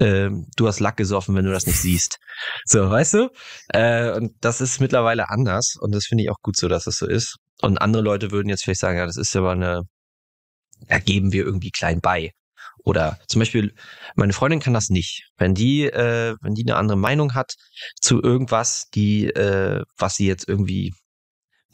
äh, 0.00 0.30
du 0.56 0.66
hast 0.66 0.80
Lack 0.80 0.96
gesoffen, 0.96 1.34
wenn 1.34 1.44
du 1.44 1.52
das 1.52 1.66
nicht 1.66 1.80
siehst. 1.80 2.18
So, 2.64 2.90
weißt 2.90 3.14
du? 3.14 3.30
Äh, 3.68 4.12
und 4.12 4.32
das 4.40 4.60
ist 4.60 4.80
mittlerweile 4.80 5.30
anders 5.30 5.76
und 5.80 5.94
das 5.94 6.06
finde 6.06 6.24
ich 6.24 6.30
auch 6.30 6.40
gut 6.42 6.56
so, 6.56 6.68
dass 6.68 6.86
es 6.86 6.98
so 6.98 7.06
ist. 7.06 7.36
Und 7.60 7.78
andere 7.78 8.02
Leute 8.02 8.30
würden 8.30 8.48
jetzt 8.48 8.64
vielleicht 8.64 8.80
sagen, 8.80 8.98
ja, 8.98 9.06
das 9.06 9.16
ist 9.16 9.34
aber 9.34 9.52
eine, 9.52 9.82
da 10.86 10.98
geben 10.98 11.32
wir 11.32 11.44
irgendwie 11.44 11.70
klein 11.70 12.00
bei. 12.00 12.32
Oder 12.84 13.18
zum 13.26 13.40
Beispiel, 13.40 13.74
meine 14.14 14.32
Freundin 14.32 14.60
kann 14.60 14.72
das 14.72 14.88
nicht. 14.88 15.28
Wenn 15.36 15.54
die, 15.54 15.84
äh, 15.84 16.36
wenn 16.40 16.54
die 16.54 16.62
eine 16.62 16.76
andere 16.76 16.96
Meinung 16.96 17.34
hat 17.34 17.54
zu 18.00 18.22
irgendwas, 18.22 18.88
die, 18.94 19.26
äh, 19.26 19.82
was 19.98 20.14
sie 20.14 20.26
jetzt 20.26 20.48
irgendwie 20.48 20.94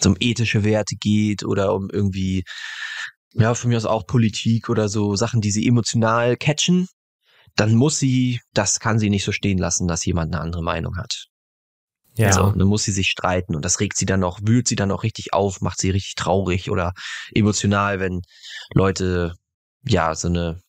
um 0.05 0.17
ethische 0.21 0.65
Werte 0.65 0.97
geht 0.97 1.45
oder 1.45 1.75
um 1.75 1.89
irgendwie, 1.91 2.45
ja, 3.33 3.55
von 3.55 3.71
mir 3.71 3.77
aus 3.77 3.87
auch 3.87 4.07
Politik 4.07 4.69
oder 4.69 4.89
so 4.89 5.17
Sachen, 5.17 5.41
die 5.41 5.51
sie 5.51 5.67
emotional 5.67 6.37
catchen, 6.37 6.89
dann 7.57 7.75
muss 7.75 7.99
sie, 7.99 8.41
das 8.53 8.81
kann 8.81 8.99
sie 8.99 9.11
nicht 9.11 9.25
so 9.25 9.33
stehen 9.33 9.59
lassen, 9.59 9.87
dass 9.87 10.05
jemand 10.05 10.35
eine 10.35 10.43
andere 10.43 10.63
Meinung 10.63 10.97
hat. 10.97 11.27
Ja. 12.17 12.29
Also, 12.29 12.53
dann 12.53 12.69
muss 12.69 12.85
sie 12.85 12.93
sich 12.93 13.09
streiten 13.09 13.57
und 13.57 13.65
das 13.65 13.81
regt 13.81 13.97
sie 13.97 14.07
dann 14.07 14.21
noch, 14.21 14.41
wühlt 14.43 14.69
sie 14.69 14.77
dann 14.77 14.89
noch 14.89 15.03
richtig 15.03 15.33
auf, 15.33 15.61
macht 15.61 15.81
sie 15.81 15.91
richtig 15.91 16.15
traurig 16.15 16.71
oder 16.71 16.93
emotional, 17.33 17.99
wenn 17.99 18.23
Leute, 18.73 19.35
ja, 19.85 20.15
so 20.15 20.29
eine, 20.29 20.61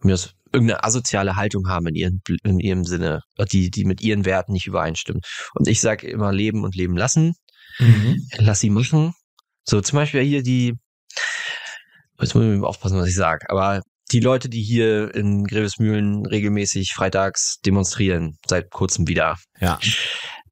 mir 0.00 0.18
irgendeine 0.52 0.84
asoziale 0.84 1.36
Haltung 1.36 1.68
haben 1.68 1.88
in 1.88 1.94
ihrem, 1.94 2.20
in 2.44 2.60
ihrem 2.60 2.84
Sinne, 2.84 3.20
die, 3.50 3.70
die 3.70 3.84
mit 3.84 4.00
ihren 4.00 4.24
Werten 4.24 4.52
nicht 4.52 4.66
übereinstimmt. 4.66 5.26
Und 5.54 5.66
ich 5.68 5.80
sage 5.80 6.06
immer 6.06 6.32
leben 6.32 6.64
und 6.64 6.76
leben 6.76 6.96
lassen. 6.96 7.34
Mhm. 7.78 8.26
Lass 8.38 8.60
sie 8.60 8.70
machen. 8.70 9.12
So 9.64 9.80
zum 9.80 9.96
Beispiel 9.96 10.22
hier 10.22 10.42
die, 10.42 10.74
jetzt 12.20 12.34
muss 12.34 12.44
ich 12.44 12.62
aufpassen, 12.62 12.98
was 12.98 13.08
ich 13.08 13.14
sage, 13.14 13.48
aber 13.48 13.82
die 14.12 14.20
Leute, 14.20 14.48
die 14.48 14.62
hier 14.62 15.14
in 15.14 15.44
Grevesmühlen 15.44 16.26
regelmäßig 16.26 16.92
freitags 16.92 17.58
demonstrieren, 17.64 18.36
seit 18.46 18.70
kurzem 18.70 19.08
wieder. 19.08 19.36
Ja 19.60 19.78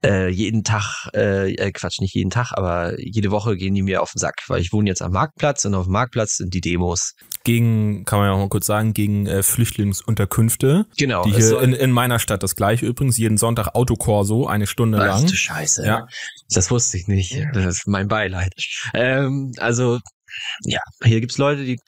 äh, 0.05 0.29
jeden 0.29 0.65
Tag, 0.65 1.09
äh, 1.15 1.53
äh, 1.55 1.73
Quatsch, 1.73 2.01
nicht 2.01 2.15
jeden 2.15 2.31
Tag, 2.31 2.53
aber 2.53 2.99
jede 2.99 3.31
Woche 3.31 3.57
gehen 3.57 3.75
die 3.75 3.83
mir 3.83 4.03
auf 4.03 4.13
den 4.13 4.19
Sack, 4.19 4.43
weil 4.49 4.61
ich 4.61 4.73
wohne 4.73 4.89
jetzt 4.89 5.03
am 5.03 5.13
Marktplatz 5.13 5.65
und 5.65 5.75
auf 5.75 5.85
dem 5.85 5.93
Marktplatz 5.93 6.37
sind 6.37 6.55
die 6.55 6.61
Demos. 6.61 7.15
Gegen, 7.45 8.05
kann 8.05 8.19
man 8.19 8.29
ja 8.29 8.35
auch 8.35 8.39
mal 8.39 8.49
kurz 8.49 8.67
sagen, 8.67 8.95
gegen 8.95 9.27
äh, 9.27 9.43
Flüchtlingsunterkünfte. 9.43 10.87
Genau. 10.97 11.25
Die 11.25 11.33
hier 11.33 11.61
in, 11.61 11.73
in 11.73 11.91
meiner 11.91 12.19
Stadt 12.19 12.43
das 12.43 12.55
gleiche 12.55 12.87
übrigens, 12.87 13.19
jeden 13.19 13.37
Sonntag 13.37 13.75
Autokorso, 13.75 14.47
eine 14.47 14.67
Stunde 14.67 14.99
Ach, 14.99 15.07
lang. 15.07 15.27
Du 15.27 15.35
Scheiße. 15.35 15.85
Ja. 15.85 16.07
Das 16.51 16.71
wusste 16.71 16.97
ich 16.99 17.09
nicht. 17.09 17.37
Das 17.53 17.67
ist 17.67 17.89
mein 17.89 18.09
Beileid. 18.09 18.53
Ähm, 18.95 19.53
also, 19.59 19.99
ja, 20.65 20.81
hier 21.03 21.21
gibt's 21.21 21.39
Leute, 21.39 21.65
die, 21.65 21.79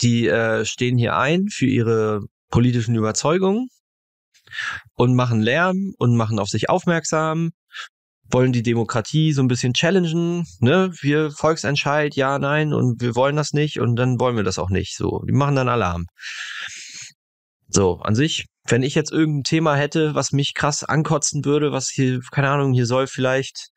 die 0.00 0.26
äh, 0.26 0.64
stehen 0.64 0.98
hier 0.98 1.16
ein 1.16 1.46
für 1.48 1.66
ihre 1.66 2.20
politischen 2.50 2.94
Überzeugungen 2.94 3.68
und 4.94 5.14
machen 5.14 5.40
Lärm 5.40 5.94
und 5.98 6.16
machen 6.16 6.38
auf 6.38 6.48
sich 6.48 6.70
aufmerksam, 6.70 7.50
wollen 8.30 8.52
die 8.52 8.62
Demokratie 8.62 9.32
so 9.32 9.42
ein 9.42 9.48
bisschen 9.48 9.72
challengen, 9.72 10.44
ne? 10.60 10.90
Wir 11.00 11.30
Volksentscheid, 11.30 12.14
ja, 12.14 12.38
nein, 12.38 12.72
und 12.72 13.00
wir 13.00 13.14
wollen 13.14 13.36
das 13.36 13.52
nicht 13.52 13.80
und 13.80 13.96
dann 13.96 14.20
wollen 14.20 14.36
wir 14.36 14.44
das 14.44 14.58
auch 14.58 14.70
nicht. 14.70 14.96
So, 14.96 15.22
die 15.26 15.32
machen 15.32 15.56
dann 15.56 15.68
Alarm. 15.68 16.06
So, 17.68 18.00
an 18.00 18.14
sich, 18.14 18.46
wenn 18.66 18.82
ich 18.82 18.94
jetzt 18.94 19.12
irgendein 19.12 19.44
Thema 19.44 19.76
hätte, 19.76 20.14
was 20.14 20.32
mich 20.32 20.54
krass 20.54 20.84
ankotzen 20.84 21.44
würde, 21.44 21.72
was 21.72 21.88
hier, 21.88 22.20
keine 22.30 22.48
Ahnung, 22.50 22.72
hier 22.72 22.86
soll 22.86 23.06
vielleicht, 23.06 23.68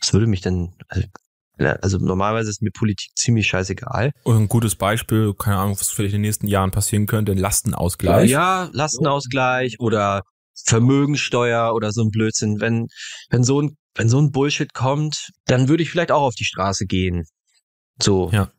was 0.00 0.12
würde 0.12 0.26
mich 0.26 0.40
denn, 0.40 0.74
also, 0.88 1.06
also 1.58 1.98
normalerweise 1.98 2.50
ist 2.50 2.60
mir 2.60 2.70
Politik 2.70 3.10
ziemlich 3.16 3.46
scheißegal. 3.46 4.10
Und 4.24 4.36
ein 4.36 4.48
gutes 4.48 4.74
Beispiel, 4.74 5.32
keine 5.34 5.58
Ahnung, 5.58 5.76
was 5.78 5.90
vielleicht 5.90 6.14
in 6.14 6.18
den 6.18 6.28
nächsten 6.28 6.48
Jahren 6.48 6.70
passieren 6.70 7.06
könnte, 7.06 7.32
ein 7.32 7.38
Lastenausgleich. 7.38 8.30
Ja, 8.30 8.68
Lastenausgleich 8.72 9.76
oder 9.78 10.22
Vermögensteuer 10.64 11.72
oder 11.74 11.92
so 11.92 12.02
ein 12.02 12.10
Blödsinn. 12.10 12.60
Wenn, 12.60 12.88
wenn 13.30 13.44
so 13.44 13.62
ein, 13.62 13.76
wenn 13.96 14.08
so 14.08 14.20
ein 14.20 14.30
Bullshit 14.30 14.72
kommt, 14.74 15.30
dann 15.46 15.68
würde 15.68 15.82
ich 15.82 15.90
vielleicht 15.90 16.12
auch 16.12 16.22
auf 16.22 16.34
die 16.34 16.44
Straße 16.44 16.86
gehen. 16.86 17.24
So. 18.00 18.30
Ja. 18.32 18.52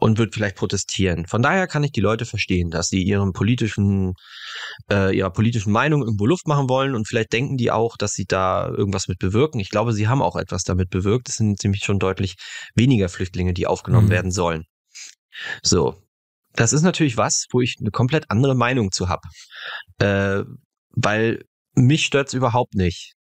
Und 0.00 0.16
würde 0.16 0.32
vielleicht 0.32 0.56
protestieren. 0.56 1.26
Von 1.26 1.42
daher 1.42 1.66
kann 1.66 1.84
ich 1.84 1.92
die 1.92 2.00
Leute 2.00 2.24
verstehen, 2.24 2.70
dass 2.70 2.88
sie 2.88 3.02
ihren 3.02 3.34
politischen, 3.34 4.14
äh, 4.90 5.14
ihrer 5.14 5.28
politischen 5.28 5.70
Meinung 5.70 6.00
irgendwo 6.00 6.24
Luft 6.24 6.46
machen 6.46 6.70
wollen 6.70 6.94
und 6.94 7.06
vielleicht 7.06 7.34
denken 7.34 7.58
die 7.58 7.70
auch, 7.70 7.98
dass 7.98 8.12
sie 8.12 8.24
da 8.24 8.68
irgendwas 8.68 9.06
mit 9.06 9.18
bewirken. 9.18 9.60
Ich 9.60 9.68
glaube, 9.68 9.92
sie 9.92 10.08
haben 10.08 10.22
auch 10.22 10.36
etwas 10.36 10.62
damit 10.62 10.88
bewirkt. 10.88 11.28
Es 11.28 11.34
sind 11.34 11.62
nämlich 11.62 11.84
schon 11.84 11.98
deutlich 11.98 12.36
weniger 12.74 13.10
Flüchtlinge, 13.10 13.52
die 13.52 13.66
aufgenommen 13.66 14.06
mhm. 14.06 14.12
werden 14.12 14.30
sollen. 14.30 14.64
So. 15.62 16.02
das 16.54 16.72
ist 16.72 16.82
natürlich 16.82 17.18
was, 17.18 17.46
wo 17.50 17.60
ich 17.60 17.76
eine 17.78 17.90
komplett 17.90 18.30
andere 18.30 18.54
Meinung 18.54 18.92
zu 18.92 19.10
habe. 19.10 19.28
Äh, 19.98 20.44
weil 20.90 21.44
mich 21.74 22.06
stört's 22.06 22.32
überhaupt 22.32 22.74
nicht. 22.74 23.14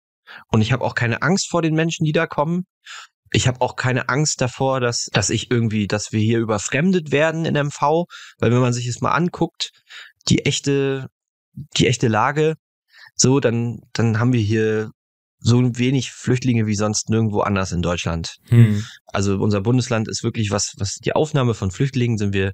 Und 0.48 0.62
ich 0.62 0.72
habe 0.72 0.84
auch 0.84 0.96
keine 0.96 1.22
Angst 1.22 1.50
vor 1.50 1.62
den 1.62 1.76
Menschen, 1.76 2.06
die 2.06 2.12
da 2.12 2.28
kommen. 2.28 2.66
Ich 3.32 3.48
habe 3.48 3.62
auch 3.62 3.76
keine 3.76 4.10
Angst 4.10 4.42
davor, 4.42 4.80
dass, 4.80 5.08
dass 5.14 5.30
ich 5.30 5.52
irgendwie, 5.52 5.88
dass 5.88 6.12
wir 6.12 6.20
hier 6.20 6.40
überfremdet 6.40 7.12
werden 7.12 7.46
in 7.46 7.56
MV, 7.56 8.06
weil 8.40 8.52
wenn 8.52 8.62
man 8.62 8.74
sich 8.74 8.88
es 8.88 9.02
mal 9.02 9.12
anguckt, 9.12 9.72
die 10.28 10.46
echte, 10.46 11.08
die 11.78 11.88
echte 11.88 12.08
Lage, 12.08 12.56
so, 13.16 13.40
dann, 13.40 13.82
dann 13.94 14.20
haben 14.20 14.34
wir 14.34 14.42
hier 14.42 14.92
so 15.40 15.62
wenig 15.78 16.12
Flüchtlinge 16.12 16.68
wie 16.68 16.76
sonst 16.76 17.10
nirgendwo 17.10 17.42
anders 17.42 17.72
in 17.72 17.82
Deutschland. 17.82 18.36
Hm. 18.48 18.84
Also 19.06 19.38
unser 19.38 19.62
Bundesland 19.62 20.10
ist 20.10 20.24
wirklich 20.24 20.52
was, 20.52 20.74
was 20.78 20.96
die 20.96 21.14
Aufnahme 21.14 21.54
von 21.54 21.72
Flüchtlingen 21.72 22.18
sind 22.18 22.34
wir 22.34 22.54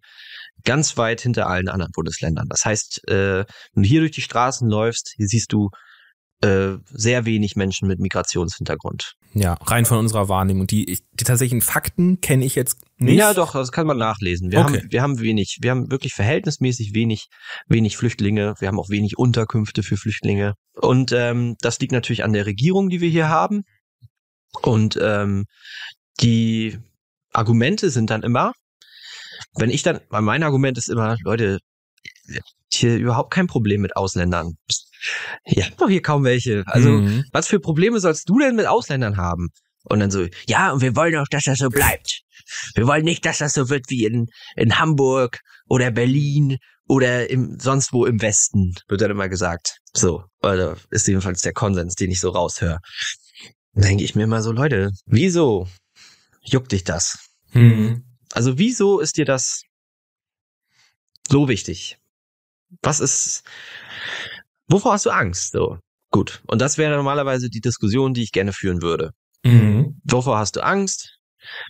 ganz 0.63 0.97
weit 0.97 1.21
hinter 1.21 1.47
allen 1.47 1.67
anderen 1.67 1.91
Bundesländern. 1.93 2.47
Das 2.47 2.63
heißt, 2.63 3.07
äh, 3.09 3.45
wenn 3.73 3.83
du 3.83 3.89
hier 3.89 4.01
durch 4.01 4.11
die 4.11 4.21
Straßen 4.21 4.69
läufst, 4.69 5.13
hier 5.15 5.27
siehst 5.27 5.51
du 5.51 5.69
sehr 6.43 7.25
wenig 7.25 7.55
Menschen 7.55 7.87
mit 7.87 7.99
Migrationshintergrund. 7.99 9.13
Ja, 9.33 9.53
rein 9.65 9.85
von 9.85 9.97
unserer 9.97 10.29
Wahrnehmung. 10.29 10.67
Die, 10.67 10.99
die 11.13 11.23
tatsächlichen 11.23 11.61
Fakten 11.61 12.21
kenne 12.21 12.45
ich 12.45 12.55
jetzt 12.55 12.77
nicht. 12.97 13.17
Ja, 13.17 13.33
doch, 13.33 13.53
das 13.53 13.71
kann 13.71 13.87
man 13.87 13.97
nachlesen. 13.97 14.51
Wir 14.51 14.59
okay. 14.59 14.79
haben, 14.79 14.91
wir 14.91 15.01
haben 15.01 15.19
wenig, 15.19 15.57
wir 15.61 15.71
haben 15.71 15.89
wirklich 15.89 16.13
verhältnismäßig 16.13 16.93
wenig, 16.93 17.27
wenig 17.67 17.97
Flüchtlinge. 17.97 18.53
Wir 18.59 18.67
haben 18.67 18.79
auch 18.79 18.89
wenig 18.89 19.17
Unterkünfte 19.17 19.81
für 19.81 19.97
Flüchtlinge. 19.97 20.53
Und 20.73 21.11
ähm, 21.11 21.55
das 21.61 21.79
liegt 21.79 21.91
natürlich 21.91 22.23
an 22.23 22.33
der 22.33 22.45
Regierung, 22.45 22.89
die 22.89 23.01
wir 23.01 23.09
hier 23.09 23.27
haben. 23.29 23.63
Und 24.61 24.97
ähm, 25.01 25.45
die 26.21 26.77
Argumente 27.33 27.89
sind 27.89 28.09
dann 28.09 28.23
immer, 28.23 28.53
wenn 29.57 29.69
ich 29.69 29.83
dann, 29.83 29.99
mein 30.09 30.43
Argument 30.43 30.77
ist 30.77 30.89
immer, 30.89 31.17
Leute, 31.23 31.59
hier 32.71 32.97
überhaupt 32.97 33.33
kein 33.33 33.47
Problem 33.47 33.81
mit 33.81 33.95
Ausländern. 33.95 34.53
Ihr 35.45 35.65
habt 35.65 35.81
doch 35.81 35.89
hier 35.89 36.01
kaum 36.01 36.23
welche. 36.23 36.63
Also, 36.67 36.89
mhm. 36.89 37.25
was 37.31 37.47
für 37.47 37.59
Probleme 37.59 37.99
sollst 37.99 38.29
du 38.29 38.39
denn 38.39 38.55
mit 38.55 38.65
Ausländern 38.65 39.17
haben? 39.17 39.49
Und 39.83 39.99
dann 39.99 40.11
so, 40.11 40.25
ja, 40.47 40.71
und 40.71 40.81
wir 40.81 40.95
wollen 40.95 41.13
doch, 41.13 41.27
dass 41.27 41.43
das 41.43 41.59
so 41.59 41.69
bleibt. 41.69 42.21
Wir 42.73 42.87
wollen 42.87 43.05
nicht, 43.05 43.25
dass 43.25 43.37
das 43.37 43.53
so 43.53 43.69
wird 43.69 43.85
wie 43.89 44.05
in, 44.05 44.27
in 44.55 44.79
Hamburg 44.79 45.39
oder 45.67 45.91
Berlin 45.91 46.57
oder 46.87 47.29
im, 47.29 47.59
sonst 47.59 47.93
wo 47.93 48.05
im 48.05 48.21
Westen, 48.21 48.75
wird 48.87 49.01
dann 49.01 49.11
immer 49.11 49.29
gesagt. 49.29 49.79
So, 49.93 50.23
oder 50.41 50.77
ist 50.91 51.07
jedenfalls 51.07 51.41
der 51.41 51.53
Konsens, 51.53 51.95
den 51.95 52.11
ich 52.11 52.19
so 52.19 52.29
raushöre. 52.29 52.79
Dann 53.73 53.83
denke 53.83 54.03
ich 54.03 54.15
mir 54.15 54.23
immer 54.23 54.41
so, 54.41 54.51
Leute, 54.51 54.91
wieso 55.05 55.67
juckt 56.43 56.71
dich 56.71 56.83
das? 56.83 57.19
Mhm. 57.53 58.03
Also 58.31 58.57
wieso 58.57 58.99
ist 58.99 59.17
dir 59.17 59.25
das 59.25 59.63
so 61.29 61.47
wichtig? 61.47 61.97
Was 62.81 62.99
ist, 62.99 63.43
wovor 64.67 64.93
hast 64.93 65.05
du 65.05 65.09
Angst? 65.11 65.51
So, 65.51 65.77
gut. 66.11 66.41
Und 66.47 66.61
das 66.61 66.77
wäre 66.77 66.95
normalerweise 66.95 67.49
die 67.49 67.61
Diskussion, 67.61 68.13
die 68.13 68.23
ich 68.23 68.31
gerne 68.31 68.53
führen 68.53 68.81
würde. 68.81 69.11
Mhm. 69.43 69.99
Wovor 70.03 70.37
hast 70.37 70.55
du 70.55 70.63
Angst? 70.63 71.17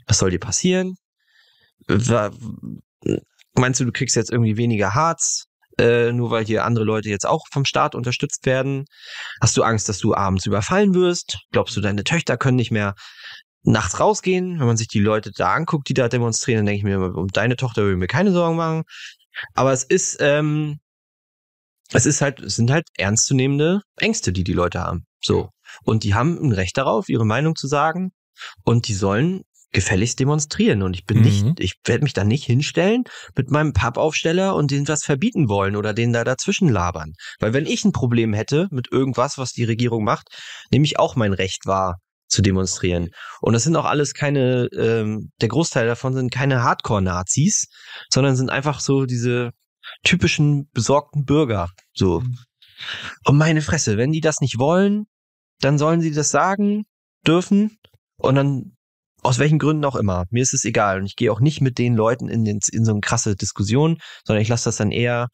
Was 0.07 0.19
soll 0.19 0.31
dir 0.31 0.39
passieren? 0.39 0.95
Meinst 3.53 3.79
du, 3.79 3.85
du 3.85 3.91
kriegst 3.91 4.15
jetzt 4.15 4.31
irgendwie 4.31 4.57
weniger 4.57 4.93
Harz, 4.93 5.45
äh, 5.77 6.11
nur 6.11 6.31
weil 6.31 6.45
hier 6.45 6.65
andere 6.65 6.85
Leute 6.85 7.09
jetzt 7.09 7.25
auch 7.25 7.45
vom 7.51 7.65
Staat 7.65 7.95
unterstützt 7.95 8.45
werden? 8.45 8.85
Hast 9.41 9.57
du 9.57 9.63
Angst, 9.63 9.89
dass 9.89 9.99
du 9.99 10.13
abends 10.13 10.45
überfallen 10.45 10.93
wirst? 10.93 11.39
Glaubst 11.51 11.75
du, 11.75 11.81
deine 11.81 12.03
Töchter 12.03 12.37
können 12.37 12.55
nicht 12.57 12.71
mehr 12.71 12.95
nachts 13.63 13.99
rausgehen? 13.99 14.59
Wenn 14.59 14.67
man 14.67 14.77
sich 14.77 14.87
die 14.87 14.99
Leute 14.99 15.31
da 15.35 15.53
anguckt, 15.53 15.89
die 15.89 15.93
da 15.93 16.07
demonstrieren, 16.07 16.59
dann 16.59 16.65
denke 16.67 16.77
ich 16.79 16.83
mir, 16.83 16.99
um 17.15 17.27
deine 17.27 17.55
Tochter 17.55 17.81
würde 17.81 17.93
ich 17.93 17.99
mir 17.99 18.07
keine 18.07 18.31
Sorgen 18.31 18.55
machen. 18.55 18.83
Aber 19.53 19.73
es 19.73 19.83
ist, 19.83 20.17
ähm, 20.21 20.79
es 21.91 22.05
ist 22.05 22.21
halt, 22.21 22.39
es 22.41 22.55
sind 22.55 22.71
halt 22.71 22.87
ernstzunehmende 22.97 23.81
Ängste, 23.97 24.31
die 24.31 24.43
die 24.43 24.53
Leute 24.53 24.81
haben. 24.81 25.05
So. 25.23 25.49
Und 25.83 26.03
die 26.03 26.13
haben 26.13 26.37
ein 26.41 26.51
Recht 26.51 26.77
darauf, 26.77 27.09
ihre 27.09 27.25
Meinung 27.25 27.55
zu 27.55 27.67
sagen. 27.67 28.11
Und 28.63 28.87
die 28.87 28.93
sollen 28.93 29.41
gefälligst 29.71 30.19
demonstrieren. 30.19 30.81
Und 30.81 30.95
ich 30.95 31.05
bin 31.05 31.17
mhm. 31.17 31.23
nicht, 31.23 31.59
ich 31.59 31.73
werde 31.85 32.03
mich 32.03 32.13
da 32.13 32.23
nicht 32.23 32.45
hinstellen 32.45 33.03
mit 33.35 33.51
meinem 33.51 33.73
Pappaufsteller 33.73 34.55
und 34.55 34.71
denen 34.71 34.87
was 34.87 35.03
verbieten 35.03 35.49
wollen 35.49 35.75
oder 35.75 35.93
denen 35.93 36.13
da 36.13 36.23
dazwischen 36.23 36.69
labern. 36.69 37.13
Weil 37.39 37.53
wenn 37.53 37.65
ich 37.65 37.83
ein 37.85 37.91
Problem 37.91 38.33
hätte 38.33 38.67
mit 38.71 38.91
irgendwas, 38.91 39.37
was 39.37 39.51
die 39.51 39.65
Regierung 39.65 40.03
macht, 40.03 40.29
nehme 40.71 40.85
ich 40.85 40.97
auch 40.97 41.15
mein 41.15 41.33
Recht 41.33 41.65
wahr 41.65 41.97
zu 42.27 42.41
demonstrieren. 42.41 43.09
Und 43.41 43.53
das 43.53 43.63
sind 43.63 43.75
auch 43.75 43.85
alles 43.85 44.13
keine, 44.13 44.67
ähm, 44.75 45.31
der 45.41 45.49
Großteil 45.49 45.85
davon 45.85 46.13
sind 46.13 46.31
keine 46.31 46.63
Hardcore-Nazis, 46.63 47.67
sondern 48.09 48.35
sind 48.35 48.49
einfach 48.49 48.79
so 48.79 49.05
diese 49.05 49.51
typischen 50.05 50.69
besorgten 50.71 51.25
Bürger. 51.25 51.69
So. 51.93 52.21
Mhm. 52.21 52.37
Und 53.25 53.37
meine 53.37 53.61
Fresse, 53.61 53.97
wenn 53.97 54.11
die 54.11 54.21
das 54.21 54.39
nicht 54.39 54.57
wollen, 54.57 55.05
dann 55.59 55.77
sollen 55.77 56.01
sie 56.01 56.11
das 56.11 56.31
sagen 56.31 56.85
dürfen 57.25 57.77
und 58.17 58.35
dann 58.35 58.75
aus 59.23 59.39
welchen 59.39 59.59
Gründen 59.59 59.85
auch 59.85 59.95
immer. 59.95 60.25
Mir 60.29 60.43
ist 60.43 60.53
es 60.53 60.65
egal 60.65 60.99
und 60.99 61.05
ich 61.07 61.15
gehe 61.15 61.31
auch 61.31 61.39
nicht 61.39 61.59
mit 61.59 61.77
den 61.77 61.95
Leuten 61.95 62.29
in, 62.29 62.45
den, 62.45 62.59
in 62.71 62.85
so 62.85 62.91
eine 62.91 63.01
krasse 63.01 63.35
Diskussion, 63.35 63.97
sondern 64.23 64.41
ich 64.41 64.49
lasse 64.49 64.65
das 64.65 64.77
dann 64.77 64.91
eher 64.91 65.29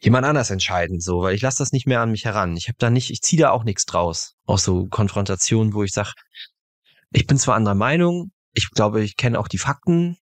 jemand 0.00 0.24
anders 0.24 0.50
entscheiden, 0.50 1.00
so, 1.00 1.22
weil 1.22 1.34
ich 1.34 1.42
lasse 1.42 1.58
das 1.58 1.72
nicht 1.72 1.86
mehr 1.86 2.00
an 2.00 2.10
mich 2.10 2.24
heran. 2.24 2.56
Ich 2.56 2.68
habe 2.68 2.78
da 2.78 2.88
nicht, 2.88 3.10
ich 3.10 3.20
ziehe 3.20 3.42
da 3.42 3.50
auch 3.50 3.64
nichts 3.64 3.84
draus 3.84 4.34
aus 4.46 4.64
so 4.64 4.86
Konfrontationen, 4.86 5.74
wo 5.74 5.82
ich 5.82 5.92
sage, 5.92 6.12
ich 7.10 7.26
bin 7.26 7.36
zwar 7.36 7.56
anderer 7.56 7.74
Meinung, 7.74 8.30
ich 8.52 8.70
glaube, 8.70 9.02
ich 9.02 9.16
kenne 9.16 9.38
auch 9.38 9.48
die 9.48 9.58
Fakten, 9.58 10.16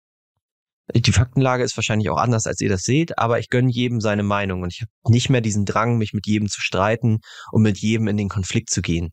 die 0.93 1.11
Faktenlage 1.11 1.63
ist 1.63 1.77
wahrscheinlich 1.77 2.09
auch 2.09 2.17
anders, 2.17 2.45
als 2.45 2.61
ihr 2.61 2.69
das 2.69 2.83
seht, 2.83 3.17
aber 3.17 3.39
ich 3.39 3.49
gönne 3.49 3.71
jedem 3.71 4.01
seine 4.01 4.23
Meinung 4.23 4.61
und 4.61 4.73
ich 4.73 4.81
habe 4.81 4.91
nicht 5.07 5.29
mehr 5.29 5.41
diesen 5.41 5.65
Drang, 5.65 5.97
mich 5.97 6.13
mit 6.13 6.27
jedem 6.27 6.47
zu 6.47 6.61
streiten 6.61 7.19
und 7.51 7.63
mit 7.63 7.79
jedem 7.79 8.07
in 8.07 8.17
den 8.17 8.29
Konflikt 8.29 8.69
zu 8.69 8.81
gehen. 8.81 9.09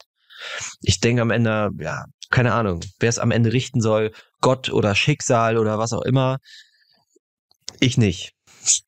Ich 0.83 1.01
denke 1.01 1.23
am 1.23 1.31
Ende, 1.31 1.71
ja, 1.79 2.05
keine 2.31 2.53
Ahnung, 2.53 2.81
wer 3.01 3.09
es 3.09 3.19
am 3.19 3.31
Ende 3.31 3.53
richten 3.53 3.81
soll, 3.81 4.13
Gott 4.41 4.71
oder 4.71 4.95
Schicksal 4.95 5.57
oder 5.57 5.79
was 5.79 5.93
auch 5.93 6.03
immer, 6.03 6.39
ich 7.81 7.97
nicht. 7.97 8.33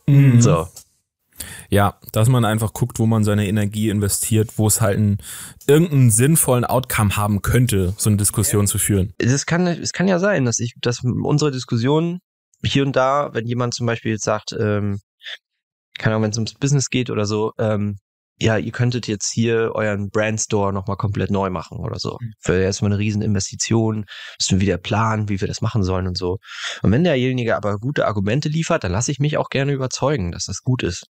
Mhm. 0.06 0.40
So. 0.40 0.68
Ja, 1.68 1.98
dass 2.12 2.28
man 2.28 2.44
einfach 2.44 2.72
guckt, 2.72 2.98
wo 2.98 3.06
man 3.06 3.24
seine 3.24 3.46
Energie 3.48 3.88
investiert, 3.88 4.56
wo 4.56 4.66
es 4.66 4.80
halt 4.80 4.96
einen, 4.96 5.18
irgendeinen 5.66 6.10
sinnvollen 6.10 6.64
Outcome 6.64 7.16
haben 7.16 7.42
könnte, 7.42 7.94
so 7.96 8.08
eine 8.08 8.16
Diskussion 8.16 8.64
ja. 8.64 8.70
zu 8.70 8.78
führen. 8.78 9.14
Es 9.18 9.46
kann, 9.46 9.66
es 9.66 9.92
kann 9.92 10.08
ja 10.08 10.18
sein, 10.18 10.44
dass 10.44 10.60
ich, 10.60 10.74
dass 10.80 11.02
unsere 11.02 11.50
Diskussion 11.50 12.20
hier 12.64 12.84
und 12.84 12.96
da, 12.96 13.30
wenn 13.32 13.46
jemand 13.46 13.74
zum 13.74 13.86
Beispiel 13.86 14.12
jetzt 14.12 14.24
sagt, 14.24 14.52
ähm, 14.58 15.00
keine 15.98 16.14
Ahnung, 16.14 16.24
wenn 16.24 16.30
es 16.30 16.38
ums 16.38 16.54
Business 16.54 16.90
geht 16.90 17.10
oder 17.10 17.26
so, 17.26 17.52
ähm, 17.58 17.96
ja, 18.40 18.56
ihr 18.56 18.72
könntet 18.72 19.06
jetzt 19.06 19.30
hier 19.32 19.72
euren 19.74 20.10
Brandstore 20.10 20.72
nochmal 20.72 20.96
komplett 20.96 21.30
neu 21.30 21.50
machen 21.50 21.78
oder 21.78 21.98
so. 21.98 22.18
Mhm. 22.20 22.32
Für 22.40 22.60
erstmal 22.60 22.90
eine 22.90 22.98
riesen 22.98 23.22
Investition, 23.22 24.06
müssen 24.40 24.58
wir 24.58 24.60
wieder 24.60 24.78
planen, 24.78 25.28
wie 25.28 25.40
wir 25.40 25.48
das 25.48 25.60
machen 25.60 25.84
sollen 25.84 26.08
und 26.08 26.18
so. 26.18 26.38
Und 26.82 26.90
wenn 26.90 27.04
derjenige 27.04 27.56
aber 27.56 27.78
gute 27.78 28.06
Argumente 28.06 28.48
liefert, 28.48 28.82
dann 28.82 28.92
lasse 28.92 29.12
ich 29.12 29.20
mich 29.20 29.38
auch 29.38 29.50
gerne 29.50 29.72
überzeugen, 29.72 30.32
dass 30.32 30.46
das 30.46 30.62
gut 30.62 30.82
ist. 30.82 31.06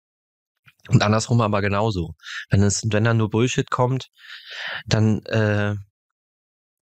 Und 0.89 1.01
andersrum 1.01 1.39
aber 1.39 1.61
genauso. 1.61 2.13
Wenn 2.49 2.61
es, 2.61 2.83
wenn 2.91 3.05
dann 3.05 3.17
nur 3.17 3.29
Bullshit 3.29 3.69
kommt, 3.71 4.07
dann 4.85 5.23
äh, 5.27 5.75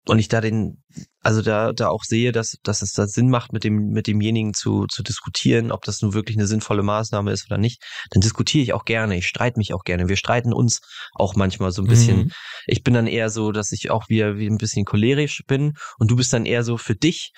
und 0.08 0.18
ich 0.18 0.28
da 0.28 0.42
den, 0.42 0.84
also 1.22 1.42
da, 1.42 1.74
da 1.74 1.90
auch 1.90 2.04
sehe, 2.04 2.32
dass, 2.32 2.58
dass 2.64 2.82
es 2.82 2.94
da 2.94 3.08
Sinn 3.08 3.30
macht, 3.30 3.54
mit 3.54 3.64
dem, 3.64 3.90
mit 3.90 4.08
demjenigen 4.08 4.54
zu, 4.54 4.88
zu 4.88 5.04
diskutieren, 5.04 5.72
ob 5.72 5.84
das 5.84 6.02
nun 6.02 6.14
wirklich 6.14 6.38
eine 6.38 6.48
sinnvolle 6.48 6.82
Maßnahme 6.82 7.32
ist 7.32 7.46
oder 7.46 7.60
nicht, 7.60 7.84
dann 8.10 8.22
diskutiere 8.22 8.64
ich 8.64 8.74
auch 8.74 8.86
gerne. 8.86 9.18
Ich 9.18 9.28
streite 9.28 9.60
mich 9.60 9.74
auch 9.74 9.84
gerne. 9.84 10.10
Wir 10.10 10.16
streiten 10.16 10.54
uns 10.54 10.82
auch 11.14 11.36
manchmal 11.36 11.72
so 11.72 11.84
ein 11.84 11.88
bisschen. 11.88 12.18
Mhm. 12.18 12.32
Ich 12.66 12.84
bin 12.84 12.96
dann 12.96 13.08
eher 13.08 13.30
so, 13.30 13.52
dass 13.52 13.72
ich 13.72 13.92
auch 13.92 14.10
wieder 14.10 14.38
wie 14.38 14.48
ein 14.48 14.58
bisschen 14.58 14.86
cholerisch 14.86 15.44
bin 15.46 15.74
und 16.00 16.10
du 16.10 16.16
bist 16.16 16.34
dann 16.34 16.46
eher 16.46 16.64
so 16.64 16.78
für 16.78 16.96
dich 16.96 17.32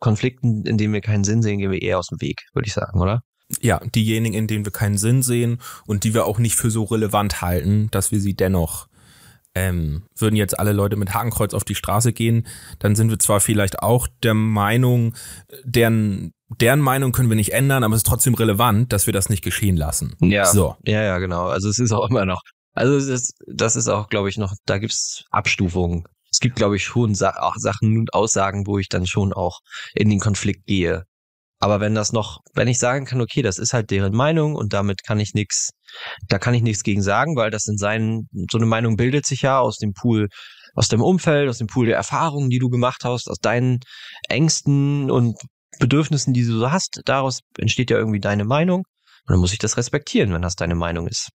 Konflikten, 0.00 0.64
in 0.64 0.78
denen 0.78 0.94
wir 0.94 1.02
keinen 1.02 1.24
Sinn 1.24 1.42
sehen, 1.42 1.58
gehen 1.58 1.70
wir 1.70 1.82
eher 1.82 1.98
aus 1.98 2.08
dem 2.08 2.20
Weg, 2.20 2.46
würde 2.54 2.66
ich 2.66 2.72
sagen, 2.72 3.00
oder? 3.00 3.22
Ja, 3.60 3.80
diejenigen, 3.94 4.34
in 4.34 4.46
denen 4.46 4.64
wir 4.64 4.72
keinen 4.72 4.96
Sinn 4.96 5.22
sehen 5.22 5.60
und 5.86 6.04
die 6.04 6.14
wir 6.14 6.24
auch 6.24 6.38
nicht 6.38 6.54
für 6.54 6.70
so 6.70 6.84
relevant 6.84 7.42
halten, 7.42 7.88
dass 7.90 8.12
wir 8.12 8.20
sie 8.20 8.34
dennoch 8.34 8.86
ähm, 9.54 10.04
würden 10.16 10.36
jetzt 10.36 10.58
alle 10.58 10.72
Leute 10.72 10.96
mit 10.96 11.14
Hakenkreuz 11.14 11.54
auf 11.54 11.64
die 11.64 11.74
Straße 11.74 12.12
gehen, 12.12 12.46
dann 12.78 12.94
sind 12.94 13.10
wir 13.10 13.18
zwar 13.18 13.40
vielleicht 13.40 13.82
auch 13.82 14.06
der 14.22 14.34
Meinung, 14.34 15.14
deren, 15.64 16.32
deren 16.48 16.80
Meinung 16.80 17.12
können 17.12 17.28
wir 17.28 17.36
nicht 17.36 17.52
ändern, 17.52 17.82
aber 17.82 17.94
es 17.94 18.00
ist 18.00 18.06
trotzdem 18.06 18.34
relevant, 18.34 18.92
dass 18.92 19.06
wir 19.06 19.12
das 19.12 19.28
nicht 19.28 19.42
geschehen 19.42 19.76
lassen. 19.76 20.14
Ja, 20.20 20.46
so. 20.46 20.76
ja, 20.84 21.02
ja, 21.02 21.18
genau. 21.18 21.46
Also 21.46 21.68
es 21.68 21.78
ist 21.78 21.92
auch 21.92 22.08
immer 22.08 22.24
noch, 22.24 22.42
also 22.74 23.10
das, 23.10 23.32
das 23.46 23.76
ist 23.76 23.88
auch, 23.88 24.08
glaube 24.08 24.28
ich, 24.28 24.38
noch, 24.38 24.54
da 24.66 24.78
gibt's 24.78 25.24
Abstufungen. 25.30 26.04
Es 26.32 26.38
gibt, 26.38 26.56
glaube 26.56 26.76
ich, 26.76 26.84
schon 26.84 27.14
Sa 27.14 27.34
auch 27.40 27.56
Sachen 27.56 27.98
und 27.98 28.14
Aussagen, 28.14 28.66
wo 28.66 28.78
ich 28.78 28.88
dann 28.88 29.06
schon 29.06 29.32
auch 29.32 29.60
in 29.94 30.08
den 30.10 30.20
Konflikt 30.20 30.66
gehe. 30.66 31.04
Aber 31.60 31.80
wenn 31.80 31.94
das 31.94 32.12
noch, 32.12 32.40
wenn 32.54 32.68
ich 32.68 32.78
sagen 32.78 33.04
kann, 33.04 33.20
okay, 33.20 33.42
das 33.42 33.58
ist 33.58 33.74
halt 33.74 33.90
deren 33.90 34.14
Meinung 34.14 34.54
und 34.54 34.72
damit 34.72 35.04
kann 35.04 35.20
ich 35.20 35.34
nichts, 35.34 35.70
da 36.26 36.38
kann 36.38 36.54
ich 36.54 36.62
nichts 36.62 36.82
gegen 36.82 37.02
sagen, 37.02 37.36
weil 37.36 37.50
das 37.50 37.66
in 37.68 37.76
seinen, 37.76 38.28
so 38.50 38.56
eine 38.56 38.66
Meinung 38.66 38.96
bildet 38.96 39.26
sich 39.26 39.42
ja 39.42 39.60
aus 39.60 39.76
dem 39.76 39.92
Pool, 39.92 40.28
aus 40.74 40.88
dem 40.88 41.02
Umfeld, 41.02 41.48
aus 41.50 41.58
dem 41.58 41.66
Pool 41.66 41.86
der 41.86 41.96
Erfahrungen, 41.96 42.48
die 42.48 42.58
du 42.58 42.70
gemacht 42.70 43.04
hast, 43.04 43.28
aus 43.28 43.38
deinen 43.38 43.80
Ängsten 44.28 45.10
und 45.10 45.36
Bedürfnissen, 45.78 46.32
die 46.32 46.44
du 46.44 46.58
so 46.58 46.72
hast, 46.72 47.02
daraus 47.04 47.40
entsteht 47.58 47.90
ja 47.90 47.98
irgendwie 47.98 48.20
deine 48.20 48.44
Meinung. 48.44 48.80
Und 49.26 49.34
dann 49.34 49.38
muss 49.40 49.52
ich 49.52 49.58
das 49.58 49.76
respektieren, 49.76 50.32
wenn 50.32 50.42
das 50.42 50.56
deine 50.56 50.74
Meinung 50.74 51.06
ist. 51.08 51.28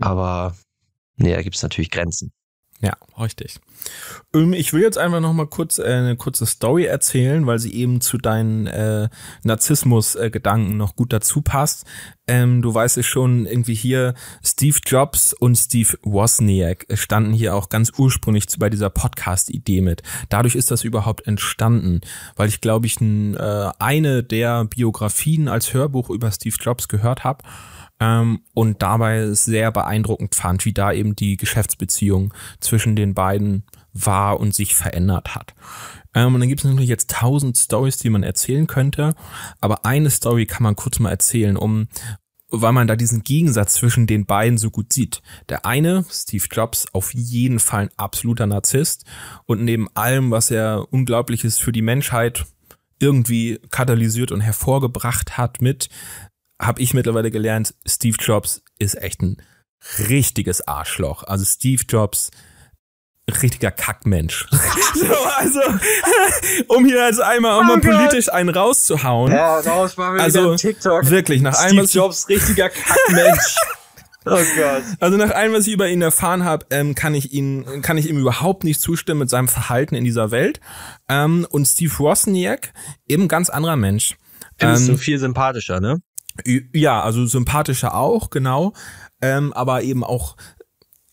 Aber 0.00 0.56
nee, 1.16 1.34
da 1.34 1.42
gibt 1.42 1.56
es 1.56 1.62
natürlich 1.62 1.90
Grenzen. 1.90 2.32
Ja, 2.80 2.96
richtig. 3.18 3.60
Ähm, 4.34 4.52
ich 4.52 4.72
will 4.72 4.82
jetzt 4.82 4.98
einfach 4.98 5.20
noch 5.20 5.32
mal 5.32 5.46
kurz 5.46 5.78
äh, 5.78 5.84
eine 5.84 6.16
kurze 6.16 6.44
Story 6.44 6.84
erzählen, 6.84 7.46
weil 7.46 7.58
sie 7.58 7.72
eben 7.72 8.00
zu 8.00 8.18
deinen 8.18 8.66
äh, 8.66 9.08
Narzissmus-Gedanken 9.42 10.76
noch 10.76 10.96
gut 10.96 11.12
dazu 11.12 11.40
passt. 11.40 11.86
Ähm, 12.26 12.62
du 12.62 12.74
weißt 12.74 12.98
es 12.98 13.06
schon, 13.06 13.46
irgendwie 13.46 13.74
hier 13.74 14.14
Steve 14.42 14.78
Jobs 14.84 15.32
und 15.32 15.56
Steve 15.56 15.96
Wozniak 16.02 16.86
standen 16.94 17.32
hier 17.32 17.54
auch 17.54 17.68
ganz 17.68 17.92
ursprünglich 17.96 18.46
bei 18.58 18.70
dieser 18.70 18.90
Podcast-Idee 18.90 19.80
mit. 19.80 20.02
Dadurch 20.28 20.54
ist 20.54 20.70
das 20.70 20.84
überhaupt 20.84 21.26
entstanden, 21.26 22.00
weil 22.36 22.48
ich 22.48 22.60
glaube 22.60 22.86
ich 22.86 23.00
n, 23.00 23.34
äh, 23.34 23.70
eine 23.78 24.22
der 24.22 24.64
Biografien 24.64 25.48
als 25.48 25.72
Hörbuch 25.74 26.10
über 26.10 26.30
Steve 26.30 26.56
Jobs 26.60 26.88
gehört 26.88 27.24
habe 27.24 27.44
ähm, 28.00 28.40
und 28.54 28.82
dabei 28.82 29.32
sehr 29.32 29.70
beeindruckend 29.72 30.34
fand, 30.34 30.64
wie 30.64 30.72
da 30.72 30.92
eben 30.92 31.16
die 31.16 31.36
Geschäftsbeziehung 31.36 32.32
zwischen 32.60 32.96
den 32.96 33.14
beiden 33.14 33.64
war 33.92 34.40
und 34.40 34.54
sich 34.54 34.74
verändert 34.74 35.34
hat. 35.34 35.54
Ähm, 36.14 36.34
und 36.34 36.40
dann 36.40 36.48
gibt 36.48 36.60
es 36.60 36.64
natürlich 36.64 36.88
jetzt 36.88 37.10
tausend 37.10 37.56
Stories, 37.56 37.96
die 37.98 38.10
man 38.10 38.22
erzählen 38.22 38.66
könnte, 38.66 39.14
aber 39.60 39.84
eine 39.84 40.10
Story 40.10 40.46
kann 40.46 40.62
man 40.62 40.76
kurz 40.76 40.98
mal 40.98 41.10
erzählen, 41.10 41.56
um 41.56 41.88
weil 42.50 42.72
man 42.72 42.86
da 42.86 42.94
diesen 42.94 43.24
Gegensatz 43.24 43.74
zwischen 43.74 44.06
den 44.06 44.26
beiden 44.26 44.58
so 44.58 44.70
gut 44.70 44.92
sieht. 44.92 45.22
Der 45.48 45.66
eine, 45.66 46.04
Steve 46.08 46.44
Jobs, 46.50 46.86
auf 46.92 47.12
jeden 47.12 47.58
Fall 47.58 47.84
ein 47.84 47.90
absoluter 47.96 48.46
Narzisst 48.46 49.04
und 49.46 49.64
neben 49.64 49.88
allem, 49.96 50.30
was 50.30 50.50
er 50.50 50.86
Unglaubliches 50.92 51.58
für 51.58 51.72
die 51.72 51.82
Menschheit 51.82 52.44
irgendwie 53.00 53.60
katalysiert 53.70 54.30
und 54.30 54.40
hervorgebracht 54.40 55.36
hat 55.36 55.60
mit, 55.60 55.88
habe 56.60 56.80
ich 56.80 56.94
mittlerweile 56.94 57.30
gelernt, 57.30 57.74
Steve 57.86 58.16
Jobs 58.20 58.62
ist 58.78 59.00
echt 59.00 59.22
ein 59.22 59.42
richtiges 60.08 60.66
Arschloch. 60.66 61.24
Also 61.24 61.44
Steve 61.44 61.82
Jobs, 61.88 62.30
richtiger 63.42 63.70
Kackmensch. 63.70 64.46
so, 64.94 65.14
also, 65.36 65.60
um 66.68 66.84
hier 66.84 67.06
jetzt 67.06 67.20
einmal 67.20 67.60
um 67.60 67.70
oh 67.70 67.80
politisch 67.80 68.32
einen 68.32 68.50
rauszuhauen. 68.50 69.32
Ja, 69.32 69.60
raus 69.60 69.96
machen 69.96 70.16
wir 70.16 70.22
also, 70.22 70.56
TikTok. 70.56 71.10
Wirklich, 71.10 71.42
nach 71.42 71.54
Steve 71.54 71.68
allem, 71.68 71.84
was 71.84 71.94
Jobs, 71.94 72.28
richtiger 72.28 72.70
Kackmensch. 72.70 73.56
Oh 74.26 74.30
Gott. 74.30 74.82
Also 75.00 75.18
nach 75.18 75.32
allem, 75.32 75.52
was 75.52 75.66
ich 75.66 75.74
über 75.74 75.86
ihn 75.86 76.00
erfahren 76.00 76.44
habe, 76.44 76.64
ähm, 76.70 76.94
kann 76.94 77.14
ich 77.14 77.34
ihn, 77.34 77.82
kann 77.82 77.98
ich 77.98 78.08
ihm 78.08 78.18
überhaupt 78.18 78.64
nicht 78.64 78.80
zustimmen 78.80 79.20
mit 79.20 79.28
seinem 79.28 79.48
Verhalten 79.48 79.94
in 79.94 80.04
dieser 80.04 80.30
Welt. 80.30 80.60
Ähm, 81.10 81.46
und 81.50 81.66
Steve 81.66 81.92
Wozniak, 81.98 82.72
eben 83.06 83.28
ganz 83.28 83.50
anderer 83.50 83.76
Mensch. 83.76 84.16
Findest 84.56 84.88
ähm, 84.88 84.94
du 84.94 84.98
viel 84.98 85.18
sympathischer, 85.18 85.78
ne? 85.80 86.00
Ja, 86.44 87.02
also 87.02 87.26
sympathischer 87.26 87.94
auch, 87.94 88.30
genau. 88.30 88.72
Ähm, 89.20 89.52
aber 89.52 89.82
eben 89.82 90.02
auch 90.02 90.36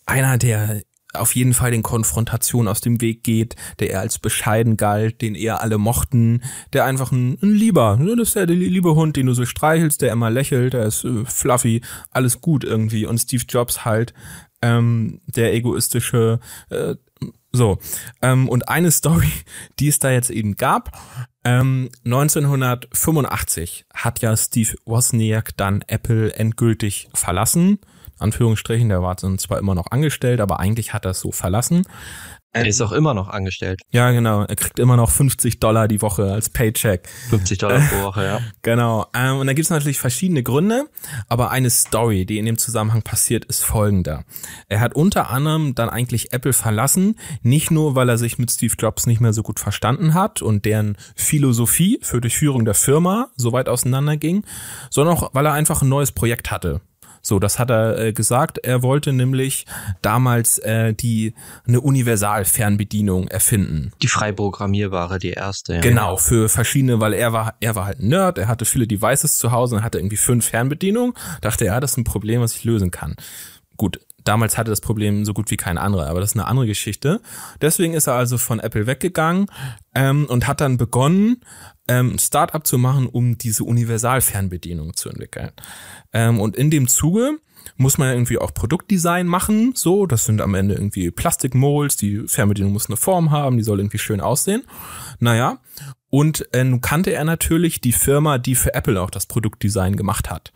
einer, 0.05 0.37
der 0.37 0.81
auf 1.13 1.35
jeden 1.35 1.53
Fall 1.53 1.71
den 1.71 1.83
Konfrontationen 1.83 2.67
aus 2.67 2.81
dem 2.81 3.01
Weg 3.01 3.23
geht, 3.23 3.55
der 3.79 3.89
eher 3.89 3.99
als 3.99 4.19
bescheiden 4.19 4.77
galt, 4.77 5.21
den 5.21 5.35
eher 5.35 5.61
alle 5.61 5.77
mochten, 5.77 6.41
der 6.73 6.85
einfach 6.85 7.11
ein, 7.11 7.37
ein 7.41 7.51
lieber, 7.51 7.97
ne, 7.97 8.15
das 8.15 8.29
ist 8.29 8.35
der, 8.35 8.45
der 8.45 8.55
liebe 8.55 8.95
Hund, 8.95 9.17
den 9.17 9.25
du 9.25 9.33
so 9.33 9.45
streichelst, 9.45 10.01
der 10.01 10.11
immer 10.11 10.29
lächelt, 10.29 10.73
der 10.73 10.85
ist 10.85 11.03
äh, 11.03 11.25
fluffy, 11.25 11.81
alles 12.11 12.41
gut 12.41 12.63
irgendwie. 12.63 13.05
Und 13.05 13.19
Steve 13.19 13.43
Jobs 13.47 13.83
halt, 13.83 14.13
ähm, 14.61 15.21
der 15.25 15.53
egoistische, 15.53 16.39
äh, 16.69 16.95
so. 17.51 17.79
Ähm, 18.21 18.47
und 18.47 18.69
eine 18.69 18.91
Story, 18.91 19.31
die 19.79 19.89
es 19.89 19.99
da 19.99 20.11
jetzt 20.11 20.29
eben 20.29 20.55
gab, 20.55 20.97
ähm, 21.43 21.89
1985 22.05 23.85
hat 23.93 24.21
ja 24.21 24.35
Steve 24.37 24.75
Wozniak 24.85 25.57
dann 25.57 25.83
Apple 25.87 26.33
endgültig 26.33 27.09
verlassen. 27.13 27.79
Anführungsstrichen, 28.19 28.89
der 28.89 29.01
war 29.01 29.17
zwar 29.17 29.57
immer 29.57 29.73
noch 29.73 29.87
angestellt, 29.89 30.41
aber 30.41 30.59
eigentlich 30.59 30.93
hat 30.93 31.05
er 31.05 31.11
es 31.11 31.19
so 31.19 31.31
verlassen. 31.31 31.83
Er 32.53 32.67
ist 32.67 32.81
auch 32.81 32.91
immer 32.91 33.13
noch 33.13 33.29
angestellt. 33.29 33.81
Ja, 33.91 34.11
genau. 34.11 34.43
Er 34.43 34.55
kriegt 34.57 34.77
immer 34.77 34.97
noch 34.97 35.09
50 35.09 35.61
Dollar 35.61 35.87
die 35.87 36.01
Woche 36.01 36.33
als 36.33 36.49
Paycheck. 36.49 37.07
50 37.29 37.57
Dollar 37.57 37.79
pro 37.79 38.03
Woche, 38.03 38.25
ja. 38.25 38.39
Genau. 38.61 39.07
Ähm, 39.13 39.37
und 39.37 39.47
da 39.47 39.53
gibt 39.53 39.65
es 39.65 39.69
natürlich 39.69 39.99
verschiedene 39.99 40.43
Gründe, 40.43 40.89
aber 41.29 41.51
eine 41.51 41.69
Story, 41.69 42.25
die 42.25 42.39
in 42.39 42.45
dem 42.45 42.57
Zusammenhang 42.57 43.03
passiert, 43.03 43.45
ist 43.45 43.63
folgender. 43.63 44.25
Er 44.67 44.81
hat 44.81 44.95
unter 44.95 45.29
anderem 45.29 45.75
dann 45.75 45.89
eigentlich 45.89 46.33
Apple 46.33 46.51
verlassen, 46.51 47.17
nicht 47.41 47.71
nur, 47.71 47.95
weil 47.95 48.09
er 48.09 48.17
sich 48.17 48.37
mit 48.37 48.51
Steve 48.51 48.75
Jobs 48.77 49.07
nicht 49.07 49.21
mehr 49.21 49.31
so 49.31 49.43
gut 49.43 49.61
verstanden 49.61 50.13
hat 50.13 50.41
und 50.41 50.65
deren 50.65 50.97
Philosophie 51.15 51.99
für 52.01 52.19
die 52.19 52.29
Führung 52.29 52.65
der 52.65 52.73
Firma 52.73 53.29
so 53.37 53.53
weit 53.53 53.69
auseinanderging, 53.69 54.45
sondern 54.89 55.15
auch, 55.15 55.29
weil 55.33 55.45
er 55.45 55.53
einfach 55.53 55.83
ein 55.83 55.89
neues 55.89 56.11
Projekt 56.11 56.51
hatte. 56.51 56.81
So, 57.21 57.39
das 57.39 57.59
hat 57.59 57.69
er 57.69 57.97
äh, 57.97 58.13
gesagt. 58.13 58.57
Er 58.59 58.81
wollte 58.81 59.13
nämlich 59.13 59.65
damals 60.01 60.57
äh, 60.59 60.93
die 60.93 61.33
eine 61.67 61.81
Universal-Fernbedienung 61.81 63.27
erfinden. 63.27 63.91
Die 64.01 64.07
frei 64.07 64.31
programmierbare, 64.31 65.19
die 65.19 65.31
erste. 65.31 65.75
Ja. 65.75 65.81
Genau, 65.81 66.17
für 66.17 66.49
verschiedene, 66.49 66.99
weil 66.99 67.13
er 67.13 67.33
war, 67.33 67.55
er 67.59 67.75
war 67.75 67.85
halt 67.85 67.99
ein 67.99 68.09
Nerd, 68.09 68.37
er 68.37 68.47
hatte 68.47 68.65
viele 68.65 68.87
Devices 68.87 69.37
zu 69.37 69.51
Hause 69.51 69.77
und 69.77 69.83
hatte 69.83 69.99
irgendwie 69.99 70.17
fünf 70.17 70.45
Fernbedienungen. 70.45 71.13
Dachte 71.41 71.65
er, 71.65 71.73
ja, 71.73 71.79
das 71.79 71.91
ist 71.91 71.97
ein 71.97 72.03
Problem, 72.03 72.41
was 72.41 72.55
ich 72.55 72.63
lösen 72.63 72.91
kann. 72.91 73.15
Gut, 73.77 73.99
damals 74.23 74.57
hatte 74.57 74.69
das 74.69 74.81
Problem 74.81 75.25
so 75.25 75.33
gut 75.33 75.51
wie 75.51 75.57
kein 75.57 75.77
anderer, 75.77 76.07
aber 76.07 76.19
das 76.19 76.31
ist 76.31 76.35
eine 76.35 76.47
andere 76.47 76.67
Geschichte. 76.67 77.21
Deswegen 77.61 77.93
ist 77.93 78.07
er 78.07 78.13
also 78.13 78.37
von 78.37 78.59
Apple 78.59 78.87
weggegangen 78.87 79.47
ähm, 79.95 80.25
und 80.27 80.47
hat 80.47 80.61
dann 80.61 80.77
begonnen, 80.77 81.41
ähm, 81.91 82.17
Startup 82.17 82.65
zu 82.65 82.77
machen, 82.77 83.07
um 83.07 83.37
diese 83.37 83.63
Universalfernbedienung 83.63 84.95
zu 84.95 85.09
entwickeln. 85.09 85.51
Ähm, 86.13 86.39
und 86.39 86.55
in 86.55 86.69
dem 86.69 86.87
Zuge 86.87 87.37
muss 87.77 87.97
man 87.97 88.11
irgendwie 88.11 88.37
auch 88.37 88.53
Produktdesign 88.53 89.27
machen, 89.27 89.73
so, 89.75 90.05
das 90.05 90.25
sind 90.25 90.41
am 90.41 90.55
Ende 90.55 90.75
irgendwie 90.75 91.11
Plastikmolds, 91.11 91.95
die 91.97 92.23
Fernbedienung 92.27 92.73
muss 92.73 92.87
eine 92.87 92.97
Form 92.97 93.31
haben, 93.31 93.57
die 93.57 93.63
soll 93.63 93.79
irgendwie 93.79 93.97
schön 93.97 94.21
aussehen. 94.21 94.63
Naja, 95.19 95.59
und 96.09 96.47
äh, 96.53 96.63
nun 96.63 96.81
kannte 96.81 97.11
er 97.11 97.23
natürlich 97.23 97.81
die 97.81 97.91
Firma, 97.91 98.37
die 98.37 98.55
für 98.55 98.73
Apple 98.73 98.99
auch 98.99 99.09
das 99.09 99.25
Produktdesign 99.25 99.95
gemacht 99.95 100.29
hat. 100.29 100.51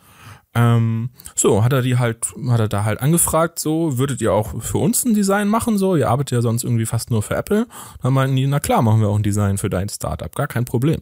Ähm, 0.58 1.10
so, 1.36 1.66
hat 1.66 1.74
er 1.74 1.82
die 1.82 1.98
halt, 1.98 2.28
hat 2.48 2.62
er 2.62 2.70
da 2.70 2.86
halt 2.86 3.02
angefragt, 3.02 3.60
so, 3.60 3.98
würdet 3.98 4.22
ihr 4.22 4.32
auch 4.32 4.62
für 4.62 4.78
uns 4.78 5.04
ein 5.04 5.14
Design 5.14 5.50
machen, 5.50 5.78
so, 5.78 5.98
ihr 5.98 6.10
arbeitet 6.10 6.32
ja 6.32 6.42
sonst 6.42 6.64
irgendwie 6.64 6.86
fast 6.86 7.12
nur 7.12 7.22
für 7.22 7.36
Apple. 7.36 7.68
Dann 8.02 8.14
meinten 8.14 8.38
die, 8.38 8.48
na 8.48 8.62
klar, 8.62 8.82
machen 8.82 9.02
wir 9.02 9.10
auch 9.10 9.18
ein 9.18 9.24
Design 9.24 9.58
für 9.58 9.70
dein 9.70 9.90
Startup, 9.90 10.34
gar 10.34 10.48
kein 10.48 10.64
Problem. 10.64 11.02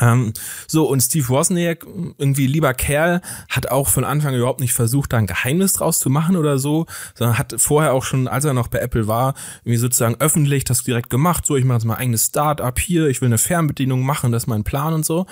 Ähm, 0.00 0.32
so, 0.68 0.88
und 0.88 1.00
Steve 1.00 1.28
Wozniak, 1.28 1.86
irgendwie 2.18 2.46
lieber 2.46 2.72
Kerl, 2.74 3.20
hat 3.48 3.70
auch 3.70 3.88
von 3.88 4.04
Anfang 4.04 4.34
überhaupt 4.34 4.60
nicht 4.60 4.74
versucht, 4.74 5.12
da 5.12 5.16
ein 5.16 5.26
Geheimnis 5.26 5.72
draus 5.72 5.98
zu 5.98 6.10
machen 6.10 6.36
oder 6.36 6.58
so, 6.58 6.86
sondern 7.14 7.38
hat 7.38 7.54
vorher 7.58 7.94
auch 7.94 8.04
schon, 8.04 8.28
als 8.28 8.44
er 8.44 8.52
noch 8.52 8.68
bei 8.68 8.78
Apple 8.78 9.08
war, 9.08 9.34
irgendwie 9.64 9.78
sozusagen 9.78 10.16
öffentlich 10.20 10.64
das 10.64 10.84
direkt 10.84 11.10
gemacht, 11.10 11.46
so, 11.46 11.56
ich 11.56 11.64
mache 11.64 11.78
jetzt 11.78 11.84
mein 11.84 11.96
eigenes 11.96 12.26
Startup 12.26 12.78
hier, 12.78 13.08
ich 13.08 13.20
will 13.20 13.26
eine 13.26 13.38
Fernbedienung 13.38 14.02
machen, 14.02 14.32
das 14.32 14.44
ist 14.44 14.46
mein 14.48 14.64
Plan 14.64 14.94
und 14.94 15.04
so. 15.04 15.26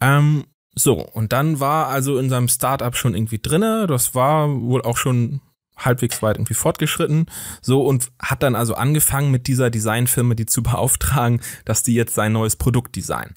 Ähm, 0.00 0.44
so, 0.78 1.00
und 1.00 1.32
dann 1.32 1.58
war 1.58 1.88
also 1.88 2.18
in 2.18 2.28
seinem 2.28 2.48
Startup 2.48 2.94
schon 2.94 3.14
irgendwie 3.14 3.38
drinne, 3.38 3.86
das 3.86 4.14
war 4.14 4.48
wohl 4.60 4.82
auch 4.82 4.98
schon 4.98 5.40
halbwegs 5.76 6.22
weit 6.22 6.36
irgendwie 6.36 6.54
fortgeschritten, 6.54 7.26
so 7.62 7.82
und 7.82 8.10
hat 8.20 8.42
dann 8.42 8.54
also 8.54 8.74
angefangen 8.74 9.30
mit 9.30 9.46
dieser 9.46 9.70
Designfirma, 9.70 10.34
die 10.34 10.46
zu 10.46 10.62
beauftragen, 10.62 11.40
dass 11.64 11.82
die 11.82 11.94
jetzt 11.94 12.14
sein 12.14 12.32
neues 12.32 12.56
Produkt 12.56 12.94
designen. 12.94 13.34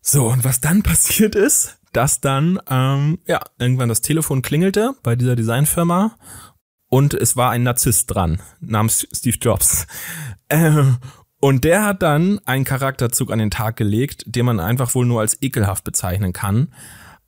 So, 0.00 0.28
und 0.28 0.44
was 0.44 0.60
dann 0.60 0.82
passiert 0.84 1.34
ist, 1.34 1.78
dass 1.92 2.20
dann 2.20 2.60
ähm, 2.70 3.18
ja 3.26 3.40
irgendwann 3.58 3.88
das 3.88 4.00
Telefon 4.00 4.42
klingelte 4.42 4.94
bei 5.02 5.16
dieser 5.16 5.34
Designfirma 5.34 6.16
und 6.88 7.14
es 7.14 7.36
war 7.36 7.50
ein 7.50 7.64
Narzisst 7.64 8.14
dran 8.14 8.40
namens 8.60 9.08
Steve 9.12 9.38
Jobs. 9.40 9.86
Ähm, 10.54 10.98
und 11.44 11.64
der 11.64 11.84
hat 11.84 12.02
dann 12.02 12.38
einen 12.44 12.64
Charakterzug 12.64 13.32
an 13.32 13.40
den 13.40 13.50
Tag 13.50 13.74
gelegt, 13.74 14.22
den 14.26 14.46
man 14.46 14.60
einfach 14.60 14.94
wohl 14.94 15.04
nur 15.04 15.22
als 15.22 15.42
ekelhaft 15.42 15.82
bezeichnen 15.82 16.32
kann. 16.32 16.72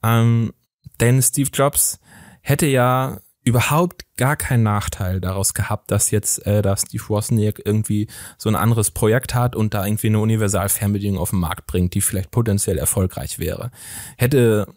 Ähm, 0.04 0.52
denn 1.00 1.20
Steve 1.20 1.50
Jobs 1.52 1.98
hätte 2.40 2.66
ja 2.66 3.18
überhaupt 3.42 4.04
gar 4.16 4.36
keinen 4.36 4.62
Nachteil 4.62 5.20
daraus 5.20 5.52
gehabt, 5.52 5.90
dass 5.90 6.12
jetzt 6.12 6.46
äh, 6.46 6.62
da 6.62 6.76
Steve 6.76 7.02
Wozniak 7.08 7.60
irgendwie 7.64 8.06
so 8.38 8.48
ein 8.48 8.54
anderes 8.54 8.92
Projekt 8.92 9.34
hat 9.34 9.56
und 9.56 9.74
da 9.74 9.84
irgendwie 9.84 10.06
eine 10.06 10.20
Universal-Fernbedienung 10.20 11.18
auf 11.18 11.30
den 11.30 11.40
Markt 11.40 11.66
bringt, 11.66 11.94
die 11.94 12.00
vielleicht 12.00 12.30
potenziell 12.30 12.78
erfolgreich 12.78 13.40
wäre. 13.40 13.72
Hätte 14.16 14.68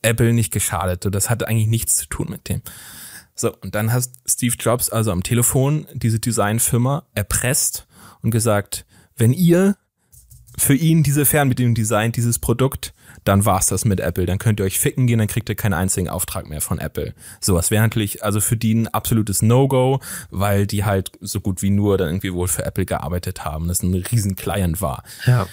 Apple 0.00 0.32
nicht 0.32 0.52
geschadet. 0.52 1.12
Das 1.12 1.28
hatte 1.28 1.48
eigentlich 1.48 1.66
nichts 1.66 1.96
zu 1.96 2.06
tun 2.06 2.28
mit 2.30 2.48
dem. 2.48 2.62
So, 3.34 3.52
und 3.52 3.74
dann 3.74 3.92
hat 3.92 4.04
Steve 4.26 4.54
Jobs 4.56 4.90
also 4.90 5.10
am 5.10 5.24
Telefon 5.24 5.88
diese 5.92 6.20
Designfirma 6.20 7.08
erpresst 7.14 7.88
und 8.22 8.30
gesagt, 8.30 8.86
wenn 9.16 9.32
ihr 9.32 9.76
für 10.58 10.74
ihn 10.74 11.02
diese 11.02 11.24
Fernbedienung 11.24 11.74
designt, 11.74 12.16
dieses 12.16 12.38
Produkt, 12.38 12.92
dann 13.24 13.44
war's 13.44 13.66
das 13.66 13.84
mit 13.84 14.00
Apple. 14.00 14.26
Dann 14.26 14.38
könnt 14.38 14.60
ihr 14.60 14.66
euch 14.66 14.78
ficken 14.78 15.06
gehen, 15.06 15.18
dann 15.18 15.28
kriegt 15.28 15.48
ihr 15.48 15.54
keinen 15.54 15.74
einzigen 15.74 16.08
Auftrag 16.08 16.48
mehr 16.48 16.60
von 16.60 16.78
Apple. 16.78 17.14
Sowas 17.40 17.70
wäre 17.70 17.82
natürlich 17.82 18.24
also 18.24 18.40
für 18.40 18.56
die 18.56 18.74
ein 18.74 18.88
absolutes 18.88 19.42
No-Go, 19.42 20.00
weil 20.30 20.66
die 20.66 20.84
halt 20.84 21.12
so 21.20 21.40
gut 21.40 21.62
wie 21.62 21.70
nur 21.70 21.98
dann 21.98 22.08
irgendwie 22.08 22.32
wohl 22.34 22.48
für 22.48 22.64
Apple 22.64 22.86
gearbeitet 22.86 23.44
haben, 23.44 23.68
das 23.68 23.82
ein 23.82 23.94
riesen 23.94 24.36
Client 24.36 24.80
war. 24.80 25.02
Ja. 25.26 25.46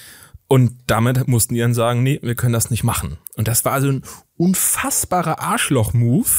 Und 0.50 0.72
damit 0.88 1.28
mussten 1.28 1.56
die 1.56 1.60
dann 1.60 1.74
sagen, 1.74 2.04
nee, 2.04 2.20
wir 2.22 2.36
können 2.36 2.54
das 2.54 2.72
nicht 2.72 2.84
machen. 2.84 3.18
Und 3.36 3.50
das 3.50 3.66
war 3.66 3.74
also 3.74 3.90
ein 3.90 4.04
unfassbarer 4.38 5.40
Arschloch-Move 5.40 6.30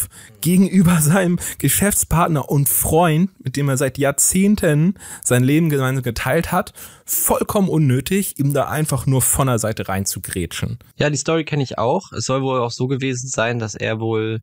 gegenüber 0.41 0.99
seinem 1.01 1.39
Geschäftspartner 1.59 2.49
und 2.49 2.69
Freund, 2.69 3.31
mit 3.45 3.57
dem 3.57 3.69
er 3.69 3.77
seit 3.77 3.99
Jahrzehnten 3.99 4.95
sein 5.23 5.45
Leben 5.45 5.69
gemeinsam 5.69 6.03
geteilt 6.03 6.53
hat. 6.53 6.73
Vollkommen 7.05 7.69
unnötig, 7.69 8.39
ihm 8.39 8.55
da 8.55 8.69
einfach 8.69 9.07
nur 9.07 9.21
von 9.21 9.49
der 9.49 9.59
Seite 9.59 9.89
rein 9.89 10.07
zu 10.07 10.23
grätschen. 10.23 10.79
Ja, 10.97 11.11
die 11.11 11.19
Story 11.19 11.45
kenne 11.45 11.63
ich 11.63 11.77
auch. 11.77 12.13
Es 12.13 12.25
soll 12.25 12.43
wohl 12.43 12.61
auch 12.61 12.73
so 12.73 12.87
gewesen 12.87 13.29
sein, 13.29 13.59
dass 13.59 13.75
er 13.75 14.01
wohl 14.01 14.41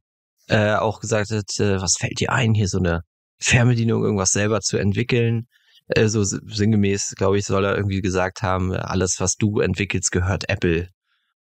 äh, 0.47 0.75
auch 0.75 0.99
gesagt 0.99 1.31
hat, 1.31 1.59
äh, 1.59 1.81
was 1.81 1.95
fällt 1.97 2.19
dir 2.19 2.31
ein, 2.31 2.53
hier 2.53 2.67
so 2.67 2.77
eine 2.77 3.01
Fernbedienung, 3.39 4.03
irgendwas 4.03 4.31
selber 4.31 4.61
zu 4.61 4.77
entwickeln. 4.77 5.47
Äh, 5.88 6.07
so 6.07 6.24
sinngemäß, 6.24 7.14
glaube 7.16 7.38
ich, 7.38 7.45
soll 7.45 7.66
er 7.66 7.76
irgendwie 7.76 8.02
gesagt 8.02 8.41
haben, 8.41 8.74
alles, 8.74 9.20
was 9.20 9.36
du 9.36 9.60
entwickelst, 9.60 10.12
gehört 10.12 10.49
Apple. 10.49 10.90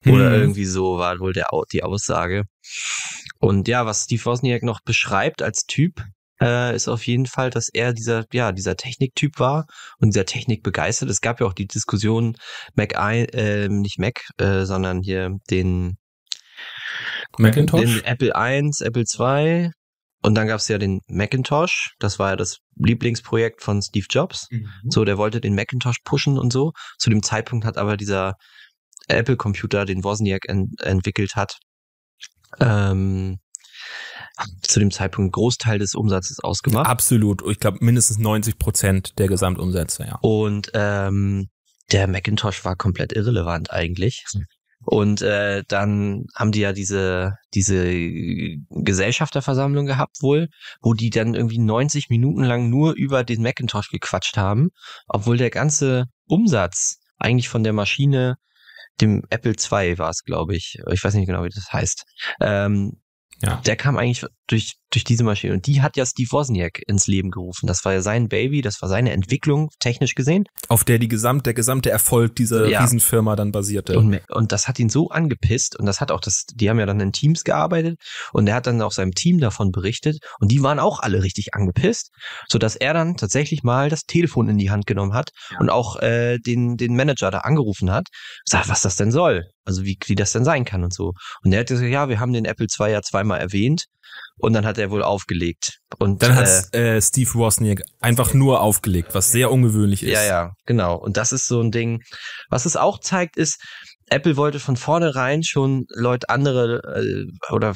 Oder 0.06 0.30
hm. 0.30 0.40
irgendwie 0.40 0.64
so 0.64 0.98
war 0.98 1.18
wohl 1.18 1.32
der, 1.32 1.48
die 1.72 1.82
Aussage. 1.82 2.44
Und 3.40 3.66
ja, 3.68 3.84
was 3.84 4.04
Steve 4.04 4.24
Wozniak 4.24 4.62
noch 4.62 4.80
beschreibt 4.84 5.42
als 5.42 5.64
Typ, 5.66 6.04
äh, 6.40 6.74
ist 6.74 6.88
auf 6.88 7.06
jeden 7.06 7.26
Fall, 7.26 7.50
dass 7.50 7.68
er 7.68 7.92
dieser, 7.92 8.24
ja, 8.32 8.52
dieser 8.52 8.76
Techniktyp 8.76 9.38
war 9.38 9.66
und 9.98 10.14
dieser 10.14 10.24
Technik 10.24 10.62
begeistert. 10.62 11.10
Es 11.10 11.20
gab 11.20 11.40
ja 11.40 11.46
auch 11.46 11.52
die 11.52 11.66
Diskussion 11.66 12.36
Mac 12.74 12.94
I, 12.96 13.24
äh, 13.32 13.68
nicht 13.68 13.98
Mac, 13.98 14.20
äh, 14.38 14.64
sondern 14.64 15.02
hier 15.02 15.36
den 15.50 15.96
Macintosh, 17.38 17.80
den 17.80 18.04
Apple 18.04 18.32
I, 18.36 18.70
Apple 18.84 19.04
II 19.18 19.70
und 20.22 20.34
dann 20.34 20.48
gab 20.48 20.58
es 20.58 20.68
ja 20.68 20.78
den 20.78 21.00
Macintosh, 21.06 21.94
das 21.98 22.18
war 22.18 22.30
ja 22.30 22.36
das 22.36 22.58
Lieblingsprojekt 22.76 23.62
von 23.62 23.80
Steve 23.82 24.06
Jobs. 24.10 24.48
Mhm. 24.50 24.68
So, 24.88 25.04
der 25.04 25.16
wollte 25.16 25.40
den 25.40 25.54
Macintosh 25.54 25.98
pushen 26.04 26.38
und 26.38 26.52
so. 26.52 26.72
Zu 26.98 27.10
dem 27.10 27.22
Zeitpunkt 27.22 27.64
hat 27.64 27.76
aber 27.76 27.96
dieser 27.96 28.34
Apple-Computer, 29.06 29.84
den 29.84 30.04
Wozniak 30.04 30.48
ent 30.48 30.80
entwickelt 30.82 31.36
hat, 31.36 31.58
ähm, 32.60 33.38
zu 34.62 34.80
dem 34.80 34.90
Zeitpunkt 34.90 35.32
Großteil 35.34 35.78
des 35.78 35.94
Umsatzes 35.94 36.40
ausgemacht. 36.40 36.88
Absolut. 36.88 37.42
Ich 37.48 37.60
glaube 37.60 37.78
mindestens 37.80 38.18
90 38.18 38.58
Prozent 38.58 39.18
der 39.18 39.28
Gesamtumsätze, 39.28 40.04
ja. 40.04 40.18
Und 40.20 40.70
ähm, 40.74 41.48
der 41.92 42.06
Macintosh 42.06 42.64
war 42.64 42.76
komplett 42.76 43.12
irrelevant 43.12 43.70
eigentlich. 43.70 44.24
Und 44.90 45.20
äh, 45.20 45.64
dann 45.68 46.24
haben 46.34 46.50
die 46.50 46.60
ja 46.60 46.72
diese, 46.72 47.34
diese 47.52 47.92
Gesellschafterversammlung 48.70 49.84
gehabt 49.84 50.22
wohl, 50.22 50.48
wo 50.80 50.94
die 50.94 51.10
dann 51.10 51.34
irgendwie 51.34 51.58
90 51.58 52.08
Minuten 52.08 52.42
lang 52.42 52.70
nur 52.70 52.94
über 52.94 53.22
den 53.22 53.42
Macintosh 53.42 53.90
gequatscht 53.90 54.38
haben, 54.38 54.70
obwohl 55.06 55.36
der 55.36 55.50
ganze 55.50 56.06
Umsatz 56.26 57.00
eigentlich 57.18 57.50
von 57.50 57.64
der 57.64 57.74
Maschine, 57.74 58.36
dem 58.98 59.24
Apple 59.28 59.52
II 59.52 59.98
war 59.98 60.08
es, 60.08 60.24
glaube 60.24 60.56
ich, 60.56 60.78
ich 60.90 61.04
weiß 61.04 61.12
nicht 61.12 61.26
genau, 61.26 61.44
wie 61.44 61.50
das 61.50 61.70
heißt, 61.70 62.04
ähm, 62.40 62.94
ja. 63.40 63.60
Der 63.66 63.76
kam 63.76 63.96
eigentlich 63.98 64.26
durch, 64.48 64.78
durch 64.90 65.04
diese 65.04 65.24
Maschine. 65.24 65.52
Und 65.52 65.66
die 65.66 65.82
hat 65.82 65.96
ja 65.96 66.06
Steve 66.06 66.30
Wozniak 66.32 66.82
ins 66.86 67.06
Leben 67.06 67.30
gerufen. 67.30 67.66
Das 67.66 67.84
war 67.84 67.92
ja 67.92 68.00
sein 68.00 68.28
Baby, 68.28 68.62
das 68.62 68.80
war 68.80 68.88
seine 68.88 69.12
Entwicklung, 69.12 69.70
technisch 69.80 70.14
gesehen. 70.14 70.44
Auf 70.68 70.84
der 70.84 70.98
die 70.98 71.08
gesamt, 71.08 71.46
der 71.46 71.54
gesamte 71.54 71.90
Erfolg 71.90 72.36
dieser 72.36 72.68
ja. 72.68 72.80
Riesenfirma 72.80 73.36
dann 73.36 73.52
basierte. 73.52 73.98
Und, 73.98 74.20
und 74.30 74.52
das 74.52 74.66
hat 74.66 74.78
ihn 74.78 74.88
so 74.88 75.10
angepisst. 75.10 75.78
Und 75.78 75.86
das 75.86 76.00
hat 76.00 76.10
auch 76.10 76.20
das, 76.20 76.44
die 76.54 76.70
haben 76.70 76.78
ja 76.78 76.86
dann 76.86 77.00
in 77.00 77.12
Teams 77.12 77.44
gearbeitet. 77.44 78.00
Und 78.32 78.46
er 78.46 78.54
hat 78.54 78.66
dann 78.66 78.80
auch 78.80 78.92
seinem 78.92 79.12
Team 79.12 79.38
davon 79.38 79.72
berichtet. 79.72 80.18
Und 80.40 80.50
die 80.50 80.62
waren 80.62 80.78
auch 80.78 81.00
alle 81.00 81.22
richtig 81.22 81.54
angepisst. 81.54 82.10
Sodass 82.48 82.76
er 82.76 82.94
dann 82.94 83.16
tatsächlich 83.16 83.62
mal 83.62 83.90
das 83.90 84.04
Telefon 84.04 84.48
in 84.48 84.56
die 84.56 84.70
Hand 84.70 84.86
genommen 84.86 85.12
hat 85.12 85.30
ja. 85.50 85.58
und 85.60 85.70
auch 85.70 85.96
äh, 85.96 86.38
den, 86.38 86.76
den 86.76 86.96
Manager 86.96 87.30
da 87.30 87.38
angerufen 87.38 87.90
hat. 87.90 88.08
Sagt, 88.44 88.68
was 88.68 88.82
das 88.82 88.96
denn 88.96 89.10
soll. 89.10 89.44
Also 89.64 89.84
wie, 89.84 89.98
wie 90.06 90.14
das 90.14 90.32
denn 90.32 90.44
sein 90.44 90.64
kann 90.64 90.82
und 90.82 90.94
so. 90.94 91.12
Und 91.42 91.52
er 91.52 91.60
hat 91.60 91.66
gesagt, 91.66 91.90
ja, 91.90 92.08
wir 92.08 92.20
haben 92.20 92.32
den 92.32 92.46
Apple 92.46 92.66
II 92.78 92.90
ja 92.90 93.02
zweimal 93.02 93.38
erwähnt 93.38 93.84
und 94.38 94.52
dann 94.52 94.64
hat 94.64 94.78
er 94.78 94.90
wohl 94.90 95.02
aufgelegt. 95.02 95.78
Und 95.98 96.22
dann 96.22 96.34
hat 96.36 96.48
äh, 96.72 96.96
äh, 96.96 97.02
Steve 97.02 97.34
Wozniak 97.34 97.82
einfach 98.00 98.34
nur 98.34 98.60
aufgelegt, 98.60 99.14
was 99.14 99.32
sehr 99.32 99.50
ungewöhnlich 99.50 100.02
ist. 100.02 100.12
Ja, 100.12 100.22
ja, 100.22 100.52
genau. 100.64 100.96
Und 100.96 101.16
das 101.16 101.32
ist 101.32 101.46
so 101.46 101.60
ein 101.60 101.70
Ding. 101.70 102.02
Was 102.48 102.64
es 102.64 102.76
auch 102.76 103.00
zeigt, 103.00 103.36
ist, 103.36 103.60
Apple 104.10 104.36
wollte 104.36 104.60
von 104.60 104.76
vornherein 104.76 105.42
schon 105.42 105.86
Leute 105.90 106.28
andere 106.28 106.82
äh, 106.96 107.52
oder 107.52 107.74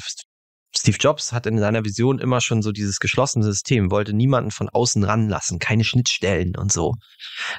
Steve 0.75 0.97
Jobs 0.99 1.31
hat 1.31 1.45
in 1.45 1.59
seiner 1.59 1.85
Vision 1.85 2.17
immer 2.19 2.41
schon 2.41 2.63
so 2.63 2.71
dieses 2.71 2.99
geschlossene 2.99 3.45
System, 3.45 3.91
wollte 3.91 4.13
niemanden 4.13 4.49
von 4.49 4.69
außen 4.69 5.03
ranlassen, 5.03 5.59
keine 5.59 5.83
Schnittstellen 5.83 6.55
und 6.57 6.71
so 6.71 6.95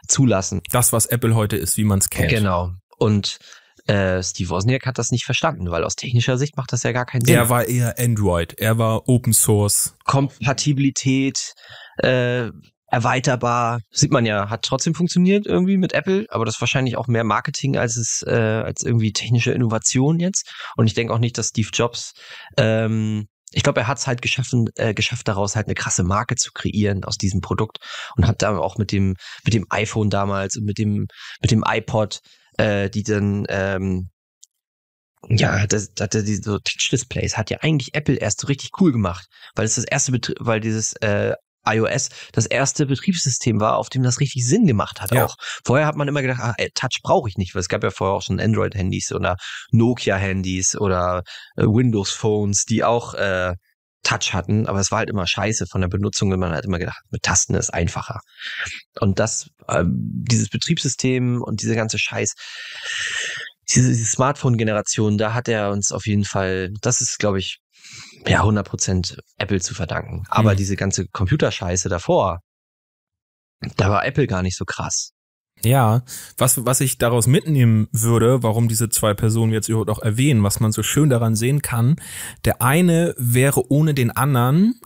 zulassen. 0.09 0.61
Das, 0.71 0.93
was 0.93 1.07
Apple 1.07 1.35
heute 1.35 1.57
ist, 1.57 1.77
wie 1.77 1.85
man 1.85 2.01
es 2.01 2.11
kennt. 2.11 2.31
Genau. 2.31 2.73
Und 2.99 3.39
äh, 3.87 4.23
Steve 4.23 4.51
Wozniak 4.51 4.87
hat 4.87 4.99
das 4.99 5.11
nicht 5.11 5.25
verstanden, 5.25 5.71
weil 5.71 5.85
aus 5.85 5.97
technischer 5.97 6.39
Sicht 6.39 6.57
macht 6.57 6.73
das 6.73 6.83
ja 6.83 6.93
gar 6.93 7.07
keinen 7.07 7.25
Sinn. 7.25 7.35
Er 7.35 7.49
war 7.51 7.67
eher 7.67 7.99
Android, 7.99 8.55
er 8.59 8.79
war 8.79 9.09
Open 9.09 9.33
Source. 9.33 9.95
Kompatibilität, 10.05 11.55
äh, 11.99 12.51
erweiterbar, 12.87 13.81
sieht 13.91 14.13
man 14.13 14.25
ja, 14.25 14.49
hat 14.51 14.63
trotzdem 14.63 14.95
funktioniert 14.95 15.47
irgendwie 15.47 15.77
mit 15.77 15.93
Apple, 15.93 16.27
aber 16.31 16.45
das 16.45 16.57
ist 16.57 16.61
wahrscheinlich 16.61 16.97
auch 16.97 17.09
mehr 17.09 17.25
Marketing 17.25 17.77
als 17.77 17.97
es 17.97 18.25
äh, 18.27 18.33
als 18.33 18.83
irgendwie 18.83 19.13
technische 19.13 19.53
Innovation 19.53 20.21
jetzt. 20.21 20.51
Und 20.77 20.87
ich 20.87 20.95
denke 20.95 21.13
auch 21.13 21.19
nicht, 21.19 21.37
dass 21.37 21.49
Steve 21.49 21.69
Jobs 21.73 22.15
ähm, 22.57 23.27
ich 23.55 23.63
glaube, 23.63 23.81
er 23.81 23.87
hat 23.87 23.99
es 23.99 24.07
halt 24.09 24.21
geschaffen, 24.21 24.69
äh, 24.75 24.95
geschafft, 24.95 25.29
daraus 25.29 25.55
halt 25.55 25.67
eine 25.67 25.75
krasse 25.75 26.03
Marke 26.03 26.35
zu 26.35 26.51
kreieren 26.53 27.05
aus 27.05 27.17
diesem 27.17 27.41
Produkt 27.41 27.79
und 28.17 28.27
hat 28.27 28.43
da 28.43 28.57
auch 28.59 28.79
mit 28.79 28.91
dem 28.91 29.15
mit 29.45 29.55
dem 29.55 29.67
iPhone 29.71 30.11
damals 30.11 30.57
und 30.57 30.65
mit 30.65 30.79
dem 30.79 31.07
mit 31.41 31.51
dem 31.51 31.63
iPod 31.67 32.21
äh, 32.59 32.91
die 32.91 33.03
dann 33.03 33.45
ähm, 33.49 34.11
ja, 35.29 35.67
das, 35.67 35.95
das, 35.95 36.11
diese 36.11 36.43
so 36.43 36.59
Touch-Displays 36.59 37.37
hat 37.37 37.51
ja 37.51 37.59
eigentlich 37.63 37.95
Apple 37.95 38.17
erst 38.17 38.41
so 38.41 38.47
richtig 38.47 38.73
cool 38.81 38.93
gemacht, 38.93 39.27
weil 39.55 39.65
es 39.65 39.77
das 39.77 39.85
erste, 39.85 40.13
Betrie 40.13 40.35
weil 40.39 40.61
dieses 40.61 40.93
äh, 40.95 41.35
iOS 41.67 42.11
das 42.33 42.47
erste 42.47 42.87
Betriebssystem 42.87 43.61
war, 43.61 43.79
auf 43.79 43.89
dem 43.89 44.03
das 44.03 44.21
richtig 44.21 44.47
Sinn 44.47 44.67
gemacht 44.67 45.01
hat 45.01 45.13
ja. 45.13 45.25
auch. 45.25 45.37
Vorher 45.65 45.87
hat 45.87 45.97
man 45.97 46.09
immer 46.09 46.23
gedacht, 46.23 46.41
ah, 46.41 46.55
Touch 46.75 47.01
brauche 47.03 47.29
ich 47.29 47.37
nicht, 47.37 47.55
weil 47.55 47.61
es 47.61 47.69
gab 47.69 47.83
ja 47.83 47.91
vorher 47.91 48.17
auch 48.17 48.23
schon 48.23 48.41
Android-Handys 48.41 49.13
oder 49.13 49.37
Nokia-Handys 49.71 50.77
oder 50.77 51.23
äh, 51.57 51.63
Windows-Phones, 51.63 52.65
die 52.65 52.85
auch 52.85 53.15
äh, 53.15 53.55
Touch 54.05 54.33
hatten, 54.33 54.67
aber 54.67 54.79
es 54.79 54.91
war 54.91 54.99
halt 54.99 55.11
immer 55.11 55.27
scheiße 55.27 55.67
von 55.67 55.81
der 55.81 55.89
Benutzung 55.89 56.31
und 56.33 56.39
man 56.39 56.53
hat 56.53 56.65
immer 56.65 56.79
gedacht, 56.79 57.03
mit 57.11 57.23
Tasten 57.23 57.55
ist 57.55 57.71
einfacher. 57.71 58.21
Und 59.01 59.19
das, 59.19 59.49
äh, 59.67 59.85
dieses 59.87 60.49
Betriebssystem 60.49 61.43
und 61.43 61.63
diese 61.63 61.75
ganze 61.75 61.99
Scheiß, 61.99 62.35
diese, 63.75 63.89
diese 63.89 64.05
Smartphone-Generation, 64.05 65.19
da 65.19 65.35
hat 65.35 65.49
er 65.49 65.71
uns 65.71 65.91
auf 65.91 66.07
jeden 66.07 66.25
Fall, 66.25 66.71
das 66.81 67.01
ist, 67.01 67.19
glaube 67.19 67.39
ich, 67.39 67.59
ja, 68.27 68.43
100% 68.43 69.19
Apple 69.39 69.61
zu 69.61 69.75
verdanken. 69.75 70.25
Aber 70.29 70.53
mhm. 70.53 70.57
diese 70.57 70.77
ganze 70.77 71.07
Computerscheiße 71.09 71.89
davor, 71.89 72.41
da 73.77 73.91
war 73.91 74.05
Apple 74.05 74.27
gar 74.27 74.43
nicht 74.43 74.57
so 74.57 74.65
krass. 74.65 75.11
Ja, 75.65 76.03
was, 76.37 76.65
was 76.65 76.81
ich 76.81 76.99
daraus 76.99 77.27
mitnehmen 77.27 77.89
würde, 77.93 78.43
warum 78.43 78.69
diese 78.69 78.89
zwei 78.91 79.15
Personen 79.15 79.53
jetzt 79.53 79.69
überhaupt 79.69 79.91
auch 79.91 80.03
erwähnen, 80.03 80.43
was 80.43 80.61
man 80.61 80.73
so 80.73 80.83
schön 80.83 81.09
daran 81.09 81.35
sehen 81.35 81.63
kann, 81.63 81.97
der 82.45 82.63
eine 82.63 83.15
wäre 83.17 83.71
ohne 83.71 83.95
den 83.95 84.11
anderen 84.11 84.81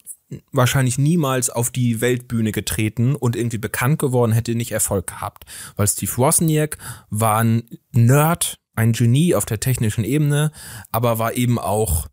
wahrscheinlich 0.52 0.98
niemals 0.98 1.50
auf 1.50 1.70
die 1.70 2.00
Weltbühne 2.00 2.52
getreten 2.52 3.14
und 3.14 3.36
irgendwie 3.36 3.58
bekannt 3.58 3.98
geworden, 3.98 4.32
hätte 4.32 4.54
nicht 4.54 4.72
Erfolg 4.72 5.06
gehabt. 5.06 5.44
Weil 5.76 5.88
Steve 5.88 6.16
Wozniak 6.16 6.78
war 7.10 7.38
ein 7.38 7.62
Nerd, 7.92 8.58
ein 8.74 8.92
Genie 8.92 9.34
auf 9.34 9.46
der 9.46 9.60
technischen 9.60 10.04
Ebene, 10.04 10.52
aber 10.92 11.18
war 11.18 11.34
eben 11.34 11.58
auch 11.58 12.08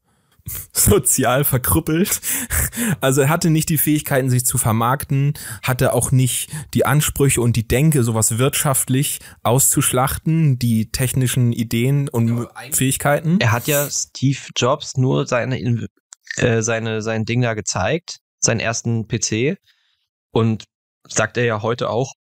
sozial 0.74 1.44
verkrüppelt. 1.44 2.22
Also 3.02 3.22
er 3.22 3.30
hatte 3.30 3.50
nicht 3.50 3.70
die 3.70 3.78
Fähigkeiten, 3.78 4.30
sich 4.30 4.46
zu 4.46 4.58
vermarkten, 4.58 5.34
hatte 5.64 5.94
auch 5.94 6.12
nicht 6.12 6.50
die 6.74 6.86
Ansprüche 6.86 7.42
und 7.42 7.56
die 7.56 7.68
Denke, 7.68 8.04
sowas 8.04 8.38
wirtschaftlich 8.38 9.20
auszuschlachten, 9.44 10.60
die 10.60 10.92
technischen 10.92 11.52
Ideen 11.52 12.10
und 12.10 12.48
Fähigkeiten. 12.72 13.40
Er 13.40 13.52
hat 13.52 13.68
ja 13.68 13.90
Steve 13.90 14.40
Jobs 14.56 14.98
nur 14.98 15.28
seine, 15.28 15.60
äh, 16.38 16.62
seine, 16.62 17.02
sein 17.02 17.26
Ding 17.26 17.42
da 17.42 17.54
gezeigt, 17.54 18.20
seinen 18.40 18.60
ersten 18.60 19.08
PC. 19.08 19.58
Und 20.32 20.66
sagt 21.08 21.38
er 21.38 21.46
ja 21.46 21.62
heute 21.62 21.90
auch, 21.90 22.14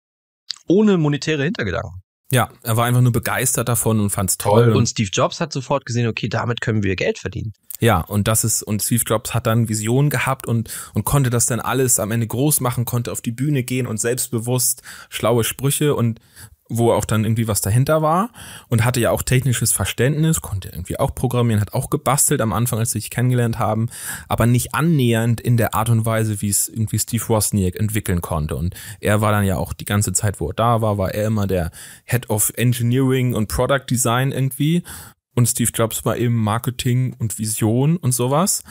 ohne 0.68 0.98
monetäre 0.98 1.44
Hintergedanken. 1.44 2.03
Ja, 2.34 2.50
er 2.64 2.78
war 2.78 2.86
einfach 2.86 3.02
nur 3.02 3.12
begeistert 3.12 3.70
davon 3.70 4.00
und 4.00 4.10
fand's 4.10 4.40
toll. 4.40 4.74
Und 4.74 4.88
Steve 4.88 5.10
Jobs 5.14 5.40
hat 5.40 5.54
sofort 5.54 5.86
gesehen, 5.86 6.08
okay, 6.08 6.30
damit 6.30 6.62
können 6.62 6.82
wir 6.82 6.96
Geld 6.96 7.20
verdienen. 7.20 7.54
Ja, 7.80 8.00
und 8.00 8.28
das 8.28 8.44
ist, 8.44 8.64
und 8.64 8.82
Steve 8.82 9.04
Jobs 9.06 9.34
hat 9.34 9.46
dann 9.46 9.70
Visionen 9.70 10.10
gehabt 10.10 10.48
und, 10.48 10.70
und 10.94 11.04
konnte 11.04 11.30
das 11.30 11.46
dann 11.46 11.60
alles 11.60 12.00
am 12.00 12.12
Ende 12.12 12.26
groß 12.26 12.60
machen, 12.62 12.86
konnte 12.86 13.12
auf 13.12 13.22
die 13.22 13.32
Bühne 13.32 13.64
gehen 13.64 13.86
und 13.86 14.00
selbstbewusst 14.00 14.82
schlaue 15.10 15.44
Sprüche 15.44 15.94
und 15.94 16.20
wo 16.78 16.92
auch 16.92 17.06
dann 17.06 17.24
irgendwie 17.24 17.48
was 17.48 17.62
dahinter 17.62 18.02
war 18.02 18.30
und 18.68 18.84
hatte 18.84 19.00
ja 19.00 19.12
auch 19.12 19.22
technisches 19.22 19.72
Verständnis, 19.72 20.42
konnte 20.42 20.70
irgendwie 20.70 21.00
auch 21.00 21.14
programmieren, 21.14 21.62
hat 21.62 21.74
auch 21.74 21.90
gebastelt 21.90 22.42
am 22.42 22.54
Anfang, 22.54 22.80
als 22.80 22.92
sie 22.92 23.00
sich 23.00 23.10
kennengelernt 23.10 23.60
haben, 23.60 23.90
aber 24.28 24.46
nicht 24.46 24.74
annähernd 24.74 25.40
in 25.40 25.58
der 25.58 25.76
Art 25.76 25.90
und 25.90 26.06
Weise, 26.06 26.42
wie 26.42 26.50
es 26.50 26.68
irgendwie 26.68 27.00
Steve 27.00 27.28
Wozniak 27.28 27.76
entwickeln 27.76 28.22
konnte. 28.22 28.56
Und 28.56 28.76
er 29.00 29.22
war 29.22 29.32
dann 29.32 29.46
ja 29.46 29.58
auch 29.58 29.74
die 29.74 29.86
ganze 29.86 30.14
Zeit, 30.14 30.40
wo 30.40 30.50
er 30.50 30.56
da 30.56 30.82
war, 30.82 30.98
war 30.98 31.14
er 31.14 31.28
immer 31.28 31.48
der 31.48 31.72
Head 32.06 32.30
of 32.30 32.52
Engineering 32.56 33.34
und 33.34 33.48
Product 33.48 33.86
Design 33.90 34.32
irgendwie. 34.32 34.84
Und 35.36 35.48
Steve 35.48 35.72
Jobs 35.74 36.06
war 36.06 36.18
eben 36.18 36.36
Marketing 36.36 37.16
und 37.18 37.40
Vision 37.40 37.98
und 37.98 38.12
sowas. 38.12 38.64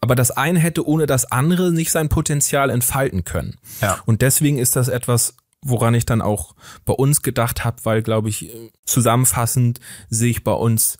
Aber 0.00 0.14
das 0.14 0.30
eine 0.30 0.60
hätte 0.60 0.86
ohne 0.86 1.06
das 1.06 1.30
andere 1.30 1.72
nicht 1.72 1.90
sein 1.90 2.08
Potenzial 2.08 2.70
entfalten 2.70 3.24
können. 3.24 3.58
Ja. 3.80 3.98
Und 4.06 4.22
deswegen 4.22 4.58
ist 4.58 4.76
das 4.76 4.88
etwas, 4.88 5.36
woran 5.62 5.94
ich 5.94 6.06
dann 6.06 6.22
auch 6.22 6.54
bei 6.84 6.92
uns 6.92 7.22
gedacht 7.22 7.64
habe, 7.64 7.84
weil, 7.84 8.02
glaube 8.02 8.28
ich, 8.28 8.50
zusammenfassend 8.84 9.80
sehe 10.08 10.30
ich 10.30 10.44
bei 10.44 10.52
uns 10.52 10.98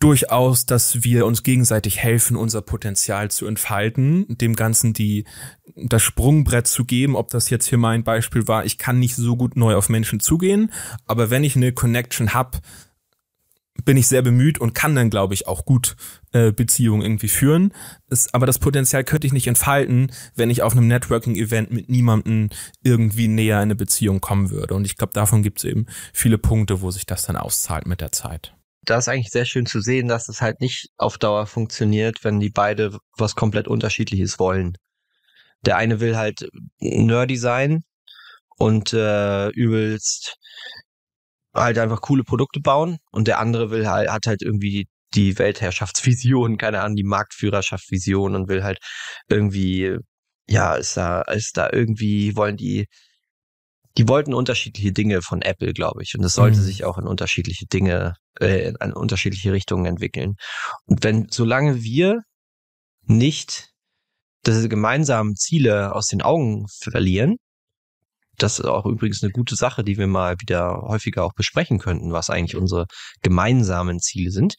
durchaus, 0.00 0.64
dass 0.64 1.04
wir 1.04 1.26
uns 1.26 1.42
gegenseitig 1.42 1.98
helfen, 1.98 2.36
unser 2.36 2.62
Potenzial 2.62 3.30
zu 3.30 3.46
entfalten, 3.46 4.26
dem 4.28 4.56
Ganzen 4.56 4.94
die 4.94 5.24
das 5.76 6.02
Sprungbrett 6.02 6.66
zu 6.66 6.84
geben, 6.84 7.16
ob 7.16 7.28
das 7.28 7.50
jetzt 7.50 7.66
hier 7.66 7.78
mein 7.78 8.02
Beispiel 8.02 8.48
war, 8.48 8.64
ich 8.64 8.78
kann 8.78 8.98
nicht 8.98 9.14
so 9.14 9.36
gut 9.36 9.56
neu 9.56 9.76
auf 9.76 9.88
Menschen 9.88 10.18
zugehen, 10.18 10.72
aber 11.06 11.30
wenn 11.30 11.44
ich 11.44 11.54
eine 11.54 11.72
Connection 11.72 12.34
hab, 12.34 12.60
bin 13.84 13.96
ich 13.96 14.08
sehr 14.08 14.22
bemüht 14.22 14.58
und 14.58 14.74
kann 14.74 14.94
dann, 14.94 15.10
glaube 15.10 15.34
ich, 15.34 15.46
auch 15.46 15.64
gut 15.64 15.96
äh, 16.32 16.52
Beziehungen 16.52 17.02
irgendwie 17.02 17.28
führen. 17.28 17.72
Es, 18.08 18.32
aber 18.34 18.46
das 18.46 18.58
Potenzial 18.58 19.04
könnte 19.04 19.26
ich 19.26 19.32
nicht 19.32 19.46
entfalten, 19.46 20.12
wenn 20.34 20.50
ich 20.50 20.62
auf 20.62 20.72
einem 20.72 20.88
Networking-Event 20.88 21.70
mit 21.70 21.88
niemandem 21.88 22.50
irgendwie 22.82 23.28
näher 23.28 23.56
in 23.58 23.62
eine 23.62 23.76
Beziehung 23.76 24.20
kommen 24.20 24.50
würde. 24.50 24.74
Und 24.74 24.84
ich 24.84 24.96
glaube, 24.96 25.12
davon 25.12 25.42
gibt 25.42 25.58
es 25.58 25.64
eben 25.64 25.86
viele 26.12 26.38
Punkte, 26.38 26.82
wo 26.82 26.90
sich 26.90 27.06
das 27.06 27.22
dann 27.22 27.36
auszahlt 27.36 27.86
mit 27.86 28.00
der 28.00 28.12
Zeit. 28.12 28.54
Da 28.82 28.98
ist 28.98 29.08
eigentlich 29.08 29.30
sehr 29.30 29.44
schön 29.44 29.66
zu 29.66 29.80
sehen, 29.80 30.08
dass 30.08 30.28
es 30.28 30.40
halt 30.40 30.60
nicht 30.60 30.88
auf 30.96 31.18
Dauer 31.18 31.46
funktioniert, 31.46 32.24
wenn 32.24 32.40
die 32.40 32.50
beide 32.50 32.96
was 33.16 33.34
komplett 33.34 33.68
unterschiedliches 33.68 34.38
wollen. 34.38 34.76
Der 35.66 35.76
eine 35.76 36.00
will 36.00 36.16
halt 36.16 36.48
nerdy 36.80 37.36
sein 37.36 37.84
und 38.56 38.92
äh, 38.94 39.48
übelst 39.50 40.38
halt 41.54 41.78
einfach 41.78 42.00
coole 42.00 42.24
Produkte 42.24 42.60
bauen 42.60 42.98
und 43.10 43.26
der 43.28 43.38
andere 43.38 43.70
will 43.70 43.88
halt, 43.88 44.10
hat 44.10 44.26
halt 44.26 44.42
irgendwie 44.42 44.86
die 45.14 45.38
Weltherrschaftsvision, 45.38 46.56
keine 46.56 46.80
Ahnung, 46.80 46.96
die 46.96 47.04
Marktführerschaftsvision 47.04 48.34
und 48.34 48.48
will 48.48 48.62
halt 48.62 48.78
irgendwie, 49.28 49.96
ja, 50.48 50.74
ist 50.74 50.96
da, 50.96 51.22
ist 51.22 51.56
da 51.56 51.68
irgendwie, 51.72 52.36
wollen 52.36 52.56
die, 52.56 52.86
die 53.98 54.08
wollten 54.08 54.34
unterschiedliche 54.34 54.92
Dinge 54.92 55.20
von 55.22 55.42
Apple, 55.42 55.72
glaube 55.72 56.02
ich. 56.02 56.14
Und 56.16 56.24
es 56.24 56.34
sollte 56.34 56.58
mhm. 56.58 56.62
sich 56.62 56.84
auch 56.84 56.96
in 56.96 57.06
unterschiedliche 57.06 57.66
Dinge, 57.66 58.14
äh, 58.40 58.72
in 58.80 58.92
unterschiedliche 58.92 59.52
Richtungen 59.52 59.86
entwickeln. 59.86 60.36
Und 60.86 61.02
wenn, 61.02 61.26
solange 61.30 61.82
wir 61.82 62.22
nicht 63.02 63.70
diese 64.46 64.68
gemeinsamen 64.68 65.34
Ziele 65.36 65.94
aus 65.94 66.06
den 66.06 66.22
Augen 66.22 66.66
verlieren, 66.68 67.36
das 68.42 68.58
ist 68.58 68.66
auch 68.66 68.86
übrigens 68.86 69.22
eine 69.22 69.32
gute 69.32 69.54
Sache, 69.56 69.84
die 69.84 69.98
wir 69.98 70.06
mal 70.06 70.36
wieder 70.40 70.82
häufiger 70.82 71.24
auch 71.24 71.34
besprechen 71.34 71.78
könnten, 71.78 72.12
was 72.12 72.30
eigentlich 72.30 72.56
unsere 72.56 72.86
gemeinsamen 73.22 74.00
Ziele 74.00 74.30
sind. 74.30 74.54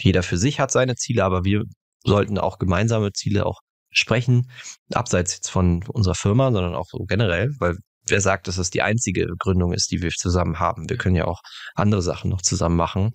Jeder 0.00 0.22
für 0.22 0.38
sich 0.38 0.60
hat 0.60 0.70
seine 0.70 0.96
Ziele, 0.96 1.24
aber 1.24 1.44
wir 1.44 1.64
sollten 2.04 2.38
auch 2.38 2.58
gemeinsame 2.58 3.12
Ziele 3.12 3.46
auch 3.46 3.60
sprechen, 3.90 4.50
abseits 4.92 5.34
jetzt 5.34 5.50
von 5.50 5.84
unserer 5.88 6.14
Firma, 6.14 6.52
sondern 6.52 6.74
auch 6.74 6.86
so 6.88 7.04
generell, 7.06 7.50
weil 7.58 7.76
wer 8.06 8.20
sagt, 8.20 8.48
dass 8.48 8.56
das 8.56 8.70
die 8.70 8.82
einzige 8.82 9.26
Gründung 9.38 9.72
ist, 9.72 9.90
die 9.90 10.02
wir 10.02 10.10
zusammen 10.10 10.58
haben? 10.58 10.88
Wir 10.88 10.96
können 10.96 11.16
ja 11.16 11.26
auch 11.26 11.40
andere 11.74 12.02
Sachen 12.02 12.30
noch 12.30 12.42
zusammen 12.42 12.76
machen. 12.76 13.12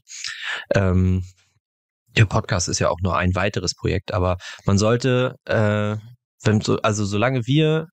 Ähm, 0.73 1.23
der 2.17 2.25
Podcast 2.25 2.69
ist 2.69 2.79
ja 2.79 2.89
auch 2.89 2.99
nur 3.01 3.17
ein 3.17 3.35
weiteres 3.35 3.73
Projekt, 3.73 4.13
aber 4.13 4.37
man 4.65 4.77
sollte, 4.77 5.35
äh, 5.45 5.97
wenn 6.43 6.61
so, 6.61 6.77
also 6.81 7.05
solange 7.05 7.45
wir 7.45 7.87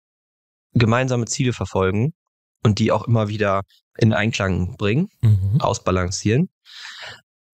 gemeinsame 0.75 1.27
Ziele 1.27 1.53
verfolgen 1.53 2.15
und 2.63 2.79
die 2.79 2.93
auch 2.93 3.07
immer 3.07 3.29
wieder 3.29 3.63
in 3.99 4.13
Einklang 4.13 4.77
bringen, 4.77 5.09
mhm. 5.21 5.61
ausbalancieren. 5.61 6.49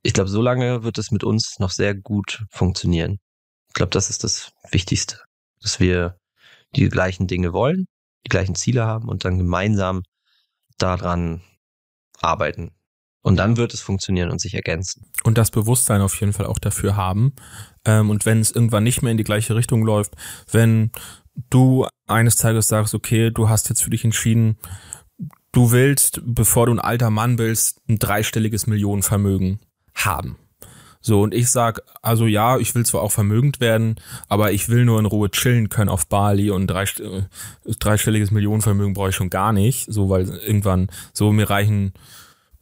Ich 0.03 0.13
glaube, 0.13 0.31
so 0.31 0.41
lange 0.41 0.85
wird 0.85 0.99
es 0.99 1.11
mit 1.11 1.25
uns 1.25 1.59
noch 1.59 1.71
sehr 1.71 1.95
gut 1.95 2.45
funktionieren. 2.51 3.19
Ich 3.69 3.75
glaube, 3.75 3.91
das 3.91 4.11
ist 4.11 4.25
das 4.25 4.53
Wichtigste, 4.71 5.19
dass 5.61 5.81
wir 5.81 6.17
die 6.77 6.89
gleichen 6.89 7.27
Dinge 7.27 7.53
wollen, 7.53 7.87
die 8.25 8.29
gleichen 8.29 8.55
Ziele 8.55 8.87
haben 8.87 9.09
und 9.09 9.25
dann 9.25 9.39
gemeinsam 9.39 10.03
daran 10.79 11.43
arbeiten. 12.21 12.73
Und 13.23 13.37
dann 13.37 13.57
wird 13.57 13.75
es 13.75 13.81
funktionieren 13.81 14.31
und 14.31 14.41
sich 14.41 14.55
ergänzen. 14.55 15.11
Und 15.25 15.39
das 15.39 15.51
Bewusstsein 15.51 16.01
auf 16.01 16.19
jeden 16.21 16.33
Fall 16.33 16.47
auch 16.47 16.59
dafür 16.59 16.97
haben. 16.97 17.35
Ähm, 17.85 18.11
und 18.11 18.25
wenn 18.25 18.41
es 18.41 18.53
irgendwann 18.53 18.85
nicht 18.85 19.03
mehr 19.03 19.11
in 19.11 19.19
die 19.19 19.25
gleiche 19.25 19.57
Richtung 19.57 19.85
läuft, 19.85 20.15
wenn 20.51 20.93
du 21.51 21.87
eines 22.07 22.37
Tages 22.37 22.69
sagst, 22.69 22.95
okay, 22.95 23.31
du 23.31 23.49
hast 23.49 23.69
jetzt 23.69 23.83
für 23.83 23.91
dich 23.91 24.05
entschieden, 24.05 24.57
du 25.53 25.71
willst, 25.71 26.21
bevor 26.25 26.67
du 26.67 26.73
ein 26.73 26.81
alter 26.81 27.11
Mann 27.11 27.39
willst, 27.39 27.81
ein 27.89 27.99
dreistelliges 27.99 28.67
Millionenvermögen 28.67 29.61
haben. 29.95 30.37
So, 31.01 31.23
und 31.23 31.33
ich 31.33 31.51
sag, 31.51 31.81
also 32.03 32.27
ja, 32.27 32.59
ich 32.59 32.75
will 32.75 32.85
zwar 32.85 33.03
auch 33.03 33.13
vermögend 33.13 33.61
werden, 33.61 33.97
aber 34.29 34.53
ich 34.53 34.69
will 34.69 34.85
nur 34.85 34.99
in 34.99 35.07
Ruhe 35.07 35.31
chillen 35.31 35.69
können 35.69 35.89
auf 35.89 36.09
Bali 36.09 36.51
und 36.51 36.67
drei, 36.67 36.83
äh, 36.83 37.23
dreistelliges 37.79 38.33
Millionenvermögen 38.33 38.95
brauche 38.95 39.11
ich 39.11 39.17
schon 39.17 39.31
gar 39.31 39.53
nicht, 39.53 39.87
so, 39.93 40.11
weil 40.11 40.29
irgendwann, 40.29 40.89
so, 41.13 41.33
mir 41.33 41.49
reichen 41.49 41.93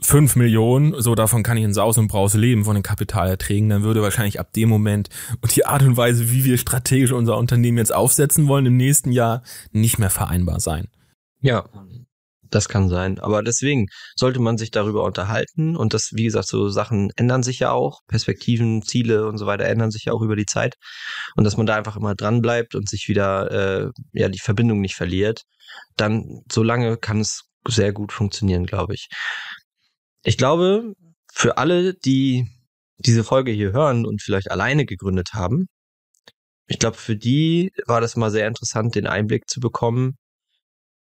fünf 0.01 0.37
Millionen, 0.37 1.01
so 1.01 1.15
davon 1.15 1.43
kann 1.43 1.57
ich 1.57 1.65
in 1.65 1.73
Saus 1.75 1.99
und 1.99 2.09
Braus 2.09 2.35
leben 2.35 2.65
von 2.65 2.75
den 2.75 2.83
Kapitalerträgen, 2.83 3.69
dann 3.69 3.83
würde 3.83 4.03
wahrscheinlich 4.03 4.39
ab 4.39 4.53
dem 4.53 4.69
Moment 4.69 5.09
und 5.41 5.57
die 5.57 5.65
Art 5.65 5.83
und 5.83 5.97
Weise, 5.97 6.31
wie 6.31 6.45
wir 6.45 6.59
strategisch 6.59 7.13
unser 7.13 7.39
Unternehmen 7.39 7.79
jetzt 7.79 7.95
aufsetzen 7.95 8.47
wollen 8.47 8.67
im 8.67 8.77
nächsten 8.77 9.11
Jahr, 9.11 9.43
nicht 9.73 9.99
mehr 9.99 10.11
vereinbar 10.11 10.61
sein. 10.61 10.89
Ja, 11.41 11.65
das 12.51 12.69
kann 12.69 12.89
sein. 12.89 13.19
Aber 13.19 13.43
deswegen 13.43 13.87
sollte 14.15 14.41
man 14.41 14.59
sich 14.59 14.71
darüber 14.71 15.05
unterhalten 15.05 15.77
und 15.77 15.95
das, 15.95 16.11
wie 16.13 16.25
gesagt, 16.25 16.49
so 16.49 16.69
Sachen 16.69 17.11
ändern 17.17 17.43
sich 17.43 17.59
ja 17.59 17.71
auch. 17.73 18.01
Perspektiven, 18.09 18.83
Ziele 18.83 19.27
und 19.27 19.39
so 19.39 19.47
weiter 19.47 19.65
ändern 19.65 19.91
sich 19.91 20.05
ja 20.05 20.13
auch 20.13 20.23
über 20.23 20.37
die 20.37 20.47
Zeit. 20.47 20.75
Und 21.35 21.45
dass 21.45 21.57
man 21.57 21.67
da 21.67 21.75
einfach 21.77 21.97
immer 21.97 22.15
dran 22.15 22.43
bleibt 22.43 22.75
und 22.75 22.89
sich 22.89 23.09
wieder, 23.09 23.51
äh, 23.51 23.91
ja, 24.13 24.29
die 24.29 24.39
Verbindung 24.39 24.81
nicht 24.81 24.95
verliert, 24.95 25.43
dann, 25.97 26.43
so 26.51 26.63
lange 26.63 26.97
kann 26.97 27.21
es 27.21 27.45
sehr 27.69 27.93
gut 27.93 28.13
funktionieren, 28.13 28.67
glaube 28.67 28.95
ich. 28.95 29.09
Ich 30.27 30.37
glaube, 30.37 30.95
für 31.33 31.57
alle, 31.57 31.95
die 31.95 32.49
diese 32.99 33.23
Folge 33.23 33.53
hier 33.53 33.71
hören 33.71 34.05
und 34.05 34.21
vielleicht 34.21 34.51
alleine 34.51 34.85
gegründet 34.85 35.35
haben, 35.35 35.69
ich 36.67 36.81
glaube, 36.81 36.97
für 36.97 37.15
die 37.15 37.71
war 37.87 38.01
das 38.01 38.17
mal 38.17 38.33
sehr 38.33 38.49
interessant, 38.49 38.97
den 38.97 39.07
Einblick 39.07 39.49
zu 39.49 39.61
bekommen, 39.61 40.17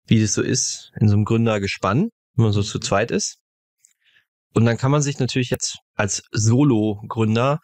wie 0.07 0.21
das 0.21 0.35
so 0.35 0.41
ist 0.41 0.93
in 1.01 1.09
so 1.09 1.17
einem 1.17 1.25
Gründergespann, 1.25 2.11
wenn 2.37 2.45
man 2.45 2.53
so 2.53 2.63
zu 2.63 2.79
zweit 2.79 3.11
ist. 3.11 3.39
Und 4.55 4.67
dann 4.67 4.77
kann 4.77 4.93
man 4.93 5.03
sich 5.03 5.19
natürlich 5.19 5.51
jetzt 5.51 5.79
als 5.97 6.23
Solo-Gründer 6.31 7.59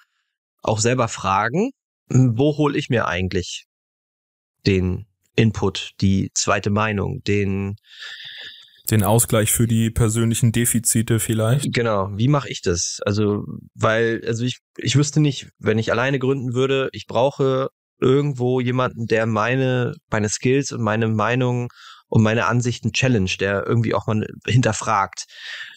auch 0.60 0.80
selber 0.80 1.06
fragen, 1.06 1.70
wo 2.08 2.56
hole 2.56 2.76
ich 2.76 2.88
mir 2.88 3.06
eigentlich 3.06 3.66
den 4.66 5.06
Input, 5.36 5.92
die 6.00 6.32
zweite 6.34 6.70
Meinung, 6.70 7.22
den 7.22 7.76
den 8.90 9.02
Ausgleich 9.02 9.50
für 9.50 9.66
die 9.66 9.90
persönlichen 9.90 10.52
Defizite 10.52 11.18
vielleicht. 11.18 11.72
Genau, 11.72 12.10
wie 12.16 12.28
mache 12.28 12.50
ich 12.50 12.60
das? 12.60 13.00
Also, 13.04 13.44
weil, 13.74 14.22
also 14.26 14.44
ich, 14.44 14.58
ich 14.76 14.96
wüsste 14.96 15.20
nicht, 15.20 15.48
wenn 15.58 15.78
ich 15.78 15.90
alleine 15.90 16.18
gründen 16.18 16.52
würde, 16.52 16.90
ich 16.92 17.06
brauche 17.06 17.68
irgendwo 18.00 18.60
jemanden, 18.60 19.06
der 19.06 19.26
meine, 19.26 19.94
meine 20.10 20.28
Skills 20.28 20.72
und 20.72 20.82
meine 20.82 21.08
Meinung 21.08 21.68
und 22.08 22.22
meine 22.22 22.46
Ansichten 22.46 22.92
challenge, 22.92 23.36
der 23.40 23.66
irgendwie 23.66 23.94
auch 23.94 24.06
mal 24.06 24.26
hinterfragt. 24.46 25.24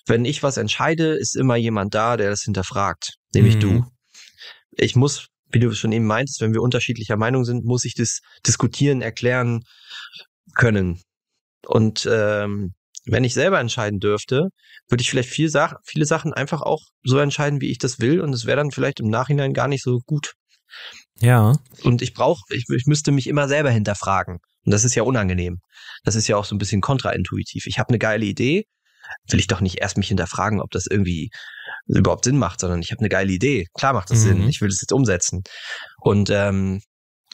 Wenn 0.05 0.25
ich 0.25 0.43
was 0.43 0.57
entscheide, 0.57 1.13
ist 1.13 1.35
immer 1.35 1.55
jemand 1.55 1.95
da, 1.95 2.17
der 2.17 2.29
das 2.29 2.41
hinterfragt, 2.41 3.13
nämlich 3.33 3.55
mhm. 3.55 3.59
du. 3.59 3.85
Ich 4.71 4.95
muss, 4.95 5.27
wie 5.49 5.59
du 5.59 5.71
schon 5.73 5.93
eben 5.93 6.05
meintest, 6.05 6.41
wenn 6.41 6.53
wir 6.53 6.61
unterschiedlicher 6.61 7.15
Meinung 7.15 7.45
sind, 7.45 7.63
muss 7.63 7.85
ich 7.85 7.95
das 7.95 8.19
diskutieren, 8.45 9.01
erklären 9.01 9.63
können. 10.55 11.01
Und 11.65 12.07
ähm, 12.11 12.73
wenn 13.07 13.23
ich 13.23 13.33
selber 13.33 13.59
entscheiden 13.59 13.99
dürfte, 13.99 14.49
würde 14.89 15.01
ich 15.01 15.09
vielleicht 15.09 15.29
viel 15.29 15.49
Sach 15.49 15.75
viele 15.85 16.05
Sachen 16.05 16.33
einfach 16.33 16.61
auch 16.61 16.83
so 17.03 17.17
entscheiden, 17.19 17.61
wie 17.61 17.71
ich 17.71 17.77
das 17.77 17.99
will. 17.99 18.21
Und 18.21 18.33
es 18.33 18.45
wäre 18.45 18.57
dann 18.57 18.71
vielleicht 18.71 18.99
im 18.99 19.09
Nachhinein 19.09 19.53
gar 19.53 19.67
nicht 19.67 19.83
so 19.83 19.99
gut. 20.05 20.33
Ja. 21.19 21.55
Und 21.83 22.01
ich 22.01 22.13
brauche, 22.13 22.41
ich, 22.49 22.65
ich 22.69 22.85
müsste 22.85 23.11
mich 23.11 23.27
immer 23.27 23.47
selber 23.47 23.71
hinterfragen. 23.71 24.39
Und 24.65 24.71
das 24.71 24.83
ist 24.83 24.95
ja 24.95 25.03
unangenehm. 25.03 25.59
Das 26.03 26.15
ist 26.15 26.27
ja 26.27 26.37
auch 26.37 26.45
so 26.45 26.55
ein 26.55 26.59
bisschen 26.59 26.81
kontraintuitiv. 26.81 27.65
Ich 27.67 27.79
habe 27.79 27.89
eine 27.89 27.99
geile 27.99 28.25
Idee, 28.25 28.65
will 29.29 29.39
ich 29.39 29.47
doch 29.47 29.61
nicht 29.61 29.79
erst 29.79 29.97
mich 29.97 30.09
hinterfragen, 30.09 30.61
ob 30.61 30.71
das 30.71 30.85
irgendwie 30.85 31.29
überhaupt 31.87 32.25
Sinn 32.25 32.37
macht, 32.37 32.59
sondern 32.59 32.81
ich 32.81 32.91
habe 32.91 32.99
eine 32.99 33.09
geile 33.09 33.31
Idee. 33.31 33.67
Klar 33.73 33.93
macht 33.93 34.11
das 34.11 34.19
mhm. 34.19 34.23
Sinn. 34.23 34.49
Ich 34.49 34.59
will 34.59 34.67
das 34.67 34.81
jetzt 34.81 34.91
umsetzen. 34.91 35.43
Und 36.01 36.29
ähm, 36.29 36.81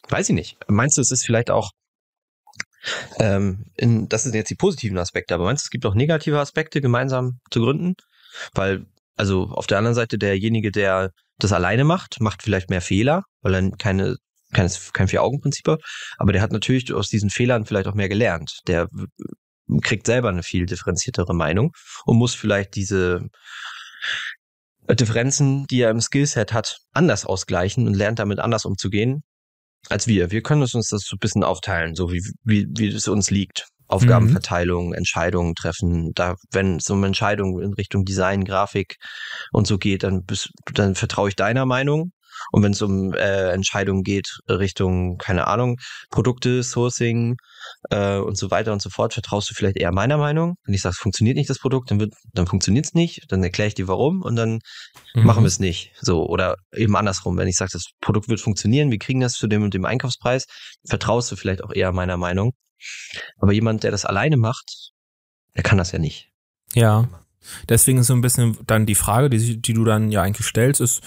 weiß 0.10 0.30
ich 0.30 0.36
nicht. 0.36 0.58
Meinst 0.68 0.98
du, 0.98 1.02
es 1.02 1.12
ist 1.12 1.26
vielleicht 1.26 1.50
auch 1.50 1.72
Ähm, 3.20 3.66
in, 3.76 4.10
das 4.10 4.24
sind 4.24 4.36
jetzt 4.36 4.50
die 4.50 4.56
positiven 4.56 4.98
Aspekte, 4.98 5.34
aber 5.34 5.46
meinst 5.46 5.64
du, 5.64 5.68
es 5.68 5.70
gibt 5.70 5.86
auch 5.86 5.96
negative 5.96 6.40
Aspekte, 6.40 6.82
gemeinsam 6.82 7.40
zu 7.52 7.62
gründen? 7.62 7.96
Weil, 8.54 8.86
also 9.16 9.44
auf 9.44 9.68
der 9.68 9.78
anderen 9.78 9.96
Seite, 9.96 10.18
derjenige, 10.18 10.72
der 10.72 11.12
das 11.38 11.54
alleine 11.54 11.84
macht, 11.84 12.20
macht 12.20 12.44
vielleicht 12.44 12.70
mehr 12.70 12.82
Fehler, 12.82 13.24
weil 13.42 13.56
er 13.56 13.72
keine, 13.72 14.18
keines, 14.54 14.92
kein 14.94 15.08
Vier-Augen-Prinzip 15.08 15.68
hat, 15.68 15.82
aber 16.18 16.34
der 16.34 16.42
hat 16.42 16.52
natürlich 16.52 16.94
aus 16.94 17.10
diesen 17.10 17.30
Fehlern 17.30 17.66
vielleicht 17.66 17.88
auch 17.88 17.96
mehr 17.96 18.10
gelernt. 18.10 18.60
Der 18.68 18.88
kriegt 19.82 20.06
selber 20.06 20.30
eine 20.30 20.44
viel 20.44 20.66
differenziertere 20.66 21.34
Meinung 21.34 21.72
und 22.06 22.18
muss 22.18 22.36
vielleicht 22.36 22.76
diese 22.76 23.30
Differenzen, 24.90 25.66
die 25.68 25.82
er 25.82 25.90
im 25.90 26.02
Skillset 26.02 26.52
hat, 26.52 26.80
anders 26.92 27.26
ausgleichen 27.26 27.88
und 27.88 27.94
lernt 27.94 28.20
damit 28.20 28.40
anders 28.40 28.66
umzugehen 28.66 29.24
als 29.90 30.08
wir. 30.08 30.32
Wir 30.32 30.42
können 30.42 30.62
uns 30.62 30.72
das 30.72 30.90
so 30.90 31.16
ein 31.16 31.20
bisschen 31.20 31.44
aufteilen, 31.44 31.96
so 31.96 32.12
wie, 32.12 32.22
wie, 32.44 32.68
wie 32.78 32.88
es 32.88 33.08
uns 33.08 33.30
liegt. 33.30 33.68
Aufgabenverteilung, 33.88 34.88
mhm. 34.88 34.94
Entscheidungen 34.94 35.56
treffen. 35.56 36.14
Da, 36.16 36.36
wenn 36.52 36.78
es 36.78 36.90
um 36.90 37.04
Entscheidungen 37.04 37.62
in 37.62 37.74
Richtung 37.74 38.06
Design, 38.06 38.44
Grafik 38.44 38.96
und 39.52 39.68
so 39.68 39.78
geht, 39.78 40.04
dann, 40.04 40.24
bist, 40.24 40.50
dann 40.74 40.96
vertraue 40.96 41.30
ich 41.30 41.36
deiner 41.36 41.66
Meinung. 41.66 42.12
Und 42.52 42.64
wenn 42.64 42.74
es 42.74 42.82
um 42.82 43.14
äh, 43.14 43.52
Entscheidungen 43.52 44.04
geht 44.04 44.40
Richtung, 44.48 45.18
keine 45.18 45.48
Ahnung, 45.48 45.78
Produkte, 46.10 46.64
Sourcing, 46.64 47.38
äh, 47.90 48.18
und 48.18 48.38
so 48.38 48.52
weiter 48.52 48.74
und 48.74 48.82
so 48.82 48.90
fort, 48.90 49.14
vertraust 49.14 49.50
du 49.50 49.54
vielleicht 49.54 49.78
eher 49.78 49.92
meiner 49.92 50.18
Meinung. 50.18 50.56
Wenn 50.66 50.74
ich 50.74 50.82
sage, 50.82 50.94
es 50.94 51.00
funktioniert 51.00 51.38
nicht 51.38 51.50
das 51.50 51.60
Produkt, 51.60 51.92
dann, 51.92 52.00
wird, 52.00 52.14
dann 52.34 52.48
funktioniert 52.48 52.86
es 52.86 52.94
nicht, 52.94 53.26
dann 53.30 53.44
erkläre 53.44 53.68
ich 53.68 53.76
dir 53.76 53.88
warum 53.88 54.22
und 54.22 54.36
dann 54.36 54.60
mhm. 55.14 55.24
machen 55.24 55.44
wir 55.44 55.48
es 55.48 55.60
nicht. 55.60 55.92
So, 56.02 56.26
oder 56.26 56.56
eben 56.74 56.96
andersrum, 56.96 57.38
wenn 57.38 57.48
ich 57.48 57.58
sage, 57.58 57.72
das 57.74 57.86
Produkt 58.02 58.30
wird 58.30 58.40
funktionieren, 58.40 58.92
wir 58.92 59.00
kriegen 59.00 59.20
das 59.20 59.34
zu 59.34 59.48
dem 59.48 59.64
und 59.64 59.74
dem 59.74 59.86
Einkaufspreis, 59.86 60.46
vertraust 60.88 61.32
du 61.32 61.36
vielleicht 61.36 61.64
auch 61.64 61.74
eher 61.74 61.92
meiner 61.92 62.18
Meinung. 62.18 62.54
Aber 63.38 63.54
jemand, 63.54 63.84
der 63.84 63.92
das 63.92 64.06
alleine 64.06 64.38
macht, 64.38 64.92
der 65.56 65.64
kann 65.64 65.78
das 65.78 65.92
ja 65.92 66.00
nicht. 66.00 66.30
Ja. 66.74 67.08
Deswegen 67.70 68.00
ist 68.00 68.08
so 68.08 68.14
ein 68.14 68.22
bisschen 68.22 68.58
dann 68.66 68.86
die 68.86 68.96
Frage, 68.96 69.30
die, 69.30 69.62
die 69.62 69.74
du 69.74 69.84
dann 69.84 70.12
ja 70.12 70.22
eigentlich 70.22 70.48
stellst, 70.48 70.82
ist 70.82 71.02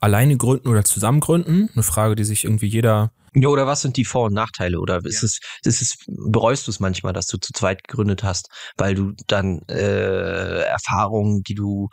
alleine 0.00 0.36
gründen 0.36 0.68
oder 0.68 0.84
zusammen 0.84 1.20
gründen? 1.20 1.68
Eine 1.74 1.82
Frage, 1.82 2.14
die 2.16 2.24
sich 2.24 2.44
irgendwie 2.44 2.66
jeder 2.66 3.12
ja, 3.38 3.48
oder 3.48 3.66
was 3.66 3.82
sind 3.82 3.98
die 3.98 4.06
Vor- 4.06 4.26
und 4.26 4.32
Nachteile? 4.32 4.80
Oder 4.80 5.04
ist 5.04 5.20
ja. 5.20 5.26
es, 5.26 5.40
ist 5.62 5.82
es, 5.82 5.96
bereust 6.06 6.66
du 6.66 6.70
es 6.70 6.80
manchmal, 6.80 7.12
dass 7.12 7.26
du 7.26 7.36
zu 7.36 7.52
zweit 7.52 7.86
gegründet 7.86 8.22
hast, 8.22 8.48
weil 8.78 8.94
du 8.94 9.12
dann 9.26 9.60
äh, 9.68 10.62
Erfahrungen, 10.62 11.42
die 11.42 11.54
du 11.54 11.90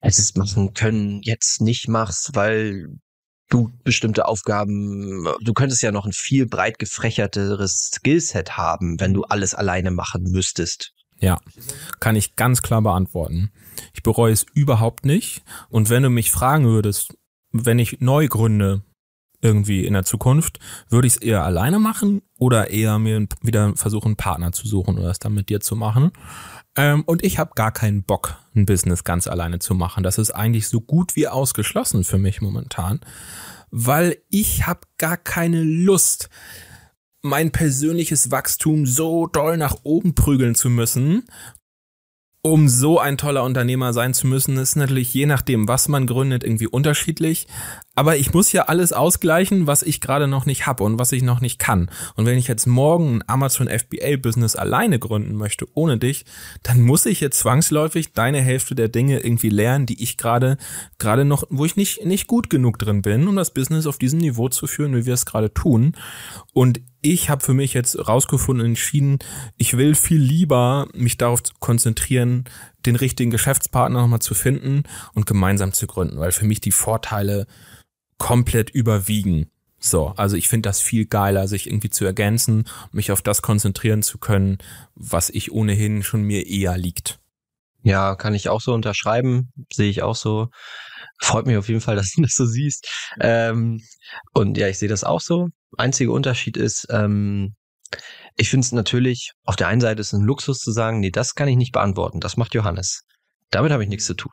hättest 0.00 0.36
machen 0.36 0.74
können, 0.74 1.22
jetzt 1.22 1.60
nicht 1.60 1.88
machst, 1.88 2.30
weil 2.34 2.86
du 3.48 3.72
bestimmte 3.82 4.26
Aufgaben, 4.26 5.26
du 5.40 5.52
könntest 5.54 5.82
ja 5.82 5.90
noch 5.90 6.06
ein 6.06 6.12
viel 6.12 6.46
breit 6.46 6.78
gefächerteres 6.78 7.90
Skillset 7.92 8.56
haben, 8.56 9.00
wenn 9.00 9.14
du 9.14 9.24
alles 9.24 9.54
alleine 9.54 9.90
machen 9.90 10.22
müsstest. 10.22 10.92
Ja, 11.22 11.38
kann 12.00 12.16
ich 12.16 12.34
ganz 12.34 12.62
klar 12.62 12.82
beantworten. 12.82 13.52
Ich 13.94 14.02
bereue 14.02 14.32
es 14.32 14.44
überhaupt 14.54 15.06
nicht. 15.06 15.44
Und 15.68 15.88
wenn 15.88 16.02
du 16.02 16.10
mich 16.10 16.32
fragen 16.32 16.64
würdest, 16.66 17.16
wenn 17.52 17.78
ich 17.78 18.00
neu 18.00 18.26
gründe, 18.26 18.82
irgendwie 19.40 19.86
in 19.86 19.92
der 19.92 20.04
Zukunft, 20.04 20.58
würde 20.88 21.06
ich 21.06 21.14
es 21.14 21.22
eher 21.22 21.44
alleine 21.44 21.78
machen 21.78 22.22
oder 22.38 22.70
eher 22.70 22.98
mir 22.98 23.26
wieder 23.40 23.76
versuchen, 23.76 24.08
einen 24.08 24.16
Partner 24.16 24.52
zu 24.52 24.66
suchen 24.66 24.98
oder 24.98 25.10
es 25.10 25.20
dann 25.20 25.34
mit 25.34 25.48
dir 25.48 25.60
zu 25.60 25.76
machen. 25.76 26.10
Ähm, 26.76 27.02
und 27.02 27.24
ich 27.24 27.38
habe 27.38 27.52
gar 27.54 27.70
keinen 27.70 28.02
Bock, 28.02 28.36
ein 28.54 28.66
Business 28.66 29.04
ganz 29.04 29.28
alleine 29.28 29.60
zu 29.60 29.74
machen. 29.74 30.02
Das 30.02 30.18
ist 30.18 30.32
eigentlich 30.32 30.68
so 30.68 30.80
gut 30.80 31.14
wie 31.14 31.28
ausgeschlossen 31.28 32.02
für 32.02 32.18
mich 32.18 32.40
momentan, 32.40 33.00
weil 33.70 34.18
ich 34.28 34.66
habe 34.66 34.80
gar 34.98 35.16
keine 35.16 35.62
Lust, 35.62 36.30
mein 37.22 37.52
persönliches 37.52 38.30
Wachstum 38.30 38.86
so 38.86 39.26
doll 39.26 39.56
nach 39.56 39.76
oben 39.84 40.14
prügeln 40.14 40.54
zu 40.54 40.68
müssen 40.68 41.24
um 42.44 42.68
so 42.68 42.98
ein 42.98 43.16
toller 43.16 43.44
Unternehmer 43.44 43.92
sein 43.92 44.14
zu 44.14 44.26
müssen, 44.26 44.56
ist 44.56 44.74
natürlich 44.74 45.14
je 45.14 45.26
nachdem, 45.26 45.68
was 45.68 45.86
man 45.86 46.08
gründet, 46.08 46.42
irgendwie 46.42 46.66
unterschiedlich. 46.66 47.46
Aber 47.94 48.16
ich 48.16 48.32
muss 48.32 48.52
ja 48.52 48.64
alles 48.64 48.92
ausgleichen, 48.92 49.66
was 49.66 49.82
ich 49.82 50.00
gerade 50.00 50.26
noch 50.26 50.46
nicht 50.46 50.66
habe 50.66 50.82
und 50.84 50.98
was 50.98 51.12
ich 51.12 51.22
noch 51.22 51.40
nicht 51.40 51.58
kann. 51.58 51.90
Und 52.14 52.24
wenn 52.24 52.38
ich 52.38 52.48
jetzt 52.48 52.66
morgen 52.66 53.16
ein 53.16 53.24
Amazon 53.26 53.68
FBA 53.68 54.16
Business 54.16 54.56
alleine 54.56 54.98
gründen 54.98 55.34
möchte, 55.34 55.66
ohne 55.74 55.98
dich, 55.98 56.24
dann 56.62 56.80
muss 56.80 57.04
ich 57.04 57.20
jetzt 57.20 57.40
zwangsläufig 57.40 58.12
deine 58.12 58.40
Hälfte 58.40 58.74
der 58.74 58.88
Dinge 58.88 59.20
irgendwie 59.20 59.50
lernen, 59.50 59.86
die 59.86 60.02
ich 60.02 60.16
gerade, 60.16 60.56
gerade 60.98 61.24
noch, 61.24 61.44
wo 61.50 61.64
ich 61.66 61.76
nicht, 61.76 62.04
nicht 62.06 62.26
gut 62.26 62.48
genug 62.48 62.78
drin 62.78 63.02
bin, 63.02 63.28
um 63.28 63.36
das 63.36 63.52
Business 63.52 63.86
auf 63.86 63.98
diesem 63.98 64.20
Niveau 64.20 64.48
zu 64.48 64.66
führen, 64.66 64.96
wie 64.96 65.04
wir 65.04 65.14
es 65.14 65.26
gerade 65.26 65.52
tun. 65.52 65.94
Und 66.54 66.80
ich 67.02 67.28
habe 67.28 67.44
für 67.44 67.52
mich 67.52 67.74
jetzt 67.74 68.08
rausgefunden, 68.08 68.64
entschieden, 68.64 69.18
ich 69.58 69.76
will 69.76 69.94
viel 69.94 70.20
lieber 70.20 70.86
mich 70.94 71.18
darauf 71.18 71.42
konzentrieren, 71.58 72.44
den 72.86 72.96
richtigen 72.96 73.30
Geschäftspartner 73.30 74.00
nochmal 74.00 74.20
zu 74.20 74.34
finden 74.34 74.84
und 75.14 75.26
gemeinsam 75.26 75.72
zu 75.72 75.86
gründen, 75.86 76.18
weil 76.18 76.32
für 76.32 76.44
mich 76.44 76.60
die 76.60 76.72
Vorteile 76.72 77.46
komplett 78.18 78.70
überwiegen. 78.70 79.50
So, 79.78 80.14
also 80.16 80.36
ich 80.36 80.48
finde 80.48 80.68
das 80.68 80.80
viel 80.80 81.06
geiler, 81.06 81.48
sich 81.48 81.66
irgendwie 81.66 81.90
zu 81.90 82.04
ergänzen, 82.04 82.68
mich 82.92 83.10
auf 83.10 83.20
das 83.20 83.42
konzentrieren 83.42 84.02
zu 84.02 84.18
können, 84.18 84.58
was 84.94 85.28
ich 85.28 85.50
ohnehin 85.50 86.04
schon 86.04 86.22
mir 86.22 86.46
eher 86.46 86.78
liegt. 86.78 87.18
Ja, 87.82 88.14
kann 88.14 88.34
ich 88.34 88.48
auch 88.48 88.60
so 88.60 88.74
unterschreiben, 88.74 89.52
sehe 89.72 89.90
ich 89.90 90.02
auch 90.02 90.14
so. 90.14 90.48
Freut 91.18 91.46
mich 91.46 91.56
auf 91.56 91.68
jeden 91.68 91.80
Fall, 91.80 91.96
dass 91.96 92.12
du 92.12 92.22
das 92.22 92.34
so 92.34 92.46
siehst. 92.46 92.88
Ähm, 93.20 93.80
und 94.34 94.56
ja, 94.56 94.68
ich 94.68 94.78
sehe 94.78 94.88
das 94.88 95.02
auch 95.02 95.20
so. 95.20 95.48
Einziger 95.76 96.12
Unterschied 96.12 96.56
ist, 96.56 96.86
ähm, 96.90 97.54
ich 98.36 98.50
finde 98.50 98.64
es 98.64 98.72
natürlich, 98.72 99.32
auf 99.44 99.56
der 99.56 99.68
einen 99.68 99.80
Seite 99.80 100.00
ist 100.00 100.08
es 100.08 100.18
ein 100.18 100.24
Luxus 100.24 100.58
zu 100.58 100.72
sagen, 100.72 101.00
nee, 101.00 101.10
das 101.10 101.34
kann 101.34 101.48
ich 101.48 101.56
nicht 101.56 101.72
beantworten, 101.72 102.20
das 102.20 102.36
macht 102.36 102.54
Johannes. 102.54 103.02
Damit 103.50 103.72
habe 103.72 103.82
ich 103.82 103.88
nichts 103.88 104.06
zu 104.06 104.14
tun. 104.14 104.32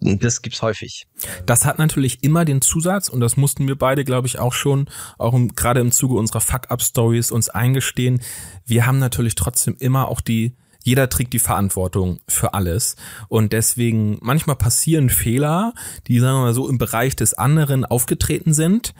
Das 0.00 0.40
gibt's 0.40 0.62
häufig. 0.62 1.06
Das 1.44 1.66
hat 1.66 1.78
natürlich 1.78 2.22
immer 2.24 2.46
den 2.46 2.62
Zusatz 2.62 3.10
und 3.10 3.20
das 3.20 3.36
mussten 3.36 3.68
wir 3.68 3.76
beide, 3.76 4.04
glaube 4.04 4.26
ich, 4.26 4.38
auch 4.38 4.54
schon, 4.54 4.88
auch 5.18 5.34
im, 5.34 5.48
gerade 5.48 5.80
im 5.80 5.92
Zuge 5.92 6.14
unserer 6.14 6.40
Fuck-up-Stories 6.40 7.30
uns 7.30 7.50
eingestehen. 7.50 8.22
Wir 8.64 8.86
haben 8.86 8.98
natürlich 8.98 9.34
trotzdem 9.34 9.76
immer 9.78 10.08
auch 10.08 10.22
die 10.22 10.56
jeder 10.82 11.08
trägt 11.08 11.32
die 11.32 11.38
Verantwortung 11.38 12.20
für 12.26 12.54
alles. 12.54 12.96
Und 13.28 13.52
deswegen, 13.52 14.18
manchmal 14.22 14.56
passieren 14.56 15.10
Fehler, 15.10 15.74
die, 16.06 16.18
sagen 16.18 16.38
wir 16.38 16.44
mal 16.44 16.54
so, 16.54 16.68
im 16.68 16.78
Bereich 16.78 17.16
des 17.16 17.34
anderen 17.34 17.84
aufgetreten 17.84 18.54
sind. 18.54 18.94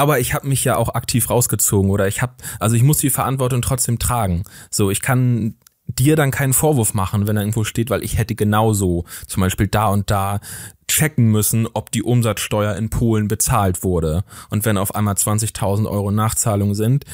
Aber 0.00 0.18
ich 0.18 0.32
habe 0.32 0.48
mich 0.48 0.64
ja 0.64 0.76
auch 0.76 0.94
aktiv 0.94 1.28
rausgezogen 1.28 1.90
oder 1.90 2.08
ich 2.08 2.22
habe, 2.22 2.32
also 2.58 2.74
ich 2.74 2.82
muss 2.82 2.96
die 2.96 3.10
Verantwortung 3.10 3.60
trotzdem 3.60 3.98
tragen. 3.98 4.44
So, 4.70 4.90
ich 4.90 5.02
kann 5.02 5.56
dir 5.86 6.16
dann 6.16 6.30
keinen 6.30 6.54
Vorwurf 6.54 6.94
machen, 6.94 7.26
wenn 7.26 7.36
er 7.36 7.42
irgendwo 7.42 7.64
steht, 7.64 7.90
weil 7.90 8.02
ich 8.02 8.16
hätte 8.16 8.34
genauso 8.34 9.04
zum 9.26 9.42
Beispiel 9.42 9.66
da 9.66 9.88
und 9.88 10.10
da 10.10 10.40
checken 10.88 11.26
müssen, 11.26 11.66
ob 11.74 11.90
die 11.90 12.02
Umsatzsteuer 12.02 12.76
in 12.76 12.88
Polen 12.88 13.28
bezahlt 13.28 13.82
wurde. 13.82 14.24
Und 14.48 14.64
wenn 14.64 14.78
auf 14.78 14.94
einmal 14.94 15.16
20.000 15.16 15.86
Euro 15.86 16.10
Nachzahlung 16.10 16.74
sind, 16.74 17.04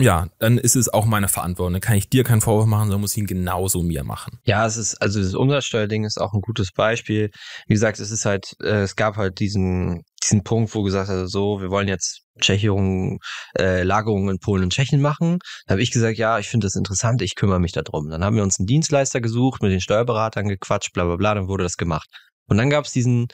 ja, 0.00 0.28
dann 0.38 0.56
ist 0.56 0.76
es 0.76 0.88
auch 0.88 1.04
meine 1.04 1.28
Verantwortung. 1.28 1.74
Dann 1.74 1.82
kann 1.82 1.96
ich 1.96 2.08
dir 2.08 2.24
keinen 2.24 2.40
Vorwurf 2.40 2.66
machen, 2.66 2.84
sondern 2.84 3.02
muss 3.02 3.16
ihn 3.16 3.26
genauso 3.26 3.82
mir 3.82 4.02
machen. 4.02 4.38
Ja, 4.44 4.64
es 4.66 4.76
ist, 4.76 4.94
also 5.02 5.20
das 5.20 5.34
Umsatzsteuerding 5.34 6.04
ist 6.04 6.20
auch 6.20 6.32
ein 6.32 6.40
gutes 6.40 6.72
Beispiel. 6.72 7.30
Wie 7.66 7.74
gesagt, 7.74 8.00
es 8.00 8.10
ist 8.10 8.24
halt, 8.24 8.54
äh, 8.62 8.82
es 8.82 8.96
gab 8.96 9.16
halt 9.16 9.40
diesen, 9.40 10.02
diesen 10.22 10.42
Punkt, 10.42 10.74
wo 10.74 10.82
gesagt 10.82 11.08
hat, 11.08 11.28
so, 11.28 11.60
wir 11.60 11.70
wollen 11.70 11.88
jetzt 11.88 12.22
Tschechierung, 12.40 13.18
äh, 13.58 13.82
Lagerungen 13.82 14.30
in 14.30 14.38
Polen 14.38 14.64
und 14.64 14.72
Tschechien 14.72 15.00
machen. 15.00 15.38
Da 15.66 15.72
habe 15.72 15.82
ich 15.82 15.90
gesagt, 15.90 16.18
ja, 16.18 16.38
ich 16.38 16.48
finde 16.48 16.66
das 16.66 16.74
interessant, 16.74 17.22
ich 17.22 17.34
kümmere 17.34 17.60
mich 17.60 17.72
darum. 17.72 18.08
Dann 18.08 18.24
haben 18.24 18.36
wir 18.36 18.42
uns 18.42 18.58
einen 18.58 18.66
Dienstleister 18.66 19.20
gesucht, 19.20 19.62
mit 19.62 19.72
den 19.72 19.80
Steuerberatern 19.80 20.48
gequatscht, 20.48 20.92
bla 20.92 21.04
bla 21.04 21.16
bla, 21.16 21.34
dann 21.34 21.48
wurde 21.48 21.64
das 21.64 21.76
gemacht. 21.76 22.08
Und 22.46 22.58
dann 22.58 22.68
gab 22.68 22.84
es 22.84 22.92
diesen 22.92 23.28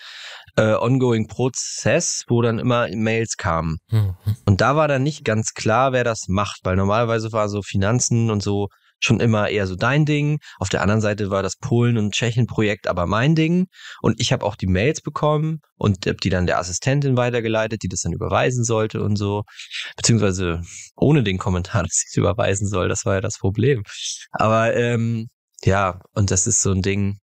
äh, 0.57 0.75
ongoing 0.75 1.27
Prozess, 1.27 2.25
wo 2.29 2.43
dann 2.43 2.59
immer 2.59 2.87
Mails 2.95 3.37
kamen. 3.37 3.79
Mhm. 3.91 4.15
Und 4.45 4.61
da 4.61 4.77
war 4.77 4.89
dann 4.89 5.03
nicht 5.03 5.25
ganz 5.25 5.55
klar, 5.55 5.93
wer 5.93 6.05
das 6.05 6.29
macht, 6.29 6.61
weil 6.65 6.77
normalerweise 6.77 7.33
war 7.33 7.49
so 7.49 7.63
Finanzen 7.63 8.31
und 8.31 8.43
so 8.43 8.69
schon 9.01 9.20
immer 9.20 9.48
eher 9.48 9.66
so 9.66 9.77
dein 9.77 10.05
Ding. 10.05 10.39
Auf 10.59 10.68
der 10.68 10.82
anderen 10.82 11.01
Seite 11.01 11.31
war 11.31 11.43
das 11.43 11.56
Polen- 11.56 11.98
und 11.98 12.12
Tschechien-Projekt 12.12 12.86
aber 12.86 13.06
mein 13.06 13.35
Ding. 13.35 13.66
Und 14.02 14.20
ich 14.20 14.32
habe 14.32 14.44
auch 14.44 14.56
die 14.56 14.66
Mails 14.66 15.01
bekommen 15.01 15.60
und 15.77 16.06
habe 16.06 16.16
die 16.16 16.31
dann 16.31 16.47
der 16.47 16.59
Assistentin 16.59 17.16
weitergeleitet, 17.16 17.82
die 17.82 17.89
das 17.89 18.01
dann 18.01 18.12
überweisen 18.12 18.64
sollte 18.64 19.02
und 19.02 19.16
so. 19.16 19.43
Beziehungsweise 19.97 20.62
ohne 20.97 21.23
den 21.23 21.39
Kommentar, 21.39 21.82
dass 21.85 22.02
ich 22.02 22.09
es 22.10 22.16
überweisen 22.16 22.68
soll. 22.68 22.89
Das 22.89 23.05
war 23.05 23.14
ja 23.14 23.20
das 23.20 23.39
Problem. 23.39 23.82
Aber 24.32 24.74
ähm, 24.74 25.28
ja, 25.64 26.01
und 26.12 26.31
das 26.31 26.47
ist 26.47 26.62
so 26.62 26.73
ein 26.73 26.82
Ding, 26.82 27.18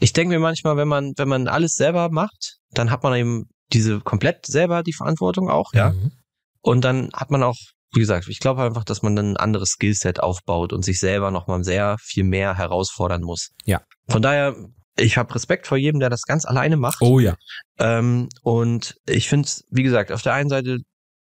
ich 0.00 0.12
denke 0.12 0.34
mir 0.34 0.40
manchmal, 0.40 0.76
wenn 0.76 0.88
man, 0.88 1.12
wenn 1.16 1.28
man 1.28 1.48
alles 1.48 1.74
selber 1.74 2.10
macht, 2.10 2.58
dann 2.70 2.90
hat 2.90 3.02
man 3.02 3.14
eben 3.14 3.48
diese 3.72 4.00
komplett 4.00 4.46
selber 4.46 4.82
die 4.82 4.92
Verantwortung 4.92 5.48
auch, 5.48 5.72
ja. 5.72 5.90
Mhm. 5.90 6.12
Und 6.60 6.82
dann 6.82 7.10
hat 7.12 7.30
man 7.30 7.42
auch, 7.42 7.56
wie 7.94 8.00
gesagt, 8.00 8.28
ich 8.28 8.40
glaube 8.40 8.62
einfach, 8.62 8.84
dass 8.84 9.02
man 9.02 9.16
dann 9.16 9.32
ein 9.32 9.36
anderes 9.36 9.70
Skillset 9.70 10.20
aufbaut 10.20 10.72
und 10.72 10.84
sich 10.84 10.98
selber 10.98 11.30
nochmal 11.30 11.64
sehr 11.64 11.96
viel 12.00 12.24
mehr 12.24 12.56
herausfordern 12.56 13.22
muss. 13.22 13.50
Ja. 13.64 13.82
Von 14.08 14.22
daher, 14.22 14.54
ich 14.96 15.16
habe 15.16 15.34
Respekt 15.34 15.66
vor 15.66 15.78
jedem, 15.78 16.00
der 16.00 16.10
das 16.10 16.22
ganz 16.22 16.44
alleine 16.44 16.76
macht. 16.76 17.00
Oh 17.00 17.18
ja. 17.18 17.34
Ähm, 17.78 18.28
und 18.42 18.96
ich 19.08 19.28
finde, 19.28 19.48
wie 19.70 19.82
gesagt, 19.82 20.12
auf 20.12 20.22
der 20.22 20.34
einen 20.34 20.48
Seite 20.48 20.78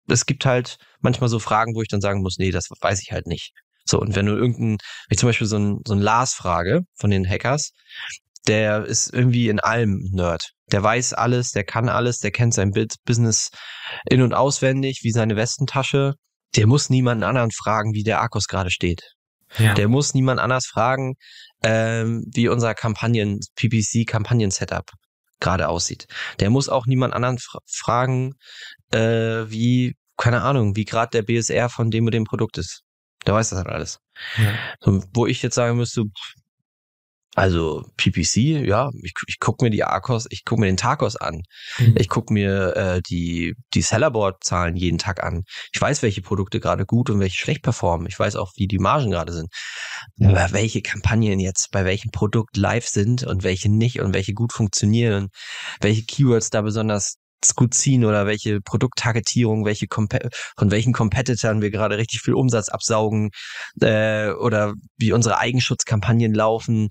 es 0.07 0.25
gibt 0.25 0.45
halt 0.45 0.77
manchmal 0.99 1.29
so 1.29 1.39
Fragen, 1.39 1.75
wo 1.75 1.81
ich 1.81 1.87
dann 1.87 2.01
sagen 2.01 2.21
muss, 2.21 2.37
nee, 2.37 2.51
das 2.51 2.67
weiß 2.81 3.01
ich 3.01 3.11
halt 3.11 3.27
nicht. 3.27 3.53
So, 3.85 3.99
und 3.99 4.15
wenn 4.15 4.25
du 4.25 4.33
irgendein, 4.33 4.77
wenn 4.77 5.11
ich 5.11 5.17
zum 5.17 5.29
Beispiel 5.29 5.47
so 5.47 5.57
ein, 5.57 5.79
so 5.85 5.93
ein 5.93 5.99
Lars 5.99 6.33
frage 6.33 6.81
von 6.95 7.09
den 7.09 7.27
Hackers, 7.27 7.71
der 8.47 8.85
ist 8.85 9.13
irgendwie 9.13 9.49
in 9.49 9.59
allem 9.59 10.09
Nerd. 10.11 10.51
Der 10.71 10.81
weiß 10.81 11.13
alles, 11.13 11.51
der 11.51 11.63
kann 11.63 11.89
alles, 11.89 12.19
der 12.19 12.31
kennt 12.31 12.53
sein 12.53 12.71
Business 13.05 13.49
in- 14.09 14.21
und 14.21 14.33
auswendig, 14.33 15.01
wie 15.03 15.11
seine 15.11 15.35
Westentasche. 15.35 16.15
Der 16.55 16.67
muss 16.67 16.89
niemanden 16.89 17.23
anderen 17.23 17.51
fragen, 17.51 17.93
wie 17.93 18.03
der 18.03 18.21
Akkus 18.21 18.47
gerade 18.47 18.71
steht. 18.71 19.01
Ja. 19.57 19.73
Der 19.73 19.87
muss 19.87 20.13
niemand 20.13 20.39
anders 20.39 20.65
fragen, 20.65 21.15
ähm, 21.63 22.25
wie 22.33 22.47
unser 22.47 22.73
Kampagnen, 22.73 23.39
PPC-Kampagnen-Setup 23.55 24.89
gerade 25.39 25.67
aussieht. 25.67 26.07
Der 26.39 26.49
muss 26.49 26.69
auch 26.69 26.85
niemand 26.85 27.13
anderen 27.13 27.37
fra 27.37 27.59
fragen, 27.67 28.33
äh, 28.91 29.49
wie, 29.49 29.95
keine 30.17 30.41
Ahnung, 30.43 30.75
wie 30.75 30.85
gerade 30.85 31.11
der 31.11 31.23
BSR 31.23 31.69
von 31.69 31.91
dem 31.91 32.05
und 32.05 32.13
dem 32.13 32.23
Produkt 32.23 32.57
ist. 32.57 32.83
Der 33.25 33.33
weiß 33.33 33.49
das 33.49 33.57
halt 33.57 33.67
alles. 33.67 33.99
Ja. 34.37 34.53
So, 34.79 35.03
wo 35.13 35.27
ich 35.27 35.41
jetzt 35.41 35.55
sagen 35.55 35.77
müsste, 35.77 36.03
also 37.35 37.85
PPC, 37.95 38.67
ja, 38.67 38.89
ich, 39.01 39.13
ich 39.27 39.39
gucke 39.39 39.63
mir 39.63 39.69
die 39.69 39.85
Arcos, 39.85 40.27
ich 40.29 40.43
gucke 40.43 40.61
mir 40.61 40.67
den 40.67 40.75
Tacos 40.75 41.15
an. 41.15 41.43
Mhm. 41.77 41.95
Ich 41.97 42.09
gucke 42.09 42.33
mir 42.33 42.75
äh, 42.75 43.01
die, 43.01 43.55
die 43.73 43.81
Sellerboard-Zahlen 43.81 44.75
jeden 44.75 44.97
Tag 44.97 45.23
an. 45.23 45.43
Ich 45.73 45.79
weiß, 45.79 46.01
welche 46.01 46.21
Produkte 46.21 46.59
gerade 46.59 46.85
gut 46.85 47.09
und 47.09 47.21
welche 47.21 47.37
schlecht 47.37 47.63
performen. 47.63 48.07
Ich 48.07 48.19
weiß 48.19 48.35
auch, 48.35 48.51
wie 48.57 48.67
die 48.67 48.79
Margen 48.79 49.11
gerade 49.11 49.31
sind. 49.31 49.49
Aber 50.21 50.51
welche 50.51 50.81
Kampagnen 50.81 51.39
jetzt 51.39 51.71
bei 51.71 51.85
welchem 51.85 52.11
Produkt 52.11 52.57
live 52.57 52.87
sind 52.87 53.23
und 53.23 53.43
welche 53.43 53.69
nicht 53.71 54.01
und 54.01 54.13
welche 54.13 54.33
gut 54.33 54.51
funktionieren 54.51 55.23
und 55.23 55.31
welche 55.79 56.03
Keywords 56.03 56.49
da 56.49 56.61
besonders 56.61 57.20
gut 57.55 57.73
ziehen 57.73 58.05
oder 58.05 58.25
welche 58.25 58.61
Produkttargetierung, 58.61 59.65
welche 59.65 59.87
von 59.89 60.71
welchen 60.71 60.93
Competitoren 60.93 61.61
wir 61.61 61.71
gerade 61.71 61.97
richtig 61.97 62.21
viel 62.21 62.33
Umsatz 62.33 62.69
absaugen 62.69 63.31
äh, 63.81 64.29
oder 64.31 64.73
wie 64.97 65.11
unsere 65.11 65.37
Eigenschutzkampagnen 65.39 66.33
laufen. 66.33 66.89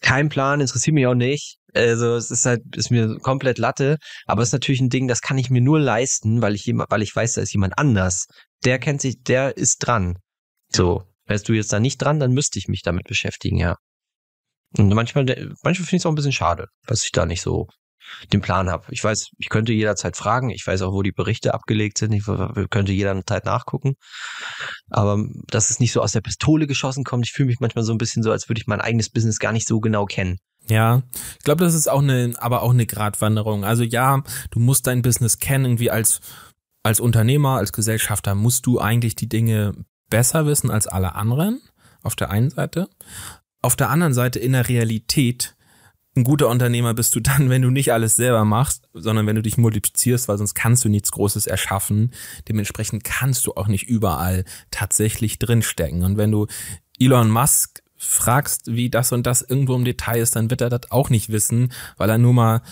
Kein 0.00 0.28
Plan, 0.28 0.60
interessiert 0.60 0.94
mich 0.94 1.06
auch 1.06 1.14
nicht. 1.14 1.56
Also 1.74 2.14
es 2.14 2.30
ist 2.30 2.46
halt, 2.46 2.62
ist 2.76 2.90
mir 2.90 3.18
komplett 3.18 3.58
Latte, 3.58 3.98
aber 4.26 4.42
es 4.42 4.50
ist 4.50 4.52
natürlich 4.52 4.80
ein 4.80 4.90
Ding, 4.90 5.08
das 5.08 5.22
kann 5.22 5.38
ich 5.38 5.50
mir 5.50 5.60
nur 5.60 5.80
leisten, 5.80 6.40
weil 6.40 6.54
ich 6.54 6.64
jemand, 6.66 6.90
weil 6.90 7.02
ich 7.02 7.14
weiß, 7.14 7.32
da 7.32 7.40
ist 7.40 7.52
jemand 7.52 7.78
anders. 7.78 8.26
Der 8.64 8.78
kennt 8.78 9.00
sich, 9.00 9.22
der 9.22 9.56
ist 9.56 9.78
dran. 9.78 10.18
So, 10.70 11.04
wärst 11.26 11.48
du 11.48 11.52
jetzt 11.52 11.72
da 11.72 11.80
nicht 11.80 11.98
dran, 11.98 12.20
dann 12.20 12.32
müsste 12.32 12.58
ich 12.58 12.68
mich 12.68 12.82
damit 12.82 13.06
beschäftigen, 13.06 13.56
ja. 13.56 13.76
Und 14.76 14.88
manchmal, 14.92 15.24
manchmal 15.62 15.74
finde 15.74 15.96
ich 15.96 16.02
es 16.02 16.06
auch 16.06 16.12
ein 16.12 16.16
bisschen 16.16 16.32
schade, 16.32 16.68
dass 16.86 17.04
ich 17.04 17.12
da 17.12 17.26
nicht 17.26 17.42
so 17.42 17.68
den 18.32 18.40
Plan 18.40 18.70
habe. 18.70 18.84
Ich 18.90 19.02
weiß, 19.02 19.30
ich 19.38 19.48
könnte 19.48 19.72
jederzeit 19.72 20.16
fragen. 20.16 20.50
Ich 20.50 20.66
weiß 20.66 20.82
auch, 20.82 20.92
wo 20.92 21.02
die 21.02 21.12
Berichte 21.12 21.54
abgelegt 21.54 21.98
sind. 21.98 22.12
Ich 22.12 22.24
könnte 22.70 22.92
jederzeit 22.92 23.44
nachgucken. 23.44 23.94
Aber 24.90 25.18
dass 25.48 25.70
es 25.70 25.80
nicht 25.80 25.92
so 25.92 26.02
aus 26.02 26.12
der 26.12 26.20
Pistole 26.20 26.66
geschossen 26.66 27.04
kommt, 27.04 27.26
ich 27.26 27.32
fühle 27.32 27.48
mich 27.48 27.60
manchmal 27.60 27.84
so 27.84 27.92
ein 27.92 27.98
bisschen 27.98 28.22
so, 28.22 28.30
als 28.30 28.48
würde 28.48 28.60
ich 28.60 28.66
mein 28.66 28.80
eigenes 28.80 29.10
Business 29.10 29.38
gar 29.38 29.52
nicht 29.52 29.66
so 29.66 29.80
genau 29.80 30.06
kennen. 30.06 30.38
Ja, 30.68 31.02
ich 31.38 31.44
glaube, 31.44 31.64
das 31.64 31.74
ist 31.74 31.88
auch 31.88 32.00
eine, 32.00 32.32
aber 32.38 32.62
auch 32.62 32.72
eine 32.72 32.86
Gratwanderung. 32.86 33.64
Also 33.64 33.82
ja, 33.82 34.22
du 34.50 34.60
musst 34.60 34.86
dein 34.86 35.02
Business 35.02 35.38
kennen, 35.38 35.66
irgendwie 35.66 35.90
als, 35.90 36.20
als 36.82 37.00
Unternehmer, 37.00 37.58
als 37.58 37.72
Gesellschafter 37.72 38.34
musst 38.34 38.64
du 38.66 38.80
eigentlich 38.80 39.14
die 39.14 39.28
Dinge 39.28 39.74
besser 40.08 40.46
wissen 40.46 40.70
als 40.70 40.86
alle 40.86 41.14
anderen. 41.14 41.60
Auf 42.02 42.16
der 42.16 42.30
einen 42.30 42.50
Seite. 42.50 42.88
Auf 43.62 43.76
der 43.76 43.88
anderen 43.88 44.12
Seite 44.12 44.38
in 44.38 44.52
der 44.52 44.68
Realität 44.68 45.56
ein 46.16 46.24
guter 46.24 46.48
Unternehmer 46.48 46.94
bist 46.94 47.14
du 47.14 47.20
dann, 47.20 47.48
wenn 47.50 47.62
du 47.62 47.70
nicht 47.70 47.92
alles 47.92 48.16
selber 48.16 48.44
machst, 48.44 48.88
sondern 48.92 49.26
wenn 49.26 49.36
du 49.36 49.42
dich 49.42 49.58
multiplizierst, 49.58 50.28
weil 50.28 50.38
sonst 50.38 50.54
kannst 50.54 50.84
du 50.84 50.88
nichts 50.88 51.12
Großes 51.12 51.46
erschaffen. 51.46 52.12
Dementsprechend 52.48 53.04
kannst 53.04 53.46
du 53.46 53.54
auch 53.54 53.68
nicht 53.68 53.88
überall 53.88 54.44
tatsächlich 54.70 55.38
drinstecken. 55.38 56.02
Und 56.02 56.16
wenn 56.16 56.30
du 56.30 56.46
Elon 56.98 57.30
Musk 57.30 57.82
fragst, 57.96 58.62
wie 58.66 58.90
das 58.90 59.12
und 59.12 59.26
das 59.26 59.42
irgendwo 59.42 59.74
im 59.74 59.84
Detail 59.84 60.20
ist, 60.20 60.36
dann 60.36 60.50
wird 60.50 60.60
er 60.60 60.70
das 60.70 60.90
auch 60.90 61.10
nicht 61.10 61.30
wissen, 61.30 61.72
weil 61.96 62.10
er 62.10 62.18
nur 62.18 62.34
mal 62.34 62.62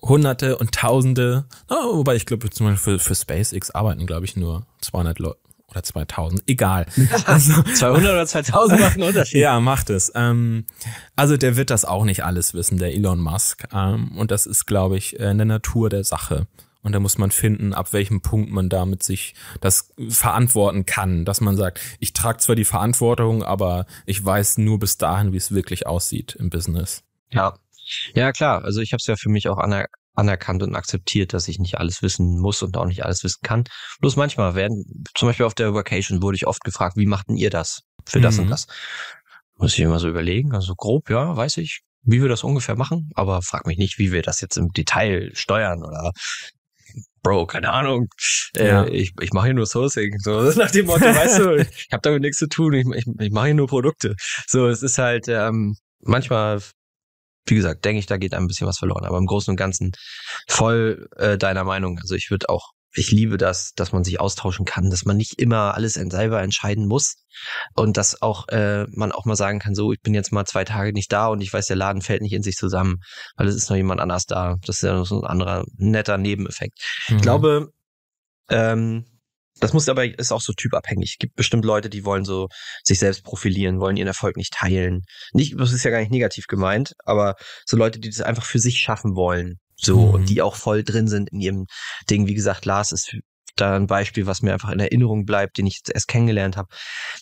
Hunderte 0.00 0.56
und 0.58 0.72
Tausende, 0.72 1.46
oh, 1.68 1.98
wobei 1.98 2.14
ich 2.14 2.24
glaube, 2.24 2.48
zum 2.50 2.68
Beispiel 2.68 2.98
für, 2.98 3.04
für 3.04 3.14
SpaceX 3.14 3.70
arbeiten, 3.70 4.06
glaube 4.06 4.24
ich, 4.24 4.36
nur 4.36 4.64
200 4.80 5.18
Leute 5.18 5.47
oder 5.70 5.82
2000, 5.82 6.42
egal. 6.46 6.86
Also, 7.26 7.62
200 7.62 8.12
oder 8.12 8.26
2000 8.26 8.80
macht 8.80 8.94
einen 8.94 9.02
Unterschied. 9.02 9.40
Ja, 9.40 9.60
macht 9.60 9.90
es. 9.90 10.10
Ähm, 10.14 10.64
also 11.16 11.36
der 11.36 11.56
wird 11.56 11.70
das 11.70 11.84
auch 11.84 12.04
nicht 12.04 12.24
alles 12.24 12.54
wissen, 12.54 12.78
der 12.78 12.94
Elon 12.94 13.20
Musk. 13.20 13.64
Ähm, 13.72 14.16
und 14.16 14.30
das 14.30 14.46
ist, 14.46 14.66
glaube 14.66 14.96
ich, 14.96 15.18
in 15.18 15.38
der 15.38 15.46
Natur 15.46 15.90
der 15.90 16.04
Sache. 16.04 16.46
Und 16.82 16.92
da 16.92 17.00
muss 17.00 17.18
man 17.18 17.30
finden, 17.30 17.74
ab 17.74 17.92
welchem 17.92 18.22
Punkt 18.22 18.50
man 18.50 18.68
damit 18.68 19.02
sich 19.02 19.34
das 19.60 19.90
verantworten 20.08 20.86
kann, 20.86 21.24
dass 21.24 21.40
man 21.40 21.56
sagt, 21.56 21.80
ich 21.98 22.12
trage 22.12 22.38
zwar 22.38 22.54
die 22.56 22.64
Verantwortung, 22.64 23.42
aber 23.42 23.84
ich 24.06 24.24
weiß 24.24 24.58
nur 24.58 24.78
bis 24.78 24.96
dahin, 24.96 25.32
wie 25.32 25.36
es 25.36 25.52
wirklich 25.52 25.86
aussieht 25.86 26.36
im 26.38 26.50
Business. 26.50 27.02
Ja, 27.30 27.58
ja 28.14 28.32
klar. 28.32 28.64
Also 28.64 28.80
ich 28.80 28.92
habe 28.92 28.98
es 29.00 29.06
ja 29.06 29.16
für 29.16 29.28
mich 29.28 29.48
auch 29.48 29.58
aner 29.58 29.86
anerkannt 30.18 30.62
und 30.62 30.74
akzeptiert, 30.74 31.32
dass 31.32 31.48
ich 31.48 31.58
nicht 31.58 31.78
alles 31.78 32.02
wissen 32.02 32.38
muss 32.38 32.62
und 32.62 32.76
auch 32.76 32.86
nicht 32.86 33.04
alles 33.04 33.24
wissen 33.24 33.40
kann. 33.42 33.64
Bloß 34.00 34.16
manchmal 34.16 34.54
werden, 34.54 34.84
zum 35.14 35.28
Beispiel 35.28 35.46
auf 35.46 35.54
der 35.54 35.72
Vacation 35.74 36.22
wurde 36.22 36.36
ich 36.36 36.46
oft 36.46 36.64
gefragt, 36.64 36.96
wie 36.96 37.06
machten 37.06 37.36
ihr 37.36 37.50
das 37.50 37.82
für 38.04 38.20
das 38.20 38.36
mhm. 38.36 38.44
und 38.44 38.50
das? 38.50 38.66
Muss 39.56 39.72
ich 39.74 39.80
immer 39.80 39.98
so 39.98 40.08
überlegen, 40.08 40.54
also 40.54 40.74
grob, 40.74 41.10
ja, 41.10 41.36
weiß 41.36 41.56
ich, 41.58 41.80
wie 42.02 42.22
wir 42.22 42.28
das 42.28 42.44
ungefähr 42.44 42.76
machen, 42.76 43.10
aber 43.14 43.42
frag 43.42 43.66
mich 43.66 43.78
nicht, 43.78 43.98
wie 43.98 44.12
wir 44.12 44.22
das 44.22 44.40
jetzt 44.40 44.56
im 44.56 44.68
Detail 44.68 45.30
steuern 45.34 45.84
oder 45.84 46.12
Bro, 47.22 47.46
keine 47.46 47.72
Ahnung. 47.72 48.08
Äh, 48.56 48.68
ja. 48.68 48.84
Äh, 48.84 48.90
ich 48.90 49.12
ich 49.20 49.32
mache 49.32 49.46
hier 49.46 49.54
nur 49.54 49.66
Sourcing. 49.66 50.18
So 50.20 50.40
nach 50.56 50.70
dem 50.70 50.86
Motto, 50.86 51.04
weißt 51.04 51.38
du, 51.40 51.56
ich 51.58 51.88
habe 51.92 52.00
damit 52.02 52.22
nichts 52.22 52.38
zu 52.38 52.48
tun. 52.48 52.72
Ich, 52.72 52.86
ich, 52.86 53.06
ich 53.18 53.30
mache 53.30 53.46
hier 53.46 53.54
nur 53.54 53.66
Produkte. 53.66 54.14
So, 54.46 54.66
es 54.68 54.82
ist 54.82 54.98
halt 54.98 55.26
ähm, 55.28 55.76
manchmal 56.00 56.62
wie 57.50 57.54
gesagt, 57.54 57.84
denke 57.84 58.00
ich, 58.00 58.06
da 58.06 58.16
geht 58.16 58.34
ein 58.34 58.46
bisschen 58.46 58.66
was 58.66 58.78
verloren. 58.78 59.04
Aber 59.04 59.18
im 59.18 59.26
Großen 59.26 59.50
und 59.50 59.56
Ganzen 59.56 59.92
voll 60.48 61.08
äh, 61.16 61.38
deiner 61.38 61.64
Meinung. 61.64 61.98
Also 62.00 62.14
ich 62.14 62.30
würde 62.30 62.48
auch, 62.48 62.70
ich 62.94 63.10
liebe 63.10 63.36
das, 63.36 63.72
dass 63.76 63.92
man 63.92 64.04
sich 64.04 64.20
austauschen 64.20 64.64
kann, 64.64 64.90
dass 64.90 65.04
man 65.04 65.16
nicht 65.16 65.38
immer 65.38 65.74
alles 65.74 65.94
selber 65.94 66.42
entscheiden 66.42 66.86
muss 66.86 67.16
und 67.74 67.96
dass 67.96 68.22
auch 68.22 68.48
äh, 68.48 68.86
man 68.90 69.12
auch 69.12 69.24
mal 69.24 69.36
sagen 69.36 69.58
kann, 69.58 69.74
so, 69.74 69.92
ich 69.92 70.00
bin 70.00 70.14
jetzt 70.14 70.32
mal 70.32 70.46
zwei 70.46 70.64
Tage 70.64 70.92
nicht 70.92 71.12
da 71.12 71.28
und 71.28 71.40
ich 71.40 71.52
weiß, 71.52 71.66
der 71.66 71.76
Laden 71.76 72.02
fällt 72.02 72.22
nicht 72.22 72.32
in 72.32 72.42
sich 72.42 72.56
zusammen, 72.56 72.96
weil 73.36 73.46
es 73.46 73.56
ist 73.56 73.70
noch 73.70 73.76
jemand 73.76 74.00
anders 74.00 74.24
da. 74.24 74.56
Das 74.64 74.76
ist 74.76 74.82
ja 74.82 74.94
noch 74.94 75.06
so 75.06 75.20
ein 75.20 75.26
anderer 75.26 75.64
netter 75.76 76.18
Nebeneffekt. 76.18 76.78
Mhm. 77.08 77.16
Ich 77.16 77.22
glaube, 77.22 77.68
ähm, 78.48 79.04
das 79.60 79.72
muss 79.72 79.88
aber, 79.88 80.04
ist 80.18 80.32
auch 80.32 80.40
so 80.40 80.52
typabhängig. 80.52 81.12
Es 81.12 81.18
gibt 81.18 81.34
bestimmt 81.34 81.64
Leute, 81.64 81.90
die 81.90 82.04
wollen 82.04 82.24
so 82.24 82.48
sich 82.84 82.98
selbst 82.98 83.24
profilieren, 83.24 83.80
wollen 83.80 83.96
ihren 83.96 84.08
Erfolg 84.08 84.36
nicht 84.36 84.54
teilen. 84.54 85.02
Nicht, 85.32 85.58
das 85.58 85.72
ist 85.72 85.84
ja 85.84 85.90
gar 85.90 86.00
nicht 86.00 86.12
negativ 86.12 86.46
gemeint, 86.46 86.94
aber 87.04 87.34
so 87.66 87.76
Leute, 87.76 87.98
die 87.98 88.08
das 88.08 88.20
einfach 88.20 88.44
für 88.44 88.58
sich 88.58 88.78
schaffen 88.78 89.14
wollen. 89.14 89.58
So, 89.80 89.98
mhm. 89.98 90.14
und 90.14 90.28
die 90.28 90.42
auch 90.42 90.56
voll 90.56 90.82
drin 90.82 91.06
sind 91.06 91.30
in 91.30 91.40
ihrem 91.40 91.66
Ding. 92.10 92.26
Wie 92.26 92.34
gesagt, 92.34 92.64
Lars 92.64 92.90
ist 92.92 93.16
da 93.54 93.76
ein 93.76 93.86
Beispiel, 93.86 94.26
was 94.26 94.42
mir 94.42 94.52
einfach 94.52 94.70
in 94.70 94.80
Erinnerung 94.80 95.24
bleibt, 95.24 95.58
den 95.58 95.66
ich 95.66 95.76
jetzt 95.76 95.94
erst 95.94 96.08
kennengelernt 96.08 96.56
habe. 96.56 96.68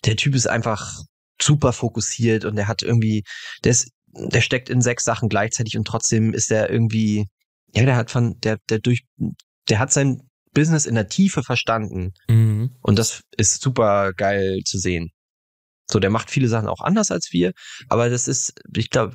Der 0.05 0.17
Typ 0.17 0.35
ist 0.35 0.47
einfach 0.47 1.01
super 1.41 1.73
fokussiert 1.73 2.45
und 2.45 2.57
der 2.57 2.69
hat 2.69 2.83
irgendwie, 2.83 3.25
der 3.65 3.73
ist, 3.73 3.91
der 4.09 4.41
steckt 4.41 4.71
in 4.71 4.81
sechs 4.81 5.05
Sachen 5.05 5.29
gleichzeitig 5.29 5.77
und 5.77 5.87
trotzdem 5.87 6.33
ist 6.33 6.51
der 6.51 6.71
irgendwie, 6.71 7.27
ja, 7.75 7.85
der 7.85 7.97
hat 7.97 8.11
von, 8.11 8.39
der, 8.41 8.59
der 8.71 8.79
durch, 8.79 9.03
der 9.69 9.79
hat 9.79 9.93
sein 9.93 10.26
Business 10.57 10.87
in 10.87 10.95
der 10.95 11.09
Tiefe 11.09 11.43
verstanden. 11.43 12.15
Mhm. 12.29 12.71
Und 12.81 12.99
das 12.99 13.21
ist 13.37 13.61
super 13.61 14.15
geil 14.15 14.61
zu 14.65 14.79
sehen. 14.79 15.11
So, 15.91 16.01
der 16.01 16.09
macht 16.09 16.31
viele 16.31 16.49
Sachen 16.49 16.67
auch 16.67 16.81
anders 16.81 17.11
als 17.11 17.29
wir, 17.31 17.53
aber 17.91 18.09
das 18.09 18.27
ist, 18.27 18.55
ich 18.75 18.89
glaube, 18.89 19.15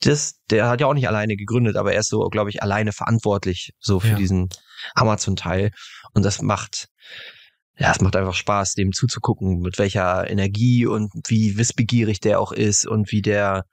das, 0.00 0.34
der 0.50 0.68
hat 0.68 0.80
ja 0.82 0.86
auch 0.86 0.94
nicht 0.94 1.08
alleine 1.08 1.36
gegründet, 1.36 1.76
aber 1.76 1.94
er 1.94 2.00
ist 2.00 2.10
so, 2.10 2.20
glaube 2.28 2.50
ich, 2.50 2.62
alleine 2.62 2.92
verantwortlich 2.92 3.70
so 3.80 3.98
für 3.98 4.08
ja. 4.10 4.16
diesen 4.16 4.48
Amazon-Teil. 4.94 5.70
Und 6.12 6.22
das 6.22 6.42
macht, 6.42 6.88
ja, 7.78 7.90
es 7.90 8.00
macht 8.02 8.14
einfach 8.14 8.34
Spaß, 8.34 8.74
dem 8.74 8.92
zuzugucken, 8.92 9.60
mit 9.60 9.78
welcher 9.78 10.28
Energie 10.30 10.84
und 10.84 11.10
wie 11.28 11.56
wissbegierig 11.56 12.20
der 12.20 12.40
auch 12.40 12.52
ist 12.52 12.86
und 12.86 13.10
wie 13.10 13.22
der, 13.22 13.64